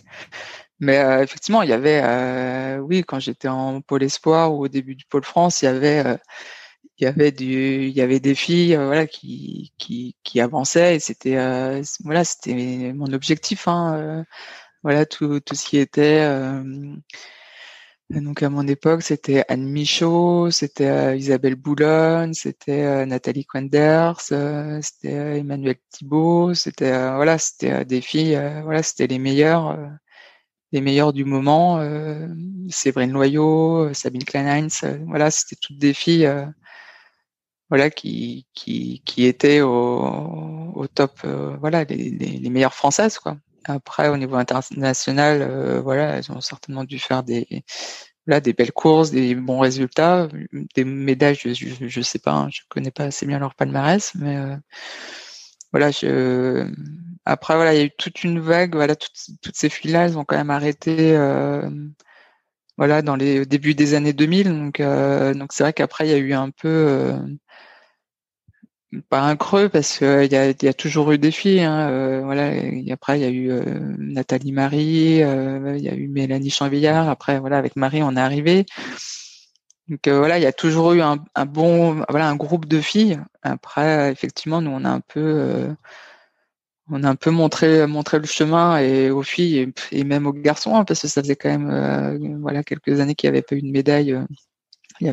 Mais 0.81 0.99
euh, 0.99 1.23
effectivement, 1.23 1.63
il 1.63 1.71
y 1.71 1.73
avait, 1.75 2.01
euh, 2.03 2.79
oui, 2.79 3.05
quand 3.05 3.21
j'étais 3.21 3.49
en 3.49 3.81
pôle 3.83 4.03
espoir 4.03 4.55
ou 4.55 4.65
au 4.65 4.69
début 4.69 4.95
du 4.97 5.05
pôle 5.07 5.25
France, 5.25 5.63
il 5.63 5.67
y 5.67 5.69
avait, 5.69 6.07
euh, 6.07 6.17
il 6.99 7.05
y 7.05 7.07
avait 7.07 7.33
du, 7.33 7.87
il 7.89 7.93
y 7.97 8.01
avait 8.03 8.21
des 8.21 8.35
filles, 8.35 8.77
voilà, 8.77 9.07
qui, 9.07 9.73
qui, 9.79 10.17
qui 10.25 10.41
avançaient 10.41 10.97
et 10.97 11.01
c'était, 11.01 11.37
voilà, 12.05 12.25
c'était 12.25 12.93
mon 12.95 13.13
objectif, 13.13 13.69
hein, 13.69 14.25
voilà, 14.83 15.07
tout, 15.07 15.41
tout 15.41 15.55
ce 15.55 15.67
qui 15.67 15.79
était. 15.79 16.27
Donc 18.11 18.43
à 18.43 18.51
mon 18.51 18.67
époque, 18.67 19.03
c'était 19.03 19.45
Anne 19.49 19.71
Michaud, 19.71 20.51
c'était 20.51 21.17
Isabelle 21.19 21.55
Boulogne, 21.55 22.35
c'était 22.35 23.07
Nathalie 23.07 23.47
Quenders, 23.47 24.21
c'était 24.21 25.39
Emmanuel 25.39 25.77
Thibault, 25.91 26.55
c'était 26.55 26.91
voilà, 27.15 27.39
c'était 27.39 27.85
des 27.85 28.01
filles, 28.01 28.41
voilà, 28.65 28.83
c'était 28.83 29.07
les 29.07 29.19
meilleures 29.19 29.79
les 30.73 30.81
meilleurs 30.81 31.13
du 31.13 31.25
moment, 31.25 31.79
euh, 31.81 32.29
Séverine 32.69 33.13
Loyau, 33.13 33.89
euh, 33.89 33.95
Sabine 33.95 34.25
Kleinheinz, 34.25 34.81
euh, 34.85 34.99
voilà, 35.07 35.31
c'était 35.31 35.57
toutes 35.61 35.79
des 35.79 35.95
filles 35.95 36.27
euh, 36.27 36.47
voilà 37.69 37.91
qui, 37.91 38.47
qui, 38.55 39.03
qui 39.05 39.27
étaient 39.27 39.61
au, 39.61 40.73
au 40.75 40.87
top 40.89 41.21
voilà 41.61 41.85
les, 41.85 42.11
les, 42.11 42.39
les, 42.39 42.51
meilleures 42.51 42.75
françaises 42.75 43.19
quoi. 43.19 43.37
Après 43.65 44.09
au 44.09 44.17
niveau 44.17 44.37
international 44.37 45.81
voilà, 45.83 46.17
elles 46.17 46.33
ont 46.33 46.41
certainement 46.41 46.85
dû 46.85 46.99
faire 46.99 47.23
des 47.23 47.65
des 48.27 48.53
belles 48.53 48.73
courses, 48.73 49.11
des 49.11 49.35
bons 49.35 49.59
résultats, 49.59 50.29
des 50.77 50.85
médailles, 50.85 51.35
je, 51.35 51.53
je, 51.53 52.01
sais 52.01 52.21
pas, 52.21 52.33
hein, 52.33 52.49
je 52.53 52.61
connais 52.69 52.93
pas 52.93 53.05
assez 53.05 53.27
bien 53.27 53.41
leur 53.41 53.57
palmarès, 53.57 54.13
mais 54.15 54.39
voilà, 55.73 55.91
je 55.91 56.71
après 57.25 57.55
voilà, 57.55 57.75
il 57.75 57.79
y 57.79 57.81
a 57.83 57.85
eu 57.85 57.91
toute 57.97 58.25
une 58.25 58.41
vague, 58.41 58.75
voilà, 58.75 58.97
toutes, 58.97 59.55
ces 59.55 59.69
filles-là, 59.69 60.07
elles 60.07 60.19
ont 60.19 60.25
quand 60.25 60.37
même 60.37 60.51
arrêté 60.51 61.17
euh, 61.17 61.69
voilà 62.77 63.03
dans 63.03 63.17
les 63.17 63.47
débuts 63.47 63.75
des 63.75 63.95
années 63.95 64.13
2000 64.13 64.49
donc 64.49 64.81
euh, 64.81 65.35
donc 65.35 65.53
c'est 65.53 65.63
vrai 65.63 65.73
qu'après 65.73 66.07
il 66.09 66.11
y 66.11 66.15
a 66.15 66.19
eu 66.19 66.33
un 66.33 66.51
peu 66.51 66.69
euh, 66.69 67.19
pas 69.09 69.21
un 69.21 69.37
creux 69.37 69.69
parce 69.69 69.99
que 69.99 70.25
il 70.25 70.33
y 70.33 70.69
a, 70.69 70.75
toujours 70.75 71.13
eu 71.13 71.19
des 71.19 71.31
filles 71.31 71.61
hein, 71.61 72.23
voilà 72.25 72.55
et 72.55 72.91
après 72.91 73.21
il 73.21 73.23
y 73.23 73.25
a 73.25 73.31
eu 73.31 73.53
Nathalie 73.99 74.51
Marie 74.51 75.19
il 75.19 75.81
y 75.81 75.89
a 75.89 75.95
eu 75.95 76.09
Mélanie 76.09 76.51
Chanvillard 76.51 77.09
après 77.09 77.39
voilà 77.39 77.59
avec 77.59 77.77
Marie 77.77 78.03
on 78.03 78.17
est 78.17 78.21
arrivé 78.21 78.67
donc 79.91 80.07
euh, 80.07 80.19
voilà, 80.19 80.39
il 80.39 80.43
y 80.43 80.47
a 80.47 80.53
toujours 80.53 80.93
eu 80.93 81.01
un, 81.03 81.17
bon, 81.47 82.05
voilà, 82.09 82.29
un 82.29 82.37
groupe 82.37 82.67
de 82.67 82.81
filles. 82.81 83.19
Après, 83.43 84.11
effectivement, 84.13 84.61
nous 84.63 84.71
on 84.71 84.85
a 84.85 84.89
un 84.89 85.01
peu, 85.01 85.21
euh, 85.21 85.75
on 86.89 87.03
a 87.03 87.09
un 87.09 87.17
peu 87.17 87.31
montré, 87.31 87.87
montré 87.89 88.21
le 88.21 88.27
chemin 88.27 88.79
et 88.79 89.11
aux 89.11 89.25
filles 89.25 89.73
et, 89.91 90.05
même 90.05 90.27
aux 90.27 90.33
garçons, 90.33 90.77
hein, 90.77 90.85
parce 90.85 91.03
que 91.03 91.09
ça 91.09 91.23
faisait 91.23 91.37
quand 91.37 91.49
même, 91.51 91.71
euh, 91.71 92.19
voilà, 92.41 92.63
quelques 92.63 93.01
années 93.01 93.17
qu'il 93.17 93.29
n'y 93.31 93.37
avait 93.37 93.43
pas 93.43 93.57
eu 93.57 93.63
de 93.63 93.71
médaille. 93.71 94.17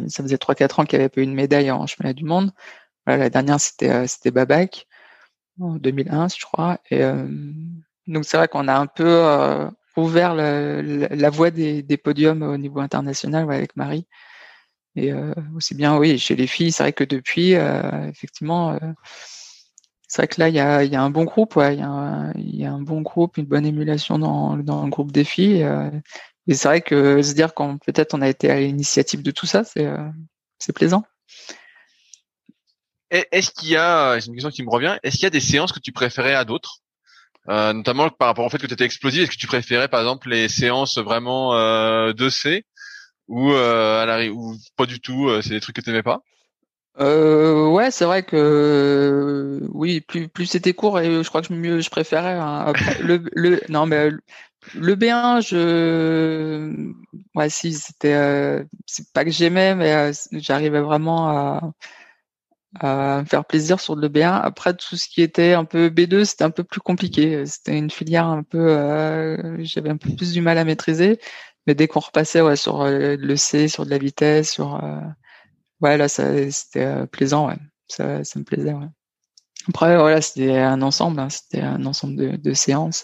ça 0.09 0.23
faisait 0.23 0.37
3-4 0.37 0.79
ans 0.79 0.85
qu'il 0.85 0.99
n'y 0.99 1.05
avait 1.05 1.09
pas 1.09 1.21
eu 1.21 1.23
une 1.23 1.33
médaille 1.33 1.71
en 1.71 1.87
chemin 1.87 2.13
du 2.13 2.23
monde. 2.25 2.51
La 3.07 3.29
dernière 3.29 3.59
c'était, 3.59 4.07
c'était 4.07 4.31
Babac 4.31 4.87
en 5.59 5.75
2001, 5.75 6.27
je 6.27 6.45
crois. 6.45 6.79
Et 6.91 7.01
donc 8.07 8.25
c'est 8.25 8.37
vrai 8.37 8.47
qu'on 8.47 8.67
a 8.67 8.77
un 8.77 8.87
peu 8.87 9.69
ouvert 9.97 10.35
la, 10.35 11.29
voie 11.29 11.51
des, 11.51 11.97
podiums 11.97 12.43
au 12.43 12.57
niveau 12.57 12.79
international 12.79 13.51
avec 13.51 13.75
Marie. 13.75 14.07
Et 14.95 15.11
euh, 15.11 15.33
aussi 15.55 15.75
bien, 15.75 15.95
oui, 15.97 16.17
chez 16.17 16.35
les 16.35 16.47
filles, 16.47 16.71
c'est 16.71 16.83
vrai 16.83 16.93
que 16.93 17.03
depuis, 17.03 17.53
euh, 17.55 18.07
effectivement, 18.09 18.71
euh, 18.71 18.79
c'est 20.07 20.23
vrai 20.23 20.27
que 20.27 20.39
là, 20.39 20.49
il 20.49 20.55
y 20.55 20.59
a, 20.95 21.01
un 21.01 21.09
bon 21.11 21.23
groupe, 21.23 21.53
il 21.57 21.79
y, 21.79 22.65
a 22.65 22.71
un, 22.71 22.81
bon 22.81 23.01
groupe, 23.01 23.37
une 23.37 23.45
bonne 23.45 23.65
émulation 23.65 24.17
dans, 24.17 24.57
dans 24.57 24.83
le 24.83 24.89
groupe 24.89 25.11
des 25.11 25.23
filles. 25.23 25.67
et 26.47 26.53
c'est 26.53 26.67
vrai 26.67 26.81
que 26.81 27.21
se 27.21 27.33
dire 27.33 27.53
qu'on 27.53 27.77
peut-être 27.77 28.19
a 28.19 28.27
été 28.27 28.49
à 28.49 28.59
l'initiative 28.59 29.21
de 29.21 29.31
tout 29.31 29.45
ça, 29.45 29.63
c'est 29.65 30.73
plaisant. 30.73 31.03
Est-ce 33.09 33.51
qu'il 33.51 33.69
y 33.69 33.75
a, 33.77 34.19
c'est 34.19 34.27
une 34.27 34.33
question 34.33 34.49
qui 34.49 34.63
me 34.63 34.69
revient, 34.69 34.97
est-ce 35.03 35.15
qu'il 35.15 35.23
y 35.23 35.27
a 35.27 35.31
des 35.31 35.39
séances 35.39 35.71
que 35.71 35.79
tu 35.79 35.91
préférais 35.91 36.35
à 36.35 36.43
d'autres? 36.43 36.79
Euh, 37.49 37.71
notamment 37.71 38.09
par 38.09 38.27
rapport 38.27 38.45
au 38.45 38.49
fait 38.49 38.57
que 38.57 38.67
tu 38.67 38.73
étais 38.73 38.83
explosif, 38.83 39.23
est-ce 39.23 39.31
que 39.31 39.37
tu 39.37 39.47
préférais 39.47 39.87
par 39.87 40.01
exemple 40.01 40.29
les 40.29 40.49
séances 40.49 40.97
vraiment 40.97 41.55
euh, 41.55 42.11
2C 42.11 42.65
ou 43.29 43.51
euh, 43.51 44.03
à 44.03 44.05
la 44.05 44.27
ou 44.29 44.57
pas 44.75 44.85
du 44.85 44.99
tout 44.99 45.29
euh, 45.29 45.41
c'est 45.41 45.51
des 45.51 45.61
trucs 45.61 45.77
que 45.77 45.81
tu 45.81 45.89
n'aimais 45.89 46.03
pas? 46.03 46.21
Euh, 46.99 47.69
ouais, 47.69 47.91
c'est 47.91 48.03
vrai 48.05 48.23
que 48.23 49.61
oui, 49.71 50.01
plus 50.01 50.27
plus 50.27 50.47
c'était 50.47 50.73
court 50.73 50.99
et 50.99 51.23
je 51.23 51.29
crois 51.29 51.41
que 51.41 51.53
mieux 51.53 51.79
je 51.79 51.89
préférais 51.89 52.33
hein. 52.33 52.73
le 53.01 53.23
le 53.33 53.61
non 53.69 53.85
mais 53.85 54.09
le 54.73 54.95
B1 54.95 55.39
je 55.39 56.91
ouais 57.35 57.49
si 57.49 57.73
c'était 57.73 58.15
euh, 58.15 58.63
c'est 58.87 59.09
pas 59.13 59.23
que 59.23 59.31
j'aimais 59.31 59.73
mais 59.75 59.93
euh, 59.93 60.11
j'arrivais 60.33 60.81
vraiment 60.81 61.29
à 61.29 61.61
à 62.79 63.21
me 63.21 63.25
faire 63.25 63.45
plaisir 63.45 63.79
sur 63.79 63.95
le 63.95 64.09
B1. 64.09 64.41
Après 64.41 64.73
tout 64.73 64.95
ce 64.97 65.07
qui 65.07 65.21
était 65.21 65.53
un 65.53 65.65
peu 65.65 65.89
B2, 65.89 66.25
c'était 66.25 66.43
un 66.43 66.51
peu 66.51 66.63
plus 66.63 66.81
compliqué. 66.81 67.45
C'était 67.45 67.77
une 67.77 67.89
filière 67.89 68.25
un 68.27 68.43
peu 68.43 69.57
j'avais 69.59 69.89
un 69.89 69.97
peu 69.97 70.13
plus 70.15 70.33
du 70.33 70.41
mal 70.41 70.57
à 70.57 70.63
maîtriser. 70.63 71.19
Mais 71.67 71.75
dès 71.75 71.87
qu'on 71.87 71.99
repassait 71.99 72.41
ouais, 72.41 72.55
sur 72.55 72.81
euh, 72.81 73.17
le 73.19 73.35
C, 73.35 73.67
sur 73.67 73.85
de 73.85 73.89
la 73.91 73.97
vitesse, 73.97 74.51
sur 74.51 74.81
euh, 74.83 75.01
ouais 75.81 75.97
là 75.97 76.07
c'était 76.07 76.49
euh, 76.77 77.05
plaisant, 77.05 77.49
ouais. 77.49 77.57
Ça, 77.89 78.23
ça 78.23 78.39
me 78.39 78.45
plaisait. 78.45 78.73
Ouais. 78.73 78.87
Après 79.67 79.97
voilà 79.97 80.21
c'était 80.21 80.57
un 80.57 80.81
ensemble, 80.81 81.19
hein. 81.19 81.29
c'était 81.29 81.61
un 81.61 81.85
ensemble 81.85 82.41
de, 82.41 82.53
séances. 82.53 83.03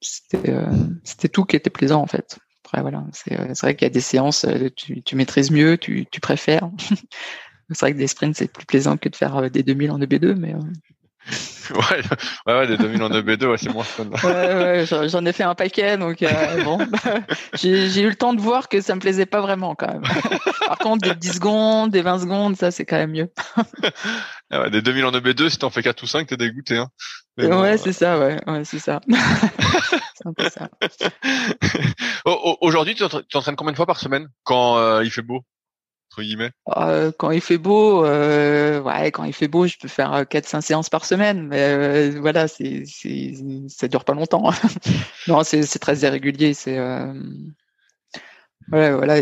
C'était 0.00 0.56
c'était 1.04 1.28
tout 1.28 1.44
qui 1.44 1.56
était 1.56 1.70
plaisant 1.70 2.00
en 2.00 2.06
fait. 2.06 2.38
Après 2.64 2.80
voilà, 2.80 3.04
c'est 3.12 3.34
vrai 3.34 3.76
qu'il 3.76 3.84
y 3.84 3.90
a 3.90 3.92
des 3.92 4.00
séances, 4.00 4.46
tu, 4.76 5.02
tu 5.02 5.16
maîtrises 5.16 5.50
mieux, 5.50 5.76
tu, 5.76 6.06
tu 6.10 6.20
préfères. 6.20 6.70
c'est 7.70 7.80
vrai 7.80 7.92
que 7.92 7.98
des 7.98 8.06
sprints 8.06 8.36
c'est 8.36 8.52
plus 8.52 8.66
plaisant 8.66 8.96
que 8.96 9.08
de 9.08 9.16
faire 9.16 9.50
des 9.50 9.62
2000 9.62 9.90
en 9.90 9.98
EB2, 9.98 10.34
mais 10.34 10.54
ouais, 11.70 12.02
ouais, 12.46 12.54
ouais, 12.54 12.66
des 12.66 12.76
2000 12.76 13.02
en 13.02 13.10
EB2, 13.10 13.46
ouais, 13.46 13.58
c'est 13.58 13.72
moins 13.72 13.84
fun. 13.84 14.06
ouais, 14.24 14.86
ouais, 14.88 15.08
j'en 15.08 15.24
ai 15.24 15.32
fait 15.32 15.42
un 15.42 15.54
paquet, 15.54 15.96
donc 15.96 16.22
euh, 16.22 16.64
bon, 16.64 16.78
j'ai 17.54 18.00
eu 18.00 18.08
le 18.08 18.14
temps 18.14 18.34
de 18.34 18.40
voir 18.40 18.68
que 18.68 18.80
ça 18.80 18.94
me 18.94 19.00
plaisait 19.00 19.26
pas 19.26 19.40
vraiment 19.40 19.74
quand 19.74 19.88
même. 19.88 20.02
Par 20.66 20.78
contre, 20.78 21.08
des 21.08 21.14
10 21.14 21.34
secondes, 21.34 21.90
des 21.90 22.02
20 22.02 22.20
secondes, 22.20 22.56
ça 22.56 22.70
c'est 22.70 22.84
quand 22.84 22.96
même 22.96 23.12
mieux. 23.12 23.30
ah 24.50 24.62
ouais, 24.62 24.70
des 24.70 24.82
2000 24.82 25.04
en 25.04 25.12
EB2, 25.12 25.48
si 25.50 25.58
t'en 25.58 25.70
fais 25.70 25.82
4 25.82 26.02
ou 26.02 26.06
5, 26.06 26.26
t'es 26.26 26.36
dégoûté. 26.36 26.78
Hein. 26.78 26.88
ouais, 27.38 27.50
euh, 27.50 27.76
c'est 27.76 27.92
ça, 27.92 28.18
ouais, 28.18 28.40
ouais 28.46 28.64
c'est 28.64 28.78
ça. 28.78 29.00
c'est 29.08 30.26
un 30.26 30.32
peu 30.32 30.48
ça. 30.48 30.68
Aujourd'hui, 32.60 32.94
tu 32.94 33.04
t'entraînes 33.30 33.56
combien 33.56 33.72
de 33.72 33.76
fois 33.76 33.86
par 33.86 33.98
semaine 33.98 34.28
quand 34.42 34.78
euh, 34.78 35.04
il 35.04 35.10
fait 35.10 35.22
beau? 35.22 35.44
Euh, 36.76 37.12
quand 37.16 37.30
il 37.30 37.40
fait 37.40 37.58
beau, 37.58 38.04
euh, 38.04 38.80
ouais, 38.80 39.12
quand 39.12 39.24
il 39.24 39.32
fait 39.32 39.48
beau, 39.48 39.66
je 39.66 39.78
peux 39.78 39.88
faire 39.88 40.24
4-5 40.24 40.56
euh, 40.56 40.60
séances 40.60 40.90
par 40.90 41.04
semaine, 41.04 41.46
mais 41.46 41.60
euh, 41.60 42.18
voilà, 42.20 42.48
c'est, 42.48 42.84
ça 43.68 43.88
dure 43.88 44.04
pas 44.04 44.14
longtemps. 44.14 44.50
non, 45.28 45.44
c'est, 45.44 45.62
très 45.78 45.98
irrégulier. 45.98 46.52
C'est, 46.54 46.78
voilà, 48.68 49.20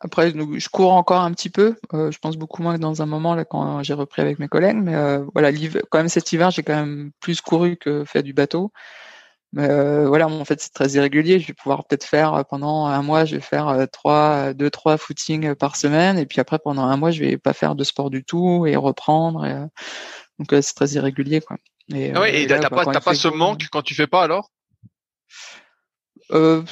après, 0.00 0.30
je 0.32 0.68
cours 0.68 0.92
encore 0.92 1.22
un 1.22 1.32
petit 1.32 1.50
peu. 1.50 1.76
je 1.92 2.18
pense 2.18 2.36
beaucoup 2.36 2.62
moins 2.62 2.76
que 2.76 2.80
dans 2.80 3.00
un 3.02 3.06
moment 3.06 3.34
là 3.34 3.44
quand 3.44 3.82
j'ai 3.82 3.94
repris 3.94 4.22
avec 4.22 4.38
mes 4.38 4.48
collègues, 4.48 4.78
mais 4.80 5.18
voilà, 5.34 5.52
quand 5.90 5.98
même 5.98 6.08
cet 6.08 6.32
hiver, 6.32 6.50
j'ai 6.50 6.62
quand 6.62 6.76
même 6.76 7.10
plus 7.20 7.40
couru 7.40 7.76
que 7.76 8.04
fait 8.04 8.22
du 8.22 8.32
bateau. 8.32 8.72
Mais 9.52 9.68
euh, 9.68 10.06
voilà, 10.08 10.28
en 10.28 10.44
fait, 10.44 10.60
c'est 10.60 10.72
très 10.72 10.90
irrégulier. 10.90 11.40
Je 11.40 11.46
vais 11.46 11.54
pouvoir 11.54 11.86
peut-être 11.86 12.04
faire 12.04 12.34
euh, 12.34 12.42
pendant 12.42 12.86
un 12.86 13.02
mois, 13.02 13.24
je 13.24 13.36
vais 13.36 13.40
faire 13.40 13.68
euh, 13.68 13.86
trois, 13.86 14.52
deux, 14.52 14.70
trois 14.70 14.98
footings 14.98 15.54
par 15.54 15.76
semaine, 15.76 16.18
et 16.18 16.26
puis 16.26 16.40
après 16.40 16.58
pendant 16.58 16.82
un 16.82 16.96
mois, 16.96 17.10
je 17.10 17.20
vais 17.24 17.38
pas 17.38 17.54
faire 17.54 17.74
de 17.74 17.84
sport 17.84 18.10
du 18.10 18.24
tout 18.24 18.66
et 18.66 18.76
reprendre. 18.76 19.46
Et, 19.46 19.54
Donc 20.38 20.48
c'est 20.50 20.74
très 20.74 20.90
irrégulier 20.90 21.40
quoi. 21.40 21.56
Et, 21.94 22.12
ah 22.14 22.20
ouais, 22.20 22.42
et 22.42 22.46
t'as 22.46 22.68
pas, 22.68 22.84
t'as 22.84 23.00
pas 23.00 23.14
ce 23.14 23.28
manque 23.28 23.68
quand 23.70 23.82
tu 23.82 23.94
fais 23.94 24.06
pas 24.06 24.22
alors? 24.22 24.50
Euh, 26.32 26.62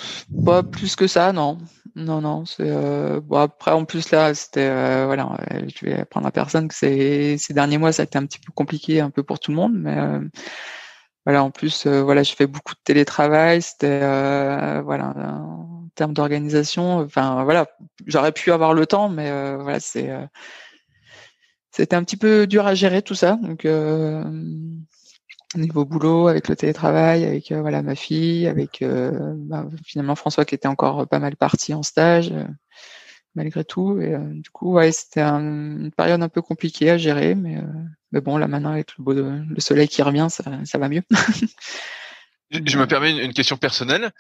Pas 0.44 0.62
plus 0.62 0.97
que 0.97 1.07
ça, 1.07 1.32
non. 1.32 1.59
Non, 1.94 2.20
non. 2.20 2.44
C'est 2.44 2.69
euh, 2.69 3.20
bon 3.23 3.39
après 3.39 3.70
en 3.70 3.86
plus 3.86 4.11
là, 4.11 4.35
c'était 4.35 4.69
euh, 4.69 5.07
voilà, 5.07 5.35
je 5.51 5.86
vais 5.86 6.05
prendre 6.05 6.27
la 6.27 6.32
personne 6.32 6.69
que 6.69 6.74
ces 6.74 7.39
ces 7.39 7.55
derniers 7.55 7.78
mois 7.78 7.93
ça 7.93 8.03
a 8.03 8.05
été 8.05 8.19
un 8.19 8.27
petit 8.27 8.39
peu 8.39 8.53
compliqué 8.53 9.01
un 9.01 9.09
peu 9.09 9.23
pour 9.23 9.40
tout 9.40 9.51
le 9.51 9.57
monde, 9.57 9.73
mais 9.74 9.97
voilà 11.27 11.44
en 11.44 11.51
plus 11.51 11.86
voilà 11.86 12.23
je 12.23 12.35
fais 12.35 12.47
beaucoup 12.47 12.74
de 12.74 12.81
télétravail, 12.85 13.61
c'était 13.61 14.01
voilà 14.82 15.12
en 15.16 15.89
termes 15.94 16.15
d'organisation, 16.15 17.01
enfin 17.01 17.44
voilà 17.44 17.66
j'aurais 18.07 18.32
pu 18.32 18.53
avoir 18.53 18.73
le 18.73 18.86
temps, 18.86 19.09
mais 19.09 19.31
voilà 19.57 19.81
c'est 19.81 20.11
c'était 21.70 21.97
un 21.97 22.05
petit 22.05 22.16
peu 22.16 22.47
dur 22.47 22.66
à 22.66 22.74
gérer 22.74 23.03
tout 23.03 23.15
ça, 23.15 23.39
donc 23.43 23.66
niveau 25.57 25.85
boulot, 25.85 26.28
avec 26.28 26.48
le 26.48 26.57
télétravail, 26.57 27.24
avec 27.24 27.53
euh, 27.53 27.61
voilà 27.61 27.82
ma 27.82 27.94
fille, 27.94 28.47
avec 28.47 28.82
euh, 28.82 29.35
bah, 29.36 29.66
finalement 29.85 30.15
François 30.15 30.44
qui 30.44 30.55
était 30.55 30.69
encore 30.69 31.07
pas 31.09 31.19
mal 31.19 31.36
parti 31.36 31.74
en 31.74 31.82
stage 31.82 32.32
euh, 32.32 32.44
malgré 33.35 33.65
tout. 33.65 34.01
Du 34.32 34.51
coup, 34.51 34.73
ouais, 34.73 34.93
c'était 34.93 35.20
une 35.20 35.90
période 35.94 36.23
un 36.23 36.28
peu 36.31 36.40
compliquée 36.40 36.90
à 36.90 36.97
gérer, 36.97 37.35
mais 38.16 38.22
bon 38.22 38.38
là 38.38 38.48
maintenant 38.48 38.72
avec 38.72 38.97
le, 38.97 39.05
beau, 39.05 39.12
le 39.12 39.60
soleil 39.60 39.88
qui 39.88 40.02
revient, 40.02 40.28
ça, 40.30 40.44
ça 40.64 40.78
va 40.78 40.88
mieux. 40.88 41.02
Je 42.51 42.78
me 42.78 42.86
permets 42.86 43.12
une, 43.24 43.34
question 43.34 43.56
personnelle. 43.56 44.10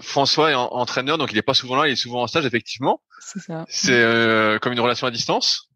François 0.00 0.50
est 0.50 0.54
entraîneur, 0.54 1.18
donc 1.18 1.32
il 1.32 1.38
est 1.38 1.42
pas 1.42 1.54
souvent 1.54 1.76
là, 1.76 1.88
il 1.88 1.92
est 1.92 1.96
souvent 1.96 2.22
en 2.22 2.26
stage, 2.26 2.46
effectivement. 2.46 3.02
C'est 3.20 3.40
ça. 3.40 3.64
C'est 3.68 4.58
comme 4.62 4.72
une 4.72 4.80
relation 4.80 5.06
à 5.06 5.10
distance? 5.10 5.68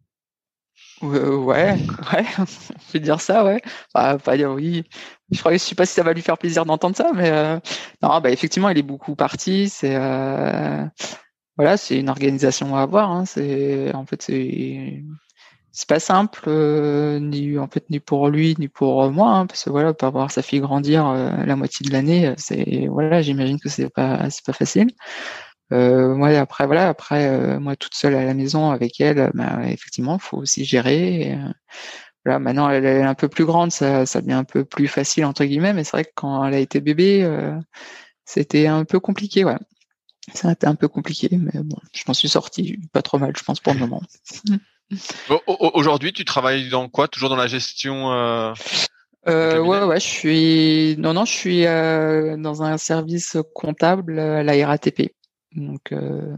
Euh, 1.03 1.37
ouais, 1.37 1.77
ouais, 2.13 2.25
on 2.39 2.45
peut 2.93 3.01
dire 3.01 3.21
ça, 3.21 3.45
ouais. 3.45 3.61
Bah, 3.95 4.19
pas 4.19 4.37
dire 4.37 4.51
oui. 4.53 4.85
Je 5.31 5.39
crois, 5.41 5.53
je 5.53 5.59
sais 5.59 5.75
pas 5.75 5.87
si 5.87 5.95
ça 5.95 6.03
va 6.03 6.13
lui 6.13 6.23
faire 6.23 6.39
plaisir 6.39 6.65
d'entendre 6.65 6.97
ça, 6.97 7.11
mais 7.15 7.31
euh, 7.31 7.59
non, 8.03 8.21
bah 8.21 8.31
effectivement, 8.31 8.69
il 8.69 8.79
est 8.79 8.83
beaucoup 8.83 9.17
parti. 9.17 9.69
C'est 9.69 9.97
euh, 9.97 10.85
voilà, 11.57 11.77
c'est 11.77 11.99
une 11.99 12.09
organisation 12.09 12.77
à 12.77 12.83
avoir. 12.83 13.11
Hein. 13.11 13.25
C'est 13.25 13.95
en 13.95 14.07
fait, 14.07 14.23
c'est 14.23 15.03
c'est 15.73 15.89
pas 15.89 16.01
simple, 16.01 16.49
ni 17.21 17.59
en 17.59 17.69
fait 17.69 17.89
ni 17.91 18.01
pour 18.01 18.29
lui 18.29 18.55
ni 18.59 18.69
pour 18.69 19.11
moi, 19.11 19.31
hein, 19.31 19.47
parce 19.47 19.65
que 19.65 19.71
voilà, 19.71 19.95
pas 19.95 20.11
voir 20.11 20.31
sa 20.31 20.43
fille 20.43 20.61
grandir 20.61 21.13
la 21.13 21.57
moitié 21.57 21.87
de 21.87 21.93
l'année, 21.93 22.35
c'est 22.37 22.87
voilà, 22.89 23.23
j'imagine 23.23 23.59
que 23.61 23.69
c'est 23.69 23.89
pas 23.91 24.31
c'est 24.31 24.45
pas 24.45 24.53
facile. 24.53 24.89
Euh, 25.73 26.15
moi 26.15 26.29
après 26.39 26.67
voilà 26.67 26.89
après 26.89 27.29
euh, 27.29 27.59
moi 27.59 27.77
toute 27.77 27.95
seule 27.95 28.15
à 28.15 28.25
la 28.27 28.35
maison 28.35 28.71
avec 28.71 29.01
elle 29.01 29.31
bah, 29.33 29.61
effectivement 29.69 30.19
faut 30.19 30.37
aussi 30.37 30.67
gérer 30.67 31.33
euh, 31.33 31.51
voilà 32.27 32.39
maintenant 32.39 32.69
elle 32.69 32.85
est 32.85 33.03
un 33.03 33.15
peu 33.15 33.29
plus 33.29 33.47
grande 33.47 33.73
ça 33.73 34.05
ça 34.05 34.21
devient 34.21 34.35
un 34.35 34.45
peu 34.45 34.67
plus 34.67 34.87
facile 34.87 35.25
entre 35.25 35.45
guillemets 35.45 35.73
mais 35.73 35.85
c'est 35.85 35.93
vrai 35.93 36.05
que 36.05 36.13
quand 36.15 36.45
elle 36.45 36.55
a 36.55 36.59
été 36.59 36.83
bébé 36.83 37.27
c'était 38.27 38.67
un 38.67 38.85
peu 38.85 39.01
compliqué 39.01 39.45
ouais 39.45 39.57
ça 40.35 40.49
a 40.49 40.53
été 40.53 40.67
un 40.67 40.75
peu 40.75 40.89
compliqué 40.89 41.31
mais 41.33 41.63
bon 41.63 41.79
je 41.95 42.03
m'en 42.07 42.15
suis 42.15 42.29
sortie 42.29 42.79
pas 42.93 43.01
trop 43.01 43.19
mal 43.19 43.33
je 43.35 43.43
pense 43.43 43.61
pour 43.61 43.73
le 43.73 43.81
moment 43.81 44.03
aujourd'hui 45.49 46.13
tu 46.13 46.25
travailles 46.25 46.69
dans 46.69 46.89
quoi? 46.89 47.09
Toujours 47.09 47.29
dans 47.29 47.37
la 47.37 47.47
gestion 47.47 48.13
euh, 49.29 49.61
ouais, 49.61 49.85
ouais, 49.85 50.01
je 50.01 50.07
suis 50.07 50.97
non, 50.99 51.15
non, 51.15 51.25
je 51.25 51.33
suis 51.33 51.63
dans 51.63 52.63
un 52.63 52.77
service 52.77 53.37
comptable 53.55 54.19
à 54.19 54.43
la 54.43 54.67
RATP. 54.67 55.13
Donc, 55.55 55.93
euh, 55.93 56.35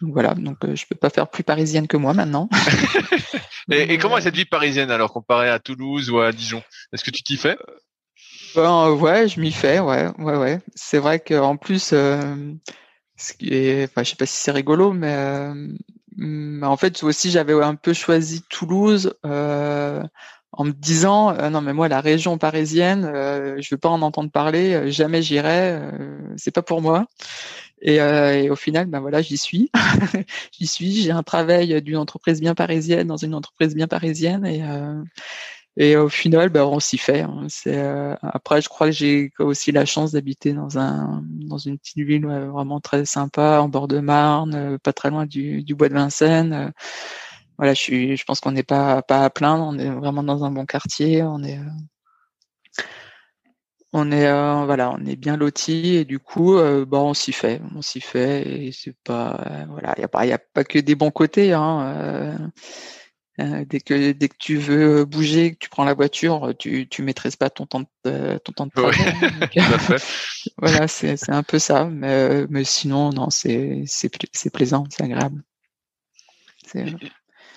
donc 0.00 0.12
voilà, 0.12 0.34
donc 0.34 0.58
euh, 0.64 0.74
je 0.74 0.86
peux 0.86 0.94
pas 0.94 1.10
faire 1.10 1.28
plus 1.28 1.42
parisienne 1.42 1.86
que 1.86 1.96
moi 1.96 2.14
maintenant. 2.14 2.48
et, 3.70 3.94
et, 3.94 3.98
comment 3.98 4.18
est 4.18 4.22
cette 4.22 4.36
vie 4.36 4.44
parisienne 4.44 4.90
alors 4.90 5.12
comparée 5.12 5.48
à 5.48 5.58
Toulouse 5.58 6.10
ou 6.10 6.20
à 6.20 6.32
Dijon? 6.32 6.62
Est-ce 6.92 7.04
que 7.04 7.10
tu 7.10 7.22
t'y 7.22 7.36
fais 7.36 7.56
ben, 8.54 8.90
ouais, 8.92 9.28
je 9.28 9.38
m'y 9.38 9.52
fais, 9.52 9.80
ouais, 9.80 10.08
ouais, 10.18 10.36
ouais. 10.36 10.60
C'est 10.74 10.98
vrai 10.98 11.20
qu'en 11.20 11.58
plus, 11.58 11.90
euh, 11.92 12.54
ce 13.16 13.34
qui 13.34 13.52
est, 13.52 13.84
enfin, 13.84 14.02
je 14.02 14.10
sais 14.10 14.16
pas 14.16 14.24
si 14.24 14.36
c'est 14.36 14.50
rigolo, 14.50 14.92
mais 14.94 15.14
euh, 15.14 15.68
en 16.20 16.76
fait 16.76 17.02
aussi 17.02 17.30
j'avais 17.30 17.52
un 17.52 17.74
peu 17.74 17.92
choisi 17.92 18.42
Toulouse 18.48 19.14
euh, 19.24 20.02
en 20.52 20.64
me 20.64 20.72
disant 20.72 21.34
euh, 21.34 21.50
non 21.50 21.60
mais 21.60 21.72
moi 21.72 21.88
la 21.88 22.00
région 22.00 22.38
parisienne, 22.38 23.04
euh, 23.04 23.56
je 23.60 23.74
veux 23.74 23.78
pas 23.78 23.88
en 23.88 24.02
entendre 24.02 24.30
parler, 24.30 24.90
jamais 24.90 25.22
j'irai, 25.22 25.80
c'est 26.36 26.54
pas 26.54 26.62
pour 26.62 26.80
moi. 26.82 27.06
Et, 27.82 28.00
euh, 28.00 28.32
et, 28.34 28.50
au 28.50 28.56
final, 28.56 28.86
ben 28.86 29.00
voilà, 29.00 29.20
j'y 29.20 29.36
suis. 29.36 29.70
j'y 30.52 30.66
suis. 30.66 31.02
J'ai 31.02 31.10
un 31.10 31.22
travail 31.22 31.82
d'une 31.82 31.98
entreprise 31.98 32.40
bien 32.40 32.54
parisienne 32.54 33.06
dans 33.06 33.16
une 33.16 33.34
entreprise 33.34 33.74
bien 33.74 33.86
parisienne 33.86 34.46
et 34.46 34.62
euh, 34.64 35.02
et 35.76 35.96
au 35.96 36.08
final, 36.08 36.48
ben, 36.48 36.64
on 36.64 36.80
s'y 36.80 36.98
fait. 36.98 37.22
Hein. 37.22 37.46
Euh, 37.66 38.16
après, 38.22 38.62
je 38.62 38.68
crois 38.68 38.88
que 38.88 38.92
j'ai 38.92 39.32
aussi 39.38 39.72
la 39.72 39.84
chance 39.84 40.12
d'habiter 40.12 40.52
dans 40.52 40.78
un 40.78 41.22
dans 41.24 41.58
une 41.58 41.78
petite 41.78 41.98
ville 41.98 42.26
vraiment 42.26 42.80
très 42.80 43.04
sympa, 43.04 43.60
en 43.60 43.68
bord 43.68 43.88
de 43.88 44.00
Marne, 44.00 44.54
euh, 44.54 44.78
pas 44.78 44.92
très 44.92 45.10
loin 45.10 45.26
du, 45.26 45.62
bois 45.74 45.88
de 45.88 45.94
Vincennes. 45.94 46.72
voilà, 47.58 47.74
je 47.74 48.24
pense 48.24 48.40
qu'on 48.40 48.52
n'est 48.52 48.62
pas 48.62 49.02
pas 49.02 49.24
à 49.24 49.30
plaindre. 49.30 49.64
On 49.64 49.78
est 49.78 49.90
vraiment 49.90 50.22
dans 50.22 50.44
un 50.44 50.50
bon 50.50 50.66
quartier. 50.66 51.22
On 51.22 51.42
est 51.42 51.58
on 53.92 54.12
est 54.12 54.26
euh, 54.26 54.64
voilà, 54.66 54.90
on 54.92 55.04
est 55.06 55.16
bien 55.16 55.36
loti 55.36 55.96
et 55.96 56.04
du 56.04 56.18
coup, 56.18 56.56
euh, 56.56 56.84
bon, 56.84 57.10
on 57.10 57.14
s'y 57.14 57.32
fait, 57.32 57.60
on 57.74 57.82
s'y 57.82 58.00
fait 58.00 58.66
et 58.66 58.72
c'est 58.72 58.94
pas 59.04 59.40
euh, 59.46 59.64
voilà, 59.70 59.94
il 59.96 60.02
y 60.02 60.04
a 60.04 60.08
pas 60.08 60.22
a 60.22 60.38
pas 60.38 60.64
que 60.64 60.78
des 60.78 60.94
bons 60.94 61.10
côtés. 61.10 61.52
Hein, 61.52 62.52
dès 63.38 63.80
que 63.80 64.12
dès 64.12 64.28
que 64.28 64.36
tu 64.38 64.56
veux 64.56 65.04
bouger, 65.04 65.52
que 65.52 65.58
tu 65.58 65.68
prends 65.68 65.84
la 65.84 65.94
voiture, 65.94 66.54
tu 66.58 66.88
tu 66.88 67.02
maîtrises 67.02 67.36
pas 67.36 67.50
ton 67.50 67.66
temps 67.66 67.84
de, 68.04 68.38
ton 68.38 68.52
temps 68.52 68.66
de 68.66 68.72
travail. 68.72 68.96
Hein, 69.56 69.96
voilà, 70.58 70.88
c'est 70.88 71.16
c'est 71.16 71.32
un 71.32 71.42
peu 71.42 71.58
ça, 71.58 71.84
mais 71.84 72.46
mais 72.48 72.64
sinon 72.64 73.10
non, 73.10 73.30
c'est 73.30 73.84
c'est 73.86 74.10
c'est 74.32 74.50
plaisant, 74.50 74.84
c'est 74.90 75.04
agréable. 75.04 75.42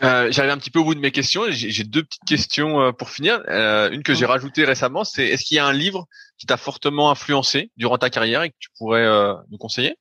Euh, 0.04 0.32
J'arrive 0.32 0.52
un 0.52 0.58
petit 0.58 0.72
peu 0.72 0.80
au 0.80 0.86
bout 0.86 0.96
de 0.96 1.00
mes 1.00 1.12
questions. 1.12 1.44
J'ai 1.50 1.84
deux 1.84 2.04
petites 2.04 2.24
questions 2.26 2.82
euh, 2.82 2.92
pour 2.92 3.10
finir. 3.10 3.42
Euh, 3.50 3.90
une 3.92 4.04
que 4.04 4.14
j'ai 4.14 4.26
rajoutée 4.26 4.64
récemment, 4.64 5.04
c'est 5.04 5.28
est-ce 5.28 5.44
qu'il 5.44 5.58
y 5.58 5.60
a 5.60 5.66
un 5.66 5.74
livre 5.74 6.08
qui 6.38 6.46
t'a 6.46 6.58
fortement 6.58 7.12
influencé 7.12 7.72
durant 7.76 7.98
ta 7.98 8.10
carrière 8.10 8.44
et 8.44 8.50
que 8.50 8.56
tu 8.60 8.70
pourrais 8.78 9.06
euh, 9.06 9.34
nous 9.52 9.58
conseiller? 9.58 9.98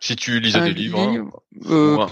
Si 0.00 0.16
tu 0.16 0.38
lisais 0.38 0.60
des 0.60 0.74
livres. 0.74 1.00
Hein. 1.00 1.30
Euh, 1.70 2.06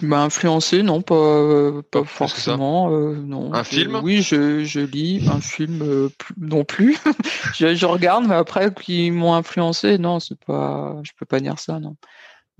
bah, 0.00 0.22
influencé, 0.22 0.82
non, 0.82 1.00
pas 1.00 1.82
pas, 1.90 2.04
forcément. 2.04 2.90
non. 2.90 3.54
Un 3.54 3.62
film? 3.62 4.00
Oui, 4.02 4.22
je, 4.22 4.64
je 4.64 4.80
lis 4.80 5.28
un 5.28 5.40
film 5.40 6.10
non 6.38 6.64
plus. 6.64 6.98
je, 7.54 7.74
je, 7.74 7.86
regarde, 7.86 8.26
mais 8.26 8.34
après 8.34 8.74
qui 8.74 9.10
m'ont 9.12 9.34
influencé, 9.34 9.98
non, 9.98 10.18
c'est 10.18 10.38
pas. 10.44 11.00
Je 11.04 11.12
peux 11.16 11.26
pas 11.26 11.38
dire 11.38 11.58
ça, 11.58 11.78
non. 11.78 11.96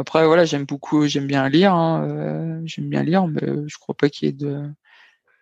Après, 0.00 0.24
voilà, 0.24 0.46
j'aime 0.46 0.64
beaucoup, 0.64 1.06
j'aime 1.06 1.26
bien 1.26 1.46
lire, 1.50 1.74
hein, 1.74 2.08
euh, 2.08 2.62
j'aime 2.64 2.88
bien 2.88 3.02
lire, 3.02 3.26
mais 3.26 3.42
je 3.66 3.76
crois 3.76 3.94
pas 3.94 4.08
qu'il 4.08 4.28
y 4.28 4.30
ait 4.30 4.32
de, 4.32 4.62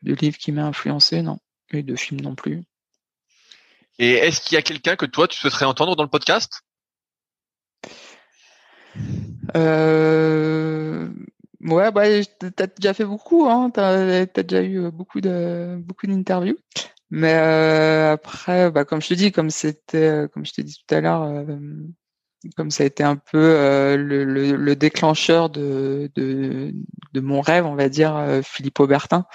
de 0.03 0.15
livres 0.15 0.37
qui 0.37 0.51
m'aient 0.51 0.61
influencé, 0.61 1.23
non, 1.23 1.39
et 1.71 1.85
de 1.85 1.95
films 1.95 2.23
non 2.23 2.35
plus. 2.35 2.65
Et 4.01 4.15
est-ce 4.15 4.41
qu'il 4.41 4.57
y 4.57 4.59
a 4.59 4.63
quelqu'un 4.63 4.97
que 4.97 5.07
toi 5.07 5.29
tu 5.29 5.39
souhaiterais 5.39 5.65
entendre 5.65 5.95
dans 5.95 6.03
le 6.03 6.09
podcast? 6.09 6.63
Euh... 9.57 11.09
Ouais, 11.61 11.91
bah, 11.91 12.05
t'as 12.57 12.67
déjà 12.69 12.95
fait 12.95 13.05
beaucoup, 13.05 13.47
hein. 13.49 13.71
T'as 13.71 14.23
as 14.23 14.27
déjà 14.27 14.63
eu 14.63 14.91
beaucoup 14.91 15.21
de 15.21 15.77
beaucoup 15.81 16.07
d'interviews. 16.07 16.57
Mais 17.11 17.35
euh, 17.35 18.13
après, 18.13 18.71
bah, 18.71 18.85
comme 18.85 19.01
je 19.01 19.09
te 19.09 19.15
dis, 19.15 19.33
comme 19.33 19.51
c'était, 19.51 20.27
comme 20.33 20.45
je 20.45 20.53
t'ai 20.53 20.63
dit 20.63 20.77
tout 20.87 20.95
à 20.95 21.01
l'heure, 21.01 21.23
euh, 21.23 21.57
comme 22.57 22.71
ça 22.71 22.85
a 22.85 22.87
été 22.87 23.03
un 23.03 23.17
peu 23.17 23.39
euh, 23.39 23.97
le, 23.97 24.25
le, 24.25 24.53
le, 24.57 24.77
déclencheur 24.77 25.51
de, 25.51 26.11
de, 26.15 26.73
de, 27.13 27.21
mon 27.21 27.41
rêve, 27.41 27.67
on 27.67 27.75
va 27.75 27.89
dire, 27.89 28.17
euh, 28.17 28.43
Philippe 28.43 28.81
Aubertin. 28.81 29.27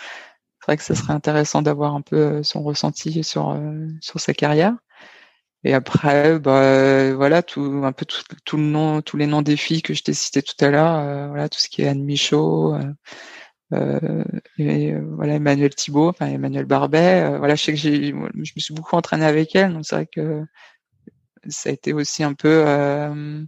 C'est 0.60 0.65
vrai 0.68 0.77
que 0.77 0.84
ça 0.84 0.95
serait 0.95 1.14
intéressant 1.14 1.61
d'avoir 1.61 1.95
un 1.95 2.02
peu 2.02 2.15
euh, 2.18 2.44
son 2.44 2.64
ressenti 2.64 3.23
sur 3.23 3.60
sur 4.02 4.19
sa 4.19 4.34
carrière. 4.34 4.76
Et 5.64 5.73
après, 5.73 6.40
bah, 6.40 7.14
voilà, 7.14 7.41
tout 7.44 7.81
un 7.84 7.91
peu 7.94 8.06
tout, 8.06 8.22
tout, 8.45 8.57
le 8.57 9.02
tous 9.02 9.18
les 9.18 9.27
noms 9.27 9.41
des 9.41 9.57
filles 9.57 9.81
que 9.81 9.94
je 9.94 10.03
t'ai 10.03 10.14
cités 10.14 10.41
tout 10.41 10.56
à 10.64 10.69
l'heure, 10.69 11.30
voilà, 11.30 11.49
tout 11.49 11.60
ce 11.60 11.69
qui 11.69 11.81
est 11.84 11.88
Anne 11.88 12.03
Michaud, 12.03 12.76
euh, 13.73 14.23
et 14.57 14.94
voilà 14.95 15.35
Emmanuel 15.35 15.73
Thibault, 15.73 16.10
enfin 16.10 16.27
Emmanuel 16.27 16.65
Barbet. 16.65 17.38
voilà, 17.38 17.56
je 17.56 17.64
sais 17.64 17.72
que 17.73 17.80
j'ai, 17.80 18.07
je 18.10 18.14
me 18.14 18.60
suis 18.60 18.73
beaucoup 18.73 18.95
entraîné 18.95 19.26
avec 19.26 19.56
elle, 19.56 19.73
donc 19.73 19.85
c'est 19.85 19.95
vrai 19.95 20.07
que 20.07 20.44
ça 21.49 21.69
a 21.69 21.72
été 21.72 21.94
aussi 21.94 22.23
un 22.23 22.34
peu 22.34 22.64
euh, 22.68 23.41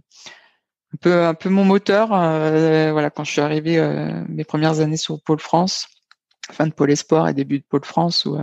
un 0.94 0.96
peu 1.00 1.24
un 1.24 1.34
peu 1.34 1.48
mon 1.48 1.64
moteur 1.64 2.12
euh, 2.12 2.92
voilà 2.92 3.10
quand 3.10 3.24
je 3.24 3.32
suis 3.32 3.40
arrivé 3.40 3.78
euh, 3.78 4.24
mes 4.28 4.44
premières 4.44 4.80
années 4.80 4.96
sur 4.96 5.20
Pôle 5.22 5.40
France 5.40 5.88
fin 6.52 6.66
de 6.66 6.72
Pôle 6.72 6.90
Espoir 6.90 7.28
et 7.28 7.34
début 7.34 7.58
de 7.58 7.64
Pôle 7.64 7.84
France 7.84 8.24
où, 8.24 8.38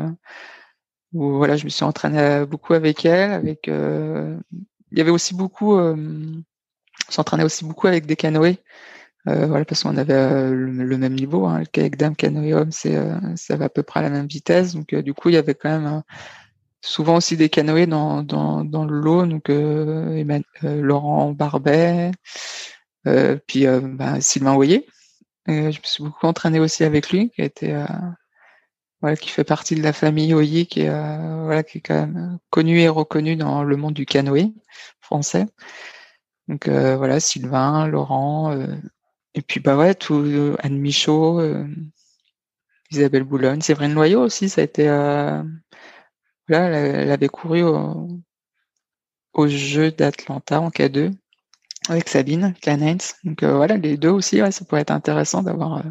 où 1.13 1.37
voilà 1.37 1.57
je 1.57 1.65
me 1.65 1.69
suis 1.69 1.83
entraîné 1.85 2.45
beaucoup 2.45 2.73
avec 2.73 3.05
elle 3.05 3.31
avec 3.31 3.67
il 3.67 4.97
y 4.97 5.01
avait 5.01 5.11
aussi 5.11 5.35
beaucoup 5.35 5.75
on 5.75 6.43
s'entraînait 7.09 7.43
aussi 7.43 7.65
beaucoup 7.65 7.87
avec 7.87 8.05
des 8.05 8.15
canoës 8.15 8.57
voilà, 9.25 9.63
parce 9.65 9.83
qu'on 9.83 9.95
avait 9.95 10.49
le, 10.51 10.97
même 10.97 11.13
niveau. 11.13 11.45
Hein, 11.45 11.59
le 11.59 11.65
kayak 11.65 11.95
dame, 11.95 12.15
canoë 12.15 12.53
homme, 12.53 12.71
c'est 12.71 12.97
ça 13.35 13.55
va 13.55 13.65
à 13.65 13.69
peu 13.69 13.83
près 13.83 14.01
à 14.01 14.03
la 14.03 14.09
même 14.09 14.27
vitesse. 14.27 14.73
Donc 14.73 14.93
du 14.93 15.13
coup, 15.13 15.29
il 15.29 15.35
y 15.35 15.37
avait 15.37 15.55
quand 15.55 15.69
même 15.69 16.03
souvent 16.81 17.15
aussi 17.17 17.37
des 17.37 17.49
canoës 17.49 17.87
dans, 17.87 18.23
dans, 18.23 18.65
dans 18.65 18.85
le 18.85 18.99
lot. 18.99 19.25
Donc 19.25 19.49
Laurent 20.63 21.31
Barbet, 21.31 22.11
puis 23.47 23.65
bah, 23.81 24.19
Sylvain 24.19 24.55
Hoyer. 24.55 24.85
je 25.47 25.53
me 25.67 25.71
suis 25.83 26.03
beaucoup 26.03 26.27
entraîné 26.27 26.59
aussi 26.59 26.83
avec 26.83 27.09
lui, 27.09 27.31
qui 27.31 27.71
a 27.71 27.87
qui 29.19 29.29
fait 29.29 29.43
partie 29.43 29.75
de 29.75 29.83
la 29.83 29.93
famille 29.93 30.33
Oyer, 30.33 30.65
qui 30.65 30.81
est, 30.81 30.89
euh, 30.89 31.61
quand 31.83 31.93
même 31.93 32.39
connu 32.49 32.79
et 32.79 32.87
reconnu 32.87 33.35
dans 33.35 33.63
le 33.63 33.75
monde 33.75 33.93
du 33.93 34.05
canoë 34.05 34.53
français. 35.01 35.45
Donc 36.47 36.67
euh, 36.67 36.95
voilà, 36.95 37.19
Sylvain, 37.19 37.87
Laurent, 37.87 38.53
euh, 38.53 38.67
et 39.33 39.41
puis 39.41 39.59
bah 39.59 39.77
ouais, 39.77 39.95
tout 39.95 40.23
Anne 40.59 40.79
Michaud, 40.79 41.41
Isabelle 42.91 43.23
Boulogne, 43.23 43.61
Séverine 43.61 43.93
Loyau 43.93 44.21
aussi, 44.21 44.49
ça 44.49 44.61
a 44.61 44.63
été 44.63 44.83
elle, 44.83 45.45
avait 47.11 47.29
couru 47.29 47.63
au, 47.63 48.07
au 49.33 49.47
jeu 49.47 49.91
d'Atlanta 49.91 50.61
en 50.61 50.69
K2 50.69 51.11
avec 51.89 52.07
Sabine 52.07 52.53
Clanens. 52.61 53.15
Donc 53.23 53.43
voilà, 53.43 53.77
les 53.77 53.97
deux 53.97 54.09
aussi, 54.09 54.39
ça 54.51 54.65
pourrait 54.65 54.81
être 54.81 54.91
intéressant 54.91 55.41
d'avoir 55.41 55.83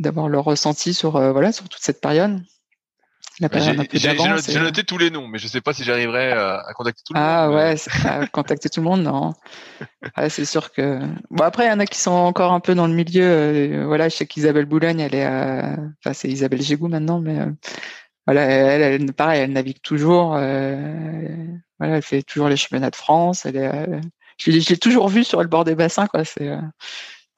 d'avoir 0.00 0.28
leur 0.28 0.44
ressenti 0.44 0.94
sur 0.94 1.16
euh, 1.16 1.32
voilà 1.32 1.52
sur 1.52 1.68
toute 1.68 1.82
cette 1.82 2.00
période. 2.00 2.40
J'ai 3.40 4.58
noté, 4.58 4.84
tous 4.84 4.98
les 4.98 5.10
noms, 5.10 5.26
mais 5.26 5.38
je 5.38 5.48
sais 5.48 5.62
pas 5.62 5.72
si 5.72 5.82
j'arriverai 5.82 6.32
euh, 6.32 6.58
à 6.58 6.74
contacter 6.74 7.02
tout 7.06 7.14
le 7.14 7.18
ah, 7.18 7.46
monde. 7.46 7.56
Ah 7.56 7.70
ouais, 7.70 7.76
à 8.04 8.26
contacter 8.32 8.68
tout 8.68 8.80
le 8.80 8.84
monde, 8.84 9.02
non. 9.02 9.32
c'est 10.28 10.44
sûr 10.44 10.70
que. 10.72 11.00
Bon 11.30 11.44
après, 11.44 11.64
il 11.64 11.68
y 11.68 11.72
en 11.72 11.80
a 11.80 11.86
qui 11.86 11.98
sont 11.98 12.10
encore 12.10 12.52
un 12.52 12.60
peu 12.60 12.74
dans 12.74 12.86
le 12.86 12.92
milieu. 12.92 13.24
Euh, 13.24 13.86
voilà, 13.86 14.10
je 14.10 14.16
sais 14.16 14.26
qu'Isabelle 14.26 14.66
Boulogne, 14.66 15.00
elle 15.00 15.14
est, 15.14 15.26
enfin 15.26 16.12
c'est 16.12 16.28
Isabelle 16.28 16.60
Gégou 16.60 16.88
maintenant, 16.88 17.20
mais 17.20 17.38
voilà, 18.26 18.42
elle, 18.42 18.82
elle, 18.82 19.12
pareil, 19.14 19.40
elle 19.40 19.52
navigue 19.52 19.80
toujours. 19.80 20.32
voilà, 20.32 21.96
elle 21.96 22.02
fait 22.02 22.22
toujours 22.22 22.48
les 22.48 22.58
championnats 22.58 22.90
de 22.90 22.96
France. 22.96 23.46
Elle 23.46 23.56
est, 23.56 24.00
je 24.36 24.50
l'ai 24.50 24.76
toujours 24.76 25.08
vue 25.08 25.24
sur 25.24 25.40
le 25.40 25.48
bord 25.48 25.64
des 25.64 25.74
bassins, 25.74 26.08
quoi. 26.08 26.26
C'est 26.26 26.50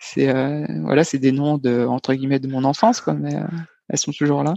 c'est 0.03 0.29
euh, 0.29 0.67
voilà, 0.81 1.05
c'est 1.05 1.19
des 1.19 1.31
noms 1.31 1.59
de 1.59 1.87
entre 1.87 2.13
guillemets 2.15 2.41
de 2.41 2.49
mon 2.49 2.65
enfance, 2.65 3.01
quoi, 3.01 3.15
mais 3.15 3.37
euh, 3.37 3.47
elles 3.89 3.99
sont 3.99 4.11
toujours 4.11 4.43
là. 4.43 4.55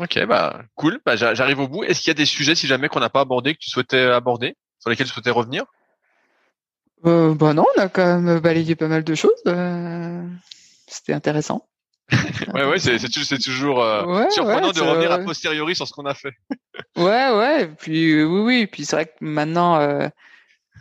Ok, 0.00 0.24
bah 0.26 0.62
cool. 0.74 1.00
Bah, 1.04 1.16
j'arrive 1.16 1.60
au 1.60 1.68
bout. 1.68 1.84
Est-ce 1.84 2.00
qu'il 2.00 2.08
y 2.08 2.10
a 2.12 2.14
des 2.14 2.26
sujets, 2.26 2.54
si 2.54 2.66
jamais 2.66 2.88
qu'on 2.88 3.00
n'a 3.00 3.10
pas 3.10 3.20
abordé, 3.20 3.54
que 3.54 3.58
tu 3.60 3.70
souhaitais 3.70 4.00
aborder, 4.00 4.56
sur 4.78 4.90
lesquels 4.90 5.06
tu 5.06 5.12
souhaitais 5.12 5.30
revenir? 5.30 5.64
Euh, 7.04 7.34
Bah 7.34 7.52
non, 7.52 7.64
on 7.76 7.80
a 7.80 7.88
quand 7.88 8.20
même 8.20 8.40
balayé 8.40 8.74
pas 8.74 8.88
mal 8.88 9.04
de 9.04 9.14
choses. 9.14 9.42
C'était 10.86 11.12
intéressant. 11.12 11.68
ouais, 12.54 12.64
ouais, 12.64 12.78
c'est 12.78 12.98
toujours 12.98 13.84
surprenant 14.30 14.70
de 14.70 14.80
revenir 14.80 15.12
a 15.12 15.18
posteriori 15.18 15.74
sur 15.74 15.86
ce 15.86 15.92
qu'on 15.92 16.06
a 16.06 16.14
fait. 16.14 16.32
ouais, 16.96 17.30
ouais. 17.30 17.62
Et 17.64 17.66
puis 17.66 18.22
oui, 18.22 18.40
oui. 18.40 18.56
Et 18.60 18.66
puis 18.66 18.84
c'est 18.86 18.96
vrai 18.96 19.06
que 19.06 19.12
maintenant 19.20 19.78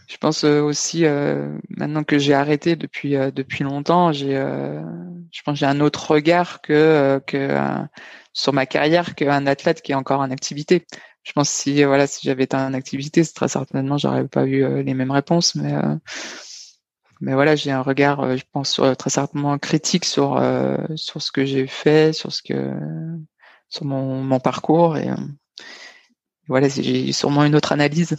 je 0.07 0.17
pense 0.17 0.43
euh, 0.43 0.61
aussi 0.61 1.05
euh, 1.05 1.57
maintenant 1.69 2.03
que 2.03 2.19
j'ai 2.19 2.33
arrêté 2.33 2.75
depuis 2.75 3.15
euh, 3.15 3.31
depuis 3.31 3.63
longtemps, 3.63 4.11
j'ai 4.11 4.35
je 5.31 5.41
pense 5.43 5.57
j'ai 5.57 5.65
un 5.65 5.79
autre 5.81 6.11
regard 6.11 6.61
que 6.61 7.21
que 7.25 7.57
sur 8.33 8.53
ma 8.53 8.65
carrière 8.65 9.15
qu'un 9.15 9.47
athlète 9.47 9.81
qui 9.81 9.91
est 9.93 9.95
encore 9.95 10.21
en 10.21 10.31
activité. 10.31 10.85
Je 11.23 11.31
pense 11.33 11.49
si 11.49 11.83
voilà 11.83 12.07
si 12.07 12.27
j'avais 12.27 12.43
été 12.43 12.55
en 12.55 12.73
activité, 12.73 13.25
très 13.25 13.47
certainement 13.47 13.97
j'aurais 13.97 14.27
pas 14.27 14.45
eu 14.45 14.83
les 14.83 14.93
mêmes 14.93 15.11
réponses, 15.11 15.55
mais 15.55 15.73
mais 17.21 17.33
voilà 17.33 17.55
j'ai 17.55 17.71
un 17.71 17.81
regard 17.81 18.37
je 18.37 18.43
pense 18.51 18.81
très 18.97 19.09
certainement 19.09 19.57
critique 19.57 20.05
sur 20.05 20.41
sur 20.95 21.21
ce 21.21 21.31
que 21.31 21.45
j'ai 21.45 21.67
fait, 21.67 22.13
sur 22.13 22.31
ce 22.31 22.41
que 22.43 22.73
sur 23.69 23.85
mon 23.85 24.23
mon 24.23 24.39
parcours 24.39 24.97
et 24.97 25.09
voilà 26.47 26.67
j'ai 26.69 27.11
sûrement 27.11 27.43
une 27.43 27.55
autre 27.55 27.71
analyse 27.71 28.17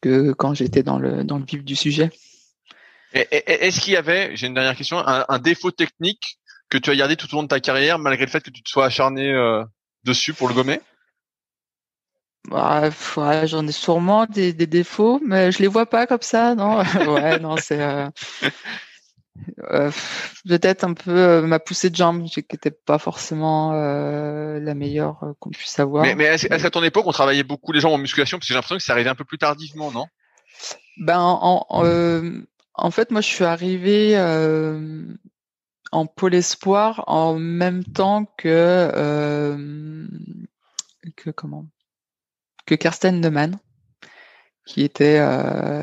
que 0.00 0.32
quand 0.32 0.54
j'étais 0.54 0.82
dans 0.82 0.98
le, 0.98 1.24
dans 1.24 1.38
le 1.38 1.44
vif 1.44 1.64
du 1.64 1.76
sujet. 1.76 2.10
Est-ce 3.12 3.80
qu'il 3.80 3.92
y 3.92 3.96
avait, 3.96 4.34
j'ai 4.34 4.48
une 4.48 4.54
dernière 4.54 4.74
question, 4.74 4.98
un, 4.98 5.38
défaut 5.38 5.70
technique 5.70 6.38
que 6.68 6.78
tu 6.78 6.90
as 6.90 6.96
gardé 6.96 7.14
tout 7.14 7.32
au 7.32 7.36
long 7.36 7.42
de 7.44 7.48
ta 7.48 7.60
carrière 7.60 8.00
malgré 8.00 8.24
le 8.24 8.30
fait 8.30 8.42
que 8.42 8.50
tu 8.50 8.62
te 8.62 8.68
sois 8.68 8.86
acharné 8.86 9.30
euh, 9.30 9.62
dessus 10.02 10.34
pour 10.34 10.48
le 10.48 10.54
gommer? 10.54 10.80
Bah, 12.48 12.90
j'en 13.46 13.66
ai 13.66 13.72
sûrement 13.72 14.26
des, 14.26 14.52
défauts, 14.52 15.20
mais 15.24 15.52
je 15.52 15.60
les 15.60 15.68
vois 15.68 15.86
pas 15.86 16.06
comme 16.06 16.22
ça, 16.22 16.54
non 16.54 16.78
Ouais, 17.08 17.38
non, 17.38 17.56
c'est 17.56 17.80
euh, 17.80 18.08
euh, 19.70 19.90
peut-être 20.46 20.84
un 20.84 20.94
peu 20.94 21.10
euh, 21.10 21.42
ma 21.42 21.58
poussée 21.58 21.90
de 21.90 21.96
jambe 21.96 22.24
qui 22.24 22.38
n'était 22.38 22.70
pas 22.70 22.98
forcément 22.98 23.72
euh, 23.72 24.60
la 24.60 24.74
meilleure 24.74 25.34
qu'on 25.40 25.50
puisse 25.50 25.78
avoir. 25.78 26.04
Mais, 26.04 26.14
mais 26.14 26.24
est-ce, 26.24 26.46
qu'à 26.46 26.70
ton 26.70 26.82
époque 26.82 27.06
on 27.06 27.12
travaillait 27.12 27.42
beaucoup 27.42 27.72
les 27.72 27.80
jambes 27.80 27.94
en 27.94 27.98
musculation? 27.98 28.38
Parce 28.38 28.46
que 28.46 28.52
j'ai 28.52 28.54
l'impression 28.54 28.76
que 28.76 28.82
ça 28.82 28.92
arrivait 28.92 29.10
un 29.10 29.14
peu 29.14 29.24
plus 29.24 29.38
tardivement, 29.38 29.90
non? 29.90 30.06
Ben 30.98 31.18
en, 31.18 31.66
en, 31.68 32.90
fait 32.92 33.10
moi 33.10 33.20
je 33.20 33.26
suis 33.26 33.44
arrivé 33.44 34.16
en 35.90 36.06
pôle 36.06 36.34
espoir 36.34 37.02
en 37.08 37.34
même 37.34 37.82
temps 37.84 38.26
que 38.38 40.06
que 41.16 41.30
comment? 41.30 41.66
Que 42.66 42.76
Karsten 42.76 43.20
Neumann 43.20 43.58
qui 44.64 44.82
était 44.82 45.18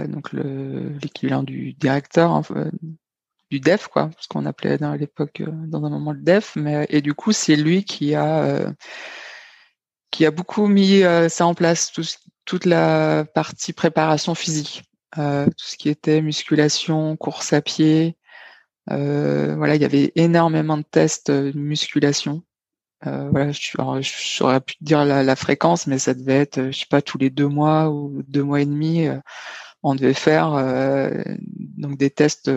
donc 0.08 0.32
le 0.32 0.94
l'équivalent 1.02 1.44
du 1.44 1.74
directeur 1.74 2.32
du 3.52 3.60
def 3.60 3.88
quoi 3.88 4.10
ce 4.18 4.28
qu'on 4.30 4.46
appelait 4.46 4.78
dans 4.78 4.94
l'époque 4.94 5.42
euh, 5.42 5.52
dans 5.68 5.84
un 5.84 5.90
moment 5.90 6.14
le 6.14 6.22
def 6.22 6.56
mais 6.56 6.88
et 6.90 7.02
du 7.02 7.14
coup 7.14 7.34
c'est 7.34 7.58
lui 7.58 7.84
qui 7.84 8.16
a 8.16 8.44
euh, 8.44 8.72
qui 10.10 10.26
a 10.26 10.32
beaucoup 10.32 10.68
mis 10.68 11.04
euh, 11.04 11.28
ça 11.28 11.46
en 11.46 11.54
place 11.54 11.92
toute 12.46 12.66
la 12.66 13.26
partie 13.36 13.74
préparation 13.74 14.34
physique 14.34 14.84
tout 15.14 15.66
ce 15.68 15.76
qui 15.76 15.90
était 15.90 16.22
musculation 16.22 17.18
course 17.18 17.52
à 17.52 17.62
pied 17.62 18.18
voilà 18.88 19.76
il 19.76 19.82
y 19.82 19.86
avait 19.86 20.14
énormément 20.16 20.78
de 20.78 20.84
tests 20.84 21.30
de 21.30 21.58
musculation. 21.58 22.44
Voilà 23.04 23.52
j'aurais 23.52 24.62
pu 24.62 24.76
dire 24.80 25.04
la, 25.04 25.24
la, 25.24 25.36
fréquence 25.36 25.86
mais 25.88 26.00
ça 26.00 26.14
devait 26.14 26.40
être 26.40 26.72
je 26.72 26.80
sais 26.80 26.86
pas 26.90 27.02
tous 27.02 27.18
les 27.18 27.30
deux 27.30 27.48
mois 27.48 27.90
ou 27.90 28.24
deux 28.28 28.44
mois 28.44 28.62
et 28.62 28.66
demi 28.66 29.08
on 29.84 29.96
devait 29.96 30.14
faire 30.14 30.52
donc 31.78 31.98
des 31.98 32.10
tests 32.10 32.50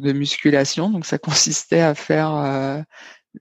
de 0.00 0.12
musculation. 0.12 0.90
Donc 0.90 1.06
ça 1.06 1.18
consistait 1.18 1.80
à 1.80 1.94
faire 1.94 2.34
euh, 2.34 2.82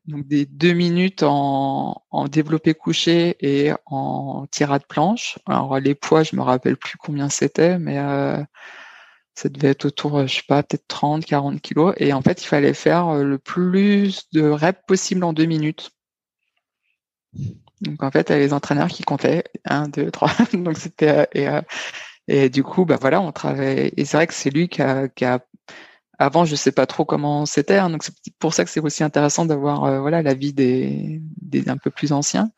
donc 0.05 0.27
des 0.27 0.45
deux 0.45 0.73
minutes 0.73 1.23
en, 1.23 2.01
développé 2.29 2.73
couché 2.73 3.35
et 3.39 3.71
en 3.85 4.45
tirade 4.51 4.85
planche. 4.87 5.39
Alors 5.45 5.79
les 5.79 5.95
poids, 5.95 6.23
je 6.23 6.35
me 6.35 6.41
rappelle 6.41 6.77
plus 6.77 6.97
combien 6.97 7.29
c'était, 7.29 7.77
mais 7.77 7.97
euh, 7.99 8.41
ça 9.35 9.49
devait 9.49 9.69
être 9.69 9.85
autour, 9.85 10.27
je 10.27 10.35
sais 10.35 10.43
pas, 10.47 10.63
peut-être 10.63 10.87
30, 10.87 11.25
40 11.25 11.61
kilos. 11.61 11.93
Et 11.97 12.13
en 12.13 12.21
fait, 12.21 12.43
il 12.43 12.47
fallait 12.47 12.73
faire 12.73 13.09
euh, 13.09 13.23
le 13.23 13.37
plus 13.37 14.29
de 14.33 14.43
reps 14.43 14.81
possible 14.87 15.23
en 15.23 15.33
deux 15.33 15.45
minutes. 15.45 15.91
Donc 17.81 18.03
en 18.03 18.11
fait, 18.11 18.29
il 18.29 18.33
y 18.33 18.35
avait 18.35 18.45
les 18.45 18.53
entraîneurs 18.53 18.89
qui 18.89 19.03
comptaient 19.03 19.43
un, 19.65 19.87
deux, 19.89 20.11
trois. 20.11 20.31
Donc 20.53 20.77
c'était 20.77 21.27
et, 22.27 22.49
du 22.49 22.63
coup, 22.63 22.85
bah 22.85 22.97
voilà, 23.01 23.19
on 23.21 23.31
travaillait. 23.31 23.93
Et 23.97 24.05
c'est 24.05 24.15
vrai 24.17 24.27
que 24.27 24.33
c'est 24.33 24.51
lui 24.51 24.69
qui 24.69 24.81
a 24.81 25.09
avant, 26.21 26.45
je 26.45 26.55
sais 26.55 26.71
pas 26.71 26.85
trop 26.85 27.03
comment 27.03 27.47
c'était, 27.47 27.77
hein, 27.77 27.89
donc 27.89 28.03
c'est 28.03 28.13
pour 28.37 28.53
ça 28.53 28.63
que 28.63 28.69
c'est 28.69 28.79
aussi 28.79 29.03
intéressant 29.03 29.45
d'avoir 29.45 29.85
euh, 29.85 29.99
voilà 30.01 30.21
l'avis 30.21 30.53
des, 30.53 31.19
des 31.41 31.67
un 31.67 31.77
peu 31.77 31.89
plus 31.89 32.11
anciens. 32.11 32.51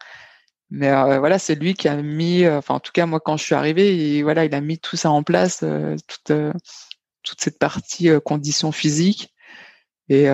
Mais 0.69 0.89
euh, 0.89 1.19
voilà, 1.19 1.39
c'est 1.39 1.55
lui 1.55 1.73
qui 1.73 1.87
a 1.87 1.95
mis, 1.95 2.43
euh, 2.43 2.57
enfin 2.57 2.75
en 2.75 2.79
tout 2.81 2.91
cas 2.91 3.05
moi 3.05 3.21
quand 3.21 3.37
je 3.37 3.43
suis 3.45 3.55
arrivé, 3.55 4.17
et, 4.17 4.23
voilà, 4.23 4.43
il 4.45 4.53
a 4.53 4.59
mis 4.59 4.79
tout 4.79 4.97
ça 4.97 5.11
en 5.11 5.23
place, 5.23 5.63
toute 6.07 7.41
cette 7.41 7.57
partie 7.59 8.09
conditions 8.25 8.73
physiques, 8.73 9.33
et, 10.09 10.25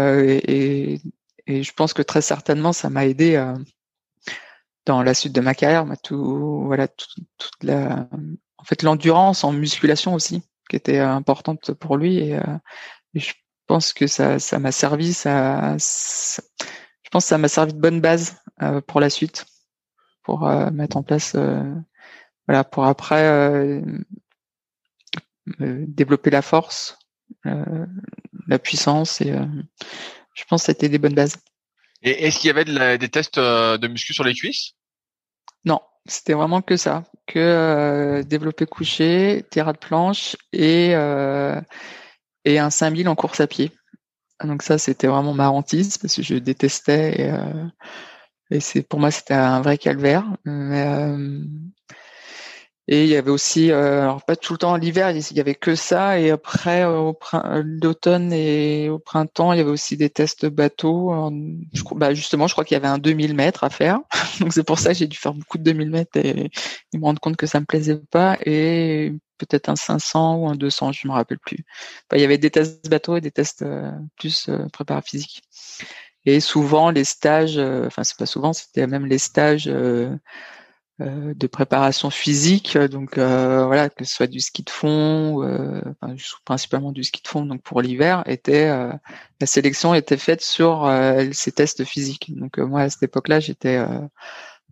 je 1.48 1.72
pense 1.74 1.94
que 1.94 2.02
très 2.02 2.22
certainement 2.22 2.74
ça 2.74 2.90
m'a 2.90 3.06
aidé 3.06 3.54
dans 4.86 5.04
la 5.04 5.14
suite 5.14 5.34
de 5.34 5.42
ma 5.42 5.54
carrière, 5.54 5.86
tout 6.04 6.64
voilà 6.66 6.88
en 8.58 8.64
fait 8.64 8.82
l'endurance 8.82 9.44
en 9.44 9.52
musculation 9.52 10.16
aussi 10.16 10.42
qui 10.70 10.76
était 10.76 11.00
importante 11.00 11.74
pour 11.74 11.98
lui 11.98 12.34
je 13.14 13.34
pense 13.68 13.94
que 13.94 14.08
ça, 14.08 14.40
ça 14.40 14.60
m'a 14.60 14.72
servi, 14.72 15.14
ça, 15.14 15.78
je 15.78 17.10
pense 17.12 17.26
que 17.26 17.30
ça 17.30 17.38
m'a 17.38 17.48
servi 17.48 17.74
de 17.74 17.80
bonne 17.80 18.02
base 18.02 18.38
euh, 18.62 18.82
pour 18.82 19.00
la 19.00 19.10
suite, 19.10 19.46
pour 20.24 20.48
euh, 20.48 20.70
mettre 20.72 20.98
en 20.98 21.04
place, 21.04 21.34
euh, 21.36 21.74
voilà, 22.48 22.64
pour 22.64 22.86
après 22.86 23.82
développer 25.58 26.30
la 26.30 26.44
force, 26.44 27.00
la 27.44 28.60
puissance 28.60 29.22
et 29.22 29.34
je 30.36 30.44
pense 30.48 30.62
que 30.62 30.66
c'était 30.68 30.90
des 30.90 31.00
bonnes 31.00 31.16
bases. 31.16 31.38
Et 32.04 32.26
est-ce 32.26 32.38
qu'il 32.38 32.48
y 32.48 32.52
avait 32.52 32.98
des 32.98 33.10
tests 33.10 33.40
de 33.40 33.88
muscu 33.88 34.14
sur 34.14 34.24
les 34.24 34.36
cuisses? 34.36 34.74
Non, 35.66 35.82
c'était 36.06 36.34
vraiment 36.34 36.62
que 36.62 36.78
ça, 36.78 37.04
que 37.26 38.22
développer 38.24 38.68
couché, 38.68 39.44
tirade 39.50 39.80
planche 39.80 40.38
et 40.54 40.94
et 42.46 42.60
un 42.60 42.70
5000 42.70 43.08
en 43.10 43.16
course 43.16 43.40
à 43.40 43.48
pied. 43.48 43.72
Donc 44.44 44.64
ça, 44.64 44.78
c'était 44.78 45.08
vraiment 45.08 45.34
marrantise 45.34 45.98
parce 45.98 46.16
que 46.16 46.24
je 46.24 46.36
détestais 46.36 47.22
et, 47.22 47.32
euh, 47.32 47.66
et 48.52 48.60
c'est 48.60 48.82
pour 48.84 49.00
moi 49.00 49.12
c'était 49.12 49.34
un 49.34 49.62
vrai 49.62 49.78
calvaire. 49.78 50.26
Euh, 50.48 51.44
et 52.92 53.04
il 53.04 53.10
y 53.10 53.16
avait 53.16 53.30
aussi, 53.30 53.70
euh, 53.72 54.02
alors 54.02 54.26
pas 54.26 54.36
tout 54.36 54.54
le 54.54 54.58
temps 54.58 54.76
l'hiver, 54.76 55.12
il 55.12 55.38
y 55.38 55.40
avait 55.40 55.54
que 55.54 55.76
ça. 55.76 56.20
Et 56.20 56.32
après, 56.32 56.86
au 56.86 57.16
l'automne 57.64 58.34
et 58.34 58.90
au 58.90 58.98
printemps, 58.98 59.54
il 59.54 59.58
y 59.58 59.62
avait 59.62 59.70
aussi 59.70 59.96
des 59.96 60.10
tests 60.10 60.48
bateaux. 60.48 61.14
Bah 61.92 62.14
justement, 62.16 62.48
je 62.48 62.54
crois 62.54 62.66
qu'il 62.66 62.76
y 62.76 62.78
avait 62.78 62.88
un 62.88 62.98
2000 62.98 63.36
mètres 63.36 63.64
à 63.64 63.70
faire. 63.70 64.00
Donc 64.40 64.54
c'est 64.54 64.64
pour 64.64 64.80
ça 64.80 64.94
que 64.94 64.98
j'ai 64.98 65.08
dû 65.08 65.18
faire 65.18 65.34
beaucoup 65.36 65.60
de 65.60 65.64
2000 65.64 65.92
mètres 65.92 66.18
et, 66.18 66.50
et 66.94 66.98
me 66.98 67.04
rendre 67.04 67.20
compte 67.20 67.38
que 67.38 67.46
ça 67.46 67.60
me 67.60 67.66
plaisait 67.66 68.02
pas. 68.10 68.38
Et 68.46 69.14
peut-être 69.40 69.70
un 69.70 69.76
500 69.76 70.36
ou 70.38 70.48
un 70.50 70.56
200, 70.56 70.92
je 70.92 71.08
me 71.08 71.14
rappelle 71.14 71.40
plus. 71.40 71.66
il 72.14 72.22
y 72.22 72.24
avait 72.24 72.38
des 72.38 72.52
tests 72.52 72.90
bateaux 72.90 73.18
et 73.18 73.22
des 73.22 73.32
tests 73.32 73.64
euh, 73.64 73.92
plus 74.18 74.50
euh, 74.50 75.02
physique. 75.04 75.42
Et 76.26 76.40
souvent 76.42 76.92
les 76.92 77.06
stages, 77.06 77.58
euh, 77.58 77.88
enfin 77.88 78.04
c'est 78.04 78.18
pas 78.18 78.26
souvent, 78.26 78.54
c'était 78.54 78.88
même 78.88 79.06
les 79.06 79.18
stages 79.18 79.68
euh, 79.68 80.16
de 81.00 81.48
préparation 81.48 82.10
physique, 82.10 82.78
donc 82.78 83.18
voilà, 83.18 83.90
que 83.90 84.04
ce 84.04 84.14
soit 84.14 84.28
du 84.28 84.42
ski 84.42 84.64
de 84.64 84.70
fond, 84.70 85.42
principalement 86.44 86.92
du 86.92 87.06
ski 87.06 87.22
de 87.24 87.28
fond, 87.30 87.46
donc 87.46 87.62
pour 87.62 87.82
l'hiver, 87.82 88.22
était 88.26 88.68
la 88.68 89.48
sélection 89.48 89.94
était 89.94 90.18
faite 90.18 90.42
sur 90.42 90.92
ces 91.32 91.54
tests 91.54 91.86
physiques. 91.86 92.36
Donc 92.36 92.58
moi 92.58 92.82
à 92.82 92.90
cette 92.90 93.04
époque-là, 93.04 93.40
j'étais 93.40 93.82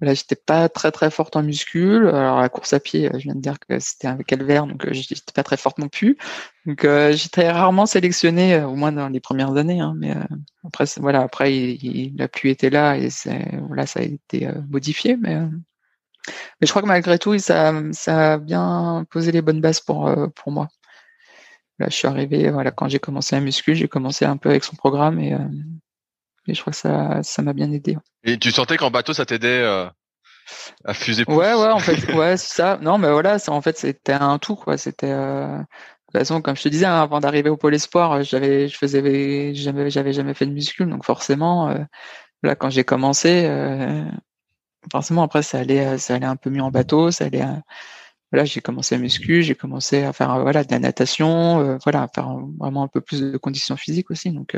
Là, 0.02 0.14
j'étais 0.14 0.36
pas 0.36 0.70
très 0.70 0.92
très 0.92 1.10
forte 1.10 1.36
en 1.36 1.44
muscule. 1.44 2.08
Alors 2.08 2.40
la 2.40 2.50
course 2.50 2.74
à 2.74 2.80
pied, 2.80 3.10
je 3.14 3.20
viens 3.20 3.36
de 3.36 3.42
dire 3.42 3.60
que 3.60 3.80
c'était 3.80 4.08
un 4.08 4.18
calvaire, 4.18 4.68
donc 4.68 4.92
j'étais 4.92 5.16
pas 5.34 5.44
très 5.44 5.58
forte 5.58 5.80
non 5.80 5.90
plus. 5.90 6.18
Donc 6.66 6.84
j'ai 6.84 7.30
très 7.30 7.50
rarement 7.52 7.86
sélectionné, 7.86 8.64
au 8.64 8.76
moins 8.76 8.92
dans 8.92 9.10
les 9.10 9.20
premières 9.20 9.56
années. 9.58 9.80
Hein, 9.80 9.96
mais 9.98 10.14
après, 10.66 10.86
voilà, 10.98 11.22
après 11.22 11.56
il, 11.56 12.16
la 12.18 12.28
pluie 12.28 12.52
était 12.52 12.70
là 12.70 12.98
et 12.98 13.10
voilà, 13.68 13.88
ça 13.88 14.02
a 14.02 14.04
été 14.04 14.48
modifié. 14.70 15.18
Mais 15.18 15.40
je 16.62 16.70
crois 16.70 16.82
que 16.82 16.88
malgré 16.88 17.20
tout, 17.20 17.38
ça, 17.40 17.74
a 18.08 18.38
bien 18.38 19.06
posé 19.10 19.32
les 19.32 19.42
bonnes 19.42 19.62
bases 19.62 19.80
pour, 19.80 20.08
euh, 20.08 20.28
pour 20.28 20.52
moi. 20.52 20.68
Là, 21.80 21.88
je 21.90 21.96
suis 21.96 22.08
arrivé, 22.08 22.50
voilà, 22.50 22.72
quand 22.72 22.88
j'ai 22.88 23.00
commencé 23.00 23.36
à 23.36 23.40
muscu, 23.40 23.76
j'ai 23.76 23.88
commencé 23.88 24.26
un 24.26 24.38
peu 24.38 24.50
avec 24.50 24.64
son 24.64 24.76
programme 24.76 25.20
et, 25.20 25.34
euh, 25.34 25.40
et 26.48 26.54
je 26.54 26.62
crois 26.62 26.72
que 26.72 26.80
ça, 26.80 27.22
ça 27.24 27.42
m'a 27.42 27.54
bien 27.54 27.72
aidé. 27.72 27.98
Et 28.24 28.38
tu 28.38 28.52
sentais 28.52 28.78
qu'en 28.78 28.92
bateau, 28.92 29.14
ça 29.14 29.26
t'aidait 29.26 29.62
euh, 29.62 29.88
à 30.86 30.94
fuser 30.94 31.26
plus? 31.26 31.34
Ouais, 31.34 31.54
ouais, 31.54 31.72
en 31.72 31.80
fait, 31.80 31.96
ouais, 32.14 32.38
c'est 32.38 32.56
ça. 32.56 32.78
Non, 32.82 32.98
mais 32.98 33.12
voilà, 33.12 33.40
ça, 33.40 33.52
en 33.52 33.62
fait, 33.62 33.78
c'était 33.78 34.14
un 34.14 34.38
tout, 34.40 34.56
quoi. 34.56 34.78
C'était, 34.78 35.12
de 35.12 35.64
toute 36.08 36.20
façon, 36.20 36.42
comme 36.42 36.56
je 36.56 36.64
te 36.64 36.70
disais, 36.70 36.86
hein, 36.86 37.02
avant 37.02 37.20
d'arriver 37.20 37.50
au 37.50 37.58
pôle 37.58 37.76
espoir, 37.76 38.24
j'avais, 38.24 38.68
je 38.68 38.78
faisais, 38.78 39.54
jamais, 39.54 39.90
j'avais 39.90 40.14
jamais 40.14 40.34
fait 40.34 40.46
de 40.46 40.52
muscu, 40.54 40.86
donc 40.86 41.06
forcément, 41.06 41.74
là, 42.44 42.56
quand 42.56 42.70
j'ai 42.70 42.84
commencé, 42.84 43.46
forcément 44.92 45.24
après 45.24 45.44
ça 45.44 45.60
allait 45.60 45.86
euh, 45.86 45.98
ça 45.98 46.16
allait 46.16 46.26
un 46.26 46.36
peu 46.36 46.50
mieux 46.50 46.62
en 46.62 46.72
bateau 46.72 47.12
ça 47.12 47.26
allait 47.26 47.44
euh, 47.44 47.56
voilà 48.32 48.46
j'ai 48.46 48.62
commencé 48.62 48.96
à 48.96 48.98
muscu 48.98 49.42
j'ai 49.44 49.56
commencé 49.56 50.04
à 50.04 50.14
faire 50.14 50.40
voilà 50.42 50.64
de 50.64 50.72
la 50.72 50.80
natation 50.80 51.60
euh, 51.60 51.78
voilà 51.84 52.04
à 52.04 52.08
faire 52.08 52.36
vraiment 52.58 52.84
un 52.84 52.88
peu 52.88 53.02
plus 53.02 53.22
de 53.22 53.38
conditions 53.38 53.78
physiques 53.78 54.12
aussi 54.12 54.32
donc 54.32 54.56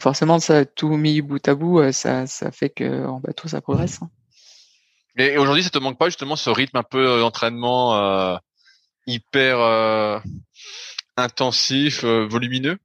forcément 0.00 0.38
ça 0.38 0.64
tout 0.64 0.96
mis 0.96 1.20
bout 1.20 1.46
à 1.46 1.54
bout 1.54 1.92
ça 1.92 2.26
ça 2.26 2.50
fait 2.50 2.70
que 2.70 3.06
en 3.06 3.20
bateau 3.20 3.48
ça 3.48 3.60
progresse 3.60 4.00
hein. 4.02 4.10
et 5.16 5.36
aujourd'hui 5.36 5.62
ça 5.62 5.70
te 5.70 5.78
manque 5.78 5.98
pas 5.98 6.06
justement 6.06 6.36
ce 6.36 6.50
rythme 6.50 6.78
un 6.78 6.82
peu 6.82 7.20
d'entraînement 7.20 8.40
hyper 9.06 10.22
intensif 11.16 12.04
volumineux? 12.04 12.78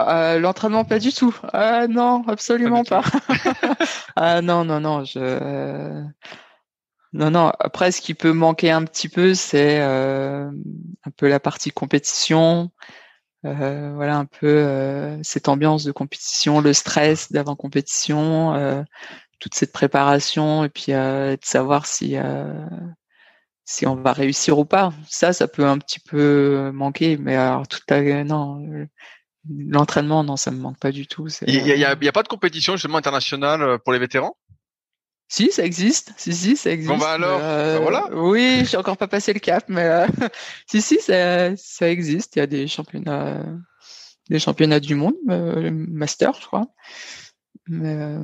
Euh, 0.00 0.38
l'entraînement, 0.38 0.84
pas 0.84 0.98
du 0.98 1.12
tout. 1.12 1.36
Ah 1.52 1.88
non, 1.88 2.24
absolument 2.28 2.84
pas. 2.84 3.02
ah 4.16 4.40
non, 4.42 4.64
non, 4.64 4.80
non. 4.80 5.04
Je... 5.04 6.04
Non, 7.12 7.30
non. 7.30 7.52
Après, 7.58 7.90
ce 7.90 8.00
qui 8.00 8.14
peut 8.14 8.32
manquer 8.32 8.70
un 8.70 8.84
petit 8.84 9.08
peu, 9.08 9.34
c'est 9.34 9.80
euh, 9.80 10.48
un 11.04 11.10
peu 11.16 11.28
la 11.28 11.40
partie 11.40 11.72
compétition. 11.72 12.70
Euh, 13.44 13.92
voilà, 13.94 14.16
un 14.16 14.24
peu 14.24 15.18
cette 15.22 15.48
ambiance 15.48 15.84
de 15.84 15.92
compétition, 15.92 16.60
le 16.60 16.72
stress 16.72 17.30
d'avant 17.30 17.56
compétition, 17.56 18.84
toute 19.38 19.54
cette 19.54 19.72
préparation, 19.72 20.64
et 20.64 20.68
puis 20.68 20.92
de 20.92 21.38
savoir 21.42 21.86
si 21.86 22.16
si 23.64 23.86
on 23.86 23.96
va 23.96 24.12
réussir 24.12 24.58
ou 24.58 24.64
pas. 24.64 24.92
Ça, 25.08 25.32
ça 25.32 25.46
peut 25.46 25.66
un 25.66 25.78
petit 25.78 26.00
peu 26.00 26.70
manquer, 26.72 27.16
mais 27.18 27.36
alors 27.36 27.68
tout 27.68 27.80
à 27.90 28.00
non 28.24 28.86
L'entraînement, 29.48 30.24
non, 30.24 30.36
ça 30.36 30.50
me 30.50 30.58
manque 30.58 30.78
pas 30.78 30.92
du 30.92 31.06
tout. 31.06 31.28
Il 31.46 31.62
n'y 31.62 31.84
a, 31.84 31.90
a, 31.90 32.12
pas 32.12 32.22
de 32.22 32.28
compétition 32.28 32.74
justement 32.74 32.98
internationale 32.98 33.62
euh, 33.62 33.78
pour 33.78 33.92
les 33.92 33.98
vétérans? 33.98 34.36
Si, 35.28 35.50
ça 35.52 35.64
existe. 35.64 36.12
Si, 36.16 36.34
si, 36.34 36.56
ça 36.56 36.70
existe. 36.70 36.90
Bon 36.90 36.98
bah 36.98 37.12
alors, 37.12 37.40
euh, 37.42 37.78
bah 37.78 37.82
voilà. 37.82 38.08
Oui, 38.12 38.64
j'ai 38.64 38.76
encore 38.76 38.96
pas 38.96 39.08
passé 39.08 39.32
le 39.32 39.40
cap, 39.40 39.64
mais 39.68 39.84
euh, 39.84 40.06
si, 40.66 40.80
si, 40.80 41.00
ça, 41.00 41.54
ça 41.56 41.90
existe. 41.90 42.36
Il 42.36 42.38
y 42.38 42.42
a 42.42 42.46
des 42.46 42.66
championnats, 42.66 43.44
des 44.30 44.38
championnats 44.38 44.80
du 44.80 44.94
monde, 44.94 45.16
master, 45.26 46.32
je 46.40 46.46
crois. 46.46 46.66
Mais 47.66 48.16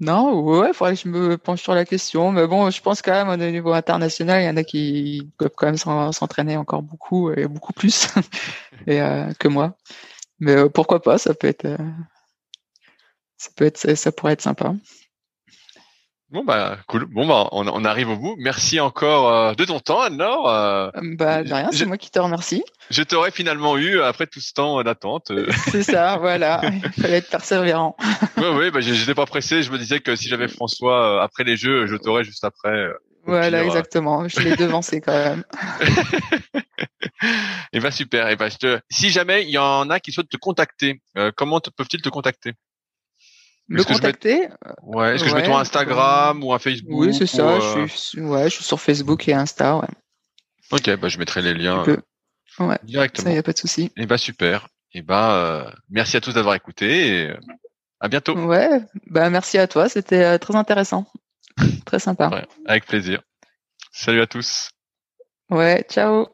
non, 0.00 0.40
ouais, 0.42 0.68
il 0.68 0.74
faudrait 0.74 0.94
que 0.94 1.00
je 1.00 1.08
me 1.08 1.38
penche 1.38 1.62
sur 1.62 1.74
la 1.74 1.84
question. 1.84 2.32
Mais 2.32 2.46
bon, 2.46 2.70
je 2.70 2.82
pense 2.82 3.02
quand 3.02 3.12
même 3.12 3.28
au 3.28 3.36
niveau 3.36 3.72
international, 3.72 4.42
il 4.42 4.46
y 4.46 4.48
en 4.48 4.56
a 4.56 4.64
qui 4.64 5.30
peuvent 5.38 5.54
quand 5.56 5.66
même 5.66 5.76
s'entraîner 5.76 6.56
encore 6.56 6.82
beaucoup 6.82 7.30
et 7.30 7.46
beaucoup 7.46 7.72
plus 7.72 8.08
et, 8.86 9.00
que 9.38 9.48
moi. 9.48 9.76
Mais 10.38 10.56
euh, 10.56 10.68
pourquoi 10.68 11.00
pas, 11.02 11.18
ça 11.18 11.34
peut 11.34 11.46
être, 11.46 11.64
euh, 11.64 11.76
ça 13.36 13.50
peut 13.56 13.64
être, 13.64 13.96
ça, 13.96 14.12
pourrait 14.12 14.34
être 14.34 14.42
sympa. 14.42 14.74
Bon 16.30 16.42
bah 16.44 16.78
cool. 16.88 17.04
Bon 17.06 17.26
bah 17.26 17.48
on, 17.52 17.68
on 17.68 17.84
arrive 17.84 18.08
au 18.10 18.16
bout. 18.16 18.34
Merci 18.38 18.80
encore 18.80 19.32
euh, 19.32 19.54
de 19.54 19.64
ton 19.64 19.78
temps, 19.78 20.00
Anne-Laure. 20.00 20.90
bah 21.18 21.44
de 21.44 21.52
rien, 21.52 21.70
c'est 21.72 21.86
moi 21.86 21.96
qui 21.96 22.10
te 22.10 22.18
remercie. 22.18 22.64
Je 22.90 23.02
t'aurais 23.02 23.30
finalement 23.30 23.76
eu 23.76 24.00
après 24.00 24.26
tout 24.26 24.40
ce 24.40 24.52
temps 24.52 24.82
d'attente. 24.82 25.30
c'est 25.70 25.84
ça, 25.84 26.16
voilà. 26.16 26.60
Il 26.96 27.02
fallait 27.02 27.18
être 27.18 27.30
persévérant. 27.30 27.96
oui, 28.38 28.48
oui, 28.54 28.70
bah 28.70 28.80
j'étais 28.80 29.14
pas 29.14 29.26
pressé. 29.26 29.62
Je 29.62 29.70
me 29.70 29.78
disais 29.78 30.00
que 30.00 30.16
si 30.16 30.28
j'avais 30.28 30.48
François 30.48 31.22
après 31.22 31.44
les 31.44 31.56
jeux, 31.56 31.86
je 31.86 31.96
t'aurais 31.96 32.24
juste 32.24 32.44
après. 32.44 32.90
Voilà, 33.26 33.64
exactement. 33.64 34.28
Je 34.28 34.40
l'ai 34.40 34.56
devancé 34.56 35.00
quand 35.00 35.12
même. 35.12 35.44
et 35.80 36.62
eh 37.72 37.80
ben 37.80 37.90
super. 37.90 38.28
Et 38.28 38.32
eh 38.32 38.36
ben 38.36 38.48
je 38.48 38.56
te... 38.56 38.80
si 38.88 39.10
jamais 39.10 39.42
il 39.42 39.50
y 39.50 39.58
en 39.58 39.90
a 39.90 39.98
qui 39.98 40.12
souhaitent 40.12 40.28
te 40.28 40.36
contacter, 40.36 41.02
euh, 41.18 41.32
comment 41.36 41.60
peuvent-ils 41.60 42.02
te 42.02 42.08
contacter? 42.08 42.52
Me 43.68 43.82
contacter 43.82 44.48
Ouais. 44.82 45.14
Est-ce 45.14 45.24
que 45.24 45.30
je 45.30 45.34
mets 45.34 45.42
ton 45.42 45.56
Instagram 45.56 46.42
ou 46.44 46.52
un 46.52 46.58
Facebook 46.58 46.94
Oui, 46.96 47.14
c'est 47.14 47.26
ça. 47.26 47.56
Euh, 47.56 47.86
je 47.86 47.96
suis, 47.96 48.20
ouais, 48.20 48.44
je 48.44 48.54
suis 48.54 48.64
sur 48.64 48.80
Facebook 48.80 49.26
et 49.28 49.34
Insta. 49.34 49.78
Ouais. 49.78 49.88
Ok, 50.70 50.96
bah 50.96 51.08
je 51.08 51.18
mettrai 51.18 51.42
les 51.42 51.54
liens 51.54 51.84
euh, 51.86 51.96
ouais. 52.60 52.78
directement. 52.84 53.26
Ça 53.26 53.34
y 53.34 53.38
a 53.38 53.42
pas 53.42 53.52
de 53.52 53.58
souci. 53.58 53.84
Et 53.84 54.02
eh 54.02 54.06
ben 54.06 54.16
super. 54.16 54.68
Et 54.92 55.02
ben 55.02 55.72
merci 55.90 56.16
à 56.16 56.20
tous 56.20 56.34
d'avoir 56.34 56.54
écouté 56.54 57.08
et 57.08 57.34
à 58.00 58.08
bientôt. 58.08 58.36
Ouais. 58.36 58.80
Bah 59.06 59.30
merci 59.30 59.58
à 59.58 59.66
toi. 59.66 59.88
C'était 59.88 60.38
très 60.38 60.54
intéressant. 60.54 61.06
Très 61.84 61.98
sympa. 61.98 62.44
avec 62.66 62.86
plaisir. 62.86 63.22
Salut 63.90 64.20
à 64.20 64.26
tous. 64.26 64.70
Ouais, 65.50 65.84
ciao. 65.88 66.28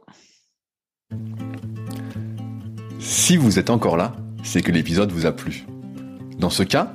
Si 2.99 3.37
vous 3.37 3.59
êtes 3.59 3.71
encore 3.71 3.97
là, 3.97 4.15
c'est 4.43 4.63
que 4.63 4.73
l'épisode 4.73 5.13
vous 5.13 5.27
a 5.27 5.33
plu. 5.33 5.65
Dans 6.39 6.51
ce 6.51 6.63
cas, 6.63 6.95